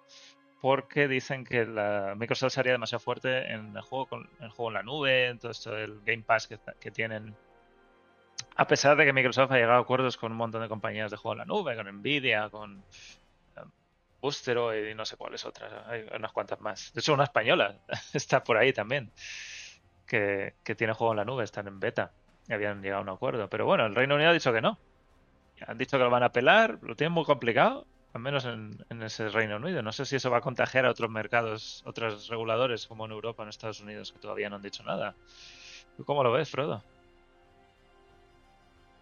porque 0.64 1.09
dicen 1.09 1.45
que 1.45 1.66
la 1.66 2.14
Microsoft 2.16 2.55
sería 2.55 2.72
demasiado 2.72 3.01
fuerte 3.01 3.53
en 3.53 3.77
el 3.77 3.83
juego, 3.83 4.07
con, 4.07 4.31
el 4.41 4.49
juego 4.49 4.70
en 4.70 4.75
la 4.75 4.83
nube, 4.83 5.27
en 5.27 5.39
todo 5.39 5.51
esto 5.51 5.72
del 5.72 6.01
Game 6.07 6.22
Pass 6.22 6.49
que, 6.49 6.59
que 6.81 6.91
tienen. 6.91 7.37
A 8.57 8.67
pesar 8.67 8.97
de 8.97 9.05
que 9.05 9.13
Microsoft 9.13 9.51
ha 9.53 9.57
llegado 9.57 9.79
a 9.79 9.83
acuerdos 9.83 10.17
con 10.17 10.33
un 10.33 10.39
montón 10.39 10.63
de 10.63 10.69
compañías 10.69 11.11
de 11.11 11.17
juego 11.17 11.33
en 11.33 11.39
la 11.39 11.45
nube, 11.45 11.77
con 11.77 11.87
Nvidia, 11.87 12.51
con 12.51 12.85
eh, 13.57 13.61
Bustero 14.21 14.77
y 14.77 14.95
no 14.95 15.05
sé 15.05 15.17
cuáles 15.17 15.45
otras, 15.45 15.73
hay 15.87 16.07
unas 16.17 16.33
cuantas 16.33 16.61
más. 16.61 16.93
De 16.93 17.01
hecho, 17.01 17.15
una 17.15 17.25
española 17.25 17.79
está 18.13 18.45
por 18.45 18.57
ahí 18.57 18.73
también, 18.73 19.11
que, 20.07 20.55
que 20.63 20.75
tiene 20.75 20.93
juego 20.93 21.13
en 21.13 21.19
la 21.19 21.25
nube, 21.25 21.45
están 21.45 21.67
en 21.67 21.81
beta 21.81 22.13
habían 22.53 22.83
llegado 22.83 23.01
a 23.01 23.03
un 23.03 23.09
acuerdo. 23.09 23.49
Pero 23.49 23.65
bueno, 23.67 23.87
el 23.87 23.95
Reino 23.95 24.17
Unido 24.17 24.31
ha 24.31 24.35
dicho 24.35 24.53
que 24.53 24.61
no. 24.61 24.79
Han 25.67 25.79
dicho 25.79 25.97
que 25.97 26.05
lo 26.05 26.11
van 26.11 26.23
a 26.23 26.27
apelar, 26.27 26.79
lo 26.83 26.97
tienen 26.97 27.13
muy 27.13 27.25
complicado, 27.25 27.87
al 28.13 28.21
menos 28.21 28.45
en, 28.45 28.85
en 28.91 29.03
ese 29.03 29.29
Reino 29.29 29.57
Unido. 29.57 29.83
No 29.83 29.93
sé 29.93 30.05
si 30.05 30.17
eso 30.17 30.31
va 30.31 30.39
a 30.39 30.43
contagiar 30.43 30.85
a 30.85 30.91
otros 30.91 31.11
mercados, 31.11 31.83
otros 31.87 32.29
reguladores 32.29 32.87
como 32.87 33.07
en 33.07 33.13
Europa, 33.13 33.43
en 33.43 33.49
Estados 33.49 33.81
Unidos, 33.81 34.13
que 34.13 34.19
todavía 34.19 34.51
no 34.51 34.57
han 34.57 34.63
dicho 34.63 34.83
nada. 34.83 35.15
¿Tú 35.97 36.05
cómo 36.05 36.23
lo 36.23 36.33
ves, 36.33 36.51
Frodo? 36.51 36.83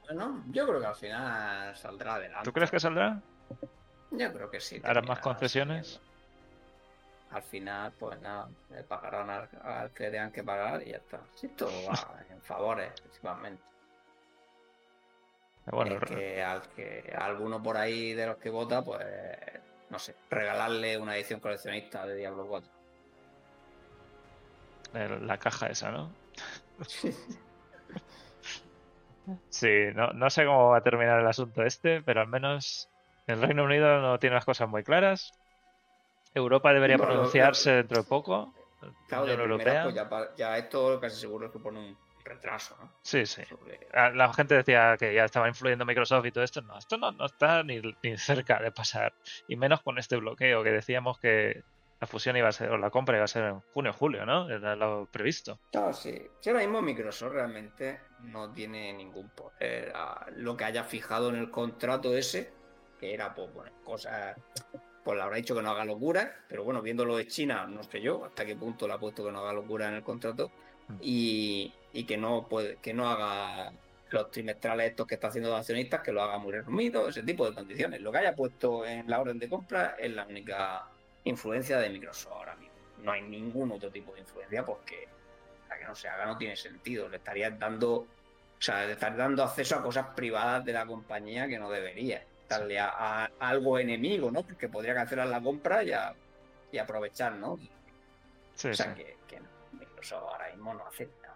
Bueno, 0.06 0.42
yo 0.48 0.66
creo 0.66 0.80
que 0.80 0.86
al 0.86 0.94
final 0.96 1.76
saldrá 1.76 2.14
adelante. 2.16 2.44
¿Tú 2.44 2.52
crees 2.52 2.70
que 2.70 2.80
saldrá? 2.80 3.20
Yo 4.10 4.32
creo 4.32 4.50
que 4.50 4.60
sí. 4.60 4.80
¿Harán 4.84 5.06
más 5.06 5.20
concesiones? 5.20 6.00
Al 7.30 7.42
final, 7.42 7.92
pues 7.98 8.20
nada, 8.20 8.48
le 8.70 8.82
pagarán 8.84 9.30
al, 9.30 9.48
al 9.62 9.90
que 9.92 10.10
tengan 10.10 10.30
que 10.32 10.44
pagar 10.44 10.82
y 10.86 10.90
ya 10.90 10.98
está. 10.98 11.20
Si 11.34 11.48
todo 11.48 11.70
va 11.88 12.24
en 12.28 12.42
favores, 12.42 12.92
principalmente. 13.00 13.62
Bueno, 15.66 15.94
es 15.94 16.02
que 16.10 16.42
al 16.42 16.62
que 16.70 17.14
a 17.16 17.24
alguno 17.24 17.62
por 17.62 17.76
ahí 17.76 18.12
de 18.14 18.26
los 18.26 18.36
que 18.36 18.50
vota, 18.50 18.82
pues 18.84 19.00
no 19.90 19.98
sé, 19.98 20.14
regalarle 20.28 20.98
una 20.98 21.16
edición 21.16 21.38
coleccionista 21.40 22.04
de 22.06 22.16
Diablo 22.16 22.46
4. 22.46 22.70
el- 24.94 25.26
la 25.26 25.38
caja 25.38 25.68
esa, 25.68 25.90
¿no? 25.92 26.10
Sí, 26.86 27.16
no, 29.94 30.12
no 30.12 30.30
sé 30.30 30.44
cómo 30.44 30.70
va 30.70 30.78
a 30.78 30.82
terminar 30.82 31.20
el 31.20 31.26
asunto 31.26 31.62
este, 31.62 32.02
pero 32.02 32.20
al 32.20 32.28
menos 32.28 32.88
el 33.26 33.40
Reino 33.40 33.64
Unido 33.64 34.00
no 34.00 34.18
tiene 34.18 34.34
las 34.34 34.44
cosas 34.44 34.68
muy 34.68 34.82
claras. 34.82 35.32
Europa 36.34 36.72
debería 36.72 36.96
pronunciarse 36.98 37.72
dentro 37.72 37.98
de 38.02 38.08
poco. 38.08 38.54
Claro, 39.08 39.26
de 39.26 39.36
primera, 39.36 39.84
pues 39.84 39.94
ya, 39.94 40.08
ya 40.36 40.58
esto 40.58 40.98
casi 41.00 41.20
seguro 41.20 41.46
es 41.46 41.52
que 41.52 41.58
pone 41.58 41.78
un 41.78 41.96
retraso, 42.24 42.76
¿no? 42.80 42.90
Sí, 43.02 43.26
sí. 43.26 43.42
Sobre- 43.44 43.78
Ah, 43.92 44.10
La 44.10 44.32
gente 44.32 44.54
decía 44.54 44.96
que 44.98 45.14
ya 45.14 45.24
estaba 45.26 45.48
influyendo 45.48 45.84
Microsoft 45.84 46.24
y 46.26 46.32
todo 46.32 46.42
esto. 46.44 46.62
No, 46.62 46.78
esto 46.78 46.96
no, 46.96 47.12
no 47.12 47.26
está 47.26 47.62
ni, 47.62 47.80
ni 48.02 48.16
cerca 48.16 48.58
de 48.60 48.72
pasar. 48.72 49.12
Y 49.46 49.56
menos 49.56 49.82
con 49.82 49.98
este 49.98 50.16
bloqueo 50.16 50.62
que 50.64 50.70
decíamos 50.70 51.18
que 51.18 51.62
la 52.02 52.06
fusión 52.08 52.36
iba 52.36 52.48
a 52.48 52.52
ser, 52.52 52.68
o 52.70 52.76
la 52.76 52.90
compra 52.90 53.16
iba 53.16 53.24
a 53.24 53.28
ser 53.28 53.44
en 53.44 53.60
junio 53.72 53.92
o 53.92 53.94
julio, 53.94 54.26
¿no? 54.26 54.50
Era 54.50 54.76
lo 54.76 55.06
previsto. 55.06 55.60
No, 55.72 55.92
sí. 55.92 56.20
Si 56.40 56.50
ahora 56.50 56.62
mismo 56.62 56.82
Microsoft 56.82 57.32
realmente 57.32 58.00
no 58.24 58.52
tiene 58.52 58.92
ningún 58.92 59.30
poder 59.30 59.92
a 59.94 60.26
lo 60.34 60.56
que 60.56 60.64
haya 60.64 60.82
fijado 60.82 61.28
en 61.28 61.36
el 61.36 61.50
contrato 61.50 62.14
ese, 62.14 62.52
que 62.98 63.14
era 63.14 63.32
pues 63.32 63.54
bueno, 63.54 63.70
cosas, 63.84 64.36
pues 65.04 65.16
le 65.16 65.22
habrá 65.22 65.36
dicho 65.36 65.54
que 65.54 65.62
no 65.62 65.70
haga 65.70 65.84
locuras, 65.84 66.28
pero 66.48 66.64
bueno, 66.64 66.82
viéndolo 66.82 67.16
de 67.16 67.26
China, 67.26 67.66
no 67.66 67.82
sé 67.84 68.00
yo 68.00 68.24
hasta 68.24 68.44
qué 68.44 68.56
punto 68.56 68.86
le 68.86 68.94
ha 68.94 68.98
puesto 68.98 69.24
que 69.24 69.32
no 69.32 69.38
haga 69.38 69.52
locuras 69.52 69.88
en 69.88 69.94
el 69.94 70.02
contrato 70.02 70.50
Mm. 70.88 70.98
y, 71.00 71.72
y 71.92 72.04
que 72.04 72.16
no 72.16 72.48
puede, 72.48 72.76
que 72.76 72.92
no 72.92 73.08
haga 73.08 73.72
los 74.10 74.30
trimestrales 74.30 74.90
estos 74.90 75.06
que 75.06 75.14
está 75.14 75.28
haciendo 75.28 75.50
los 75.50 75.60
accionistas, 75.60 76.00
que 76.02 76.12
lo 76.12 76.22
haga 76.22 76.38
muy 76.38 76.52
resumido, 76.52 77.08
ese 77.08 77.22
tipo 77.22 77.48
de 77.48 77.54
condiciones. 77.54 78.00
Lo 78.00 78.12
que 78.12 78.18
haya 78.18 78.34
puesto 78.34 78.84
en 78.84 79.08
la 79.08 79.20
orden 79.20 79.38
de 79.38 79.48
compra 79.48 79.96
es 79.98 80.12
la 80.12 80.26
única 80.26 80.86
influencia 81.24 81.78
de 81.78 81.90
Microsoft 81.90 82.32
ahora 82.32 82.56
mismo. 82.56 82.74
No 82.98 83.12
hay 83.12 83.22
ningún 83.22 83.72
otro 83.72 83.90
tipo 83.90 84.12
de 84.14 84.20
influencia 84.20 84.64
porque 84.64 85.08
para 85.68 85.80
que 85.80 85.86
no 85.86 85.94
se 85.94 86.08
haga 86.08 86.26
no 86.26 86.36
tiene 86.36 86.56
sentido. 86.56 87.08
Le 87.08 87.16
estarías 87.16 87.58
dando, 87.58 87.92
o 87.94 88.06
sea, 88.58 88.86
le 88.86 88.96
dando 88.96 89.42
acceso 89.42 89.76
a 89.76 89.82
cosas 89.82 90.06
privadas 90.14 90.64
de 90.64 90.72
la 90.72 90.86
compañía 90.86 91.48
que 91.48 91.58
no 91.58 91.70
debería. 91.70 92.24
Darle 92.48 92.78
a, 92.78 92.88
a 93.24 93.30
algo 93.40 93.78
enemigo, 93.78 94.30
¿no? 94.30 94.42
Porque 94.42 94.68
podría 94.68 94.94
cancelar 94.94 95.26
la 95.28 95.40
compra 95.40 95.82
y, 95.82 95.92
a- 95.92 96.14
y 96.70 96.78
aprovechar, 96.78 97.32
¿no? 97.32 97.58
Sí, 98.54 98.68
o 98.68 98.74
sea 98.74 98.94
sí. 98.94 99.02
que, 99.02 99.16
que 99.26 99.40
no. 99.40 99.48
Microsoft 99.72 100.22
ahora 100.22 100.50
mismo 100.50 100.74
no 100.74 100.86
acepta. 100.86 101.34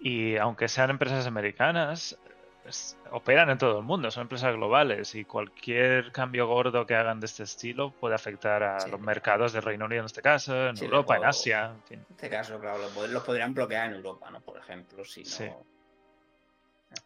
Y 0.00 0.36
aunque 0.36 0.66
sean 0.68 0.90
empresas 0.90 1.26
americanas, 1.26 2.18
es- 2.66 2.96
operan 3.10 3.50
en 3.50 3.58
todo 3.58 3.78
el 3.78 3.84
mundo, 3.84 4.10
son 4.10 4.22
empresas 4.22 4.54
globales 4.54 5.14
y 5.14 5.24
cualquier 5.24 6.12
cambio 6.12 6.46
gordo 6.46 6.86
que 6.86 6.94
hagan 6.94 7.20
de 7.20 7.26
este 7.26 7.42
estilo 7.42 7.90
puede 7.92 8.14
afectar 8.14 8.62
a 8.62 8.80
Sí. 8.80 8.90
los 8.90 9.00
mercados 9.00 9.52
del 9.52 9.62
Reino 9.62 9.84
Unido 9.86 10.00
en 10.00 10.06
este 10.06 10.22
caso, 10.22 10.68
en 10.68 10.76
Sí, 10.76 10.84
Europa, 10.84 11.16
en 11.16 11.24
Asia, 11.24 11.72
en 11.74 11.82
fin. 11.82 11.98
En 12.08 12.14
este 12.14 12.30
caso, 12.30 12.58
claro, 12.60 12.78
los, 12.78 12.94
pod- 12.96 13.08
los 13.08 13.22
podrían 13.24 13.52
bloquear 13.54 13.88
en 13.90 13.96
Europa, 13.96 14.30
¿no? 14.30 14.40
Por 14.40 14.58
ejemplo, 14.58 15.04
si 15.04 15.20
no. 15.22 15.26
Sí. 15.28 15.50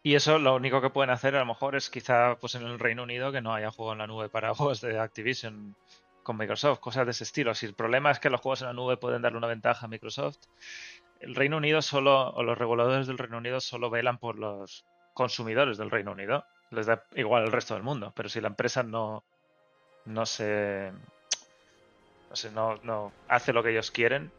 Y 0.03 0.15
eso 0.15 0.37
lo 0.37 0.55
único 0.55 0.81
que 0.81 0.89
pueden 0.89 1.09
hacer 1.11 1.35
a 1.35 1.39
lo 1.39 1.45
mejor 1.45 1.75
es 1.75 1.89
quizá 1.89 2.35
pues 2.39 2.55
en 2.55 2.63
el 2.63 2.77
Reino 2.77 3.03
Unido 3.03 3.31
que 3.31 3.41
no 3.41 3.53
haya 3.53 3.71
juego 3.71 3.93
en 3.93 3.99
la 3.99 4.07
nube 4.07 4.27
para 4.29 4.53
juegos 4.55 4.81
de 4.81 4.99
Activision 4.99 5.75
con 6.23 6.35
Microsoft, 6.37 6.79
cosas 6.79 7.05
de 7.05 7.11
ese 7.11 7.23
estilo. 7.23 7.55
Si 7.55 7.65
el 7.65 7.73
problema 7.73 8.11
es 8.11 8.19
que 8.19 8.29
los 8.29 8.41
juegos 8.41 8.61
en 8.61 8.67
la 8.67 8.73
nube 8.73 8.97
pueden 8.97 9.21
darle 9.21 9.37
una 9.37 9.47
ventaja 9.47 9.85
a 9.85 9.89
Microsoft, 9.89 10.37
el 11.21 11.35
Reino 11.35 11.55
Unido 11.57 11.81
solo, 11.81 12.31
o 12.31 12.43
los 12.43 12.57
reguladores 12.57 13.07
del 13.07 13.17
Reino 13.17 13.37
Unido 13.37 13.61
solo 13.61 13.89
velan 13.89 14.17
por 14.17 14.37
los 14.37 14.85
consumidores 15.17 15.79
del 15.79 15.89
Reino 15.89 16.11
Unido. 16.11 16.45
Les 16.69 16.85
da 16.85 17.03
igual 17.15 17.43
el 17.43 17.51
resto 17.51 17.73
del 17.73 17.81
mundo, 17.81 18.13
pero 18.15 18.29
si 18.29 18.39
la 18.39 18.49
empresa 18.49 18.83
no, 18.83 19.23
no 20.05 20.25
se 20.25 20.91
no, 22.53 22.75
no, 22.75 22.79
no 22.83 23.11
hace 23.27 23.51
lo 23.51 23.63
que 23.63 23.71
ellos 23.71 23.89
quieren, 23.89 24.31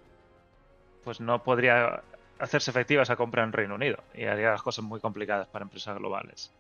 pues 1.03 1.21
no 1.21 1.43
podría 1.43 2.03
hacerse 2.39 2.71
efectiva 2.71 3.03
esa 3.03 3.17
compra 3.17 3.43
en 3.43 3.53
Reino 3.53 3.75
Unido 3.75 4.05
y 4.15 4.27
haría 4.27 4.53
las 4.53 4.63
cosas 4.63 4.85
muy 4.85 5.01
complicadas 5.01 5.49
para 5.49 5.65
empresas 5.65 5.97
globales. 5.99 6.53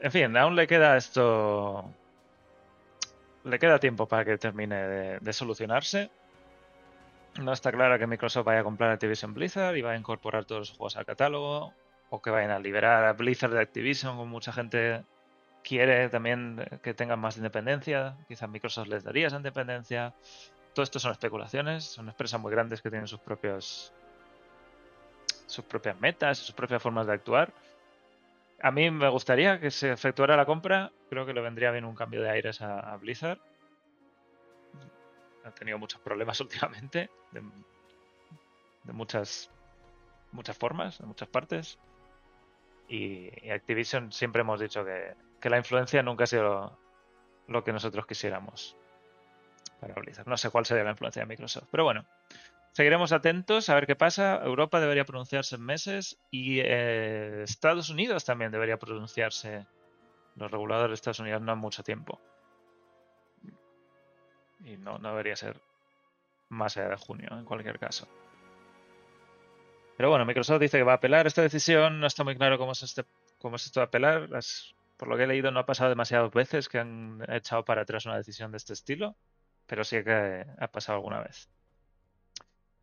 En 0.00 0.10
fin, 0.10 0.36
aún 0.36 0.56
le 0.56 0.66
queda 0.66 0.96
esto. 0.96 1.84
Le 3.44 3.58
queda 3.60 3.78
tiempo 3.78 4.08
para 4.08 4.24
que 4.24 4.36
termine 4.36 5.20
de, 5.20 5.32
solucionarse. 5.32 6.10
No 7.40 7.52
está 7.52 7.70
claro 7.70 7.98
que 7.98 8.06
Microsoft 8.08 8.46
vaya 8.46 8.60
a 8.60 8.64
comprar 8.64 8.90
Activision 8.90 9.32
Blizzard 9.32 9.76
y 9.76 9.82
vaya 9.82 9.94
a 9.94 9.98
incorporar 9.98 10.44
todos 10.44 10.60
los 10.60 10.70
juegos 10.70 10.96
al 10.96 11.06
catálogo. 11.06 11.72
O 12.14 12.20
que 12.20 12.28
vayan 12.28 12.50
a 12.50 12.58
liberar 12.58 13.06
a 13.06 13.14
Blizzard 13.14 13.54
de 13.54 13.62
Activision, 13.62 14.16
como 14.16 14.26
mucha 14.26 14.52
gente 14.52 15.02
quiere 15.64 16.10
también 16.10 16.62
que 16.82 16.92
tengan 16.92 17.18
más 17.18 17.38
independencia. 17.38 18.18
Quizás 18.28 18.50
Microsoft 18.50 18.88
les 18.88 19.02
daría 19.02 19.28
esa 19.28 19.38
independencia. 19.38 20.12
Todo 20.74 20.82
esto 20.84 20.98
son 20.98 21.12
especulaciones, 21.12 21.84
son 21.84 22.10
empresas 22.10 22.38
muy 22.38 22.52
grandes 22.52 22.82
que 22.82 22.90
tienen 22.90 23.08
sus 23.08 23.20
propios 23.20 23.94
sus 25.46 25.64
propias 25.64 25.98
metas, 26.00 26.36
sus 26.36 26.54
propias 26.54 26.82
formas 26.82 27.06
de 27.06 27.14
actuar. 27.14 27.50
A 28.60 28.70
mí 28.70 28.90
me 28.90 29.08
gustaría 29.08 29.58
que 29.58 29.70
se 29.70 29.90
efectuara 29.90 30.36
la 30.36 30.44
compra. 30.44 30.92
Creo 31.08 31.24
que 31.24 31.32
le 31.32 31.40
vendría 31.40 31.70
bien 31.70 31.86
un 31.86 31.94
cambio 31.94 32.20
de 32.20 32.28
aires 32.28 32.60
a, 32.60 32.78
a 32.78 32.96
Blizzard. 32.98 33.38
Ha 35.46 35.50
tenido 35.52 35.78
muchos 35.78 36.02
problemas 36.02 36.38
últimamente, 36.42 37.08
de, 37.30 37.40
de 38.84 38.92
muchas 38.92 39.50
muchas 40.30 40.58
formas, 40.58 40.98
de 40.98 41.06
muchas 41.06 41.28
partes. 41.28 41.78
Y, 42.88 43.50
Activision 43.50 44.12
siempre 44.12 44.42
hemos 44.42 44.60
dicho 44.60 44.84
que, 44.84 45.14
que 45.40 45.50
la 45.50 45.58
influencia 45.58 46.02
nunca 46.02 46.24
ha 46.24 46.26
sido 46.26 46.78
lo, 47.48 47.64
que 47.64 47.72
nosotros 47.72 48.06
quisiéramos 48.06 48.76
para 49.80 49.94
Blizzard. 49.94 50.28
No 50.28 50.36
sé 50.36 50.50
cuál 50.50 50.66
sería 50.66 50.84
la 50.84 50.90
influencia 50.90 51.22
de 51.22 51.26
Microsoft, 51.26 51.68
pero 51.70 51.84
bueno, 51.84 52.04
seguiremos 52.72 53.12
atentos 53.12 53.68
a 53.68 53.74
ver 53.74 53.86
qué 53.86 53.96
pasa. 53.96 54.40
Europa 54.44 54.80
debería 54.80 55.04
pronunciarse 55.04 55.56
en 55.56 55.62
meses 55.62 56.18
y 56.30 56.60
eh, 56.60 57.42
Estados 57.42 57.90
Unidos 57.90 58.24
también 58.24 58.52
debería 58.52 58.78
pronunciarse. 58.78 59.66
Los 60.34 60.50
reguladores 60.50 60.90
de 60.90 60.94
Estados 60.94 61.20
Unidos 61.20 61.42
no 61.42 61.52
en 61.52 61.58
mucho 61.58 61.82
tiempo. 61.82 62.18
Y 64.64 64.78
no, 64.78 64.98
no 64.98 65.10
debería 65.10 65.36
ser 65.36 65.60
más 66.48 66.76
allá 66.76 66.90
de 66.90 66.96
junio, 66.96 67.28
en 67.32 67.44
cualquier 67.44 67.78
caso. 67.78 68.08
Pero 70.02 70.10
bueno, 70.10 70.24
Microsoft 70.24 70.58
dice 70.60 70.78
que 70.78 70.82
va 70.82 70.94
a 70.94 70.96
apelar 70.96 71.28
esta 71.28 71.42
decisión. 71.42 72.00
No 72.00 72.08
está 72.08 72.24
muy 72.24 72.34
claro 72.36 72.58
cómo 72.58 72.72
es, 72.72 72.82
este, 72.82 73.04
cómo 73.38 73.54
es 73.54 73.66
esto 73.66 73.78
de 73.78 73.84
apelar. 73.84 74.28
Las- 74.30 74.74
por 74.96 75.06
lo 75.06 75.16
que 75.16 75.22
he 75.22 75.26
leído, 75.28 75.52
no 75.52 75.60
ha 75.60 75.64
pasado 75.64 75.90
demasiadas 75.90 76.32
veces 76.32 76.68
que 76.68 76.80
han 76.80 77.24
echado 77.28 77.64
para 77.64 77.82
atrás 77.82 78.04
una 78.04 78.16
decisión 78.16 78.50
de 78.50 78.56
este 78.56 78.72
estilo. 78.72 79.14
Pero 79.64 79.84
sí 79.84 80.02
que 80.02 80.44
ha 80.58 80.66
pasado 80.72 80.96
alguna 80.96 81.20
vez. 81.20 81.48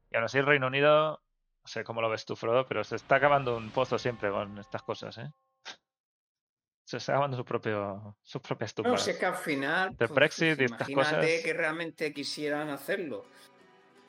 Y 0.10 0.16
aún 0.16 0.24
así, 0.24 0.38
el 0.38 0.46
Reino 0.46 0.68
Unido, 0.68 1.22
no 1.62 1.68
sé 1.68 1.84
cómo 1.84 2.00
lo 2.02 2.10
ves 2.10 2.24
tú, 2.24 2.38
Frodo, 2.38 2.66
pero 2.70 2.86
se 2.86 2.96
está 2.96 3.16
acabando 3.16 3.58
un 3.58 3.70
pozo 3.72 4.00
siempre 4.00 4.30
con 4.32 4.58
estas 4.58 4.82
cosas, 4.84 5.18
¿eh? 5.18 5.30
Se 6.86 6.96
está 6.96 7.12
acabando 7.12 7.36
su 7.36 7.44
propio, 7.44 8.16
sus 8.24 8.42
propias 8.42 8.74
No, 8.78 8.84
tumbas. 8.84 9.06
es 9.10 9.18
que 9.18 9.26
al 9.26 9.36
final. 9.36 9.94
Del 9.98 10.08
Brexit 10.08 10.62
y 10.62 10.64
estas 10.64 10.88
cosas. 10.90 11.26
que 11.26 11.54
realmente 11.54 12.14
quisieran 12.14 12.70
hacerlo. 12.70 13.26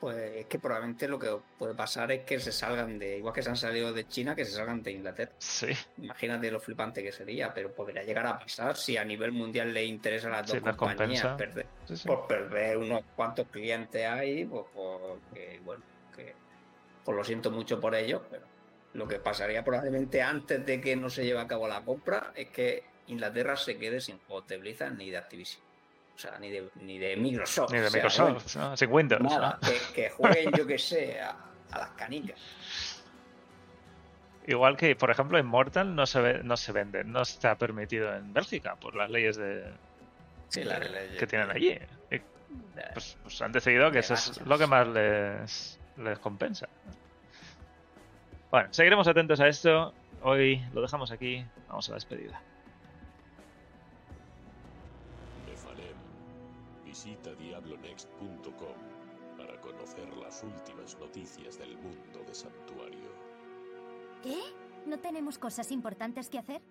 Pues 0.01 0.17
es 0.17 0.45
que 0.47 0.57
probablemente 0.57 1.07
lo 1.07 1.19
que 1.19 1.29
puede 1.59 1.75
pasar 1.75 2.11
es 2.11 2.23
que 2.23 2.39
se 2.39 2.51
salgan 2.51 2.97
de. 2.97 3.19
Igual 3.19 3.35
que 3.35 3.43
se 3.43 3.51
han 3.51 3.55
salido 3.55 3.93
de 3.93 4.07
China, 4.07 4.35
que 4.35 4.43
se 4.45 4.53
salgan 4.53 4.81
de 4.81 4.93
Inglaterra. 4.93 5.31
Sí, 5.37 5.67
Imagínate 5.99 6.49
lo 6.49 6.59
flipante 6.59 7.03
que 7.03 7.11
sería, 7.11 7.53
pero 7.53 7.71
podría 7.71 8.01
llegar 8.01 8.25
a 8.25 8.39
pasar 8.39 8.75
si 8.75 8.97
a 8.97 9.05
nivel 9.05 9.31
mundial 9.31 9.71
le 9.71 9.85
interesa 9.85 10.29
a 10.29 10.41
las 10.41 10.49
Sí, 10.49 10.59
dos 10.59 10.75
compañías 10.75 11.37
perder, 11.37 11.67
sí, 11.87 11.95
sí. 11.97 12.07
por 12.07 12.25
perder 12.25 12.77
unos 12.77 13.03
cuantos 13.15 13.47
clientes 13.49 14.03
ahí, 14.07 14.43
pues, 14.43 14.65
porque, 14.73 15.61
bueno, 15.63 15.83
que 16.15 16.33
pues 17.05 17.15
lo 17.15 17.23
siento 17.23 17.51
mucho 17.51 17.79
por 17.79 17.93
ellos, 17.93 18.23
pero 18.31 18.47
lo 18.95 19.07
que 19.07 19.19
pasaría 19.19 19.63
probablemente 19.63 20.23
antes 20.23 20.65
de 20.65 20.81
que 20.81 20.95
no 20.95 21.11
se 21.11 21.23
lleve 21.25 21.41
a 21.41 21.47
cabo 21.47 21.67
la 21.67 21.85
compra 21.85 22.33
es 22.35 22.47
que 22.49 22.83
Inglaterra 23.05 23.55
se 23.55 23.77
quede 23.77 24.01
sin 24.01 24.17
juegos 24.17 24.47
de 24.47 24.57
Blizzard 24.57 24.93
ni 24.95 25.11
de 25.11 25.17
Activision. 25.17 25.63
O 26.15 26.19
sea, 26.21 26.37
ni 26.39 26.49
de, 26.51 26.69
ni 26.75 26.97
de 26.99 27.15
Microsoft. 27.17 27.71
Ni 27.71 27.79
de 27.79 27.87
o 27.87 27.89
sea, 27.89 27.97
Microsoft, 27.99 28.55
¿no? 28.55 29.29
nada, 29.29 29.59
que, 29.61 29.93
que 29.93 30.09
jueguen, 30.09 30.51
yo 30.55 30.67
que 30.67 30.77
sé, 30.77 31.19
a, 31.19 31.35
a 31.71 31.79
las 31.79 31.89
canicas. 31.91 33.03
Igual 34.47 34.75
que, 34.77 34.95
por 34.95 35.09
ejemplo, 35.11 35.37
Immortal 35.39 35.95
no 35.95 36.05
se, 36.05 36.19
ve- 36.19 36.41
no 36.43 36.57
se 36.57 36.71
vende, 36.71 37.03
no 37.03 37.21
está 37.21 37.55
permitido 37.55 38.13
en 38.15 38.33
Bélgica 38.33 38.75
por 38.75 38.95
las 38.95 39.09
leyes 39.09 39.37
de, 39.37 39.71
Sí, 40.49 40.63
que 41.17 41.27
tienen 41.27 41.49
allí. 41.49 41.77
Y, 42.11 42.19
pues, 42.93 43.17
pues 43.23 43.41
han 43.41 43.51
decidido 43.51 43.89
que 43.91 43.99
eso 43.99 44.13
es 44.15 44.41
lo 44.45 44.57
que 44.57 44.67
más 44.67 44.87
les, 44.87 45.79
les 45.97 46.19
compensa. 46.19 46.67
Bueno, 48.49 48.67
seguiremos 48.73 49.07
atentos 49.07 49.39
a 49.39 49.47
esto. 49.47 49.93
Hoy 50.23 50.61
lo 50.73 50.81
dejamos 50.81 51.11
aquí. 51.11 51.45
Vamos 51.69 51.87
a 51.87 51.91
la 51.91 51.95
despedida. 51.95 52.41
Visita 57.03 57.33
diablonext.com 57.33 58.75
para 59.35 59.59
conocer 59.59 60.07
las 60.17 60.43
últimas 60.43 60.95
noticias 60.99 61.57
del 61.57 61.75
mundo 61.77 62.23
de 62.27 62.35
Santuario. 62.35 63.09
¿Qué? 64.21 64.39
¿No 64.85 64.99
tenemos 64.99 65.39
cosas 65.39 65.71
importantes 65.71 66.29
que 66.29 66.37
hacer? 66.37 66.61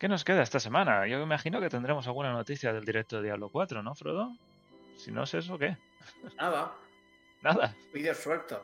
¿Qué 0.00 0.08
nos 0.08 0.24
queda 0.24 0.42
esta 0.42 0.58
semana? 0.58 1.06
Yo 1.06 1.22
imagino 1.22 1.60
que 1.60 1.68
tendremos 1.68 2.08
alguna 2.08 2.32
noticia 2.32 2.72
del 2.72 2.84
directo 2.84 3.18
de 3.18 3.22
Diablo 3.26 3.50
4, 3.50 3.84
¿no, 3.84 3.94
Frodo? 3.94 4.36
Si 4.96 5.12
no 5.12 5.22
es 5.22 5.32
eso, 5.32 5.56
¿qué? 5.56 5.76
Nada, 6.36 6.74
Nada. 7.42 7.72
vídeos 7.94 8.16
sueltos. 8.16 8.58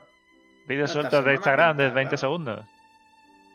Vídeos 0.67 0.91
Esta 0.91 1.01
sueltos 1.01 1.25
de 1.25 1.35
Instagram 1.35 1.77
de 1.77 1.85
pinta, 1.85 1.95
20 1.95 2.09
claro. 2.09 2.21
segundos. 2.21 2.72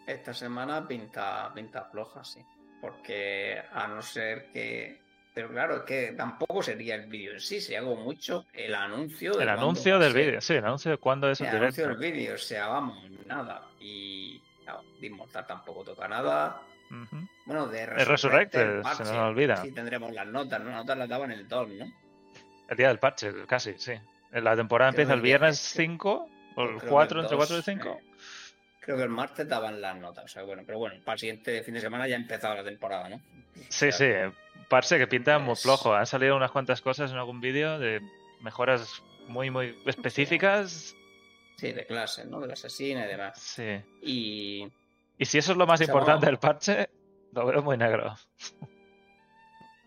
Esta 0.08 0.34
semana 0.34 0.88
pinta, 0.88 1.52
pinta 1.54 1.84
floja, 1.84 2.24
sí. 2.24 2.40
Porque 2.82 3.62
a 3.72 3.88
no 3.88 4.02
ser 4.02 4.52
que. 4.52 5.06
Pero 5.34 5.50
claro, 5.50 5.78
es 5.78 5.84
que 5.84 6.14
tampoco 6.14 6.64
sería 6.64 6.96
el 6.96 7.06
vídeo 7.06 7.34
en 7.34 7.40
sí, 7.40 7.62
sería 7.62 7.82
como 7.82 7.98
mucho 7.98 8.48
el 8.54 8.74
anuncio 8.74 9.34
de 9.34 9.44
El 9.44 9.50
anuncio 9.50 10.00
del 10.00 10.14
vídeo, 10.14 10.42
sí, 10.42 10.56
el 10.56 10.66
anuncio 10.66 10.90
de 10.90 10.98
cuándo 10.98 11.30
es 11.30 11.40
el 11.42 11.48
El 11.48 11.58
anuncio 11.58 11.88
del 11.90 11.98
vídeo, 11.98 12.34
o 12.34 12.40
sea, 12.40 12.68
vamos, 12.68 12.98
nada. 13.28 13.62
Y 13.80 14.42
Claro, 14.68 14.84
de 15.00 15.08
Inmortal 15.08 15.48
tampoco 15.48 15.82
toca 15.86 16.10
nada. 16.10 16.62
Bueno, 17.46 17.68
de 17.68 17.84
El 17.84 18.06
Resurrected, 18.06 18.60
el 18.60 18.78
se 18.78 18.84
parche, 18.84 19.04
nos 19.06 19.14
olvida. 19.14 19.56
Sí, 19.58 19.72
tendremos 19.72 20.12
las 20.12 20.28
notas, 20.28 20.60
¿no? 20.60 20.72
Las 20.72 20.80
notas 20.80 20.98
las 20.98 21.08
daban 21.08 21.32
el 21.32 21.48
2, 21.48 21.70
¿no? 21.70 21.86
El 22.68 22.78
día 22.78 22.90
del 22.90 23.00
parche, 23.00 23.32
casi, 23.46 23.76
sí. 23.78 23.94
La 24.32 24.58
temporada 24.58 24.92
Creo 24.92 25.04
empieza 25.04 25.14
el 25.14 25.22
viernes 25.22 25.56
viernes, 25.56 25.60
sí. 25.60 25.78
5, 25.88 26.30
o 26.56 26.62
el 26.62 26.68
Creo 26.68 26.80
que 26.82 26.88
4, 26.88 27.20
el 27.20 27.26
entre 27.26 27.38
4 27.38 27.56
y 27.56 27.58
2, 27.60 27.66
5. 27.66 28.02
Creo 28.88 28.96
que 28.96 29.04
el 29.04 29.10
martes 29.10 29.46
daban 29.50 29.82
las 29.82 29.98
notas, 29.98 30.24
o 30.24 30.28
sea, 30.30 30.44
bueno, 30.44 30.64
pero 30.66 30.80
bueno, 30.80 30.96
para 31.04 31.16
el 31.16 31.20
siguiente 31.20 31.62
fin 31.62 31.74
de 31.74 31.82
semana 31.82 32.08
ya 32.08 32.16
ha 32.16 32.20
empezado 32.20 32.56
la 32.56 32.64
temporada, 32.64 33.10
¿no? 33.10 33.20
Sí, 33.68 33.92
sí, 33.92 34.06
parche 34.70 34.98
que 34.98 35.08
pinta 35.08 35.38
muy 35.40 35.48
pues- 35.50 35.64
flojo. 35.64 35.94
Han 35.94 36.06
salido 36.06 36.38
unas 36.38 36.52
cuantas 36.52 36.80
cosas 36.80 37.12
en 37.12 37.18
algún 37.18 37.42
vídeo 37.42 37.78
de 37.80 38.00
mejoras 38.40 39.04
muy, 39.28 39.50
muy 39.52 39.78
específicas. 39.86 40.96
Sí, 41.58 41.74
de 41.74 41.86
clases, 41.86 42.28
¿no? 42.28 42.40
De 42.40 42.48
la 42.48 42.54
asesina 42.54 43.04
y 43.04 43.08
demás. 43.10 43.38
Sí. 43.38 43.82
Y 44.02 44.72
Y 45.18 45.26
si 45.26 45.38
eso 45.38 45.52
es 45.52 45.58
lo 45.58 45.68
más 45.68 45.82
O 45.82 45.84
sea, 45.84 45.92
importante 45.94 46.28
del 46.28 46.38
parche, 46.40 46.90
lo 47.34 47.46
veo 47.46 47.62
muy 47.62 47.76
negro. 47.76 48.16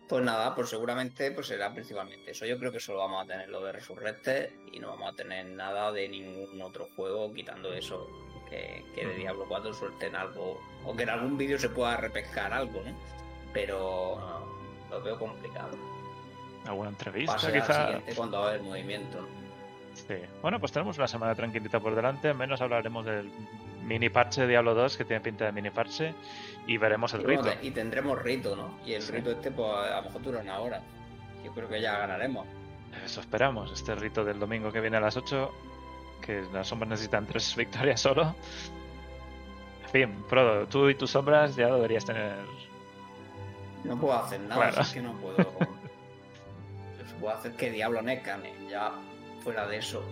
pues 0.07 0.23
nada, 0.23 0.53
pues 0.53 0.69
seguramente 0.69 1.31
pues 1.31 1.47
será 1.47 1.73
principalmente 1.73 2.29
eso. 2.29 2.45
Yo 2.45 2.59
creo 2.59 2.71
que 2.71 2.79
solo 2.79 2.99
vamos 2.99 3.23
a 3.23 3.27
tener 3.27 3.49
lo 3.49 3.63
de 3.63 3.71
Resurrected 3.71 4.51
y 4.71 4.79
no 4.79 4.89
vamos 4.89 5.11
a 5.11 5.15
tener 5.15 5.45
nada 5.47 5.91
de 5.91 6.07
ningún 6.07 6.61
otro 6.61 6.87
juego 6.95 7.33
quitando 7.33 7.73
eso. 7.73 8.07
Que, 8.51 8.83
que 8.93 9.05
de. 9.07 9.15
Diablo 9.15 9.45
4 9.47 9.73
suelten 9.73 10.15
algo. 10.15 10.61
O 10.85 10.95
que 10.95 11.03
en 11.03 11.09
algún 11.09 11.37
vídeo 11.37 11.57
se 11.57 11.69
pueda 11.69 11.97
repescar 11.97 12.53
algo, 12.53 12.81
¿no? 12.85 12.91
Pero 13.53 14.19
ah, 14.19 14.41
lo 14.91 15.01
veo 15.01 15.17
complicado. 15.17 15.69
¿Alguna 16.67 16.89
entrevista 16.89 17.33
Pase 17.33 17.47
al 17.47 17.53
quizá? 17.53 17.85
siguiente 17.87 18.13
cuando 18.15 18.39
va 18.41 18.45
a 18.45 18.49
haber 18.49 18.61
movimiento. 18.61 19.21
¿no? 19.21 19.27
Sí. 19.93 20.15
Bueno, 20.41 20.59
pues 20.59 20.71
tenemos 20.71 20.97
una 20.97 21.07
semana 21.07 21.33
tranquilita 21.33 21.79
por 21.79 21.95
delante. 21.95 22.27
Al 22.29 22.35
menos 22.35 22.61
hablaremos 22.61 23.05
del 23.05 23.31
mini 23.83 24.09
parche 24.09 24.41
de 24.41 24.47
Diablo 24.47 24.75
2, 24.75 24.97
que 24.97 25.05
tiene 25.05 25.21
pinta 25.21 25.45
de 25.45 25.51
mini 25.53 25.69
parche, 25.71 26.13
y 26.67 26.77
veremos 26.77 27.13
el 27.13 27.21
Y, 27.21 27.25
rito. 27.25 27.49
y 27.61 27.71
tendremos 27.71 28.21
rito, 28.21 28.55
¿no? 28.55 28.77
Y 28.85 28.93
el 28.93 29.01
Sí. 29.01 29.11
rito 29.13 29.31
este, 29.31 29.49
pues 29.51 29.67
a 29.69 29.97
lo 29.97 30.03
mejor 30.03 30.21
dura 30.21 30.39
una 30.39 30.59
hora. 30.59 30.81
Yo 31.43 31.51
creo 31.53 31.67
que 31.67 31.81
ya 31.81 31.97
ganaremos. 31.97 32.45
Eso 33.03 33.21
esperamos. 33.21 33.71
Este 33.71 33.95
rito 33.95 34.23
del 34.23 34.39
domingo 34.39 34.71
que 34.71 34.81
viene 34.81 34.97
a 34.97 35.01
las 35.01 35.17
8, 35.17 35.51
que 36.21 36.43
las 36.53 36.67
sombras 36.67 36.89
necesitan 36.89 37.25
tres 37.27 37.55
victorias 37.57 37.99
solo. 38.01 38.35
En 39.83 39.89
fin, 39.89 40.23
Frodo, 40.29 40.67
tú 40.67 40.87
y 40.89 40.95
tus 40.95 41.11
sombras 41.11 41.55
ya 41.55 41.67
deberías 41.67 42.05
tener. 42.05 42.37
No 43.83 43.99
puedo 43.99 44.13
hacer 44.13 44.39
nada, 44.41 44.67
Claro. 44.69 44.81
es 44.81 44.89
que 44.93 45.01
no 45.01 45.13
puedo. 45.19 45.35
Que 45.37 47.03
puedo 47.19 47.35
hacer 47.35 47.53
que 47.55 47.71
Diablo 47.71 48.01
no 48.01 48.11
gane. 48.23 48.53
Ya 48.69 48.91
fuera 49.43 49.67
de 49.67 49.77
eso, 49.77 50.03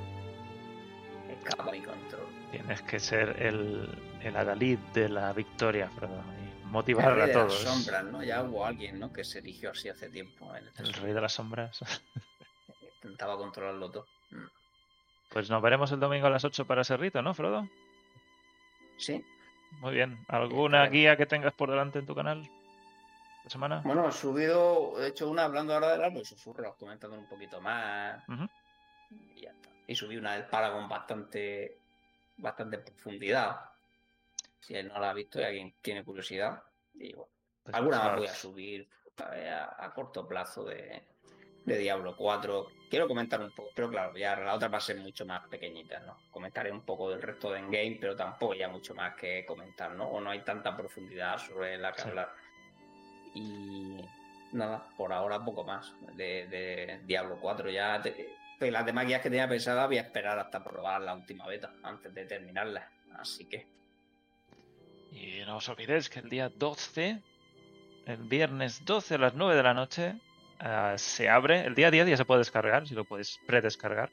escapa 1.29 1.71
mi 1.71 1.79
control. 1.81 2.27
Tienes 2.51 2.81
que 2.81 2.99
ser 2.99 3.41
el, 3.41 3.87
el 4.21 4.35
adalid 4.35 4.79
de 4.93 5.07
la 5.07 5.31
victoria, 5.33 5.87
Frodo, 5.91 6.21
y 6.41 6.63
El 6.63 6.65
motivar 6.71 7.13
rey 7.13 7.21
a 7.23 7.27
de 7.27 7.33
todos. 7.33 7.63
las 7.63 7.73
sombras, 7.73 8.03
¿no? 8.05 8.23
Ya 8.23 8.43
hubo 8.43 8.65
alguien, 8.65 8.99
¿no? 8.99 9.13
Que 9.13 9.23
se 9.23 9.39
eligió 9.39 9.71
así 9.71 9.87
hace 9.87 10.09
tiempo. 10.09 10.53
En 10.55 10.67
este 10.67 10.83
El 10.83 10.93
rey 10.93 11.13
de 11.13 11.21
las 11.21 11.33
sombras. 11.33 11.79
Intentaba 12.95 13.37
controlarlo 13.37 13.89
todo. 13.91 14.07
Mm. 14.31 14.45
Pues 15.29 15.49
nos 15.49 15.61
veremos 15.61 15.91
el 15.91 15.99
domingo 15.99 16.27
a 16.27 16.31
las 16.31 16.43
8 16.43 16.65
para 16.65 16.81
ese 16.81 16.97
rito, 16.97 17.21
¿no, 17.21 17.33
Frodo? 17.33 17.67
Sí. 18.97 19.23
Muy 19.79 19.93
bien. 19.93 20.25
¿Alguna 20.27 20.87
guía 20.87 21.15
que 21.15 21.27
tengas 21.27 21.53
por 21.53 21.69
delante 21.69 21.99
en 21.99 22.05
tu 22.07 22.15
canal 22.15 22.49
esta 23.37 23.49
semana? 23.49 23.81
Bueno, 23.85 24.09
he 24.09 24.11
subido, 24.11 24.99
he 24.99 25.07
hecho 25.07 25.29
una 25.29 25.45
hablando 25.45 25.73
ahora 25.73 25.91
del 25.91 26.03
árbol, 26.03 26.25
susurros, 26.25 26.75
comentando 26.75 27.17
un 27.17 27.27
poquito 27.29 27.61
más. 27.61 28.23
Y 29.35 29.41
ya 29.41 29.51
está. 29.51 29.69
Y 29.87 29.95
subí 29.95 30.17
una 30.17 30.33
del 30.33 30.45
Paragon 30.45 30.89
bastante, 30.89 31.77
bastante 32.37 32.77
en 32.77 32.83
profundidad. 32.83 33.59
Si 34.59 34.73
él 34.75 34.87
no 34.87 34.99
la 34.99 35.11
ha 35.11 35.13
visto 35.13 35.39
y 35.39 35.43
alguien 35.43 35.73
tiene 35.81 36.03
curiosidad. 36.03 36.61
Y 36.95 37.13
bueno, 37.13 37.29
Pues 37.63 37.75
alguna 37.75 37.99
más 37.99 38.17
voy 38.17 38.27
a 38.27 38.33
subir 38.33 38.87
a, 39.17 39.85
a 39.85 39.93
corto 39.93 40.27
plazo 40.27 40.63
de, 40.65 41.03
de 41.65 41.77
Diablo 41.77 42.15
4. 42.15 42.67
Quiero 42.89 43.07
comentar 43.07 43.39
un 43.41 43.51
poco, 43.51 43.69
pero 43.75 43.89
claro, 43.89 44.17
ya 44.17 44.35
la 44.35 44.55
otra 44.55 44.67
va 44.67 44.79
a 44.79 44.81
ser 44.81 44.97
mucho 44.97 45.25
más 45.25 45.47
pequeñita, 45.47 45.99
¿no? 45.99 46.17
Comentaré 46.31 46.71
un 46.71 46.81
poco 46.81 47.09
del 47.11 47.21
resto 47.21 47.51
de 47.51 47.59
Endgame, 47.59 47.97
pero 48.01 48.15
tampoco 48.15 48.55
ya 48.55 48.67
mucho 48.67 48.95
más 48.95 49.15
que 49.15 49.45
comentar, 49.45 49.91
¿no? 49.91 50.05
O 50.07 50.19
no 50.19 50.31
hay 50.31 50.39
tanta 50.41 50.75
profundidad 50.75 51.37
sobre 51.37 51.77
la 51.77 51.91
que 51.93 52.01
Sí. 52.01 52.07
hablar. 52.09 52.33
Y 53.35 53.97
nada, 54.53 54.87
por 54.97 55.13
ahora 55.13 55.43
poco 55.45 55.63
más 55.63 55.93
de, 56.15 56.47
de 56.47 56.99
Diablo 57.05 57.37
4. 57.39 57.69
Ya 57.69 58.01
te- 58.01 58.35
pues 58.57 58.71
las 58.71 58.85
demás 58.85 59.05
guías 59.05 59.21
que 59.21 59.29
tenía 59.29 59.47
pensadas 59.47 59.87
voy 59.87 59.99
a 59.99 60.01
esperar 60.01 60.37
hasta 60.39 60.63
probar 60.63 61.01
la 61.01 61.13
última 61.13 61.45
beta 61.47 61.71
antes 61.83 62.13
de 62.13 62.25
terminarla. 62.25 62.89
Así 63.17 63.45
que 63.45 63.67
Y 65.11 65.41
no 65.45 65.57
os 65.57 65.69
olvidéis 65.69 66.09
que 66.09 66.19
el 66.19 66.29
día 66.29 66.49
12, 66.49 67.21
el 68.05 68.17
viernes 68.17 68.83
12 68.85 69.15
a 69.15 69.17
las 69.19 69.33
9 69.35 69.55
de 69.55 69.63
la 69.63 69.73
noche, 69.73 70.15
ah, 70.59 70.93
se 70.97 71.29
abre. 71.29 71.65
El 71.65 71.75
día 71.75 71.91
10 71.91 72.07
ya 72.07 72.17
se 72.17 72.25
puede 72.25 72.39
descargar, 72.39 72.87
si 72.87 72.95
lo 72.95 73.05
podéis 73.05 73.39
predescargar. 73.45 74.09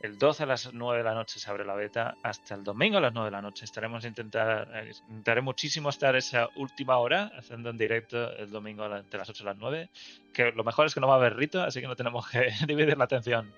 El 0.00 0.18
12 0.18 0.42
a 0.42 0.46
las 0.46 0.74
9 0.74 0.98
de 0.98 1.04
la 1.04 1.14
noche 1.14 1.38
se 1.40 1.48
abre 1.50 1.64
la 1.64 1.74
beta. 1.74 2.16
Hasta 2.22 2.54
el 2.54 2.62
domingo 2.62 2.98
a 2.98 3.00
las 3.00 3.14
9 3.14 3.26
de 3.28 3.30
la 3.30 3.40
noche 3.40 3.64
estaremos 3.64 4.04
intentar, 4.04 4.68
eh, 4.74 4.92
intentaré 5.08 5.40
muchísimo 5.40 5.88
estar 5.88 6.14
esa 6.16 6.48
última 6.56 6.98
hora 6.98 7.32
haciendo 7.36 7.70
en 7.70 7.78
directo 7.78 8.30
el 8.36 8.50
domingo 8.50 8.84
a 8.84 8.88
la- 8.88 9.02
de 9.02 9.18
las 9.18 9.28
8 9.30 9.42
a 9.44 9.46
las 9.46 9.56
9. 9.56 9.88
Que 10.34 10.52
lo 10.52 10.64
mejor 10.64 10.86
es 10.86 10.92
que 10.94 11.00
no 11.00 11.08
va 11.08 11.14
a 11.14 11.16
haber 11.16 11.34
rito, 11.36 11.62
así 11.62 11.80
que 11.80 11.86
no 11.86 11.96
tenemos 11.96 12.28
que 12.28 12.46
dividir 12.68 12.98
la 12.98 13.04
atención. 13.04 13.52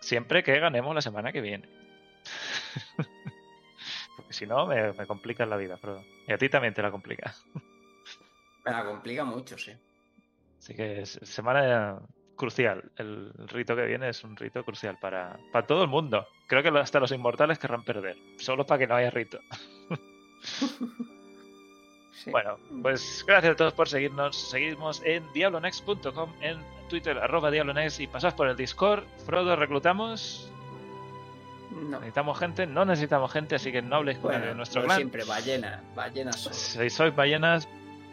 Siempre 0.00 0.44
que 0.44 0.58
ganemos 0.60 0.94
la 0.94 1.02
semana 1.02 1.32
que 1.32 1.40
viene. 1.40 1.68
Porque 4.16 4.32
si 4.32 4.46
no, 4.46 4.66
me, 4.66 4.92
me 4.92 5.06
complica 5.06 5.44
la 5.46 5.56
vida, 5.56 5.76
Frodo. 5.76 6.04
Y 6.26 6.32
a 6.32 6.38
ti 6.38 6.48
también 6.48 6.72
te 6.74 6.82
la 6.82 6.90
complica. 6.92 7.34
me 8.64 8.70
la 8.72 8.84
complica 8.84 9.24
mucho, 9.24 9.58
sí. 9.58 9.72
Así 10.58 10.74
que 10.74 11.00
es 11.02 11.18
semana 11.22 11.98
crucial. 12.36 12.90
El 12.96 13.32
rito 13.48 13.74
que 13.76 13.86
viene 13.86 14.08
es 14.08 14.22
un 14.24 14.36
rito 14.36 14.64
crucial 14.64 14.98
para, 15.00 15.38
para 15.52 15.66
todo 15.66 15.82
el 15.82 15.88
mundo. 15.88 16.26
Creo 16.46 16.62
que 16.62 16.68
hasta 16.78 17.00
los 17.00 17.12
inmortales 17.12 17.58
querrán 17.58 17.84
perder. 17.84 18.16
Solo 18.38 18.64
para 18.66 18.78
que 18.78 18.86
no 18.86 18.94
haya 18.96 19.10
rito. 19.10 19.38
Sí. 22.24 22.32
Bueno, 22.32 22.58
pues 22.82 23.24
gracias 23.26 23.52
a 23.52 23.56
todos 23.56 23.72
por 23.74 23.88
seguirnos. 23.88 24.50
Seguimos 24.50 25.00
en 25.04 25.32
diablonext.com, 25.32 26.32
en 26.40 26.58
Twitter, 26.88 27.16
arroba 27.16 27.48
diablonext 27.48 28.00
y 28.00 28.08
pasad 28.08 28.34
por 28.34 28.48
el 28.48 28.56
Discord. 28.56 29.04
Frodo, 29.24 29.54
reclutamos. 29.54 30.50
No. 31.70 32.00
Necesitamos 32.00 32.36
gente, 32.40 32.66
no 32.66 32.84
necesitamos 32.84 33.30
gente, 33.32 33.54
así 33.54 33.70
que 33.70 33.82
no 33.82 33.96
habléis 33.96 34.18
con 34.18 34.32
Bueno, 34.32 34.52
nuestro 34.54 34.82
clan. 34.82 34.96
siempre, 34.96 35.22
ballena, 35.24 35.80
ballena 35.94 36.32
solo. 36.32 36.54
Si 36.56 36.90
sois 36.90 37.14
ballenas, 37.14 37.68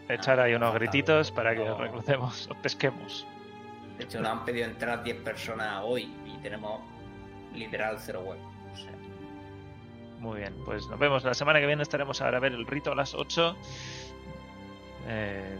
echar 0.10 0.40
ahí 0.40 0.53
unos 0.53 0.73
grititos 0.73 1.32
para 1.32 1.56
que 1.56 1.64
no. 1.64 1.73
os 1.73 1.80
reclutemos, 1.80 2.48
os 2.49 2.57
pesquemos. 2.57 3.27
De 3.98 4.03
hecho, 4.03 4.19
nos 4.19 4.32
han 4.32 4.45
pedido 4.45 4.65
entrar 4.65 5.03
10 5.03 5.22
personas 5.23 5.82
hoy 5.84 6.14
y 6.26 6.38
tenemos 6.41 6.82
literal 7.53 7.98
cero 7.99 8.22
web. 8.22 8.40
O 8.73 8.77
sea, 8.77 8.91
Muy 10.19 10.40
bien, 10.40 10.53
pues 10.65 10.88
nos 10.88 10.99
vemos 10.99 11.23
la 11.23 11.34
semana 11.34 11.60
que 11.60 11.65
viene. 11.65 11.82
Estaremos 11.82 12.22
a 12.22 12.30
ver 12.40 12.53
el 12.53 12.65
rito 12.68 12.91
a 12.91 12.95
las 12.95 13.14
8. 13.14 13.56
Eh, 15.07 15.57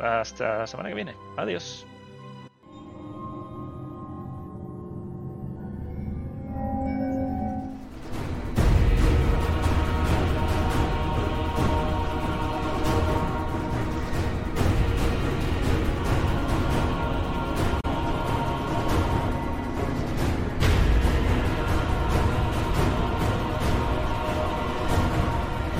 hasta 0.00 0.58
la 0.58 0.66
semana 0.66 0.90
que 0.90 0.94
viene. 0.94 1.14
Adiós. 1.36 1.86